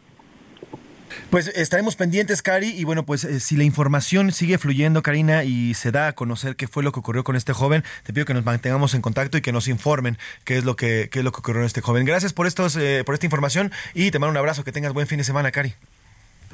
Pues 1.31 1.49
estaremos 1.49 1.97
pendientes, 1.97 2.43
Cari, 2.43 2.69
y 2.69 2.85
bueno, 2.85 3.05
pues 3.05 3.25
eh, 3.25 3.41
si 3.41 3.57
la 3.57 3.65
información 3.65 4.33
sigue 4.33 4.59
fluyendo, 4.59 5.03
Karina, 5.03 5.45
y 5.45 5.75
se 5.75 5.91
da 5.91 6.09
a 6.09 6.13
conocer 6.15 6.57
qué 6.57 6.69
fue 6.69 6.83
lo 6.83 6.93
que 6.93 7.01
ocurrió 7.01 7.25
con 7.25 7.37
este 7.37 7.53
joven, 7.53 7.85
te 8.05 8.13
pido 8.13 8.27
que 8.27 8.35
nos 8.35 8.45
mantengamos 8.45 8.95
en 8.95 9.03
contacto 9.03 9.39
y 9.39 9.43
que 9.43 9.53
nos 9.53 9.69
informen 9.69 10.19
qué 10.45 10.57
es 10.57 10.65
lo 10.65 10.77
que, 10.77 11.09
qué 11.11 11.21
es 11.21 11.25
lo 11.25 11.33
que 11.33 11.39
ocurrió 11.39 11.61
con 11.61 11.67
este 11.67 11.81
joven. 11.81 12.05
Gracias 12.05 12.33
por, 12.33 12.47
eh, 12.47 13.03
por 13.05 13.15
esta 13.15 13.27
información 13.27 13.73
y 13.95 14.11
te 14.11 14.19
mando 14.19 14.33
un 14.33 14.37
abrazo, 14.37 14.65
que 14.65 14.73
tengas 14.73 14.93
buen 14.93 15.07
fin 15.07 15.19
de 15.19 15.25
semana, 15.25 15.51
Cari. 15.51 15.75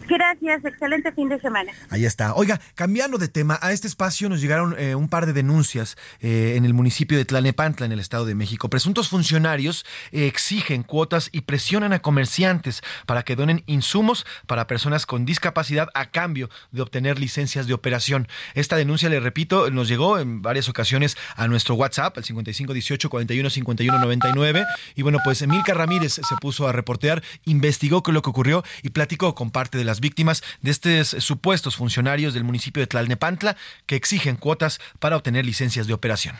Gracias, 0.07 0.65
excelente 0.65 1.13
fin 1.13 1.29
de 1.29 1.41
semana. 1.41 1.73
Ahí 1.89 2.05
está. 2.05 2.35
Oiga, 2.35 2.61
cambiando 2.75 3.19
de 3.19 3.29
tema, 3.29 3.59
a 3.63 3.73
este 3.73 3.87
espacio 3.87 4.29
nos 4.29 4.41
llegaron 4.41 4.75
eh, 4.79 4.95
un 4.95 5.09
par 5.09 5.27
de 5.27 5.33
denuncias 5.33 5.97
eh, 6.21 6.55
en 6.57 6.65
el 6.65 6.75
municipio 6.75 7.19
de 7.19 7.25
Tlalnepantla, 7.25 7.87
en 7.87 7.93
el 7.93 8.01
Estado 8.01 8.25
de 8.25 8.35
México. 8.35 8.69
Presuntos 8.69 9.09
funcionarios 9.09 9.85
eh, 10.13 10.27
exigen 10.27 10.83
cuotas 10.83 11.29
y 11.33 11.43
presionan 11.43 11.93
a 11.93 12.01
comerciantes 12.01 12.83
para 13.07 13.23
que 13.23 13.37
donen 13.37 13.63
insumos 13.67 14.27
para 14.47 14.67
personas 14.67 15.07
con 15.07 15.25
discapacidad 15.25 15.89
a 15.95 16.11
cambio 16.11 16.51
de 16.71 16.83
obtener 16.83 17.19
licencias 17.19 17.67
de 17.67 17.75
operación. 17.75 18.29
Esta 18.55 18.77
denuncia, 18.77 19.09
le 19.09 19.21
repito, 19.21 19.71
nos 19.71 19.89
llegó 19.89 20.19
en 20.19 20.43
varias 20.43 20.69
ocasiones 20.69 21.17
a 21.37 21.49
nuestro 21.49 21.75
WhatsApp, 21.75 22.17
el 22.19 22.25
5518 22.25 23.11
41 23.11 23.51
51 23.51 23.99
99. 23.99 24.65
Y 24.95 25.03
bueno, 25.03 25.19
pues 25.25 25.43
Emilka 25.43 25.75
Ramírez 25.75 26.15
se 26.15 26.37
puso 26.41 26.69
a 26.69 26.73
reportear, 26.73 27.23
investigó 27.45 28.03
qué 28.03 28.11
es 28.11 28.15
lo 28.15 28.23
que 28.23 28.31
ocurrió 28.31 28.65
y 28.83 28.91
platicó 28.91 29.35
con 29.35 29.51
parte 29.51 29.79
de 29.79 29.85
las 29.91 30.01
víctimas 30.01 30.43
de 30.63 30.71
estos 30.71 31.09
supuestos 31.19 31.75
funcionarios 31.75 32.33
del 32.33 32.45
municipio 32.45 32.81
de 32.81 32.87
Tlalnepantla 32.87 33.57
que 33.87 33.97
exigen 33.97 34.37
cuotas 34.37 34.81
para 35.01 35.17
obtener 35.17 35.45
licencias 35.45 35.87
de 35.89 35.95
operación 35.95 36.37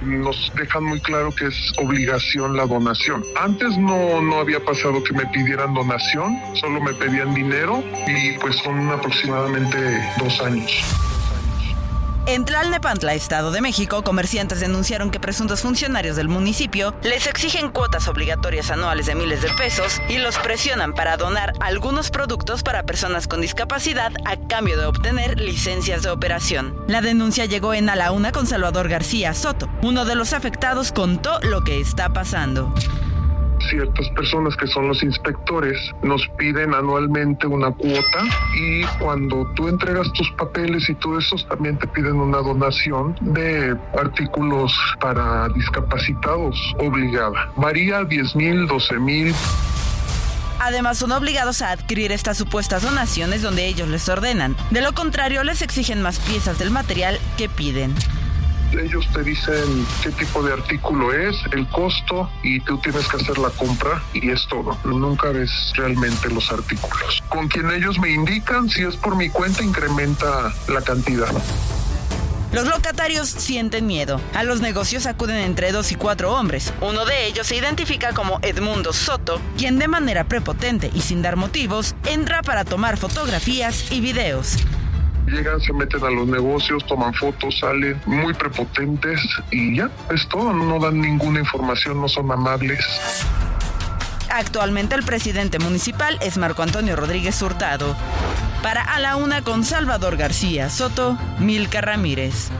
nos 0.00 0.52
dejan 0.54 0.84
muy 0.84 1.00
claro 1.00 1.30
que 1.34 1.48
es 1.48 1.72
obligación 1.78 2.56
la 2.56 2.66
donación. 2.66 3.22
Antes 3.36 3.76
no, 3.76 4.22
no 4.22 4.38
había 4.38 4.64
pasado 4.64 5.02
que 5.02 5.12
me 5.12 5.26
pidieran 5.26 5.74
donación, 5.74 6.38
solo 6.54 6.80
me 6.80 6.94
pedían 6.94 7.34
dinero 7.34 7.82
y 8.06 8.38
pues 8.38 8.56
son 8.56 8.90
aproximadamente 8.90 9.76
dos 10.18 10.40
años. 10.40 10.72
En 12.28 12.44
Tlalnepantla, 12.44 13.14
Estado 13.14 13.50
de 13.52 13.62
México, 13.62 14.04
comerciantes 14.04 14.60
denunciaron 14.60 15.10
que 15.10 15.18
presuntos 15.18 15.62
funcionarios 15.62 16.14
del 16.14 16.28
municipio 16.28 16.94
les 17.02 17.26
exigen 17.26 17.70
cuotas 17.70 18.06
obligatorias 18.06 18.70
anuales 18.70 19.06
de 19.06 19.14
miles 19.14 19.40
de 19.40 19.48
pesos 19.54 19.98
y 20.10 20.18
los 20.18 20.36
presionan 20.36 20.92
para 20.92 21.16
donar 21.16 21.54
algunos 21.60 22.10
productos 22.10 22.62
para 22.62 22.82
personas 22.82 23.28
con 23.28 23.40
discapacidad 23.40 24.12
a 24.26 24.36
cambio 24.46 24.76
de 24.76 24.84
obtener 24.84 25.40
licencias 25.40 26.02
de 26.02 26.10
operación. 26.10 26.76
La 26.86 27.00
denuncia 27.00 27.46
llegó 27.46 27.72
en 27.72 27.88
A 27.88 27.96
la 27.96 28.12
Una 28.12 28.30
con 28.30 28.46
Salvador 28.46 28.90
García 28.90 29.32
Soto. 29.32 29.70
Uno 29.80 30.04
de 30.04 30.14
los 30.14 30.34
afectados 30.34 30.92
contó 30.92 31.40
lo 31.40 31.64
que 31.64 31.80
está 31.80 32.12
pasando 32.12 32.74
ciertas 33.70 34.08
personas 34.10 34.56
que 34.56 34.66
son 34.66 34.88
los 34.88 35.02
inspectores 35.02 35.78
nos 36.02 36.26
piden 36.38 36.74
anualmente 36.74 37.46
una 37.46 37.70
cuota 37.70 38.24
y 38.54 38.84
cuando 38.98 39.46
tú 39.54 39.68
entregas 39.68 40.12
tus 40.12 40.30
papeles 40.32 40.88
y 40.88 40.94
todo 40.96 41.18
eso 41.18 41.36
también 41.48 41.78
te 41.78 41.86
piden 41.88 42.16
una 42.16 42.38
donación 42.38 43.16
de 43.20 43.76
artículos 43.98 44.72
para 45.00 45.48
discapacitados 45.50 46.56
obligada. 46.78 47.52
Varía 47.56 48.04
10 48.04 48.36
mil, 48.36 48.66
12 48.66 48.98
mil. 48.98 49.34
Además, 50.60 50.98
son 50.98 51.12
obligados 51.12 51.62
a 51.62 51.70
adquirir 51.70 52.10
estas 52.10 52.36
supuestas 52.36 52.82
donaciones 52.82 53.42
donde 53.42 53.66
ellos 53.66 53.88
les 53.88 54.08
ordenan. 54.08 54.56
De 54.70 54.82
lo 54.82 54.92
contrario, 54.92 55.44
les 55.44 55.62
exigen 55.62 56.02
más 56.02 56.18
piezas 56.18 56.58
del 56.58 56.70
material 56.70 57.18
que 57.36 57.48
piden 57.48 57.94
ellos 58.72 59.08
te 59.12 59.22
dicen 59.22 59.86
qué 60.02 60.10
tipo 60.10 60.42
de 60.42 60.52
artículo 60.52 61.12
es, 61.12 61.36
el 61.52 61.66
costo 61.68 62.30
y 62.42 62.60
tú 62.60 62.78
tienes 62.78 63.06
que 63.08 63.16
hacer 63.16 63.38
la 63.38 63.50
compra 63.50 64.02
y 64.12 64.30
es 64.30 64.46
todo. 64.48 64.76
Nunca 64.84 65.30
ves 65.30 65.50
realmente 65.74 66.30
los 66.30 66.50
artículos. 66.52 67.22
Con 67.28 67.48
quien 67.48 67.70
ellos 67.70 67.98
me 67.98 68.10
indican, 68.10 68.68
si 68.68 68.82
es 68.82 68.96
por 68.96 69.16
mi 69.16 69.28
cuenta, 69.30 69.62
incrementa 69.62 70.52
la 70.68 70.82
cantidad. 70.82 71.32
Los 72.52 72.66
locatarios 72.66 73.28
sienten 73.28 73.86
miedo. 73.86 74.20
A 74.34 74.42
los 74.42 74.62
negocios 74.62 75.06
acuden 75.06 75.36
entre 75.36 75.70
dos 75.70 75.92
y 75.92 75.96
cuatro 75.96 76.32
hombres. 76.32 76.72
Uno 76.80 77.04
de 77.04 77.26
ellos 77.26 77.46
se 77.46 77.56
identifica 77.56 78.14
como 78.14 78.38
Edmundo 78.40 78.94
Soto, 78.94 79.38
quien 79.58 79.78
de 79.78 79.86
manera 79.86 80.24
prepotente 80.24 80.90
y 80.94 81.02
sin 81.02 81.20
dar 81.20 81.36
motivos 81.36 81.94
entra 82.06 82.42
para 82.42 82.64
tomar 82.64 82.96
fotografías 82.96 83.92
y 83.92 84.00
videos. 84.00 84.56
Llegan, 85.28 85.60
se 85.60 85.72
meten 85.72 86.02
a 86.04 86.10
los 86.10 86.26
negocios, 86.26 86.84
toman 86.86 87.14
fotos, 87.14 87.58
salen 87.58 88.00
muy 88.06 88.34
prepotentes 88.34 89.20
y 89.50 89.76
ya, 89.76 89.90
es 90.14 90.28
todo, 90.28 90.52
no 90.52 90.78
dan 90.78 91.00
ninguna 91.00 91.40
información, 91.40 92.00
no 92.00 92.08
son 92.08 92.30
amables. 92.30 92.78
Actualmente 94.30 94.94
el 94.94 95.04
presidente 95.04 95.58
municipal 95.58 96.18
es 96.20 96.36
Marco 96.36 96.62
Antonio 96.62 96.96
Rodríguez 96.96 97.40
Hurtado. 97.42 97.96
Para 98.62 98.82
A 98.82 98.98
la 98.98 99.16
Una 99.16 99.42
con 99.42 99.64
Salvador 99.64 100.16
García 100.16 100.68
Soto, 100.68 101.18
Milka 101.38 101.80
Ramírez. 101.80 102.50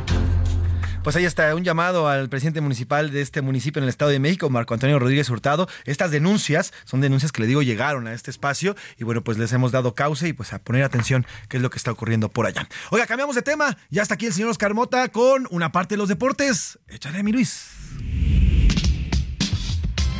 Pues 1.03 1.17
ahí 1.17 1.25
está 1.25 1.55
un 1.55 1.65
llamado 1.65 2.09
al 2.09 2.29
presidente 2.29 2.61
municipal 2.61 3.11
de 3.11 3.23
este 3.23 3.41
municipio 3.41 3.81
en 3.81 3.85
el 3.85 3.89
Estado 3.89 4.11
de 4.11 4.19
México, 4.19 4.51
Marco 4.51 4.75
Antonio 4.75 4.99
Rodríguez 4.99 5.31
Hurtado. 5.31 5.69
Estas 5.85 6.11
denuncias 6.11 6.73
son 6.85 7.01
denuncias 7.01 7.33
que 7.33 7.41
le 7.41 7.49
digo 7.49 7.63
llegaron 7.63 8.07
a 8.07 8.13
este 8.13 8.31
espacio 8.31 8.77
y 8.99 9.05
bueno, 9.05 9.23
pues 9.23 9.39
les 9.39 9.53
hemos 9.53 9.73
dado 9.73 9.95
causa 9.95 10.27
y 10.27 10.33
pues 10.33 10.53
a 10.53 10.59
poner 10.59 10.83
atención 10.83 11.27
qué 11.49 11.57
es 11.57 11.63
lo 11.63 11.71
que 11.71 11.79
está 11.79 11.93
ocurriendo 11.93 12.29
por 12.29 12.47
allá. 12.47 12.69
Oiga, 12.91 13.07
cambiamos 13.07 13.37
de 13.37 13.43
tema. 13.43 13.77
Ya 13.91 14.03
está 14.03 14.15
aquí 14.15 14.27
el 14.27 14.33
señor 14.33 14.51
Oscar 14.51 14.75
Mota 14.75 15.09
con 15.09 15.47
una 15.51 15.73
parte 15.73 15.95
de 15.95 15.99
los 15.99 16.09
deportes. 16.09 16.79
Échale 16.89 17.19
a 17.19 17.23
mi 17.23 17.33
Luis. 17.33 17.71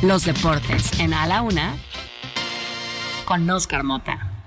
Los 0.01 0.25
deportes 0.25 0.97
en 0.99 1.13
A 1.13 1.27
la 1.27 1.41
Una 1.41 1.75
con 3.25 3.47
Oscar 3.49 3.83
Mota. 3.83 4.38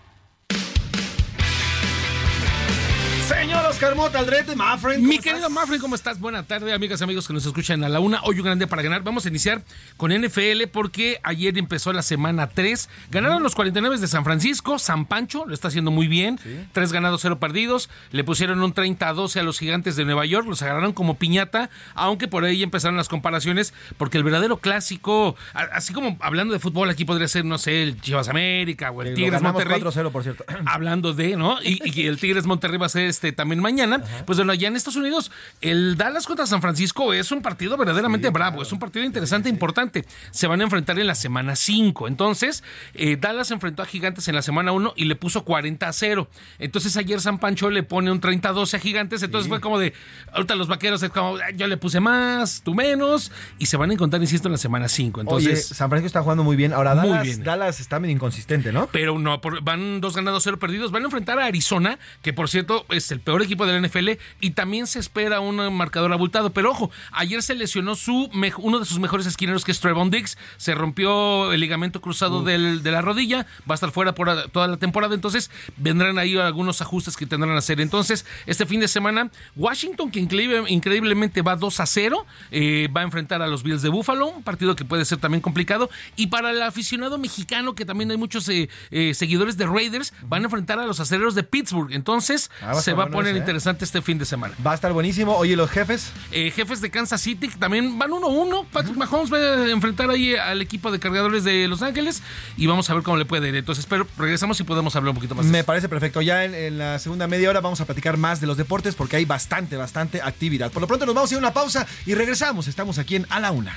Señor 3.33 3.65
Oscar 3.65 3.97
Mota, 3.97 4.19
Aldrete, 4.19 4.55
Mafren. 4.55 5.05
Mi 5.05 5.19
querido 5.19 5.49
Mafren, 5.49 5.81
¿cómo 5.81 5.95
estás? 5.95 6.21
Buena 6.21 6.43
tarde, 6.43 6.73
amigas 6.73 7.01
y 7.01 7.05
amigos 7.05 7.27
que 7.27 7.33
nos 7.33 7.47
escuchan 7.47 7.83
a 7.83 7.89
la 7.89 7.99
una. 7.99 8.23
Hoy 8.25 8.39
un 8.39 8.45
grande 8.45 8.67
para 8.67 8.83
ganar. 8.83 9.03
Vamos 9.03 9.25
a 9.25 9.31
iniciar 9.31 9.63
con 9.97 10.13
NFL 10.13 10.67
porque 10.71 11.19
ayer 11.23 11.57
empezó 11.57 11.93
la 11.95 12.03
semana 12.03 12.49
3. 12.51 12.91
Ganaron 13.11 13.43
los 13.43 13.55
49 13.55 13.99
de 13.99 14.07
San 14.07 14.25
Francisco. 14.25 14.79
San 14.79 15.07
Pancho 15.07 15.45
lo 15.47 15.55
está 15.55 15.69
haciendo 15.69 15.91
muy 15.91 16.09
bien. 16.09 16.39
Tres 16.73 16.93
ganados, 16.93 17.23
cero 17.23 17.41
perdidos. 17.41 17.89
Le 18.11 18.23
pusieron 18.23 18.63
un 18.63 18.75
30 18.75 19.09
a 19.09 19.13
12 19.15 19.41
a 19.41 19.43
los 19.43 19.59
gigantes 19.59 19.97
de 19.97 20.05
Nueva 20.05 20.27
York. 20.27 20.47
Los 20.47 20.61
agarraron 20.63 20.93
como 20.93 21.17
piñata, 21.17 21.71
aunque 21.95 22.29
por 22.29 22.45
ahí 22.45 22.63
empezaron 22.63 22.97
las 22.97 23.09
comparaciones 23.09 23.73
porque 23.97 24.19
el 24.19 24.25
verdadero 24.25 24.59
clásico, 24.59 25.37
así 25.55 25.95
como 25.95 26.19
hablando 26.21 26.53
de 26.53 26.61
fútbol, 26.61 26.91
aquí 26.91 27.05
podría 27.05 27.29
ser, 27.29 27.45
no 27.47 27.57
sé, 27.57 27.83
el 27.83 28.01
Chivas 28.01 28.29
América 28.29 28.91
o 28.91 29.03
el 29.03 29.15
Tigres 29.15 29.41
Monterrey. 29.41 29.81
4-0, 29.81 30.13
por 30.13 30.23
cierto. 30.23 30.45
Hablando 30.67 31.15
de, 31.15 31.37
¿no? 31.37 31.63
Y, 31.63 31.81
y 31.85 32.07
el 32.07 32.19
Tigres 32.19 32.47
Monterrey 32.47 32.79
va 32.79 32.87
a 32.87 32.91
ser 32.91 33.07
este 33.07 33.22
también 33.31 33.61
mañana. 33.61 34.03
Pues 34.27 34.39
bueno, 34.39 34.55
ya 34.55 34.67
en 34.67 34.75
Estados 34.75 34.97
Unidos, 34.97 35.31
el 35.61 35.97
Dallas 35.97 36.27
contra 36.27 36.47
San 36.47 36.61
Francisco 36.61 37.13
es 37.13 37.31
un 37.31 37.43
partido 37.43 37.77
verdaderamente 37.77 38.31
bravo, 38.31 38.63
es 38.63 38.73
un 38.73 38.81
partido 38.81 39.05
interesante 39.05 39.49
e 39.49 39.53
importante. 39.53 40.05
Se 40.33 40.49
van 40.49 40.61
a 40.61 40.65
enfrentar 40.65 40.99
en 40.99 41.07
la 41.07 41.15
semana 41.15 41.55
5. 41.55 42.09
Entonces, 42.09 42.65
eh, 42.95 43.17
Dallas 43.21 43.53
enfrentó 43.53 43.83
a 43.83 43.87
Gigantes 43.87 44.27
en 44.27 44.35
la 44.35 44.43
semana 44.43 44.73
1 44.73 44.95
y 44.97 45.05
le 45.05 45.15
puso 45.15 45.45
40 45.45 45.87
a 45.87 45.93
0. 45.93 46.29
Entonces, 46.59 46.97
ayer 46.97 47.21
San 47.21 47.39
Pancho 47.39 47.71
le 47.71 47.83
pone 47.83 48.11
un 48.11 48.21
30 48.21 48.49
a 48.49 48.53
12 48.53 48.77
a 48.77 48.81
Gigantes. 48.81 49.23
Entonces, 49.23 49.49
fue 49.49 49.61
como 49.61 49.79
de, 49.79 49.93
ahorita 50.33 50.55
los 50.55 50.69
vaqueros 50.69 51.03
es 51.03 51.11
como, 51.11 51.37
yo 51.55 51.67
le 51.67 51.77
puse 51.77 52.01
más, 52.01 52.63
tú 52.65 52.75
menos. 52.75 53.31
Y 53.59 53.67
se 53.67 53.77
van 53.77 53.91
a 53.91 53.93
encontrar, 53.93 54.23
insisto, 54.23 54.49
en 54.49 54.53
la 54.53 54.59
semana 54.59 54.89
5. 54.89 55.21
Entonces, 55.21 55.67
San 55.69 55.89
Francisco 55.91 56.07
está 56.07 56.23
jugando 56.23 56.43
muy 56.45 56.57
bien. 56.57 56.73
Ahora, 56.73 56.95
Dallas, 56.95 57.23
bien. 57.23 57.45
Dallas 57.45 57.81
está 57.81 58.01
medio 58.01 58.15
inconsistente, 58.15 58.73
¿no? 58.73 58.89
Pero 58.93 59.19
no, 59.19 59.41
van 59.63 60.01
dos 60.01 60.17
ganados, 60.17 60.45
cero 60.45 60.59
perdidos. 60.59 60.91
Van 60.91 61.03
a 61.03 61.07
enfrentar 61.07 61.39
a 61.39 61.47
Arizona, 61.47 61.99
que 62.23 62.33
por 62.33 62.49
cierto 62.49 62.87
es 62.91 63.02
el 63.11 63.21
peor 63.21 63.43
equipo 63.43 63.67
de 63.67 63.79
la 63.79 63.87
NFL 63.87 64.11
y 64.41 64.51
también 64.51 64.87
se 64.87 64.99
espera 64.99 65.41
un 65.41 65.75
marcador 65.75 66.13
abultado. 66.13 66.53
Pero 66.53 66.71
ojo, 66.71 66.91
ayer 67.13 67.43
se 67.43 67.55
lesionó 67.55 67.95
su 67.95 68.31
uno 68.59 68.79
de 68.79 68.85
sus 68.85 68.99
mejores 68.99 69.27
esquineros, 69.27 69.65
que 69.65 69.73
es 69.73 69.81
Trevon 69.81 70.11
Diggs. 70.11 70.37
Se 70.57 70.75
rompió 70.75 71.53
el 71.53 71.61
ligamento 71.61 72.01
cruzado 72.01 72.43
del, 72.43 72.83
de 72.83 72.91
la 72.91 73.01
rodilla, 73.01 73.47
va 73.69 73.75
a 73.75 73.75
estar 73.75 73.91
fuera 73.91 74.15
por 74.15 74.51
toda 74.51 74.69
la 74.69 74.77
temporada. 74.77 75.15
Entonces 75.15 75.51
vendrán 75.77 76.19
ahí 76.19 76.37
algunos 76.37 76.81
ajustes 76.81 77.17
que 77.17 77.27
tendrán 77.27 77.53
que 77.53 77.59
hacer. 77.59 77.81
Entonces, 77.81 78.27
este 78.47 78.67
fin 78.67 78.81
de 78.81 78.89
semana, 78.89 79.31
Washington, 79.57 80.11
que 80.11 80.21
increíblemente 80.21 81.43
va 81.43 81.57
2 81.57 81.81
a 81.81 81.87
0, 81.87 82.27
eh, 82.51 82.89
va 82.95 83.01
a 83.01 83.05
enfrentar 83.05 83.43
a 83.43 83.47
los 83.47 83.63
Bills 83.63 83.83
de 83.83 83.89
Buffalo, 83.89 84.27
un 84.29 84.43
partido 84.43 84.77
que 84.77 84.85
puede 84.85 85.05
ser 85.05 85.19
también 85.19 85.41
complicado. 85.41 85.91
Y 86.17 86.29
para 86.29 86.51
el 86.51 86.63
aficionado 86.63 87.19
mexicano, 87.19 87.75
que 87.75 87.85
también 87.85 88.11
hay 88.11 88.17
muchos 88.17 88.49
eh, 88.49 88.69
eh, 88.91 89.15
seguidores 89.15 89.57
de 89.57 89.67
Raiders, 89.67 90.13
van 90.23 90.43
a 90.43 90.45
enfrentar 90.47 90.79
a 90.79 90.87
los 90.87 91.01
acereros 91.01 91.35
de 91.35 91.43
Pittsburgh. 91.43 91.93
Entonces, 91.93 92.51
ah, 92.61 92.75
se 92.75 92.92
va 92.95 93.05
a 93.05 93.09
poner 93.09 93.37
interesante 93.37 93.85
este 93.85 94.03
fin 94.03 94.19
de 94.19 94.25
semana. 94.25 94.55
Va 94.65 94.73
a 94.73 94.75
estar 94.75 94.93
buenísimo. 94.93 95.37
Oye, 95.37 95.57
los 95.57 95.71
jefes. 95.71 96.13
Eh, 96.31 96.51
jefes 96.51 96.81
de 96.81 96.91
Kansas 96.91 97.21
City 97.21 97.49
también 97.49 97.99
van 97.99 98.11
1-1. 98.11 98.67
Patrick 98.73 98.97
Mahomes 98.97 99.33
va 99.33 99.39
a 99.39 99.71
enfrentar 99.71 100.11
ahí 100.11 100.35
al 100.35 100.61
equipo 100.63 100.91
de 100.91 100.99
cargadores 100.99 101.45
de 101.45 101.69
Los 101.69 101.83
Ángeles 101.83 102.23
y 102.57 102.67
vamos 102.67 102.89
a 102.91 102.95
ver 102.95 103.03
cómo 103.03 103.17
le 103.17 103.25
puede 103.25 103.49
ir. 103.49 103.57
Entonces, 103.57 103.87
pero 103.87 104.07
regresamos 104.17 104.59
y 104.61 104.65
podemos 104.65 104.95
hablar 104.97 105.11
un 105.11 105.17
poquito 105.17 105.35
más. 105.35 105.47
Me 105.47 105.65
parece 105.65 105.89
perfecto. 105.89 106.21
Ya 106.23 106.45
en, 106.45 106.79
la 106.79 106.99
segunda 106.99 107.27
media 107.27 107.51
hora 107.51 107.61
vamos 107.61 107.81
a 107.81 107.85
platicar 107.85 108.17
más 108.17 108.41
de 108.41 108.47
los 108.47 108.57
deportes 108.57 108.95
porque 108.95 109.17
hay 109.17 109.25
bastante, 109.25 109.77
bastante 109.77 110.23
actividad. 110.23 110.71
Por 110.71 110.83
lo 110.83 110.89
pronto 110.89 111.07
nos 111.07 111.15
vamos 111.15 111.31
a 111.31 111.35
ir 111.35 111.39
a 111.39 111.41
una 111.41 111.53
pausa 111.53 111.87
y 112.07 112.15
regresamos. 112.15 112.69
Estamos 112.69 112.99
aquí 112.99 113.17
en 113.17 113.27
A 113.31 113.41
la 113.41 113.51
Una. 113.51 113.77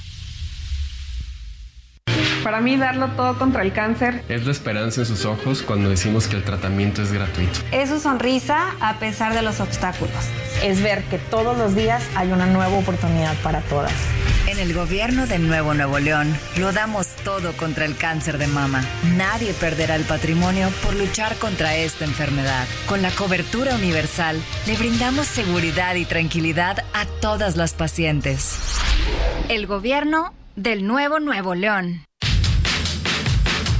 Para 2.43 2.59
mí, 2.61 2.77
darlo 2.77 3.09
todo 3.09 3.37
contra 3.37 3.61
el 3.61 3.71
cáncer. 3.71 4.23
Es 4.27 4.45
la 4.45 4.51
esperanza 4.51 5.01
en 5.01 5.07
sus 5.07 5.25
ojos 5.25 5.61
cuando 5.61 5.89
decimos 5.89 6.27
que 6.27 6.35
el 6.35 6.43
tratamiento 6.43 7.01
es 7.01 7.11
gratuito. 7.11 7.59
Es 7.71 7.89
su 7.89 7.99
sonrisa 7.99 8.75
a 8.79 8.97
pesar 8.99 9.33
de 9.33 9.41
los 9.41 9.59
obstáculos. 9.59 10.15
Es 10.63 10.81
ver 10.81 11.03
que 11.05 11.17
todos 11.17 11.57
los 11.57 11.75
días 11.75 12.03
hay 12.15 12.31
una 12.31 12.45
nueva 12.45 12.75
oportunidad 12.77 13.35
para 13.43 13.61
todas. 13.61 13.93
En 14.47 14.57
el 14.57 14.73
gobierno 14.73 15.27
de 15.27 15.39
Nuevo 15.39 15.73
Nuevo 15.73 15.99
León 15.99 16.35
lo 16.59 16.71
damos 16.73 17.07
todo 17.23 17.53
contra 17.53 17.85
el 17.85 17.95
cáncer 17.95 18.37
de 18.37 18.47
mama. 18.47 18.83
Nadie 19.15 19.53
perderá 19.53 19.95
el 19.95 20.03
patrimonio 20.03 20.69
por 20.83 20.95
luchar 20.95 21.35
contra 21.35 21.75
esta 21.75 22.05
enfermedad. 22.05 22.65
Con 22.87 23.01
la 23.01 23.11
cobertura 23.11 23.75
universal 23.75 24.41
le 24.65 24.75
brindamos 24.75 25.27
seguridad 25.27 25.95
y 25.95 26.05
tranquilidad 26.05 26.83
a 26.93 27.05
todas 27.21 27.55
las 27.55 27.73
pacientes. 27.73 28.57
El 29.47 29.67
gobierno 29.67 30.33
del 30.55 30.85
Nuevo 30.85 31.19
Nuevo 31.19 31.55
León. 31.55 32.03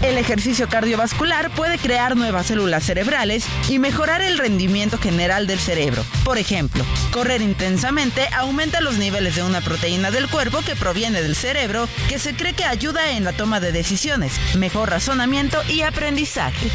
El 0.01 0.17
ejercicio 0.17 0.67
cardiovascular 0.67 1.51
puede 1.51 1.77
crear 1.77 2.15
nuevas 2.15 2.47
células 2.47 2.83
cerebrales 2.83 3.45
y 3.69 3.77
mejorar 3.77 4.21
el 4.21 4.39
rendimiento 4.39 4.97
general 4.97 5.45
del 5.45 5.59
cerebro. 5.59 6.03
Por 6.23 6.39
ejemplo, 6.39 6.83
correr 7.11 7.41
intensamente 7.41 8.27
aumenta 8.33 8.81
los 8.81 8.97
niveles 8.97 9.35
de 9.35 9.43
una 9.43 9.61
proteína 9.61 10.09
del 10.09 10.27
cuerpo 10.27 10.61
que 10.61 10.75
proviene 10.75 11.21
del 11.21 11.35
cerebro 11.35 11.87
que 12.09 12.17
se 12.17 12.35
cree 12.35 12.53
que 12.53 12.65
ayuda 12.65 13.11
en 13.11 13.23
la 13.23 13.33
toma 13.33 13.59
de 13.59 13.71
decisiones, 13.71 14.33
mejor 14.55 14.89
razonamiento 14.89 15.59
y 15.69 15.81
aprendizaje. 15.81 16.71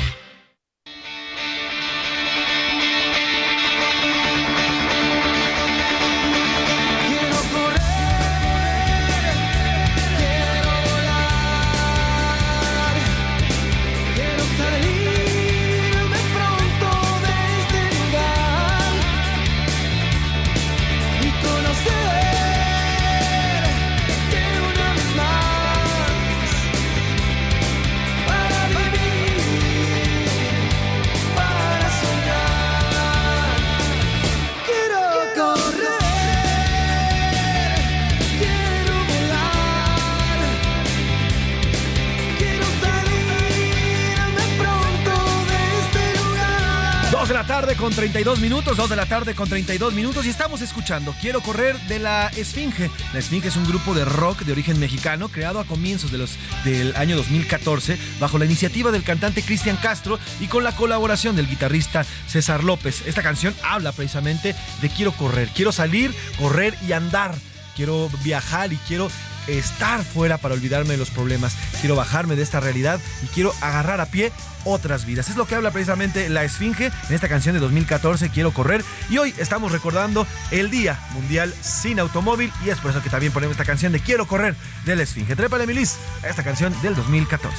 32 48.07 48.39
minutos, 48.39 48.77
2 48.77 48.91
de 48.91 48.95
la 48.95 49.07
tarde 49.07 49.35
con 49.35 49.49
32 49.49 49.93
minutos 49.93 50.27
y 50.27 50.29
estamos 50.29 50.63
escuchando 50.63 51.13
Quiero 51.21 51.41
correr 51.41 51.77
de 51.89 51.99
la 51.99 52.29
Esfinge. 52.29 52.89
La 53.13 53.19
Esfinge 53.19 53.49
es 53.49 53.57
un 53.57 53.67
grupo 53.67 53.95
de 53.95 54.05
rock 54.05 54.43
de 54.43 54.53
origen 54.53 54.79
mexicano 54.79 55.29
creado 55.29 55.59
a 55.59 55.65
comienzos 55.65 56.13
de 56.13 56.19
los, 56.19 56.37
del 56.65 56.95
año 56.95 57.17
2014 57.17 57.99
bajo 58.21 58.39
la 58.39 58.45
iniciativa 58.45 58.93
del 58.93 59.03
cantante 59.03 59.43
Cristian 59.43 59.77
Castro 59.77 60.21
y 60.39 60.47
con 60.47 60.63
la 60.63 60.77
colaboración 60.77 61.35
del 61.35 61.49
guitarrista 61.49 62.07
César 62.29 62.63
López. 62.63 63.03
Esta 63.07 63.25
canción 63.25 63.53
habla 63.65 63.91
precisamente 63.91 64.55
de 64.81 64.89
quiero 64.89 65.11
correr, 65.11 65.49
quiero 65.53 65.73
salir, 65.73 66.15
correr 66.39 66.79
y 66.87 66.93
andar. 66.93 67.35
Quiero 67.75 68.09
viajar 68.23 68.73
y 68.73 68.77
quiero 68.77 69.11
estar 69.47 70.05
fuera 70.05 70.39
para 70.39 70.55
olvidarme 70.55 70.91
de 70.91 70.97
los 70.97 71.11
problemas. 71.11 71.57
Quiero 71.81 71.97
bajarme 71.97 72.37
de 72.37 72.43
esta 72.43 72.61
realidad 72.61 73.01
y 73.23 73.27
quiero 73.27 73.53
agarrar 73.61 74.01
a 74.01 74.07
pie 74.07 74.33
otras 74.65 75.07
vidas. 75.07 75.29
Es 75.29 75.37
lo 75.37 75.47
que 75.47 75.55
habla 75.55 75.71
precisamente 75.71 76.29
la 76.29 76.45
Esfinge 76.45 76.87
en 77.09 77.15
esta 77.15 77.29
canción 77.29 77.55
de 77.55 77.61
2014, 77.61 78.31
Quiero 78.31 78.53
correr. 78.53 78.85
Y 79.09 79.19
hoy 79.19 79.35
estamos 79.39 79.73
recordando 79.73 80.27
el 80.51 80.71
Día 80.71 80.99
Mundial 81.13 81.55
sin 81.61 82.01
Automóvil 82.01 82.53
y 82.65 82.71
es 82.71 82.79
por 82.79 82.91
eso 82.91 83.03
que 83.03 83.11
también 83.11 83.33
ponemos 83.33 83.53
esta 83.55 83.65
canción 83.65 83.93
de 83.93 84.01
Quiero 84.01 84.27
correr 84.27 84.57
de 84.85 84.97
la 84.97 85.03
Esfinge. 85.03 85.37
Trépale, 85.37 85.67
Milis, 85.67 85.97
a 86.23 86.29
esta 86.29 86.43
canción 86.43 86.75
del 86.83 86.95
2014. 86.95 87.57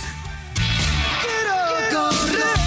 Quiero 1.21 2.01
correr. 2.01 2.66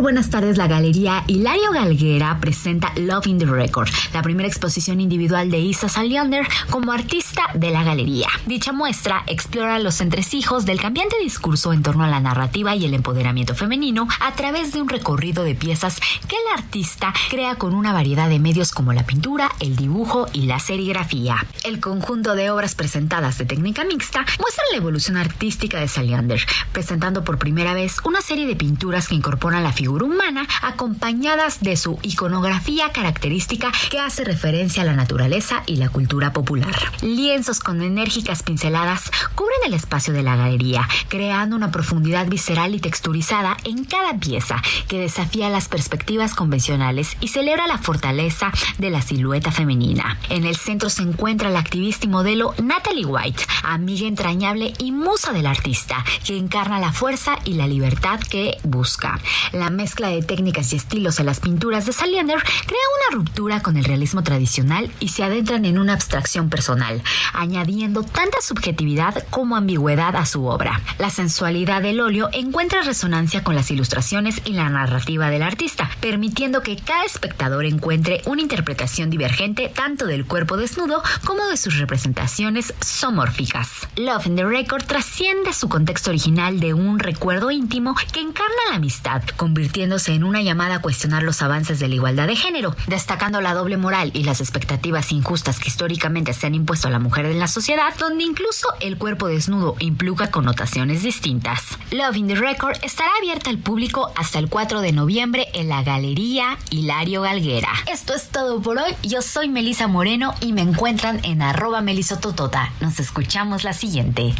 Buenas 0.00 0.30
tardes, 0.30 0.56
la 0.56 0.68
Galería 0.68 1.22
Hilario 1.26 1.70
Galguera 1.70 2.38
presenta 2.40 2.92
Love 2.96 3.26
in 3.26 3.38
the 3.38 3.44
Record, 3.44 3.90
la 4.14 4.22
primera 4.22 4.48
exposición 4.48 5.02
individual 5.02 5.50
de 5.50 5.58
Isa 5.58 5.90
Saliander 5.90 6.46
como 6.70 6.92
artista 6.92 7.42
de 7.52 7.70
la 7.70 7.84
galería. 7.84 8.28
Dicha 8.46 8.72
muestra 8.72 9.22
explora 9.26 9.78
los 9.78 10.00
entresijos 10.00 10.64
del 10.64 10.80
cambiante 10.80 11.16
discurso 11.22 11.74
en 11.74 11.82
torno 11.82 12.04
a 12.04 12.08
la 12.08 12.20
narrativa 12.20 12.74
y 12.74 12.86
el 12.86 12.94
empoderamiento 12.94 13.54
femenino 13.54 14.08
a 14.20 14.32
través 14.32 14.72
de 14.72 14.80
un 14.80 14.88
recorrido 14.88 15.44
de 15.44 15.54
piezas 15.54 16.00
que 16.26 16.36
el 16.36 16.58
artista 16.58 17.12
crea 17.28 17.56
con 17.56 17.74
una 17.74 17.92
variedad 17.92 18.30
de 18.30 18.38
medios 18.38 18.72
como 18.72 18.94
la 18.94 19.04
pintura, 19.04 19.50
el 19.60 19.76
dibujo 19.76 20.26
y 20.32 20.46
la 20.46 20.58
serigrafía. 20.58 21.44
El 21.64 21.80
conjunto 21.80 22.34
de 22.34 22.50
obras 22.50 22.74
presentadas 22.74 23.36
de 23.36 23.44
técnica 23.44 23.84
mixta 23.84 24.24
muestra 24.40 24.64
la 24.70 24.78
evolución 24.78 25.18
artística 25.18 25.78
de 25.78 25.88
Saliander, 25.88 26.40
presentando 26.72 27.24
por 27.24 27.38
primera 27.38 27.74
vez 27.74 27.98
una 28.04 28.22
serie 28.22 28.46
de 28.46 28.56
pinturas 28.56 29.08
que 29.08 29.16
incorporan 29.16 29.62
la 29.62 29.72
figura 29.82 30.04
humana 30.04 30.46
acompañadas 30.62 31.58
de 31.60 31.76
su 31.76 31.98
iconografía 32.02 32.92
característica 32.92 33.72
que 33.90 33.98
hace 33.98 34.22
referencia 34.22 34.84
a 34.84 34.86
la 34.86 34.94
naturaleza 34.94 35.64
y 35.66 35.74
la 35.74 35.88
cultura 35.88 36.32
popular. 36.32 36.72
Lienzos 37.00 37.58
con 37.58 37.82
enérgicas 37.82 38.44
pinceladas 38.44 39.10
cubren 39.34 39.58
el 39.66 39.74
espacio 39.74 40.14
de 40.14 40.22
la 40.22 40.36
galería, 40.36 40.88
creando 41.08 41.56
una 41.56 41.72
profundidad 41.72 42.28
visceral 42.28 42.76
y 42.76 42.78
texturizada 42.78 43.56
en 43.64 43.84
cada 43.84 44.16
pieza 44.20 44.62
que 44.86 45.00
desafía 45.00 45.50
las 45.50 45.66
perspectivas 45.66 46.36
convencionales 46.36 47.16
y 47.18 47.26
celebra 47.26 47.66
la 47.66 47.78
fortaleza 47.78 48.52
de 48.78 48.90
la 48.90 49.02
silueta 49.02 49.50
femenina. 49.50 50.16
En 50.28 50.44
el 50.44 50.54
centro 50.54 50.90
se 50.90 51.02
encuentra 51.02 51.50
la 51.50 51.58
activista 51.58 52.06
y 52.06 52.08
modelo 52.08 52.54
Natalie 52.62 53.04
White, 53.04 53.42
amiga 53.64 54.06
entrañable 54.06 54.74
y 54.78 54.92
musa 54.92 55.32
del 55.32 55.46
artista, 55.46 56.04
que 56.24 56.38
encarna 56.38 56.78
la 56.78 56.92
fuerza 56.92 57.36
y 57.44 57.54
la 57.54 57.66
libertad 57.66 58.20
que 58.20 58.58
busca. 58.62 59.18
La 59.50 59.71
mezcla 59.72 60.08
de 60.08 60.22
técnicas 60.22 60.72
y 60.72 60.76
estilos 60.76 61.18
en 61.18 61.26
las 61.26 61.40
pinturas 61.40 61.86
de 61.86 61.92
Saliander 61.92 62.38
crea 62.42 62.80
una 63.10 63.16
ruptura 63.16 63.62
con 63.62 63.76
el 63.76 63.84
realismo 63.84 64.22
tradicional 64.22 64.90
y 65.00 65.08
se 65.08 65.24
adentran 65.24 65.64
en 65.64 65.78
una 65.78 65.94
abstracción 65.94 66.48
personal, 66.48 67.02
añadiendo 67.32 68.02
tanta 68.02 68.40
subjetividad 68.40 69.26
como 69.30 69.56
ambigüedad 69.56 70.16
a 70.16 70.26
su 70.26 70.46
obra. 70.46 70.80
La 70.98 71.10
sensualidad 71.10 71.82
del 71.82 72.00
óleo 72.00 72.28
encuentra 72.32 72.82
resonancia 72.82 73.42
con 73.42 73.54
las 73.54 73.70
ilustraciones 73.70 74.40
y 74.44 74.52
la 74.52 74.68
narrativa 74.68 75.30
del 75.30 75.42
artista, 75.42 75.90
permitiendo 76.00 76.62
que 76.62 76.76
cada 76.76 77.04
espectador 77.04 77.64
encuentre 77.64 78.22
una 78.26 78.42
interpretación 78.42 79.10
divergente 79.10 79.68
tanto 79.74 80.06
del 80.06 80.26
cuerpo 80.26 80.56
desnudo 80.56 81.02
como 81.24 81.44
de 81.46 81.56
sus 81.56 81.78
representaciones 81.78 82.74
somórficas. 82.80 83.88
Love 83.96 84.26
in 84.26 84.36
the 84.36 84.44
Record 84.44 84.84
trasciende 84.84 85.52
su 85.52 85.68
contexto 85.68 86.10
original 86.10 86.60
de 86.60 86.74
un 86.74 86.98
recuerdo 86.98 87.50
íntimo 87.50 87.94
que 88.12 88.20
encarna 88.20 88.52
la 88.70 88.76
amistad, 88.76 89.22
convirtiéndose 89.62 90.12
en 90.12 90.24
una 90.24 90.42
llamada 90.42 90.74
a 90.74 90.82
cuestionar 90.82 91.22
los 91.22 91.40
avances 91.40 91.78
de 91.78 91.86
la 91.86 91.94
igualdad 91.94 92.26
de 92.26 92.34
género, 92.34 92.74
destacando 92.88 93.40
la 93.40 93.54
doble 93.54 93.76
moral 93.76 94.10
y 94.12 94.24
las 94.24 94.40
expectativas 94.40 95.12
injustas 95.12 95.60
que 95.60 95.68
históricamente 95.68 96.32
se 96.32 96.48
han 96.48 96.56
impuesto 96.56 96.88
a 96.88 96.90
la 96.90 96.98
mujer 96.98 97.26
en 97.26 97.38
la 97.38 97.46
sociedad, 97.46 97.96
donde 97.96 98.24
incluso 98.24 98.66
el 98.80 98.98
cuerpo 98.98 99.28
desnudo 99.28 99.76
implica 99.78 100.32
connotaciones 100.32 101.04
distintas. 101.04 101.78
Love 101.92 102.16
in 102.16 102.26
the 102.26 102.34
Record 102.34 102.76
estará 102.82 103.12
abierta 103.20 103.50
al 103.50 103.58
público 103.58 104.10
hasta 104.16 104.40
el 104.40 104.48
4 104.48 104.80
de 104.80 104.90
noviembre 104.90 105.46
en 105.54 105.68
la 105.68 105.84
Galería 105.84 106.58
Hilario 106.70 107.22
Galguera. 107.22 107.70
Esto 107.86 108.14
es 108.14 108.30
todo 108.30 108.60
por 108.60 108.78
hoy. 108.78 108.96
Yo 109.04 109.22
soy 109.22 109.48
Melisa 109.48 109.86
Moreno 109.86 110.34
y 110.40 110.54
me 110.54 110.62
encuentran 110.62 111.20
en 111.22 111.40
arroba 111.40 111.82
melisototota. 111.82 112.72
Nos 112.80 112.98
escuchamos 112.98 113.62
la 113.62 113.74
siguiente. 113.74 114.34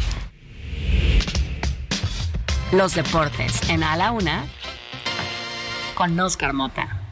Los 2.73 2.93
deportes 2.95 3.69
en 3.69 3.83
A 3.83 3.95
la 3.95 4.11
Una 4.11 4.43
con 5.93 6.19
Oscar 6.19 6.53
Mota. 6.53 7.02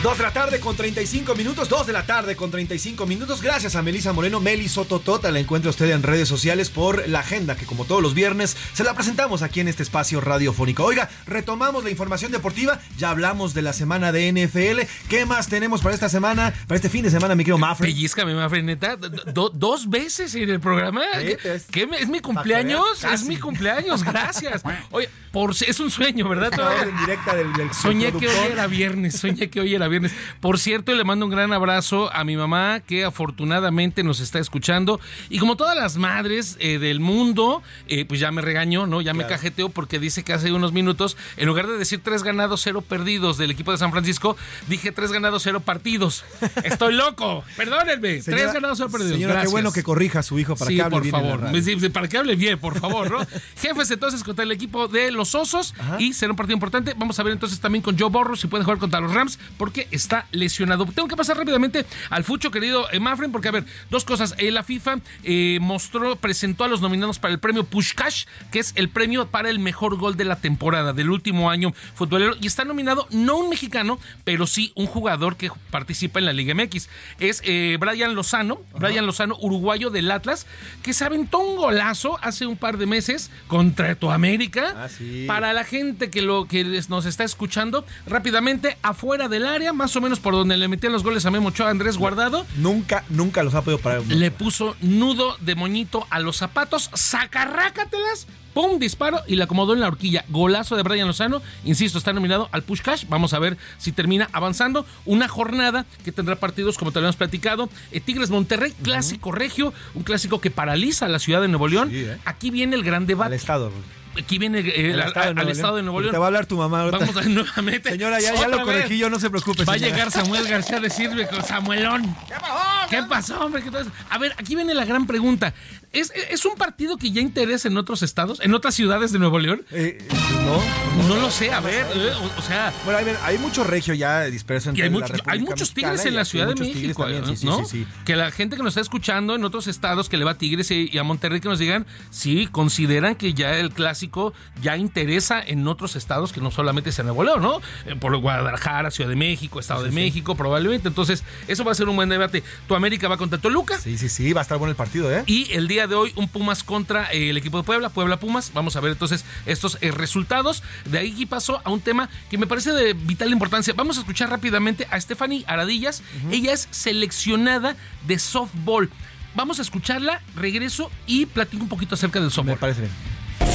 2 0.00 0.16
de 0.16 0.22
la 0.22 0.32
tarde 0.32 0.60
con 0.60 0.76
35 0.76 1.34
minutos, 1.34 1.68
2 1.68 1.88
de 1.88 1.92
la 1.92 2.06
tarde 2.06 2.36
con 2.36 2.52
35 2.52 3.04
minutos. 3.04 3.42
Gracias 3.42 3.74
a 3.74 3.82
Melisa 3.82 4.12
Moreno, 4.12 4.38
Meli 4.38 4.68
Sototota. 4.68 5.32
La 5.32 5.40
encuentra 5.40 5.70
usted 5.70 5.90
en 5.90 6.04
redes 6.04 6.28
sociales 6.28 6.70
por 6.70 7.08
la 7.08 7.18
agenda 7.18 7.56
que 7.56 7.66
como 7.66 7.84
todos 7.84 8.00
los 8.00 8.14
viernes 8.14 8.56
se 8.74 8.84
la 8.84 8.94
presentamos 8.94 9.42
aquí 9.42 9.58
en 9.58 9.66
este 9.66 9.82
espacio 9.82 10.20
radiofónico. 10.20 10.84
Oiga, 10.84 11.10
retomamos 11.26 11.82
la 11.82 11.90
información 11.90 12.30
deportiva. 12.30 12.78
Ya 12.96 13.10
hablamos 13.10 13.54
de 13.54 13.62
la 13.62 13.72
semana 13.72 14.12
de 14.12 14.30
NFL. 14.32 14.82
¿Qué 15.08 15.26
más 15.26 15.48
tenemos 15.48 15.80
para 15.82 15.96
esta 15.96 16.08
semana, 16.08 16.54
para 16.68 16.76
este 16.76 16.90
fin 16.90 17.02
de 17.02 17.10
semana, 17.10 17.34
mi 17.34 17.42
querido 17.42 17.58
Mafre? 17.58 17.88
Pellizcame, 17.88 18.34
Mafre, 18.34 18.62
neta. 18.62 18.94
Do- 18.96 19.50
dos 19.52 19.90
veces 19.90 20.32
en 20.36 20.48
el 20.48 20.60
programa. 20.60 21.02
¿Qué, 21.18 21.38
qué 21.72 21.88
¿Es 21.98 22.08
mi 22.08 22.20
cumpleaños? 22.20 23.02
Es 23.02 23.24
mi 23.24 23.36
cumpleaños, 23.36 24.04
gracias. 24.04 24.62
Oye, 24.92 25.10
por, 25.32 25.50
es 25.50 25.80
un 25.80 25.90
sueño, 25.90 26.28
¿verdad? 26.28 26.50
Esta 26.52 26.70
orden 26.70 26.96
directa 27.00 27.34
del, 27.34 27.52
del 27.54 27.74
Soñé 27.74 28.12
que 28.12 28.28
hoy 28.28 28.52
era 28.52 28.66
viernes, 28.68 29.18
soñé 29.18 29.50
que 29.50 29.60
hoy 29.60 29.74
era 29.74 29.87
viernes. 29.88 30.12
Por 30.40 30.58
cierto, 30.58 30.94
le 30.94 31.04
mando 31.04 31.26
un 31.26 31.30
gran 31.30 31.52
abrazo 31.52 32.12
a 32.12 32.24
mi 32.24 32.36
mamá 32.36 32.80
que 32.80 33.04
afortunadamente 33.04 34.02
nos 34.02 34.20
está 34.20 34.38
escuchando. 34.38 35.00
Y 35.28 35.38
como 35.38 35.56
todas 35.56 35.76
las 35.76 35.96
madres 35.96 36.56
eh, 36.60 36.78
del 36.78 37.00
mundo, 37.00 37.62
eh, 37.88 38.04
pues 38.04 38.20
ya 38.20 38.30
me 38.30 38.42
regañó, 38.42 38.86
¿no? 38.86 39.00
Ya 39.00 39.14
me 39.14 39.26
cajeteó 39.26 39.68
porque 39.68 39.98
dice 39.98 40.24
que 40.24 40.32
hace 40.32 40.52
unos 40.52 40.72
minutos, 40.72 41.16
en 41.36 41.46
lugar 41.46 41.66
de 41.66 41.76
decir 41.76 42.00
tres 42.02 42.22
ganados, 42.22 42.60
cero 42.62 42.82
perdidos 42.82 43.38
del 43.38 43.50
equipo 43.50 43.72
de 43.72 43.78
San 43.78 43.90
Francisco, 43.90 44.36
dije 44.68 44.92
tres 44.92 45.12
ganados, 45.12 45.42
cero 45.42 45.60
partidos. 45.60 46.24
Estoy 46.64 46.94
loco, 46.94 47.44
perdónenme. 47.56 48.22
Señora- 48.22 48.42
tres 48.42 48.54
ganados, 48.54 48.78
cero 48.78 48.90
perdidos. 48.90 49.14
Señora, 49.14 49.42
qué 49.42 49.48
bueno 49.48 49.72
que 49.72 49.82
corrija 49.82 50.20
a 50.20 50.22
su 50.22 50.38
hijo 50.38 50.56
para 50.56 50.68
sí, 50.70 50.76
que 50.76 50.82
hable 50.82 50.96
por 50.96 51.02
bien 51.02 51.12
favor. 51.12 51.62
Sí, 51.62 51.88
para 51.90 52.08
que 52.08 52.18
hable 52.18 52.36
bien, 52.36 52.58
por 52.58 52.78
favor, 52.78 53.10
¿no? 53.10 53.18
Jefes, 53.60 53.90
entonces, 53.90 54.24
contra 54.24 54.44
el 54.44 54.52
equipo 54.52 54.88
de 54.88 55.10
los 55.10 55.34
Osos 55.34 55.74
y 55.98 56.12
será 56.12 56.32
un 56.32 56.36
partido 56.36 56.54
importante. 56.54 56.94
Vamos 56.96 57.18
a 57.18 57.22
ver 57.22 57.32
entonces 57.32 57.60
también 57.60 57.82
con 57.82 57.98
Joe 57.98 58.08
Borro 58.10 58.36
si 58.36 58.46
puede 58.46 58.64
jugar 58.64 58.78
contra 58.78 59.00
los 59.00 59.12
Rams 59.12 59.38
porque 59.56 59.77
está 59.90 60.26
lesionado. 60.32 60.86
Tengo 60.86 61.08
que 61.08 61.16
pasar 61.16 61.36
rápidamente 61.36 61.84
al 62.10 62.24
fucho, 62.24 62.50
querido 62.50 62.90
eh, 62.90 63.00
Mafren, 63.00 63.32
porque 63.32 63.48
a 63.48 63.52
ver, 63.52 63.64
dos 63.90 64.04
cosas. 64.04 64.34
Eh, 64.38 64.50
la 64.50 64.62
FIFA 64.62 64.98
eh, 65.24 65.58
mostró, 65.60 66.16
presentó 66.16 66.64
a 66.64 66.68
los 66.68 66.80
nominados 66.80 67.18
para 67.18 67.32
el 67.32 67.40
premio 67.40 67.64
Pushkash, 67.64 68.24
que 68.50 68.58
es 68.58 68.72
el 68.76 68.88
premio 68.88 69.28
para 69.28 69.50
el 69.50 69.58
mejor 69.58 69.96
gol 69.96 70.16
de 70.16 70.24
la 70.24 70.36
temporada 70.36 70.92
del 70.92 71.10
último 71.10 71.50
año 71.50 71.72
futbolero. 71.94 72.34
Y 72.40 72.46
está 72.46 72.64
nominado 72.64 73.06
no 73.10 73.38
un 73.38 73.50
mexicano, 73.50 73.98
pero 74.24 74.46
sí 74.46 74.72
un 74.74 74.86
jugador 74.86 75.36
que 75.36 75.50
participa 75.70 76.18
en 76.18 76.26
la 76.26 76.32
Liga 76.32 76.54
MX. 76.54 76.88
Es 77.20 77.42
eh, 77.44 77.76
Brian 77.80 78.14
Lozano, 78.14 78.60
Brian 78.78 79.06
Lozano, 79.06 79.36
uruguayo 79.40 79.90
del 79.90 80.10
Atlas, 80.10 80.46
que 80.82 80.92
se 80.92 81.04
aventó 81.04 81.38
un 81.38 81.56
golazo 81.56 82.18
hace 82.22 82.46
un 82.46 82.56
par 82.56 82.78
de 82.78 82.86
meses 82.86 83.30
contra 83.46 83.94
tu 83.94 84.10
América. 84.10 84.74
Ah, 84.76 84.88
sí. 84.88 85.24
Para 85.26 85.52
la 85.52 85.64
gente 85.64 86.10
que, 86.10 86.22
lo, 86.22 86.46
que 86.46 86.82
nos 86.88 87.06
está 87.06 87.24
escuchando, 87.24 87.84
rápidamente, 88.06 88.76
afuera 88.82 89.28
del 89.28 89.46
área, 89.46 89.67
más 89.72 89.94
o 89.96 90.00
menos 90.00 90.20
por 90.20 90.34
donde 90.34 90.56
le 90.56 90.68
metían 90.68 90.92
los 90.92 91.02
goles 91.02 91.24
a 91.26 91.30
Memo 91.30 91.48
Ochoa, 91.48 91.70
Andrés 91.70 91.96
Guardado, 91.96 92.46
Nunca, 92.56 93.04
nunca 93.08 93.42
los 93.42 93.54
ha 93.54 93.62
podido 93.62 93.78
parar. 93.78 94.02
le 94.06 94.30
puso 94.30 94.76
nudo 94.80 95.36
de 95.40 95.54
moñito 95.54 96.06
a 96.10 96.20
los 96.20 96.36
zapatos, 96.36 96.90
sacarrácatelas, 96.94 98.26
pum, 98.54 98.78
disparo 98.78 99.20
y 99.26 99.36
le 99.36 99.44
acomodó 99.44 99.74
en 99.74 99.80
la 99.80 99.88
horquilla. 99.88 100.24
Golazo 100.28 100.76
de 100.76 100.82
Brian 100.82 101.06
Lozano, 101.06 101.42
insisto, 101.64 101.98
está 101.98 102.12
nominado 102.12 102.48
al 102.52 102.62
Push 102.62 102.80
Cash. 102.82 103.04
Vamos 103.08 103.32
a 103.34 103.38
ver 103.38 103.56
si 103.78 103.92
termina 103.92 104.28
avanzando. 104.32 104.84
Una 105.04 105.28
jornada 105.28 105.86
que 106.04 106.12
tendrá 106.12 106.36
partidos, 106.36 106.76
como 106.78 106.90
te 106.92 107.00
lo 107.00 107.06
hemos 107.06 107.16
platicado, 107.16 107.68
eh, 107.92 108.00
Tigres 108.00 108.30
Monterrey, 108.30 108.72
clásico 108.82 109.32
regio, 109.32 109.72
un 109.94 110.02
clásico 110.02 110.40
que 110.40 110.50
paraliza 110.50 111.06
a 111.06 111.08
la 111.08 111.18
ciudad 111.18 111.40
de 111.40 111.48
Nuevo 111.48 111.68
León. 111.68 111.90
Sí, 111.90 111.98
¿eh? 112.00 112.18
Aquí 112.24 112.50
viene 112.50 112.76
el 112.76 112.82
gran 112.82 113.06
debate. 113.06 113.28
Al 113.28 113.40
estado. 113.40 113.70
Aquí 114.18 114.38
viene 114.38 114.60
eh, 114.60 114.92
al, 114.92 115.48
estado, 115.48 115.76
de 115.76 115.82
Nuevo 115.82 116.00
León. 116.00 116.12
Te 116.12 116.18
va 116.18 116.26
a 116.26 116.28
hablar 116.28 116.46
tu 116.46 116.56
mamá 116.56 116.82
ahorita. 116.82 116.98
Vamos 116.98 117.16
a, 117.16 117.22
nuevamente. 117.28 117.90
Señora, 117.90 118.20
ya, 118.20 118.34
ya 118.34 118.48
lo 118.48 118.62
corregí 118.62 118.98
yo, 118.98 119.10
no 119.10 119.18
se 119.18 119.30
preocupe. 119.30 119.64
Va 119.64 119.74
a 119.74 119.76
llegar 119.76 120.10
Samuel 120.10 120.46
García 120.48 120.78
a 120.78 120.80
decirme 120.80 121.26
con 121.26 121.44
Samuelón. 121.44 122.14
¿Qué 122.26 122.34
pasó? 122.34 122.88
¿Qué 122.90 123.02
pasó, 123.02 123.40
hombre? 123.44 123.62
A 124.10 124.18
ver, 124.18 124.34
aquí 124.38 124.54
viene 124.54 124.74
la 124.74 124.84
gran 124.84 125.06
pregunta. 125.06 125.54
¿Es, 125.92 126.12
¿Es, 126.30 126.44
un 126.44 126.54
partido 126.54 126.96
que 126.96 127.10
ya 127.10 127.20
interesa 127.20 127.68
en 127.68 127.76
otros 127.76 128.02
estados, 128.02 128.40
en 128.40 128.54
otras 128.54 128.74
ciudades 128.74 129.12
de 129.12 129.18
Nuevo 129.18 129.38
León? 129.38 129.64
Eh, 129.70 129.98
no, 130.44 131.08
no, 131.08 131.16
lo 131.16 131.30
sé, 131.30 131.52
a 131.52 131.60
ver, 131.60 131.86
eh, 131.94 132.12
o, 132.36 132.42
sea... 132.42 132.72
Bueno, 132.84 132.98
hay, 132.98 133.06
hay, 133.22 133.38
mucho 133.38 133.64
regio 133.64 133.94
ya 133.94 134.24
disperso 134.24 134.70
en 134.70 134.80
hay, 134.80 134.90
mucho, 134.90 135.14
hay 135.26 135.40
muchos 135.40 135.72
tigres 135.72 136.04
en 136.04 136.14
la 136.14 136.24
Ciudad 136.24 136.48
de 136.48 136.54
México, 136.54 137.06
¿no? 137.44 137.62
que 138.04 138.16
la 138.16 138.30
gente 138.30 138.56
que 138.56 138.62
nos 138.62 138.72
está 138.72 138.80
escuchando 138.80 139.34
en 139.34 139.44
otros 139.44 139.66
estados 139.66 140.08
que 140.08 140.16
le 140.16 140.24
va 140.24 140.32
a 140.32 140.38
Tigres 140.38 140.70
y 140.70 140.96
a 140.98 141.02
Monterrey 141.02 141.40
que 141.40 141.48
nos 141.48 141.58
digan 141.58 141.86
si 142.10 142.46
consideran 142.46 143.14
que 143.14 143.34
ya 143.34 143.58
el 143.58 143.70
clásico 143.70 144.32
ya 144.62 144.76
interesa 144.76 145.42
en 145.44 145.66
otros 145.66 145.96
estados 145.96 146.32
que 146.32 146.40
no 146.40 146.50
solamente 146.50 146.92
sea 146.92 147.04
Nuevo 147.04 147.24
León, 147.24 147.42
¿no? 147.42 147.60
Eh, 147.86 147.96
por 147.96 148.16
Guadalajara, 148.16 148.90
Ciudad 148.90 149.10
de 149.10 149.16
México, 149.16 149.60
Estado 149.60 149.82
de 149.82 149.90
México, 149.90 150.34
probablemente. 150.34 150.88
Entonces, 150.88 151.24
eso 151.46 151.64
va 151.64 151.72
a 151.72 151.74
ser 151.74 151.88
un 151.88 151.96
buen 151.96 152.08
debate. 152.08 152.42
Tu 152.66 152.74
América 152.74 153.08
va 153.08 153.16
contra 153.16 153.38
Toluca. 153.38 153.78
Sí, 153.78 153.98
sí, 153.98 154.08
sí, 154.08 154.32
va 154.32 154.40
a 154.40 154.42
estar 154.42 154.58
bueno 154.58 154.70
el 154.70 154.76
partido, 154.76 155.12
¿eh? 155.12 155.22
Y 155.26 155.52
el 155.52 155.68
día 155.68 155.77
de 155.86 155.94
hoy, 155.94 156.12
un 156.16 156.28
Pumas 156.28 156.64
contra 156.64 157.12
eh, 157.12 157.30
el 157.30 157.36
equipo 157.36 157.58
de 157.58 157.64
Puebla, 157.64 157.88
Puebla 157.88 158.18
Pumas. 158.18 158.52
Vamos 158.54 158.76
a 158.76 158.80
ver 158.80 158.92
entonces 158.92 159.24
estos 159.46 159.78
eh, 159.80 159.90
resultados. 159.90 160.62
De 160.84 160.98
ahí 160.98 161.26
pasó 161.26 161.60
a 161.64 161.70
un 161.70 161.80
tema 161.80 162.08
que 162.30 162.38
me 162.38 162.46
parece 162.46 162.72
de 162.72 162.92
vital 162.94 163.30
importancia. 163.30 163.74
Vamos 163.76 163.96
a 163.96 164.00
escuchar 164.00 164.30
rápidamente 164.30 164.86
a 164.90 165.00
Stephanie 165.00 165.44
Aradillas. 165.46 166.02
Ella 166.30 166.52
es 166.52 166.68
seleccionada 166.70 167.76
de 168.06 168.18
softball. 168.18 168.90
Vamos 169.34 169.58
a 169.58 169.62
escucharla, 169.62 170.20
regreso 170.34 170.90
y 171.06 171.26
platico 171.26 171.62
un 171.62 171.68
poquito 171.68 171.94
acerca 171.94 172.20
del 172.20 172.30
softball. 172.30 172.54
Me 172.54 172.60
parece 172.60 172.80
bien. 172.82 172.92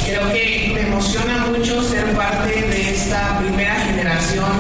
Creo 0.05 0.31
que 0.31 0.71
me 0.73 0.81
emociona 0.81 1.45
mucho 1.47 1.81
ser 1.83 2.05
parte 2.15 2.61
de 2.61 2.89
esta 2.89 3.39
primera 3.39 3.75
generación 3.81 4.51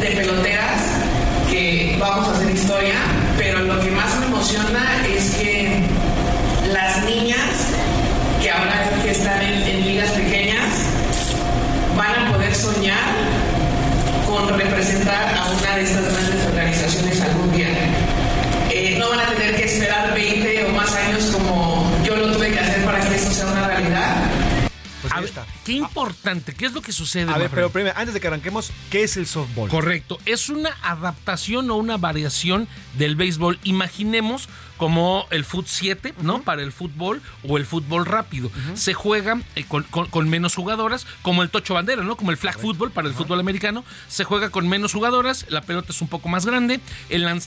de 0.00 0.06
peloteras 0.08 1.02
que 1.50 1.96
vamos 2.00 2.28
a 2.28 2.32
hacer 2.32 2.50
historia, 2.50 2.94
pero 3.36 3.60
lo 3.60 3.80
que 3.80 3.90
más 3.90 4.18
me 4.20 4.26
emociona 4.26 5.06
es 5.06 5.34
que 5.34 6.01
las 6.72 7.04
niñas 7.04 7.68
que 8.40 8.50
ahora 8.50 8.90
que 9.02 9.10
están 9.10 9.42
en, 9.42 9.84
ligas 9.84 10.10
pequeñas 10.10 10.64
van 11.96 12.26
a 12.26 12.32
poder 12.32 12.54
soñar 12.54 13.12
con 14.26 14.58
representar 14.58 15.34
a 15.36 15.50
una 15.50 15.76
de 15.76 15.82
estas 15.82 16.04
grandes 16.12 16.46
organizaciones 16.46 17.20
algún 17.20 17.52
día. 17.52 17.68
Eh, 18.70 18.96
no 18.98 19.10
van 19.10 19.20
a 19.20 19.26
tener 19.26 19.54
que 19.56 19.64
esperar 19.64 20.14
20 20.14 20.64
o 20.64 20.68
más 20.70 20.94
años 20.94 21.24
como 21.32 21.90
yo 22.04 22.16
lo 22.16 22.32
tuve 22.32 22.50
que 22.50 22.58
hacer 22.58 22.84
para 22.84 23.00
que 23.00 23.14
esto 23.14 23.30
sea 23.30 23.46
una 23.46 23.66
realidad. 23.66 24.31
Pues 25.18 25.32
qué 25.64 25.72
importante, 25.72 26.54
¿qué 26.54 26.66
es 26.66 26.72
lo 26.72 26.82
que 26.82 26.92
sucede? 26.92 27.32
A 27.32 27.38
ver, 27.38 27.50
pero 27.50 27.70
primero, 27.70 27.96
antes 27.96 28.14
de 28.14 28.20
que 28.20 28.26
arranquemos, 28.26 28.72
¿qué 28.90 29.02
es 29.02 29.16
el 29.16 29.26
softball? 29.26 29.68
Correcto, 29.68 30.18
es 30.26 30.48
una 30.48 30.70
adaptación 30.82 31.70
o 31.70 31.76
una 31.76 31.96
variación 31.96 32.68
del 32.96 33.16
béisbol. 33.16 33.58
Imaginemos 33.64 34.48
como 34.82 35.26
el 35.30 35.44
Foot 35.44 35.66
7, 35.68 36.12
¿no? 36.22 36.42
Para 36.42 36.60
el 36.60 36.72
fútbol 36.72 37.22
o 37.48 37.56
el 37.56 37.66
fútbol 37.66 38.04
rápido. 38.04 38.50
Se 38.74 38.94
juega 38.94 39.40
eh, 39.54 39.64
con, 39.64 40.28
menos 40.28 40.56
jugadoras, 40.56 41.06
como 41.22 41.44
el 41.44 41.50
tocho 41.50 41.74
bandera, 41.74 42.02
¿no? 42.02 42.16
Como 42.16 42.32
el 42.32 42.36
flag 42.36 42.58
football 42.58 42.90
para 42.90 43.06
el 43.06 43.14
fútbol 43.14 43.38
americano. 43.38 43.84
Se 44.08 44.24
juega 44.24 44.50
con 44.50 44.68
menos 44.68 44.92
jugadoras, 44.92 45.46
la 45.50 45.60
pelota 45.60 45.92
es 45.92 46.02
un 46.02 46.08
poco 46.08 46.28
más 46.28 46.46
grande, 46.46 46.80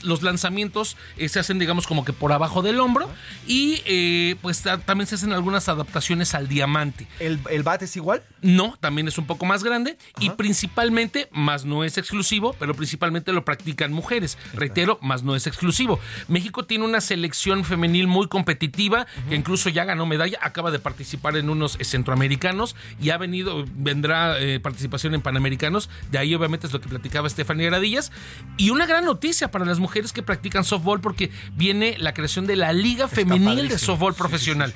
los 0.02 0.22
lanzamientos 0.22 0.96
eh, 1.18 1.28
se 1.28 1.38
hacen, 1.38 1.58
digamos, 1.58 1.86
como 1.86 2.06
que 2.06 2.14
por 2.14 2.32
abajo 2.32 2.62
del 2.62 2.80
hombro 2.80 3.10
y 3.46 3.82
eh, 3.84 4.36
pues 4.40 4.62
también 4.62 5.06
se 5.06 5.16
hacen 5.16 5.34
algunas 5.34 5.68
adaptaciones 5.68 6.34
al 6.34 6.48
diamante. 6.48 7.06
¿El, 7.20 7.55
el 7.56 7.62
bate 7.62 7.86
es 7.86 7.96
igual? 7.96 8.22
No, 8.42 8.76
también 8.80 9.08
es 9.08 9.18
un 9.18 9.26
poco 9.26 9.46
más 9.46 9.64
grande 9.64 9.98
y 10.20 10.30
principalmente, 10.30 11.28
más 11.32 11.64
no 11.64 11.84
es 11.84 11.98
exclusivo, 11.98 12.54
pero 12.58 12.74
principalmente 12.74 13.32
lo 13.32 13.44
practican 13.44 13.92
mujeres. 13.92 14.38
Reitero, 14.54 14.98
más 15.02 15.22
no 15.22 15.34
es 15.34 15.46
exclusivo. 15.46 15.98
México 16.28 16.64
tiene 16.64 16.84
una 16.84 17.00
selección 17.00 17.64
femenil 17.64 18.06
muy 18.06 18.28
competitiva, 18.28 19.06
que 19.28 19.34
incluso 19.34 19.68
ya 19.68 19.84
ganó 19.84 20.06
medalla, 20.06 20.38
acaba 20.42 20.70
de 20.70 20.78
participar 20.78 21.36
en 21.36 21.50
unos 21.50 21.78
centroamericanos 21.80 22.76
y 23.00 23.10
ha 23.10 23.18
venido, 23.18 23.64
vendrá 23.74 24.38
eh, 24.38 24.60
participación 24.60 25.14
en 25.14 25.22
panamericanos, 25.22 25.90
de 26.10 26.18
ahí 26.18 26.34
obviamente 26.34 26.66
es 26.66 26.72
lo 26.72 26.80
que 26.80 26.88
platicaba 26.88 27.26
Estefanía 27.26 27.66
Gradillas, 27.66 28.12
y 28.56 28.70
una 28.70 28.86
gran 28.86 29.04
noticia 29.04 29.50
para 29.50 29.64
las 29.64 29.78
mujeres 29.78 30.12
que 30.12 30.22
practican 30.22 30.64
softball 30.64 31.00
porque 31.00 31.30
viene 31.54 31.96
la 31.98 32.14
creación 32.14 32.46
de 32.46 32.56
la 32.56 32.72
Liga 32.72 33.08
Femenil 33.08 33.68
de 33.68 33.78
Softball 33.78 34.14
Profesional. 34.14 34.72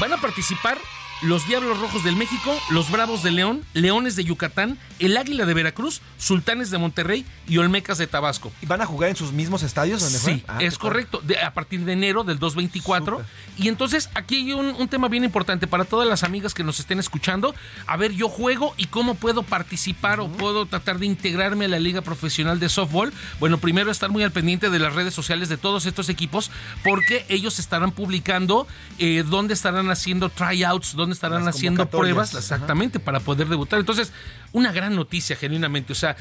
Van 0.00 0.12
a 0.12 0.20
participar 0.20 0.78
los 1.22 1.46
Diablos 1.46 1.78
Rojos 1.78 2.02
del 2.02 2.16
México, 2.16 2.58
los 2.70 2.90
Bravos 2.90 3.22
de 3.22 3.30
León, 3.30 3.62
Leones 3.74 4.16
de 4.16 4.24
Yucatán, 4.24 4.78
el 4.98 5.16
Águila 5.16 5.44
de 5.44 5.54
Veracruz, 5.54 6.00
Sultanes 6.18 6.70
de 6.70 6.78
Monterrey 6.78 7.26
y 7.46 7.58
Olmecas 7.58 7.98
de 7.98 8.06
Tabasco. 8.06 8.50
¿Y 8.62 8.66
van 8.66 8.80
a 8.80 8.86
jugar 8.86 9.10
en 9.10 9.16
sus 9.16 9.32
mismos 9.32 9.62
estadios? 9.62 10.00
Donde 10.00 10.18
sí, 10.18 10.44
ah, 10.48 10.58
es 10.60 10.78
correcto, 10.78 11.22
a 11.44 11.50
partir 11.52 11.80
de 11.80 11.92
enero 11.92 12.24
del 12.24 12.38
224. 12.38 13.22
Y 13.58 13.68
entonces 13.68 14.08
aquí 14.14 14.36
hay 14.36 14.52
un, 14.52 14.88
tema 14.88 15.08
bien 15.08 15.24
importante 15.24 15.66
para 15.66 15.84
todas 15.84 16.08
las 16.08 16.24
amigas 16.24 16.54
que 16.54 16.64
nos 16.64 16.80
estén 16.80 16.98
escuchando. 16.98 17.54
A 17.86 17.96
ver, 17.96 18.12
yo 18.12 18.28
juego 18.28 18.74
y 18.76 18.86
cómo 18.86 19.14
puedo 19.14 19.42
participar 19.42 20.20
o 20.20 20.28
puedo 20.28 20.66
tratar 20.66 20.98
de 20.98 21.06
integrarme 21.06 21.66
a 21.66 21.68
la 21.68 21.78
Liga 21.78 22.00
Profesional 22.00 22.58
de 22.58 22.68
Softball. 22.68 23.12
Bueno, 23.38 23.58
primero 23.58 23.90
estar 23.90 24.10
muy 24.10 24.22
al 24.22 24.32
pendiente 24.32 24.70
de 24.70 24.78
las 24.78 24.94
redes 24.94 25.14
sociales 25.14 25.48
de 25.48 25.58
todos 25.58 25.86
estos 25.86 26.08
equipos 26.08 26.50
porque 26.82 27.26
ellos 27.28 27.58
estarán 27.58 27.92
publicando 27.92 28.66
eh, 28.98 29.22
dónde 29.26 29.54
estarán 29.54 29.90
haciendo 29.90 30.28
tryouts, 30.28 30.94
dónde 30.94 31.09
estarán 31.12 31.46
haciendo 31.48 31.88
pruebas 31.88 32.34
exactamente 32.34 33.00
para 33.00 33.20
poder 33.20 33.48
debutar. 33.48 33.78
Entonces, 33.78 34.12
una 34.52 34.72
gran 34.72 34.96
noticia, 34.96 35.36
genuinamente. 35.36 35.92
O 35.92 35.96
sea, 35.96 36.16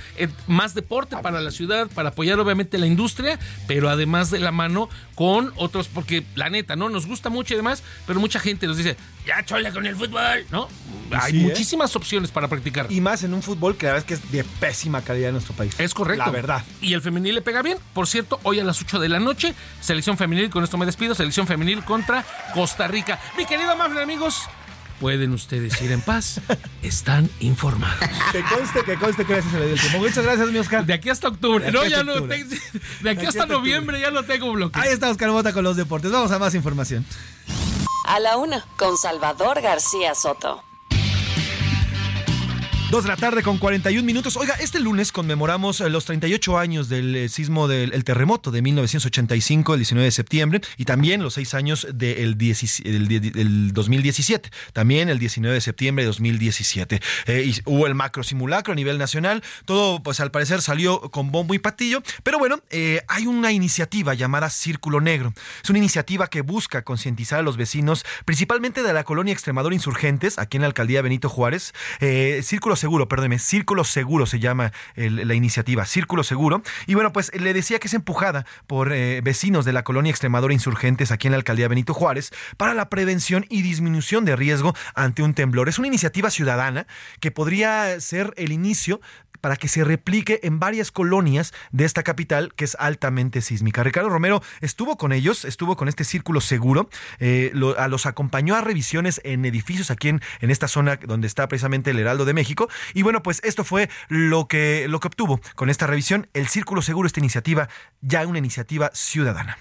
más 0.47 0.73
deporte 0.73 1.17
para 1.17 1.41
la 1.41 1.51
ciudad, 1.51 1.87
para 1.93 2.09
apoyar 2.09 2.39
obviamente 2.39 2.77
la 2.77 2.87
industria, 2.87 3.39
pero 3.67 3.89
además 3.89 4.31
de 4.31 4.39
la 4.39 4.51
mano 4.51 4.89
con 5.15 5.51
otros, 5.55 5.87
porque 5.87 6.23
la 6.35 6.49
neta, 6.49 6.75
¿no? 6.75 6.89
Nos 6.89 7.05
gusta 7.05 7.29
mucho 7.29 7.53
y 7.53 7.57
demás, 7.57 7.83
pero 8.05 8.19
mucha 8.19 8.39
gente 8.39 8.67
nos 8.67 8.77
dice, 8.77 8.95
ya 9.25 9.43
chole 9.43 9.71
con 9.71 9.85
el 9.85 9.95
fútbol, 9.95 10.45
¿no? 10.51 10.69
Hay 11.11 11.37
¿eh? 11.37 11.41
muchísimas 11.41 11.95
opciones 11.95 12.31
para 12.31 12.47
practicar. 12.47 12.87
Y 12.89 13.01
más 13.01 13.23
en 13.23 13.33
un 13.33 13.41
fútbol 13.41 13.75
que 13.75 13.85
la 13.85 13.93
verdad 13.93 14.09
es 14.11 14.19
que 14.19 14.25
es 14.25 14.31
de 14.31 14.43
pésima 14.59 15.01
calidad 15.01 15.29
en 15.29 15.33
nuestro 15.33 15.53
país. 15.55 15.79
Es 15.79 15.93
correcto. 15.93 16.25
La 16.25 16.31
verdad. 16.31 16.63
Y 16.81 16.93
el 16.93 17.01
femenil 17.01 17.35
le 17.35 17.41
pega 17.41 17.61
bien. 17.61 17.77
Por 17.93 18.07
cierto, 18.07 18.39
hoy 18.43 18.59
a 18.59 18.63
las 18.63 18.81
8 18.81 18.99
de 18.99 19.09
la 19.09 19.19
noche, 19.19 19.53
selección 19.81 20.17
femenil, 20.17 20.49
con 20.49 20.63
esto 20.63 20.77
me 20.77 20.85
despido, 20.85 21.15
selección 21.15 21.47
femenil 21.47 21.83
contra 21.83 22.23
Costa 22.53 22.87
Rica. 22.87 23.19
Mi 23.37 23.45
querido 23.45 23.75
Mafle, 23.75 24.01
amigos, 24.01 24.43
pueden 24.99 25.33
ustedes 25.33 25.81
ir 25.81 25.91
en 25.91 26.01
paz. 26.01 26.41
Están 26.83 27.29
informados. 27.39 27.99
Que 28.31 28.43
conste, 28.43 28.83
que 28.83 28.95
conste 28.97 29.25
que 29.25 29.33
gracias 29.33 29.53
a 29.53 29.57
el 29.59 29.79
tiempo. 29.79 29.99
Muchas 29.99 30.23
gracias, 30.23 30.51
mi 30.51 30.59
Oscar. 30.59 30.85
De 30.85 30.93
aquí 30.93 31.09
hasta 31.09 31.29
octubre. 31.29 31.71
no, 31.71 31.85
ya 31.85 32.03
no. 32.03 32.21
de 32.21 33.09
aquí 33.09 33.25
hasta 33.25 33.45
noviembre 33.45 33.99
ya 33.99 34.11
lo 34.11 34.23
tengo 34.23 34.51
bloqueado. 34.51 34.87
Ahí 34.87 34.93
está 34.93 35.09
Oscar 35.09 35.31
Mota 35.31 35.53
con 35.53 35.63
los 35.63 35.75
deportes. 35.75 36.11
Vamos 36.11 36.31
a 36.31 36.39
más 36.39 36.53
información. 36.55 37.05
A 38.05 38.19
la 38.19 38.37
una, 38.37 38.65
con 38.77 38.97
Salvador 38.97 39.61
García 39.61 40.15
Soto. 40.15 40.63
Dos 42.89 43.03
de 43.03 43.09
la 43.09 43.17
tarde 43.17 43.43
con 43.43 43.59
41 43.59 44.03
minutos. 44.03 44.35
Oiga, 44.35 44.55
este 44.55 44.79
lunes 44.79 45.11
conmemoramos 45.11 45.79
eh, 45.79 45.91
los 45.91 46.05
38 46.05 46.57
años 46.57 46.89
del 46.89 47.15
eh, 47.15 47.29
sismo 47.29 47.67
del 47.67 48.03
terremoto 48.03 48.49
de 48.49 48.63
1985, 48.63 49.75
el 49.75 49.81
19 49.81 50.05
de 50.05 50.11
septiembre, 50.11 50.61
y 50.75 50.85
también 50.85 51.21
los 51.21 51.35
seis 51.35 51.53
años 51.53 51.85
del, 51.93 52.35
2017, 52.35 54.49
también 54.73 55.09
el 55.09 55.19
19 55.19 55.53
de 55.53 55.61
septiembre 55.61 56.03
de 56.03 56.07
2017. 56.07 56.99
Eh, 57.27 57.43
y 57.45 57.61
hubo 57.65 57.85
el 57.85 57.93
macro 57.93 58.23
simulacro 58.23 58.73
a 58.73 58.75
nivel 58.75 58.97
nacional. 58.97 59.43
Todo, 59.65 60.01
pues 60.01 60.19
al 60.19 60.31
parecer 60.31 60.63
salió 60.63 60.99
con 61.11 61.31
bombo 61.31 61.53
y 61.53 61.59
patillo. 61.59 62.01
Pero 62.23 62.39
bueno, 62.39 62.59
hay 63.07 63.27
una 63.27 63.51
iniciativa 63.51 64.15
llamada 64.15 64.49
Círculo 64.49 64.99
Negro. 64.99 65.31
Es 65.63 65.69
una 65.69 65.77
iniciativa 65.77 66.25
que 66.25 66.41
busca 66.41 66.81
concientizar 66.81 67.37
a 67.37 67.43
los 67.43 67.55
vecinos, 67.55 68.03
principalmente 68.25 68.81
de 68.81 68.93
la 68.93 69.03
colonia 69.03 69.31
Extremadura 69.31 69.75
Insurgentes, 69.75 70.39
aquí 70.39 70.57
en 70.57 70.61
la 70.61 70.67
alcaldía 70.67 71.03
Benito 71.03 71.29
Juárez. 71.29 71.75
Círculo 72.41 72.78
Seguro, 72.79 73.07
perdóneme, 73.07 73.39
Círculo 73.39 73.83
Seguro 73.83 74.25
se 74.25 74.39
llama 74.39 74.71
la 74.95 75.33
iniciativa, 75.33 75.85
Círculo 75.85 76.23
Seguro. 76.23 76.63
Y 76.87 76.95
bueno, 76.95 77.13
pues 77.13 77.31
le 77.33 77.53
decía 77.53 77.79
que 77.79 77.87
es 77.87 77.93
empujada 77.93 78.45
por 78.67 78.91
eh, 78.91 79.21
vecinos 79.21 79.65
de 79.65 79.73
la 79.73 79.83
colonia 79.83 80.09
Extremadura 80.09 80.53
Insurgentes 80.53 81.11
aquí 81.11 81.27
en 81.27 81.31
la 81.31 81.37
alcaldía 81.37 81.67
Benito 81.67 81.93
Juárez 81.93 82.31
para 82.57 82.73
la 82.73 82.89
prevención 82.89 83.45
y 83.49 83.61
disminución 83.61 84.25
de 84.25 84.35
riesgo 84.35 84.73
ante 84.95 85.21
un 85.21 85.33
temblor. 85.33 85.69
Es 85.69 85.77
una 85.77 85.87
iniciativa 85.87 86.29
ciudadana 86.29 86.87
que 87.19 87.31
podría 87.31 87.99
ser 87.99 88.33
el 88.37 88.51
inicio 88.51 89.01
para 89.41 89.55
que 89.55 89.67
se 89.67 89.83
replique 89.83 90.39
en 90.43 90.59
varias 90.59 90.91
colonias 90.91 91.53
de 91.71 91.85
esta 91.85 92.03
capital 92.03 92.53
que 92.55 92.65
es 92.65 92.75
altamente 92.79 93.41
sísmica. 93.41 93.83
Ricardo 93.83 94.09
Romero 94.09 94.41
estuvo 94.61 94.97
con 94.97 95.11
ellos, 95.11 95.45
estuvo 95.45 95.75
con 95.75 95.87
este 95.87 96.03
círculo 96.03 96.41
seguro, 96.41 96.89
eh, 97.19 97.51
a 97.77 97.87
los 97.87 98.05
acompañó 98.05 98.55
a 98.55 98.61
revisiones 98.61 99.21
en 99.23 99.45
edificios 99.45 99.91
aquí 99.91 100.09
en, 100.09 100.21
en, 100.41 100.51
esta 100.51 100.67
zona 100.67 100.97
donde 100.97 101.27
está 101.27 101.47
precisamente 101.47 101.91
el 101.91 101.99
Heraldo 101.99 102.25
de 102.25 102.33
México. 102.33 102.69
Y 102.93 103.03
bueno, 103.03 103.23
pues 103.23 103.41
esto 103.43 103.63
fue 103.63 103.89
lo 104.07 104.47
que, 104.47 104.87
lo 104.89 104.99
que 104.99 105.07
obtuvo 105.07 105.39
con 105.55 105.69
esta 105.69 105.87
revisión, 105.87 106.27
el 106.33 106.47
círculo 106.47 106.81
seguro, 106.81 107.07
esta 107.07 107.19
iniciativa, 107.19 107.69
ya 108.01 108.25
una 108.25 108.39
iniciativa 108.39 108.91
ciudadana. 108.93 109.57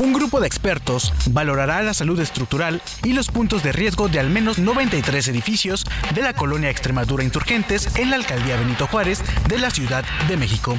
Un 0.00 0.14
grupo 0.14 0.40
de 0.40 0.46
expertos 0.46 1.12
valorará 1.26 1.82
la 1.82 1.92
salud 1.92 2.18
estructural 2.20 2.80
y 3.04 3.12
los 3.12 3.28
puntos 3.28 3.62
de 3.62 3.70
riesgo 3.70 4.08
de 4.08 4.18
al 4.18 4.30
menos 4.30 4.58
93 4.58 5.28
edificios 5.28 5.84
de 6.14 6.22
la 6.22 6.32
colonia 6.32 6.70
Extremadura 6.70 7.22
Insurgentes 7.22 7.96
en 7.96 8.08
la 8.08 8.16
alcaldía 8.16 8.56
Benito 8.56 8.86
Juárez 8.86 9.22
de 9.46 9.58
la 9.58 9.70
Ciudad 9.70 10.02
de 10.26 10.38
México. 10.38 10.78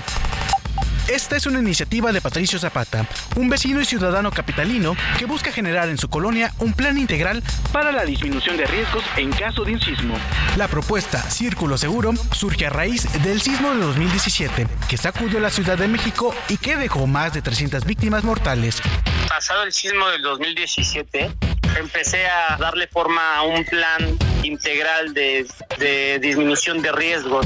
Esta 1.07 1.35
es 1.35 1.45
una 1.45 1.59
iniciativa 1.59 2.11
de 2.11 2.21
Patricio 2.21 2.59
Zapata, 2.59 3.05
un 3.35 3.49
vecino 3.49 3.81
y 3.81 3.85
ciudadano 3.85 4.31
capitalino 4.31 4.95
que 5.17 5.25
busca 5.25 5.51
generar 5.51 5.89
en 5.89 5.97
su 5.97 6.09
colonia 6.09 6.53
un 6.59 6.73
plan 6.73 6.97
integral 6.97 7.43
para 7.73 7.91
la 7.91 8.05
disminución 8.05 8.55
de 8.55 8.65
riesgos 8.65 9.03
en 9.17 9.31
caso 9.31 9.63
de 9.63 9.73
un 9.73 9.81
sismo. 9.81 10.15
La 10.57 10.67
propuesta 10.67 11.21
Círculo 11.29 11.77
Seguro 11.77 12.13
surge 12.31 12.67
a 12.67 12.69
raíz 12.69 13.11
del 13.23 13.41
sismo 13.41 13.73
de 13.73 13.81
2017, 13.81 14.67
que 14.87 14.97
sacudió 14.97 15.39
la 15.39 15.49
Ciudad 15.49 15.77
de 15.77 15.87
México 15.87 16.33
y 16.47 16.57
que 16.57 16.77
dejó 16.77 17.07
más 17.07 17.33
de 17.33 17.41
300 17.41 17.83
víctimas 17.85 18.23
mortales. 18.23 18.81
Pasado 19.27 19.63
el 19.63 19.73
sismo 19.73 20.07
del 20.09 20.21
2017, 20.21 21.31
empecé 21.79 22.25
a 22.27 22.57
darle 22.57 22.87
forma 22.87 23.37
a 23.37 23.43
un 23.43 23.65
plan 23.65 24.17
integral 24.43 25.13
de, 25.13 25.45
de 25.77 26.19
disminución 26.19 26.81
de 26.81 26.91
riesgos 26.91 27.45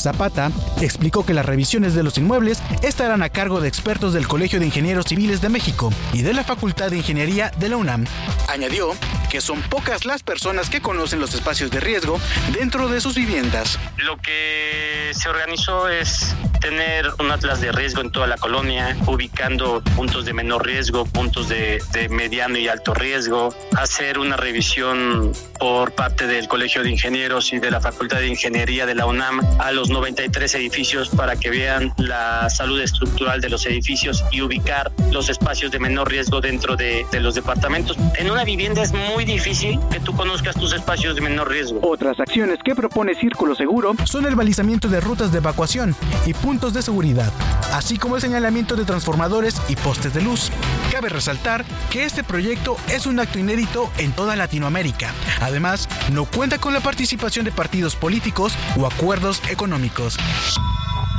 Zapata 0.00 0.50
explicó 0.80 1.24
que 1.24 1.34
las 1.34 1.46
revisiones 1.46 1.94
de 1.94 2.02
los 2.02 2.18
inmuebles 2.18 2.62
estarán 2.82 3.22
a 3.22 3.28
cargo 3.28 3.60
de 3.60 3.68
expertos 3.68 4.12
del 4.12 4.28
Colegio 4.28 4.60
de 4.60 4.66
Ingenieros 4.66 5.06
Civiles 5.06 5.40
de 5.40 5.48
México 5.48 5.92
y 6.12 6.22
de 6.22 6.34
la 6.34 6.44
Facultad 6.44 6.90
de 6.90 6.98
Ingeniería 6.98 7.50
de 7.58 7.68
la 7.68 7.76
UNAM. 7.76 8.06
Añadió 8.48 8.94
que 9.30 9.40
son 9.40 9.60
pocas 9.62 10.04
las 10.04 10.22
personas 10.22 10.70
que 10.70 10.80
conocen 10.80 11.20
los 11.20 11.34
espacios 11.34 11.70
de 11.70 11.80
riesgo 11.80 12.20
dentro 12.52 12.88
de 12.88 13.00
sus 13.00 13.14
viviendas. 13.14 13.78
Lo 13.98 14.16
que 14.18 15.10
se 15.12 15.28
organizó 15.28 15.88
es 15.88 16.34
tener 16.58 17.06
un 17.18 17.30
atlas 17.30 17.60
de 17.60 17.72
riesgo 17.72 18.00
en 18.00 18.10
toda 18.10 18.26
la 18.26 18.36
colonia, 18.36 18.96
ubicando 19.06 19.82
puntos 19.96 20.24
de 20.24 20.32
menor 20.32 20.66
riesgo, 20.66 21.04
puntos 21.04 21.48
de, 21.48 21.82
de 21.92 22.08
mediano 22.08 22.58
y 22.58 22.68
alto 22.68 22.94
riesgo, 22.94 23.54
hacer 23.76 24.18
una 24.18 24.36
revisión 24.36 25.32
por 25.58 25.92
parte 25.92 26.26
del 26.26 26.48
Colegio 26.48 26.82
de 26.82 26.90
Ingenieros 26.90 27.52
y 27.52 27.58
de 27.58 27.70
la 27.70 27.80
Facultad 27.80 28.18
de 28.18 28.28
Ingeniería 28.28 28.86
de 28.86 28.94
la 28.94 29.06
UNAM 29.06 29.40
a 29.58 29.72
los 29.72 29.90
93 29.90 30.54
edificios 30.54 31.08
para 31.08 31.36
que 31.36 31.50
vean 31.50 31.92
la 31.96 32.48
salud 32.50 32.80
estructural 32.80 33.40
de 33.40 33.48
los 33.48 33.64
edificios 33.66 34.24
y 34.30 34.42
ubicar 34.42 34.92
los 35.12 35.28
espacios 35.28 35.70
de 35.72 35.78
menor 35.78 36.10
riesgo 36.10 36.40
dentro 36.40 36.76
de, 36.76 37.06
de 37.10 37.20
los 37.20 37.34
departamentos. 37.34 37.96
En 38.18 38.30
una 38.30 38.44
vivienda 38.44 38.82
es 38.82 38.92
muy 38.92 39.24
difícil 39.24 39.78
que 39.90 40.00
tú 40.00 40.14
conozcas 40.14 40.54
tus 40.54 40.72
espacios 40.72 41.14
de 41.14 41.20
menor 41.20 41.50
riesgo. 41.50 41.80
Otras 41.82 42.18
acciones 42.20 42.58
que 42.64 42.74
propone 42.74 43.14
Círculo 43.14 43.54
Seguro 43.54 43.94
son 44.04 44.26
el 44.26 44.34
balizamiento 44.34 44.88
de 44.88 45.00
rutas 45.00 45.32
de 45.32 45.38
evacuación 45.38 45.94
y 46.26 46.34
puntos 46.46 46.72
de 46.72 46.80
seguridad, 46.80 47.32
así 47.72 47.98
como 47.98 48.14
el 48.14 48.22
señalamiento 48.22 48.76
de 48.76 48.84
transformadores 48.84 49.56
y 49.68 49.74
postes 49.74 50.14
de 50.14 50.22
luz. 50.22 50.52
Cabe 50.92 51.08
resaltar 51.08 51.64
que 51.90 52.04
este 52.04 52.22
proyecto 52.22 52.76
es 52.86 53.06
un 53.06 53.18
acto 53.18 53.40
inédito 53.40 53.90
en 53.98 54.12
toda 54.12 54.36
Latinoamérica. 54.36 55.12
Además, 55.40 55.88
no 56.12 56.24
cuenta 56.24 56.58
con 56.58 56.72
la 56.72 56.78
participación 56.78 57.46
de 57.46 57.50
partidos 57.50 57.96
políticos 57.96 58.52
o 58.78 58.86
acuerdos 58.86 59.42
económicos 59.50 60.18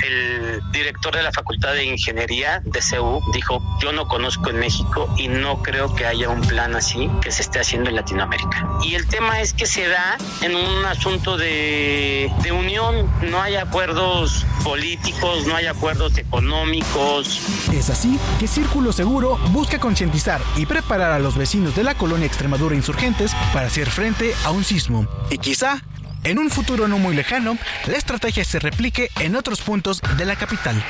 el 0.04 0.62
director 0.72 1.16
de 1.16 1.24
la 1.24 1.32
Facultad 1.32 1.74
de 1.74 1.86
Ingeniería 1.86 2.62
de 2.66 2.82
CEU 2.82 3.22
dijo, 3.34 3.62
yo 3.82 3.92
no 3.92 4.08
conozco 4.08 4.50
en 4.50 4.60
México 4.60 5.14
y 5.18 5.28
no 5.28 5.62
creo 5.62 5.94
que 5.94 6.06
haya 6.06 6.30
un 6.30 6.42
plan 6.42 6.76
así 6.76 7.10
que 7.22 7.32
se 7.32 7.42
esté 7.42 7.60
haciendo 7.60 7.90
en 7.90 7.96
Latinoamérica. 7.96 8.68
Y 8.84 8.96
el 8.96 9.08
tema 9.08 9.42
es 9.42 9.54
que 9.54 9.66
se 9.66 9.88
da 9.88 10.18
en 10.42 10.56
un 10.56 10.86
asunto 10.86 11.38
de, 11.38 12.32
de 12.42 12.52
unión, 12.52 13.10
no 13.22 13.42
hay 13.42 13.56
acuerdos 13.56 14.46
políticos, 14.64 15.46
no 15.48 15.56
hay 15.56 15.68
acuerdos 15.68 16.18
económicos. 16.18 17.42
Es 17.74 17.90
así 17.90 18.20
que 18.40 18.48
Círculo 18.48 18.92
Seguro 18.92 19.38
busca 19.52 19.80
concientizar 19.80 20.42
y 20.56 20.66
preparar 20.66 21.12
a 21.12 21.20
los 21.20 21.38
vecinos 21.38 21.76
de 21.76 21.84
la 21.84 21.96
colonia 21.96 22.26
Extremadura 22.26 22.76
insurgentes 22.76 23.34
para 23.54 23.68
hacer 23.68 23.90
frente 23.90 24.34
a 24.46 24.52
un 24.52 24.64
sismo. 24.64 25.08
Y 25.30 25.38
quizá 25.38 25.82
en 26.28 26.40
un 26.40 26.50
futuro 26.50 26.90
no 26.90 27.00
muy 27.00 27.16
lejano, 27.16 27.58
la 27.86 27.98
estrategia 27.98 28.44
se 28.44 28.60
replique 28.60 29.10
en 29.22 29.36
otros 29.38 29.62
puntos 29.62 30.02
de 30.18 30.26
la 30.26 30.36
capital. 30.36 30.84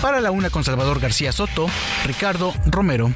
Para 0.00 0.20
la 0.20 0.30
una 0.30 0.48
con 0.48 0.62
Salvador 0.62 1.00
García 1.00 1.32
Soto, 1.32 1.68
Ricardo 2.04 2.54
Romero. 2.66 3.12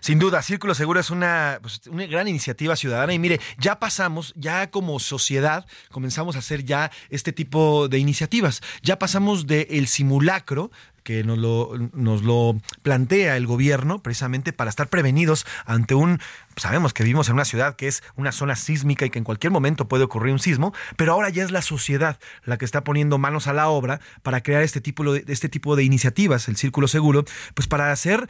Sin 0.00 0.18
duda, 0.18 0.42
Círculo 0.42 0.74
Seguro 0.74 0.98
es 0.98 1.10
una, 1.10 1.58
pues, 1.60 1.82
una, 1.86 2.06
gran 2.06 2.26
iniciativa 2.26 2.74
ciudadana 2.74 3.12
y 3.12 3.18
mire, 3.18 3.38
ya 3.58 3.78
pasamos, 3.78 4.32
ya 4.34 4.70
como 4.70 4.98
sociedad 4.98 5.66
comenzamos 5.90 6.36
a 6.36 6.38
hacer 6.40 6.64
ya 6.64 6.90
este 7.10 7.32
tipo 7.32 7.86
de 7.88 7.98
iniciativas. 7.98 8.62
Ya 8.82 8.98
pasamos 8.98 9.46
del 9.46 9.86
simulacro 9.86 10.72
que 11.02 11.24
nos 11.24 11.38
lo, 11.38 11.72
nos 11.92 12.22
lo 12.22 12.60
plantea 12.82 13.36
el 13.36 13.46
gobierno 13.46 14.02
precisamente 14.02 14.52
para 14.52 14.70
estar 14.70 14.88
prevenidos 14.88 15.46
ante 15.66 15.94
un, 15.94 16.20
sabemos 16.56 16.92
que 16.92 17.04
vivimos 17.04 17.28
en 17.28 17.34
una 17.34 17.44
ciudad 17.44 17.76
que 17.76 17.88
es 17.88 18.02
una 18.16 18.32
zona 18.32 18.56
sísmica 18.56 19.06
y 19.06 19.10
que 19.10 19.18
en 19.18 19.24
cualquier 19.24 19.52
momento 19.52 19.88
puede 19.88 20.04
ocurrir 20.04 20.32
un 20.32 20.38
sismo, 20.38 20.74
pero 20.96 21.12
ahora 21.12 21.28
ya 21.30 21.44
es 21.44 21.50
la 21.50 21.62
sociedad 21.62 22.18
la 22.44 22.58
que 22.58 22.64
está 22.64 22.84
poniendo 22.84 23.18
manos 23.18 23.46
a 23.46 23.52
la 23.52 23.68
obra 23.68 24.00
para 24.22 24.42
crear 24.42 24.62
este 24.62 24.80
tipo 24.80 25.12
de, 25.12 25.24
este 25.28 25.48
tipo 25.48 25.76
de 25.76 25.84
iniciativas, 25.84 26.48
el 26.48 26.56
Círculo 26.56 26.88
Seguro, 26.88 27.24
pues 27.54 27.68
para 27.68 27.92
hacer 27.92 28.28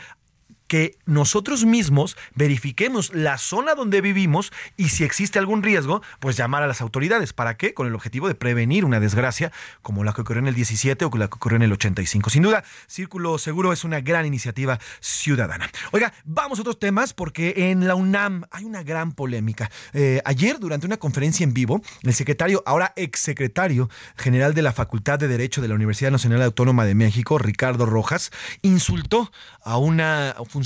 que 0.70 0.96
nosotros 1.04 1.64
mismos 1.64 2.16
verifiquemos 2.36 3.12
la 3.12 3.38
zona 3.38 3.74
donde 3.74 4.00
vivimos 4.00 4.52
y 4.76 4.90
si 4.90 5.02
existe 5.02 5.40
algún 5.40 5.64
riesgo, 5.64 6.00
pues 6.20 6.36
llamar 6.36 6.62
a 6.62 6.68
las 6.68 6.80
autoridades. 6.80 7.32
¿Para 7.32 7.56
qué? 7.56 7.74
Con 7.74 7.88
el 7.88 7.94
objetivo 7.96 8.28
de 8.28 8.36
prevenir 8.36 8.84
una 8.84 9.00
desgracia 9.00 9.50
como 9.82 10.04
la 10.04 10.12
que 10.12 10.20
ocurrió 10.20 10.42
en 10.42 10.46
el 10.46 10.54
17 10.54 11.04
o 11.04 11.10
la 11.16 11.26
que 11.26 11.34
ocurrió 11.34 11.56
en 11.56 11.62
el 11.62 11.72
85. 11.72 12.30
Sin 12.30 12.44
duda, 12.44 12.62
Círculo 12.86 13.36
Seguro 13.38 13.72
es 13.72 13.82
una 13.82 14.00
gran 14.00 14.26
iniciativa 14.26 14.78
ciudadana. 15.00 15.68
Oiga, 15.90 16.12
vamos 16.24 16.60
a 16.60 16.62
otros 16.62 16.78
temas 16.78 17.14
porque 17.14 17.72
en 17.72 17.88
la 17.88 17.96
UNAM 17.96 18.44
hay 18.52 18.64
una 18.64 18.84
gran 18.84 19.10
polémica. 19.10 19.72
Eh, 19.92 20.22
ayer, 20.24 20.60
durante 20.60 20.86
una 20.86 20.98
conferencia 20.98 21.42
en 21.42 21.52
vivo, 21.52 21.82
el 22.04 22.14
secretario, 22.14 22.62
ahora 22.64 22.92
exsecretario 22.94 23.90
general 24.16 24.54
de 24.54 24.62
la 24.62 24.72
Facultad 24.72 25.18
de 25.18 25.26
Derecho 25.26 25.62
de 25.62 25.66
la 25.66 25.74
Universidad 25.74 26.12
Nacional 26.12 26.42
Autónoma 26.42 26.84
de 26.84 26.94
México, 26.94 27.38
Ricardo 27.38 27.86
Rojas, 27.86 28.30
insultó 28.62 29.32
a 29.62 29.76
una 29.76 30.36
funcionaria, 30.48 30.59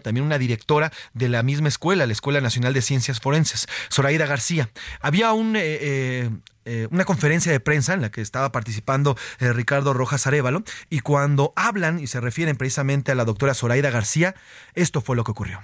también 0.00 0.24
una 0.24 0.38
directora 0.38 0.92
de 1.14 1.28
la 1.28 1.42
misma 1.42 1.68
escuela, 1.68 2.06
la 2.06 2.12
Escuela 2.12 2.40
Nacional 2.40 2.72
de 2.74 2.82
Ciencias 2.82 3.20
Forenses, 3.20 3.66
Zoraida 3.92 4.26
García. 4.26 4.70
Había 5.00 5.32
un... 5.32 5.54
Eh, 5.56 6.30
eh, 6.70 6.86
una 6.90 7.06
conferencia 7.06 7.50
de 7.50 7.60
prensa 7.60 7.94
en 7.94 8.02
la 8.02 8.10
que 8.10 8.20
estaba 8.20 8.52
participando 8.52 9.16
eh, 9.40 9.54
Ricardo 9.54 9.94
Rojas 9.94 10.26
Arevalo 10.26 10.64
y 10.90 11.00
cuando 11.00 11.54
hablan 11.56 11.98
y 11.98 12.08
se 12.08 12.20
refieren 12.20 12.58
precisamente 12.58 13.10
a 13.10 13.14
la 13.14 13.24
doctora 13.24 13.54
Zoraida 13.54 13.88
García, 13.88 14.34
esto 14.74 15.00
fue 15.00 15.16
lo 15.16 15.24
que 15.24 15.30
ocurrió. 15.30 15.62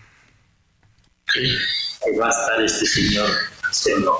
Ahí 1.34 2.16
va 2.18 2.28
a 2.28 2.30
estar 2.30 2.64
este 2.64 2.86
señor 2.86 3.28
haciendo 3.64 4.18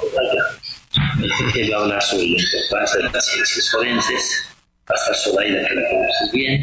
va 1.73 1.79
a 1.79 1.83
hablar 1.83 2.03
sobre 2.03 2.27
la 2.27 2.43
importancia 2.43 3.01
de 3.01 3.11
las 3.11 3.27
ciencias 3.27 3.71
forenses. 3.71 4.45
Va 4.91 4.95
a 4.95 4.99
estar 4.99 5.17
Zoraida, 5.17 5.67
que 5.67 5.75
la 5.75 5.89
conoces 5.89 6.33
bien. 6.33 6.63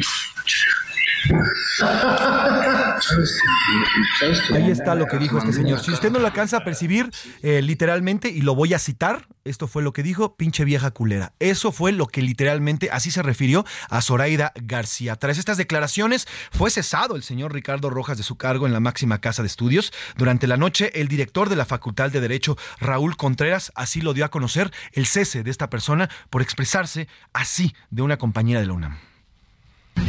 Ahí 4.54 4.70
está 4.70 4.94
lo 4.94 5.06
que 5.06 5.18
dijo 5.18 5.38
este 5.38 5.52
señor. 5.52 5.80
Si 5.80 5.90
usted 5.90 6.10
no 6.10 6.18
lo 6.18 6.26
alcanza 6.26 6.58
a 6.58 6.64
percibir 6.64 7.10
eh, 7.42 7.62
literalmente, 7.62 8.28
y 8.28 8.42
lo 8.42 8.54
voy 8.54 8.74
a 8.74 8.78
citar, 8.78 9.26
esto 9.44 9.66
fue 9.66 9.82
lo 9.82 9.92
que 9.92 10.02
dijo, 10.02 10.36
pinche 10.36 10.64
vieja 10.64 10.90
culera. 10.90 11.32
Eso 11.38 11.72
fue 11.72 11.92
lo 11.92 12.06
que 12.06 12.22
literalmente 12.22 12.90
así 12.92 13.10
se 13.10 13.22
refirió 13.22 13.64
a 13.88 14.00
Zoraida 14.02 14.52
García. 14.62 15.16
Tras 15.16 15.38
estas 15.38 15.56
declaraciones, 15.56 16.26
fue 16.50 16.70
cesado 16.70 17.16
el 17.16 17.22
señor 17.22 17.52
Ricardo 17.52 17.90
Rojas 17.90 18.16
de 18.16 18.24
su 18.24 18.36
cargo 18.36 18.66
en 18.66 18.72
la 18.72 18.80
máxima 18.80 19.20
casa 19.20 19.42
de 19.42 19.48
estudios. 19.48 19.92
Durante 20.16 20.46
la 20.46 20.56
noche, 20.56 21.00
el 21.00 21.08
director 21.08 21.48
de 21.48 21.56
la 21.56 21.64
Facultad 21.64 22.10
de 22.10 22.20
Derecho, 22.20 22.56
Raúl 22.80 23.16
Contreras, 23.16 23.72
así 23.74 24.00
lo 24.00 24.14
dio 24.14 24.24
a 24.24 24.30
conocer 24.30 24.70
el 24.92 25.06
cese 25.06 25.42
de 25.42 25.50
esta 25.50 25.70
persona 25.70 26.08
por 26.30 26.42
expresarse 26.42 27.08
así 27.32 27.74
de 27.90 28.02
una 28.02 28.18
compañera 28.18 28.60
de 28.60 28.66
la 28.66 28.72
UNAM. 28.74 29.11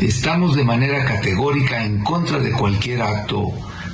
Estamos 0.01 0.55
de 0.55 0.63
manera 0.63 1.05
categórica 1.05 1.83
en 1.85 2.03
contra 2.03 2.39
de 2.39 2.51
cualquier 2.51 3.01
acto 3.01 3.51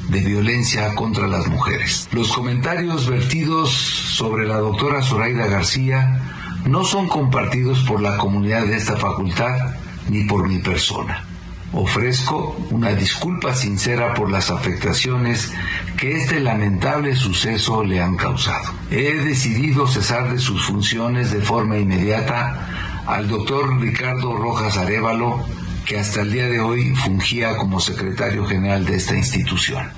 de 0.09 0.21
violencia 0.21 0.95
contra 0.95 1.27
las 1.27 1.47
mujeres. 1.47 2.09
Los 2.11 2.31
comentarios 2.31 3.07
vertidos 3.07 3.71
sobre 3.71 4.47
la 4.47 4.57
doctora 4.57 5.03
Zoraida 5.03 5.45
García 5.47 6.19
no 6.65 6.83
son 6.83 7.07
compartidos 7.07 7.83
por 7.83 8.01
la 8.01 8.17
comunidad 8.17 8.65
de 8.65 8.77
esta 8.77 8.97
facultad 8.97 9.75
ni 10.09 10.23
por 10.23 10.47
mi 10.47 10.57
persona. 10.57 11.25
Ofrezco 11.71 12.57
una 12.71 12.93
disculpa 12.93 13.53
sincera 13.53 14.15
por 14.15 14.31
las 14.31 14.49
afectaciones 14.49 15.51
que 15.97 16.17
este 16.17 16.39
lamentable 16.39 17.15
suceso 17.15 17.83
le 17.83 18.01
han 18.01 18.17
causado. 18.17 18.73
He 18.89 19.13
decidido 19.17 19.85
cesar 19.85 20.31
de 20.31 20.39
sus 20.39 20.65
funciones 20.65 21.31
de 21.31 21.41
forma 21.41 21.77
inmediata 21.77 22.67
al 23.05 23.27
doctor 23.27 23.79
Ricardo 23.79 24.35
Rojas 24.35 24.77
Arevalo, 24.77 25.45
que 25.89 25.97
hasta 25.97 26.21
el 26.21 26.31
día 26.31 26.47
de 26.47 26.59
hoy 26.59 26.93
fungía 26.93 27.57
como 27.57 27.79
secretario 27.79 28.45
general 28.45 28.85
de 28.85 28.95
esta 28.95 29.15
institución. 29.15 29.89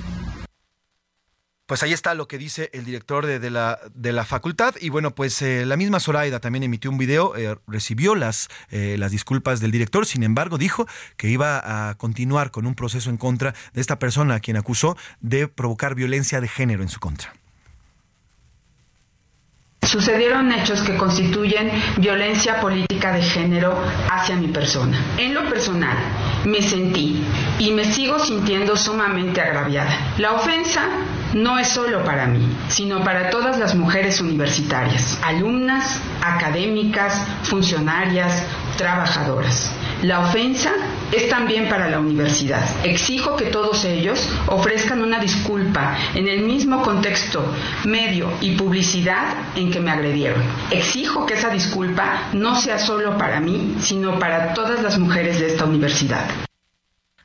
Pues 1.65 1.83
ahí 1.83 1.91
está 1.91 2.13
lo 2.13 2.29
que 2.29 2.37
dice 2.37 2.69
el 2.71 2.85
director 2.85 3.25
de, 3.25 3.39
de 3.39 3.49
la, 3.49 3.77
de 3.93 4.13
la 4.13 4.23
facultad. 4.23 4.73
Y 4.79 4.87
bueno, 4.87 5.13
pues 5.13 5.41
eh, 5.41 5.65
la 5.65 5.75
misma 5.75 5.99
Zoraida 5.99 6.39
también 6.39 6.63
emitió 6.63 6.89
un 6.89 6.97
video, 6.97 7.35
eh, 7.35 7.57
recibió 7.67 8.15
las, 8.15 8.47
eh, 8.69 8.95
las 8.97 9.11
disculpas 9.11 9.59
del 9.59 9.71
director, 9.71 10.05
sin 10.05 10.23
embargo 10.23 10.57
dijo 10.57 10.87
que 11.17 11.27
iba 11.27 11.89
a 11.89 11.95
continuar 11.95 12.51
con 12.51 12.65
un 12.65 12.75
proceso 12.75 13.09
en 13.09 13.17
contra 13.17 13.53
de 13.73 13.81
esta 13.81 13.99
persona 13.99 14.35
a 14.35 14.39
quien 14.39 14.55
acusó 14.55 14.95
de 15.19 15.49
provocar 15.49 15.93
violencia 15.93 16.39
de 16.39 16.47
género 16.47 16.83
en 16.83 16.89
su 16.89 17.01
contra. 17.01 17.33
Sucedieron 19.87 20.51
hechos 20.51 20.83
que 20.83 20.95
constituyen 20.95 21.69
violencia 21.97 22.61
política 22.61 23.11
de 23.11 23.23
género 23.23 23.77
hacia 24.09 24.35
mi 24.35 24.47
persona. 24.47 24.97
En 25.17 25.33
lo 25.33 25.49
personal, 25.49 25.97
me 26.45 26.61
sentí 26.61 27.23
y 27.59 27.71
me 27.71 27.83
sigo 27.85 28.19
sintiendo 28.19 28.77
sumamente 28.77 29.41
agraviada. 29.41 30.13
La 30.17 30.33
ofensa 30.33 30.83
no 31.33 31.57
es 31.57 31.67
solo 31.67 32.03
para 32.03 32.27
mí, 32.27 32.47
sino 32.69 33.03
para 33.03 33.29
todas 33.29 33.57
las 33.57 33.75
mujeres 33.75 34.21
universitarias, 34.21 35.19
alumnas, 35.23 35.99
académicas, 36.21 37.25
funcionarias, 37.43 38.45
trabajadoras. 38.77 39.73
La 40.03 40.19
ofensa 40.21 40.71
es 41.11 41.29
también 41.29 41.69
para 41.69 41.87
la 41.87 41.99
universidad. 41.99 42.63
Exijo 42.83 43.35
que 43.35 43.45
todos 43.45 43.85
ellos 43.85 44.27
ofrezcan 44.47 45.01
una 45.01 45.19
disculpa 45.19 45.95
en 46.15 46.27
el 46.27 46.41
mismo 46.41 46.81
contexto, 46.81 47.53
medio 47.85 48.31
y 48.41 48.55
publicidad 48.55 49.35
en 49.55 49.69
que 49.69 49.79
me 49.79 49.91
agredieron. 49.91 50.41
Exijo 50.71 51.25
que 51.25 51.35
esa 51.35 51.49
disculpa 51.49 52.29
no 52.33 52.55
sea 52.59 52.79
solo 52.79 53.17
para 53.17 53.39
mí, 53.39 53.75
sino 53.81 54.17
para 54.17 54.55
todas 54.55 54.81
las 54.81 54.97
mujeres 54.97 55.39
de 55.39 55.47
esta 55.47 55.65
universidad. 55.65 56.25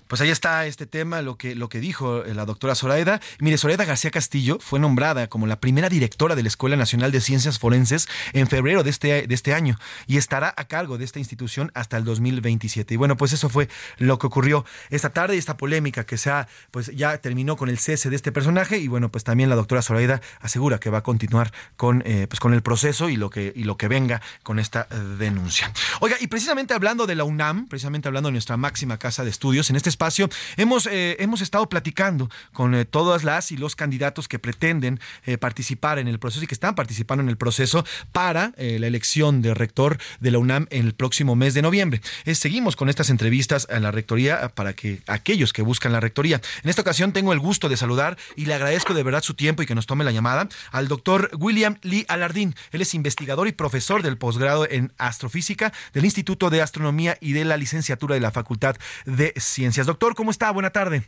Pues 0.09 0.21
ahí 0.21 0.31
está 0.31 0.67
este 0.67 0.87
tema, 0.87 1.23
lo 1.23 1.37
que, 1.37 1.55
lo 1.55 1.69
que 1.69 1.81
dijo 1.81 2.25
eh, 2.25 2.35
la 2.35 2.45
doctora 2.45 2.75
Zoraida. 2.75 3.21
Mire, 3.41 3.59
Zoraida 3.59 3.85
García 3.85 4.11
Castillo 4.11 4.59
fue 4.61 4.79
nombrada 4.79 5.29
como 5.29 5.47
la 5.47 5.59
primera 5.59 5.89
directora 5.89 6.37
de 6.37 6.43
la 6.43 6.49
Escuela 6.49 6.77
Nacional 6.77 7.11
de 7.11 7.21
Ciencias 7.21 7.59
Forenses 7.59 8.09
en 8.33 8.47
febrero 8.47 8.83
de 8.83 8.91
este, 8.91 9.27
de 9.27 9.35
este 9.35 9.55
año 9.55 9.79
y 10.07 10.17
estará 10.17 10.55
a 10.57 10.65
cargo 10.67 10.99
de 10.99 11.05
esta 11.05 11.19
institución 11.19 11.73
hasta 11.75 11.97
el 11.97 12.05
2027. 12.05 12.95
Y 12.95 12.97
bueno, 12.97 13.17
pues 13.17 13.33
eso 13.33 13.49
fue 13.49 13.69
lo 13.99 14.19
que 14.19 14.27
ocurrió 14.27 14.65
esta 14.91 15.11
tarde, 15.11 15.37
esta 15.37 15.57
polémica 15.57 16.05
que 16.05 16.17
se 16.17 16.27
pues 16.71 16.91
ya 16.95 17.17
terminó 17.19 17.57
con 17.57 17.69
el 17.69 17.79
cese 17.79 18.11
de 18.11 18.17
este 18.17 18.33
personaje 18.33 18.79
y 18.79 18.89
bueno, 18.89 19.11
pues 19.11 19.25
también 19.25 19.49
la 19.49 19.57
doctora 19.57 19.81
Zoraida 19.81 20.21
asegura 20.41 20.79
que 20.79 20.91
va 20.91 20.99
a 20.99 21.03
continuar 21.03 21.53
con, 21.77 22.03
eh, 22.05 22.27
pues 22.29 22.41
con 22.41 22.53
el 22.53 22.63
proceso 22.63 23.09
y 23.09 23.17
lo, 23.17 23.31
que, 23.31 23.53
y 23.55 23.65
lo 23.65 23.77
que 23.77 23.89
venga 23.89 24.21
con 24.43 24.59
esta 24.59 24.89
eh, 24.91 24.97
denuncia. 25.19 25.73
Oiga, 26.01 26.17
y 26.21 26.27
precisamente 26.27 26.75
hablando 26.75 27.07
de 27.07 27.15
la 27.15 27.25
UNAM, 27.25 27.69
precisamente 27.69 28.09
hablando 28.09 28.29
de 28.29 28.33
nuestra 28.33 28.57
máxima 28.57 28.99
casa 28.99 29.25
de 29.25 29.31
estudios, 29.31 29.71
en 29.71 29.77
este 29.77 29.89
espacio 29.97 30.29
hemos, 30.59 30.87
eh, 30.87 31.17
hemos 31.21 31.41
estado 31.41 31.69
platicando 31.71 32.29
con 32.53 32.75
eh, 32.75 32.85
todas 32.85 33.25
las 33.25 33.51
y 33.51 33.57
los 33.57 33.75
candidatos 33.75 34.29
que 34.29 34.39
pretenden 34.39 35.01
eh, 35.25 35.39
participar 35.39 35.99
en 35.99 36.07
el 36.07 36.19
proceso 36.19 36.45
y 36.45 36.47
que 36.47 36.55
están 36.55 36.75
participando 36.75 37.23
en 37.23 37.31
el 37.31 37.39
proceso 37.39 37.85
para 38.13 38.53
la 38.57 38.87
elección 38.87 39.43
de 39.43 39.55
rector 39.55 39.99
de 40.21 40.31
la 40.31 40.39
UNAM 40.39 40.67
en 40.71 40.87
el 40.87 40.95
próximo 40.95 41.35
mes 41.35 41.55
de 41.55 41.63
noviembre. 41.63 42.01
seguimos 42.35 42.77
con 42.77 42.89
estas 42.89 43.11
entrevistas 43.11 43.67
a 43.71 43.79
la 43.81 43.91
rectoría 43.91 44.49
para 44.51 44.75
que 44.75 45.01
aquellos 45.07 45.53
que 45.53 45.63
buscan 45.63 45.93
la 45.93 46.01
rectoría. 46.01 46.41
En 46.63 46.71
esta 46.71 46.83
ocasión 46.83 47.13
tengo 47.13 47.33
el 47.33 47.39
gusto 47.39 47.69
de 47.69 47.77
saludar 47.77 48.19
y 48.35 48.47
le 48.47 48.55
agradezco 48.55 48.93
de 48.93 49.03
verdad 49.03 49.23
su 49.23 49.35
tiempo 49.35 49.63
y 49.63 49.67
que 49.67 49.75
nos 49.75 49.87
tome 49.87 50.05
la 50.05 50.13
llamada 50.13 50.49
al 50.73 50.89
doctor 50.89 51.31
William 51.39 51.79
Lee 51.83 52.05
Alardín. 52.09 52.55
Él 52.73 52.83
es 52.83 52.95
investigador 52.95 53.49
y 53.49 53.53
profesor 53.53 54.03
del 54.03 54.19
posgrado 54.19 54.67
en 54.69 54.93
astrofísica 54.99 55.73
del 55.93 56.05
Instituto 56.05 56.51
de 56.51 56.63
Astronomía 56.63 57.17
y 57.21 57.33
de 57.33 57.45
la 57.45 57.57
licenciatura 57.57 58.15
de 58.15 58.21
la 58.21 58.31
Facultad 58.31 58.77
de 59.05 59.33
Ciencias. 59.39 59.86
Doctor, 59.87 60.15
¿cómo 60.15 60.31
está? 60.31 60.51
Buena 60.51 60.71
tarde. 60.71 61.03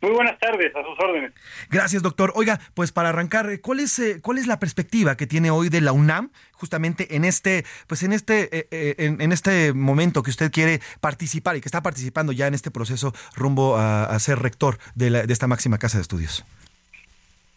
Muy 0.00 0.12
buenas 0.12 0.38
tardes, 0.38 0.74
a 0.76 0.84
sus 0.84 0.96
órdenes. 1.00 1.32
Gracias, 1.70 2.02
doctor. 2.04 2.32
Oiga, 2.36 2.60
pues 2.74 2.92
para 2.92 3.08
arrancar, 3.08 3.46
¿cuál 3.60 3.80
es 3.80 3.98
eh, 3.98 4.20
cuál 4.22 4.38
es 4.38 4.46
la 4.46 4.60
perspectiva 4.60 5.16
que 5.16 5.26
tiene 5.26 5.50
hoy 5.50 5.70
de 5.70 5.80
la 5.80 5.90
UNAM 5.90 6.30
justamente 6.52 7.16
en 7.16 7.24
este 7.24 7.64
pues 7.88 8.04
en 8.04 8.12
este 8.12 8.44
eh, 8.56 8.68
eh, 8.70 8.94
en, 8.98 9.32
este 9.32 9.72
momento 9.72 10.22
que 10.22 10.30
usted 10.30 10.52
quiere 10.52 10.78
participar 11.00 11.56
y 11.56 11.60
que 11.60 11.66
está 11.66 11.82
participando 11.82 12.30
ya 12.30 12.46
en 12.46 12.54
este 12.54 12.70
proceso 12.70 13.12
rumbo 13.34 13.76
a, 13.76 14.16
ser 14.20 14.38
rector 14.38 14.78
de, 14.94 15.10
de 15.10 15.32
esta 15.32 15.48
máxima 15.48 15.78
casa 15.78 15.98
de 15.98 16.02
estudios? 16.02 16.44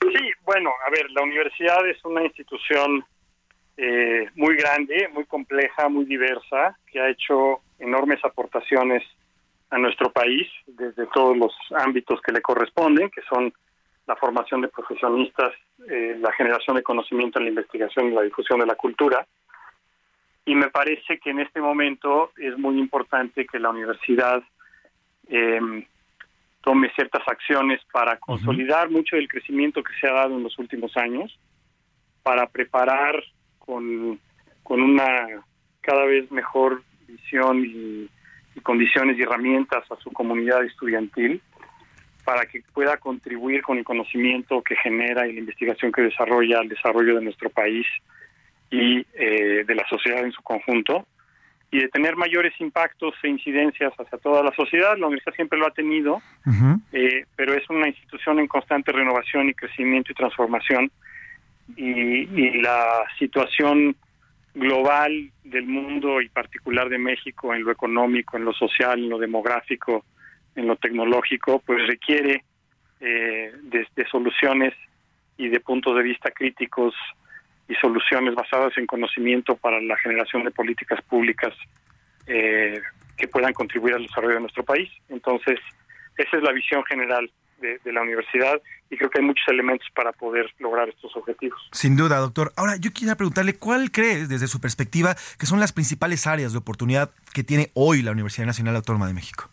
Sí, 0.01 0.31
bueno, 0.43 0.71
a 0.87 0.89
ver, 0.89 1.11
la 1.11 1.21
universidad 1.21 1.87
es 1.87 2.03
una 2.03 2.23
institución 2.23 3.05
muy 4.35 4.55
grande, 4.55 5.09
muy 5.11 5.25
compleja, 5.25 5.89
muy 5.89 6.05
diversa, 6.05 6.77
que 6.91 6.99
ha 6.99 7.09
hecho 7.09 7.61
enormes 7.79 8.23
aportaciones 8.23 9.01
a 9.71 9.77
nuestro 9.77 10.11
país 10.11 10.47
desde 10.67 11.07
todos 11.07 11.35
los 11.35 11.53
ámbitos 11.75 12.21
que 12.21 12.33
le 12.33 12.41
corresponden, 12.41 13.09
que 13.09 13.21
son 13.23 13.53
la 14.05 14.15
formación 14.17 14.61
de 14.61 14.67
profesionistas, 14.67 15.53
eh, 15.89 16.17
la 16.19 16.33
generación 16.33 16.75
de 16.75 16.83
conocimiento 16.83 17.39
en 17.39 17.45
la 17.45 17.51
investigación 17.51 18.07
y 18.07 18.11
la 18.11 18.21
difusión 18.21 18.59
de 18.59 18.65
la 18.65 18.75
cultura. 18.75 19.25
Y 20.45 20.55
me 20.55 20.69
parece 20.69 21.19
que 21.19 21.29
en 21.29 21.39
este 21.39 21.61
momento 21.61 22.31
es 22.37 22.57
muy 22.57 22.77
importante 22.79 23.45
que 23.45 23.59
la 23.59 23.69
universidad 23.69 24.43
em, 25.29 25.85
tome 26.61 26.91
ciertas 26.93 27.25
acciones 27.25 27.79
para 27.93 28.17
consolidar 28.17 28.89
mucho 28.89 29.15
del 29.15 29.29
crecimiento 29.29 29.81
que 29.81 29.93
se 30.01 30.07
ha 30.07 30.13
dado 30.13 30.35
en 30.35 30.43
los 30.43 30.57
últimos 30.59 30.97
años, 30.97 31.39
para 32.23 32.47
preparar 32.47 33.23
con, 33.57 34.19
con 34.63 34.81
una 34.81 35.27
cada 35.79 36.05
vez 36.05 36.29
mejor 36.29 36.83
visión 37.07 37.63
y 37.65 38.09
y 38.61 38.63
condiciones 38.63 39.17
y 39.17 39.23
herramientas 39.23 39.83
a 39.91 39.95
su 39.97 40.11
comunidad 40.11 40.63
estudiantil 40.63 41.41
para 42.23 42.45
que 42.45 42.61
pueda 42.73 42.97
contribuir 42.97 43.63
con 43.63 43.79
el 43.79 43.83
conocimiento 43.83 44.61
que 44.61 44.75
genera 44.75 45.27
y 45.27 45.33
la 45.33 45.39
investigación 45.39 45.91
que 45.91 46.03
desarrolla 46.03 46.59
al 46.59 46.69
desarrollo 46.69 47.15
de 47.15 47.23
nuestro 47.23 47.49
país 47.49 47.87
y 48.69 49.05
eh, 49.15 49.63
de 49.65 49.75
la 49.75 49.83
sociedad 49.89 50.23
en 50.23 50.31
su 50.31 50.43
conjunto 50.43 51.07
y 51.71 51.79
de 51.79 51.87
tener 51.87 52.15
mayores 52.15 52.53
impactos 52.59 53.15
e 53.23 53.29
incidencias 53.29 53.93
hacia 53.97 54.19
toda 54.19 54.43
la 54.43 54.53
sociedad. 54.53 54.95
La 54.97 55.07
universidad 55.07 55.35
siempre 55.35 55.57
lo 55.57 55.65
ha 55.65 55.71
tenido, 55.71 56.21
eh, 56.91 57.25
pero 57.35 57.53
es 57.53 57.67
una 57.69 57.87
institución 57.87 58.39
en 58.39 58.47
constante 58.47 58.91
renovación 58.91 59.49
y 59.49 59.53
crecimiento 59.53 60.11
y 60.11 60.15
transformación 60.15 60.91
y, 61.75 61.89
y 61.91 62.61
la 62.61 63.05
situación 63.17 63.95
global 64.53 65.31
del 65.43 65.65
mundo 65.65 66.21
y 66.21 66.29
particular 66.29 66.89
de 66.89 66.97
México 66.97 67.53
en 67.53 67.63
lo 67.63 67.71
económico, 67.71 68.37
en 68.37 68.45
lo 68.45 68.53
social, 68.53 68.99
en 68.99 69.09
lo 69.09 69.17
demográfico, 69.17 70.05
en 70.55 70.67
lo 70.67 70.75
tecnológico, 70.75 71.59
pues 71.65 71.87
requiere 71.87 72.43
eh, 72.99 73.51
de, 73.63 74.05
soluciones 74.09 74.73
y 75.37 75.47
de 75.47 75.59
puntos 75.59 75.95
de 75.95 76.03
vista 76.03 76.31
críticos 76.31 76.93
y 77.67 77.75
soluciones 77.75 78.35
basadas 78.35 78.77
en 78.77 78.85
conocimiento 78.85 79.55
para 79.55 79.79
la 79.81 79.97
generación 79.97 80.43
de 80.43 80.51
políticas 80.51 81.01
públicas 81.03 81.53
eh, 82.27 82.81
que 83.17 83.27
puedan 83.27 83.53
contribuir 83.53 83.95
al 83.95 84.03
desarrollo 84.03 84.35
de 84.35 84.41
nuestro 84.41 84.63
país. 84.63 84.89
Entonces, 85.09 85.59
esa 86.17 86.37
es 86.37 86.43
la 86.43 86.51
visión 86.51 86.83
general 86.83 87.31
de, 87.61 87.79
la 87.91 88.01
universidad 88.01 88.61
y 88.89 88.97
creo 88.97 89.09
que 89.09 89.19
hay 89.19 89.25
muchos 89.25 89.47
elementos 89.47 89.87
para 89.95 90.11
poder 90.11 90.51
lograr 90.59 90.89
estos 90.89 91.15
objetivos. 91.15 91.59
Sin 91.71 91.95
duda, 91.95 92.17
doctor. 92.17 92.51
Ahora, 92.57 92.75
yo 92.77 92.91
quisiera 92.91 93.15
preguntarle, 93.15 93.55
¿cuál 93.55 93.91
cree, 93.91 94.27
desde 94.27 94.47
su 94.47 94.59
perspectiva, 94.59 95.15
que 95.39 95.45
son 95.45 95.59
las 95.59 95.71
principales 95.71 96.27
áreas 96.27 96.51
de 96.51 96.57
oportunidad 96.57 97.11
que 97.33 97.43
tiene 97.43 97.69
hoy 97.73 98.01
la 98.01 98.11
Universidad 98.11 98.47
Nacional 98.47 98.75
Autónoma 98.75 99.07
de 99.07 99.13
México? 99.13 99.49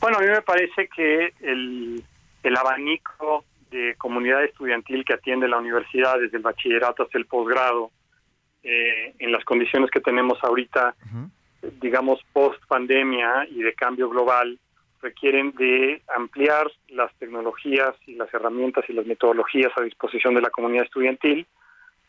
Bueno, 0.00 0.18
a 0.18 0.20
mí 0.20 0.28
me 0.28 0.42
parece 0.42 0.88
que 0.88 1.32
el, 1.40 2.02
el 2.42 2.56
abanico 2.56 3.44
de 3.70 3.94
comunidad 3.96 4.44
estudiantil 4.44 5.04
que 5.04 5.14
atiende 5.14 5.48
la 5.48 5.58
universidad, 5.58 6.18
desde 6.18 6.36
el 6.36 6.42
bachillerato 6.42 7.04
hasta 7.04 7.18
el 7.18 7.26
posgrado, 7.26 7.90
eh, 8.62 9.14
en 9.18 9.32
las 9.32 9.44
condiciones 9.44 9.90
que 9.90 10.00
tenemos 10.00 10.38
ahorita, 10.42 10.94
digamos, 11.80 12.20
post 12.32 12.62
pandemia 12.66 13.46
y 13.50 13.62
de 13.62 13.72
cambio 13.74 14.08
global, 14.10 14.58
requieren 15.02 15.52
de 15.52 16.02
ampliar 16.14 16.70
las 16.88 17.12
tecnologías 17.14 17.94
y 18.06 18.14
las 18.14 18.32
herramientas 18.32 18.84
y 18.88 18.92
las 18.92 19.06
metodologías 19.06 19.72
a 19.76 19.82
disposición 19.82 20.34
de 20.34 20.42
la 20.42 20.50
comunidad 20.50 20.84
estudiantil, 20.84 21.46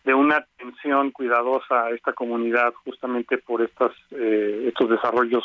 de 0.03 0.13
una 0.13 0.37
atención 0.37 1.11
cuidadosa 1.11 1.85
a 1.85 1.91
esta 1.91 2.13
comunidad 2.13 2.73
justamente 2.83 3.37
por 3.37 3.61
estas, 3.61 3.91
eh, 4.11 4.65
estos 4.67 4.89
desarrollos 4.89 5.43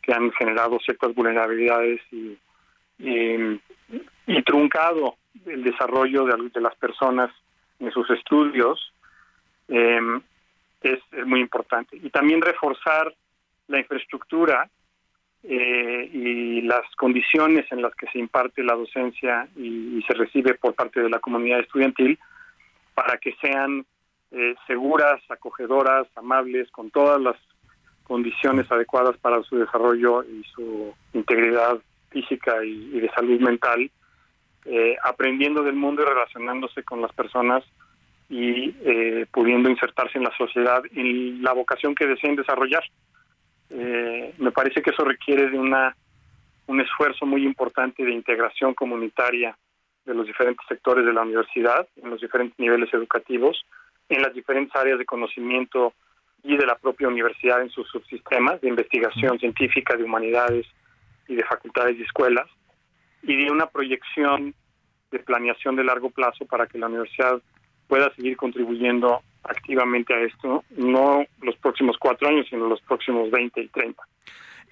que 0.00 0.12
han 0.12 0.32
generado 0.32 0.78
ciertas 0.80 1.14
vulnerabilidades 1.14 2.00
y, 2.10 2.36
y, 2.98 4.42
truncado 4.44 5.16
el 5.46 5.62
desarrollo 5.62 6.24
de, 6.24 6.60
las 6.60 6.74
personas 6.76 7.30
en 7.78 7.90
sus 7.92 8.08
estudios, 8.10 8.92
em, 9.68 10.20
es, 10.82 10.98
es 11.12 11.26
muy 11.26 11.40
importante. 11.40 11.96
Y 11.96 12.10
también 12.10 12.42
reforzar 12.42 13.14
la 13.68 13.78
infraestructura 13.78 14.68
eh, 15.44 16.10
y 16.12 16.60
las 16.62 16.82
condiciones 16.96 17.70
en 17.72 17.82
las 17.82 17.94
que 17.94 18.06
se 18.08 18.18
imparte 18.18 18.62
la 18.62 18.74
docencia 18.74 19.48
y, 19.56 20.02
se 20.06 20.14
recibe 20.14 20.54
por 20.54 20.74
parte 20.74 21.00
de 21.00 21.08
la 21.08 21.20
comunidad 21.20 21.60
estudiantil 21.60 22.18
para 22.94 23.18
que 23.18 23.34
sean 23.40 23.84
eh, 24.32 24.54
seguras, 24.66 25.20
acogedoras, 25.28 26.06
amables, 26.16 26.70
con 26.70 26.90
todas 26.90 27.20
las 27.20 27.36
condiciones 28.04 28.70
adecuadas 28.70 29.16
para 29.18 29.42
su 29.42 29.58
desarrollo 29.58 30.24
y 30.24 30.42
su 30.54 30.92
integridad 31.12 31.78
física 32.10 32.64
y, 32.64 33.00
de 33.00 33.10
salud 33.10 33.40
mental 33.40 33.90
eh, 34.64 34.96
aprendiendo 35.02 35.62
del 35.62 35.74
mundo 35.74 36.02
y 36.02 36.04
relacionándose 36.04 36.84
con 36.84 37.00
las 37.00 37.12
personas 37.12 37.64
y 38.28 38.74
eh, 38.84 39.26
pudiendo 39.32 39.68
insertarse 39.68 40.18
en 40.18 40.24
la 40.24 40.36
sociedad 40.36 40.82
en 40.94 41.42
la 41.42 41.52
vocación 41.52 41.94
que 41.94 42.06
deseen 42.06 42.36
desarrollar. 42.36 42.84
Eh, 43.72 44.34
me 44.38 44.52
parece 44.52 44.82
que 44.82 44.90
eso 44.90 45.04
requiere 45.04 45.48
de 45.48 45.58
una 45.58 45.96
un 46.66 46.80
esfuerzo 46.80 47.26
muy 47.26 47.44
importante 47.44 48.04
de 48.04 48.12
integración 48.12 48.74
comunitaria 48.74 49.56
de 50.04 50.14
los 50.14 50.26
diferentes 50.26 50.64
sectores 50.68 51.04
de 51.04 51.12
la 51.12 51.22
universidad, 51.22 51.86
en 51.96 52.10
los 52.10 52.20
diferentes 52.20 52.58
niveles 52.58 52.92
educativos, 52.94 53.64
en 54.08 54.22
las 54.22 54.34
diferentes 54.34 54.74
áreas 54.74 54.98
de 54.98 55.04
conocimiento 55.04 55.92
y 56.42 56.56
de 56.56 56.66
la 56.66 56.76
propia 56.76 57.08
universidad 57.08 57.62
en 57.62 57.70
sus 57.70 57.88
subsistemas 57.88 58.60
de 58.60 58.68
investigación 58.68 59.38
científica, 59.38 59.96
de 59.96 60.04
humanidades 60.04 60.66
y 61.28 61.36
de 61.36 61.44
facultades 61.44 61.98
y 61.98 62.02
escuelas, 62.02 62.48
y 63.22 63.36
de 63.36 63.50
una 63.50 63.66
proyección 63.66 64.54
de 65.10 65.18
planeación 65.20 65.76
de 65.76 65.84
largo 65.84 66.10
plazo 66.10 66.46
para 66.46 66.66
que 66.66 66.78
la 66.78 66.88
universidad 66.88 67.40
pueda 67.86 68.12
seguir 68.14 68.36
contribuyendo 68.36 69.22
activamente 69.44 70.14
a 70.14 70.20
esto, 70.20 70.64
no 70.76 71.24
los 71.40 71.56
próximos 71.56 71.96
cuatro 71.98 72.28
años, 72.28 72.46
sino 72.48 72.68
los 72.68 72.80
próximos 72.82 73.30
20 73.30 73.60
y 73.60 73.68
30. 73.68 74.02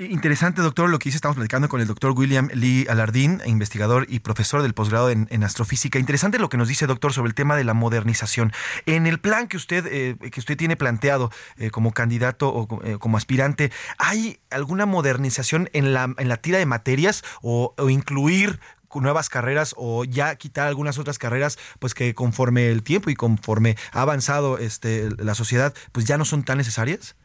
Interesante, 0.09 0.63
doctor, 0.63 0.89
lo 0.89 0.99
que 0.99 1.09
dice, 1.09 1.17
estamos 1.17 1.37
platicando 1.37 1.69
con 1.69 1.83
el 1.83 1.87
doctor 1.87 2.13
William 2.13 2.49
Lee 2.55 2.87
Alardín, 2.89 3.43
investigador 3.45 4.07
y 4.09 4.21
profesor 4.21 4.63
del 4.63 4.73
posgrado 4.73 5.11
en, 5.11 5.45
astrofísica. 5.45 5.99
Interesante 5.99 6.39
lo 6.39 6.49
que 6.49 6.57
nos 6.57 6.69
dice, 6.69 6.87
doctor, 6.87 7.13
sobre 7.13 7.29
el 7.29 7.35
tema 7.35 7.55
de 7.55 7.65
la 7.65 7.75
modernización. 7.75 8.51
En 8.87 9.07
el 9.07 9.19
plan 9.19 9.47
que 9.47 9.59
usted, 9.59 9.87
eh, 9.87 10.17
que 10.31 10.41
usted 10.41 10.57
tiene 10.57 10.77
planteado 10.77 11.31
eh, 11.59 11.71
como 11.71 11.93
candidato 11.93 12.49
o 12.49 12.83
eh, 12.83 12.97
como 12.99 13.19
aspirante, 13.19 13.73
¿hay 13.99 14.39
alguna 14.51 14.87
modernización 14.87 15.69
en 15.75 15.93
la, 15.93 16.15
en 16.17 16.29
la 16.29 16.39
tira 16.39 16.59
de 16.59 16.65
materias 16.67 17.23
o, 17.43 17.75
o 17.77 17.91
incluir 17.91 18.59
nuevas 18.95 19.29
carreras 19.29 19.75
o 19.77 20.05
ya 20.05 20.35
quitar 20.37 20.67
algunas 20.67 20.99
otras 20.99 21.19
carreras 21.19 21.59
pues 21.79 21.95
que 21.95 22.15
conforme 22.15 22.71
el 22.71 22.83
tiempo 22.83 23.11
y 23.11 23.15
conforme 23.15 23.77
ha 23.93 24.03
avanzado 24.03 24.59
este 24.59 25.09
la 25.19 25.35
sociedad 25.35 25.75
pues 25.93 26.07
ya 26.07 26.19
no 26.19 26.25
son 26.25 26.45
tan 26.45 26.59
necesarias? 26.59 27.17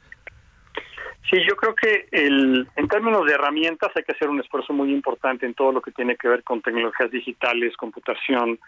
Sí, 1.29 1.37
yo 1.47 1.55
creo 1.55 1.73
que 1.73 2.07
el, 2.11 2.67
en 2.75 2.87
términos 2.87 3.25
de 3.25 3.33
herramientas 3.33 3.91
hay 3.95 4.03
que 4.03 4.11
hacer 4.11 4.29
un 4.29 4.39
esfuerzo 4.39 4.73
muy 4.73 4.91
importante 4.91 5.45
en 5.45 5.55
todo 5.55 5.71
lo 5.71 5.81
que 5.81 5.91
tiene 5.91 6.15
que 6.17 6.27
ver 6.27 6.43
con 6.43 6.61
tecnologías 6.61 7.09
digitales, 7.09 7.75
computación 7.77 8.59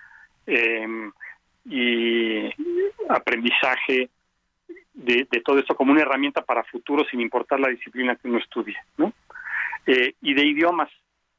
em, 0.48 1.12
y 1.70 2.50
aprendizaje 3.10 4.10
de, 4.96 5.28
todo 5.46 5.60
esto 5.60 5.76
como 5.76 5.92
una 5.92 6.02
herramienta 6.02 6.42
para 6.42 6.64
futuro 6.64 7.06
sin 7.10 7.22
importar 7.22 7.60
la 7.60 7.70
disciplina 7.70 8.16
que 8.16 8.28
uno 8.28 8.40
estudie, 8.40 8.76
¿no? 8.98 9.14
Eh, 9.86 10.16
y 10.22 10.34
de 10.34 10.46
idiomas 10.46 10.90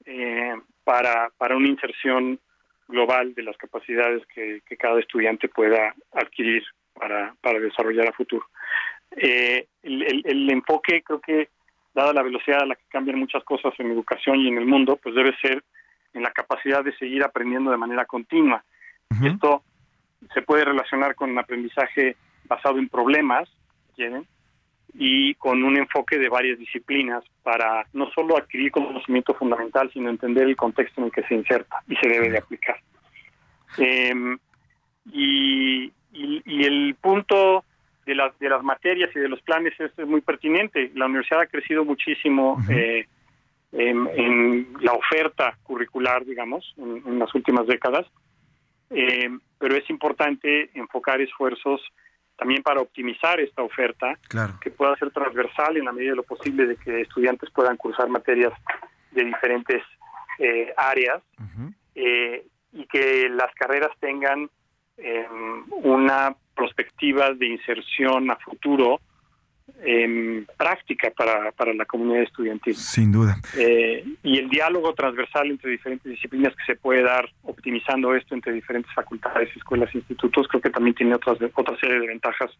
eh, 0.06 0.54
para, 0.88 1.30
para 1.36 1.54
una 1.54 1.68
inserción 1.68 2.40
global 2.88 3.34
de 3.34 3.42
las 3.42 3.58
capacidades 3.58 4.26
que, 4.34 4.62
que 4.66 4.78
cada 4.78 4.98
estudiante 4.98 5.46
pueda 5.50 5.94
adquirir 6.12 6.62
para, 6.94 7.34
para 7.42 7.60
desarrollar 7.60 8.08
a 8.08 8.12
futuro. 8.12 8.46
Eh, 9.10 9.66
el, 9.82 10.24
el, 10.24 10.50
enfoque 10.50 11.02
creo 11.02 11.20
que, 11.20 11.50
dada 11.94 12.14
la 12.14 12.22
velocidad 12.22 12.62
a 12.62 12.66
la 12.66 12.74
que 12.74 12.86
cambian 12.88 13.18
muchas 13.18 13.44
cosas 13.44 13.74
en 13.76 13.90
educación 13.90 14.38
y 14.38 14.48
en 14.48 14.56
el 14.56 14.64
mundo, 14.64 14.96
pues 14.96 15.14
debe 15.14 15.36
ser 15.42 15.62
en 16.14 16.22
la 16.22 16.30
capacidad 16.30 16.82
de 16.82 16.96
seguir 16.96 17.22
aprendiendo 17.22 17.70
de 17.70 17.76
manera 17.76 18.06
continua. 18.06 18.64
Esto 19.22 19.62
se 20.32 20.40
puede 20.40 20.64
relacionar 20.64 21.14
con 21.16 21.30
un 21.30 21.38
aprendizaje 21.38 22.16
basado 22.44 22.78
en 22.78 22.88
problemas, 22.88 23.46
¿quieren? 23.94 24.26
Y 24.94 25.34
con 25.34 25.62
un 25.62 25.76
enfoque 25.76 26.18
de 26.18 26.28
varias 26.28 26.58
disciplinas 26.58 27.24
para 27.42 27.86
no 27.92 28.10
solo 28.10 28.36
adquirir 28.36 28.72
conocimiento 28.72 29.34
fundamental, 29.34 29.90
sino 29.92 30.10
entender 30.10 30.44
el 30.44 30.56
contexto 30.56 31.00
en 31.00 31.06
el 31.06 31.12
que 31.12 31.22
se 31.24 31.34
inserta 31.34 31.82
y 31.88 31.96
se 31.96 32.08
debe 32.08 32.30
de 32.30 32.38
aplicar. 32.38 32.80
Em, 33.76 34.38
y, 35.12 35.92
y, 36.12 36.64
el 36.64 36.96
punto 37.00 37.64
de 38.06 38.14
las, 38.14 38.38
de 38.38 38.48
las 38.48 38.62
materias 38.62 39.10
y 39.14 39.20
de 39.20 39.28
los 39.28 39.40
planes 39.42 39.74
es, 39.78 39.96
muy 40.06 40.20
pertinente. 40.20 40.90
La 40.94 41.06
universidad 41.06 41.42
ha 41.42 41.46
crecido 41.46 41.84
muchísimo 41.84 42.58
eh, 42.70 43.06
en, 43.72 44.68
la 44.80 44.92
oferta 44.92 45.56
curricular, 45.62 46.24
digamos, 46.24 46.74
en, 46.78 47.18
las 47.18 47.34
últimas 47.34 47.66
décadas, 47.66 48.06
eh, 48.90 49.28
pero 49.58 49.76
es 49.76 49.88
importante 49.90 50.70
enfocar 50.74 51.20
esfuerzos 51.20 51.82
también 52.38 52.62
para 52.62 52.80
optimizar 52.80 53.40
esta 53.40 53.62
oferta, 53.62 54.16
que 54.60 54.70
pueda 54.70 54.96
ser 54.96 55.10
transversal 55.10 55.76
en 55.76 55.84
la 55.84 55.92
medida 55.92 56.10
de 56.10 56.16
lo 56.16 56.22
posible 56.22 56.66
de 56.66 56.76
que 56.76 57.00
estudiantes 57.00 57.50
puedan 57.50 57.76
cursar 57.76 58.08
materias 58.08 58.52
de 59.10 59.24
diferentes 59.24 59.82
eh, 60.38 60.72
áreas 60.76 61.20
y 61.94 62.86
que 62.86 63.28
las 63.28 63.52
carreras 63.54 63.90
tengan 63.98 64.48
em, 64.98 65.64
una 65.82 66.36
perspectiva 66.54 67.32
de 67.32 67.46
inserción 67.46 68.30
a 68.30 68.36
futuro 68.36 69.00
en 69.84 70.46
práctica 70.56 71.10
para, 71.16 71.52
para 71.52 71.72
la 71.72 71.84
comunidad 71.84 72.22
estudiantil. 72.22 72.74
Sin 72.74 73.12
duda. 73.12 73.38
Eh, 73.56 74.04
y 74.22 74.38
el 74.38 74.48
diálogo 74.48 74.94
transversal 74.94 75.50
entre 75.50 75.70
diferentes 75.70 76.10
disciplinas 76.10 76.54
que 76.56 76.64
se 76.72 76.76
puede 76.76 77.02
dar 77.02 77.28
optimizando 77.42 78.14
esto 78.14 78.34
entre 78.34 78.52
diferentes 78.52 78.92
facultades, 78.94 79.48
escuelas, 79.56 79.94
institutos, 79.94 80.48
creo 80.48 80.60
que 80.60 80.70
también 80.70 80.94
tiene 80.94 81.14
otras 81.14 81.38
otra 81.54 81.78
serie 81.78 82.00
de 82.00 82.06
ventajas 82.06 82.50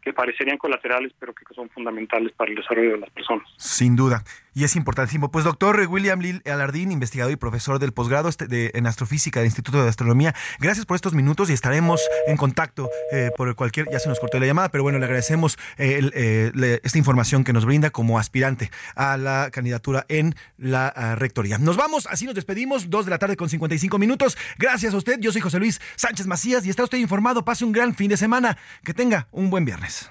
que 0.00 0.12
parecerían 0.12 0.56
colaterales, 0.56 1.12
pero 1.18 1.34
que 1.34 1.44
son 1.54 1.68
fundamentales 1.68 2.32
para 2.32 2.50
el 2.50 2.56
desarrollo 2.56 2.92
de 2.92 2.98
las 2.98 3.10
personas. 3.10 3.46
Sin 3.56 3.96
duda. 3.96 4.22
Y 4.54 4.64
es 4.64 4.76
importantísimo. 4.76 5.30
Pues 5.30 5.44
doctor 5.44 5.86
William 5.88 6.20
Lil 6.20 6.42
Alardín, 6.44 6.92
investigador 6.92 7.32
y 7.32 7.36
profesor 7.36 7.78
del 7.78 7.92
posgrado 7.92 8.28
este 8.28 8.76
en 8.76 8.86
astrofísica 8.86 9.40
del 9.40 9.46
Instituto 9.46 9.82
de 9.82 9.88
Astronomía, 9.88 10.34
gracias 10.58 10.86
por 10.86 10.96
estos 10.96 11.14
minutos 11.14 11.50
y 11.50 11.52
estaremos 11.52 12.00
en 12.26 12.36
contacto 12.36 12.90
eh, 13.12 13.30
por 13.36 13.54
cualquier, 13.54 13.88
ya 13.90 13.98
se 13.98 14.08
nos 14.08 14.18
cortó 14.20 14.38
la 14.40 14.46
llamada, 14.46 14.68
pero 14.70 14.82
bueno, 14.82 14.98
le 14.98 15.04
agradecemos 15.04 15.58
eh, 15.78 16.10
eh, 16.14 16.80
esta 16.82 16.98
información 16.98 17.44
que 17.44 17.52
nos 17.52 17.64
brinda 17.64 17.90
como 17.90 18.18
aspirante 18.18 18.70
a 18.94 19.16
la 19.16 19.50
candidatura 19.52 20.04
en 20.08 20.34
la 20.58 21.14
rectoría. 21.16 21.58
Nos 21.58 21.76
vamos, 21.76 22.06
así 22.10 22.26
nos 22.26 22.34
despedimos, 22.34 22.90
dos 22.90 23.04
de 23.04 23.10
la 23.10 23.18
tarde 23.18 23.36
con 23.36 23.48
55 23.48 23.98
minutos. 23.98 24.36
Gracias 24.58 24.94
a 24.94 24.96
usted, 24.96 25.18
yo 25.20 25.32
soy 25.32 25.40
José 25.40 25.58
Luis 25.58 25.80
Sánchez 25.96 26.26
Macías 26.26 26.64
y 26.66 26.70
está 26.70 26.84
usted 26.84 26.98
informado. 26.98 27.44
Pase 27.44 27.64
un 27.64 27.72
gran 27.72 27.94
fin 27.94 28.08
de 28.08 28.16
semana. 28.16 28.56
Que 28.84 28.94
tenga 28.94 29.28
un 29.30 29.50
buen 29.50 29.64
viernes. 29.64 30.10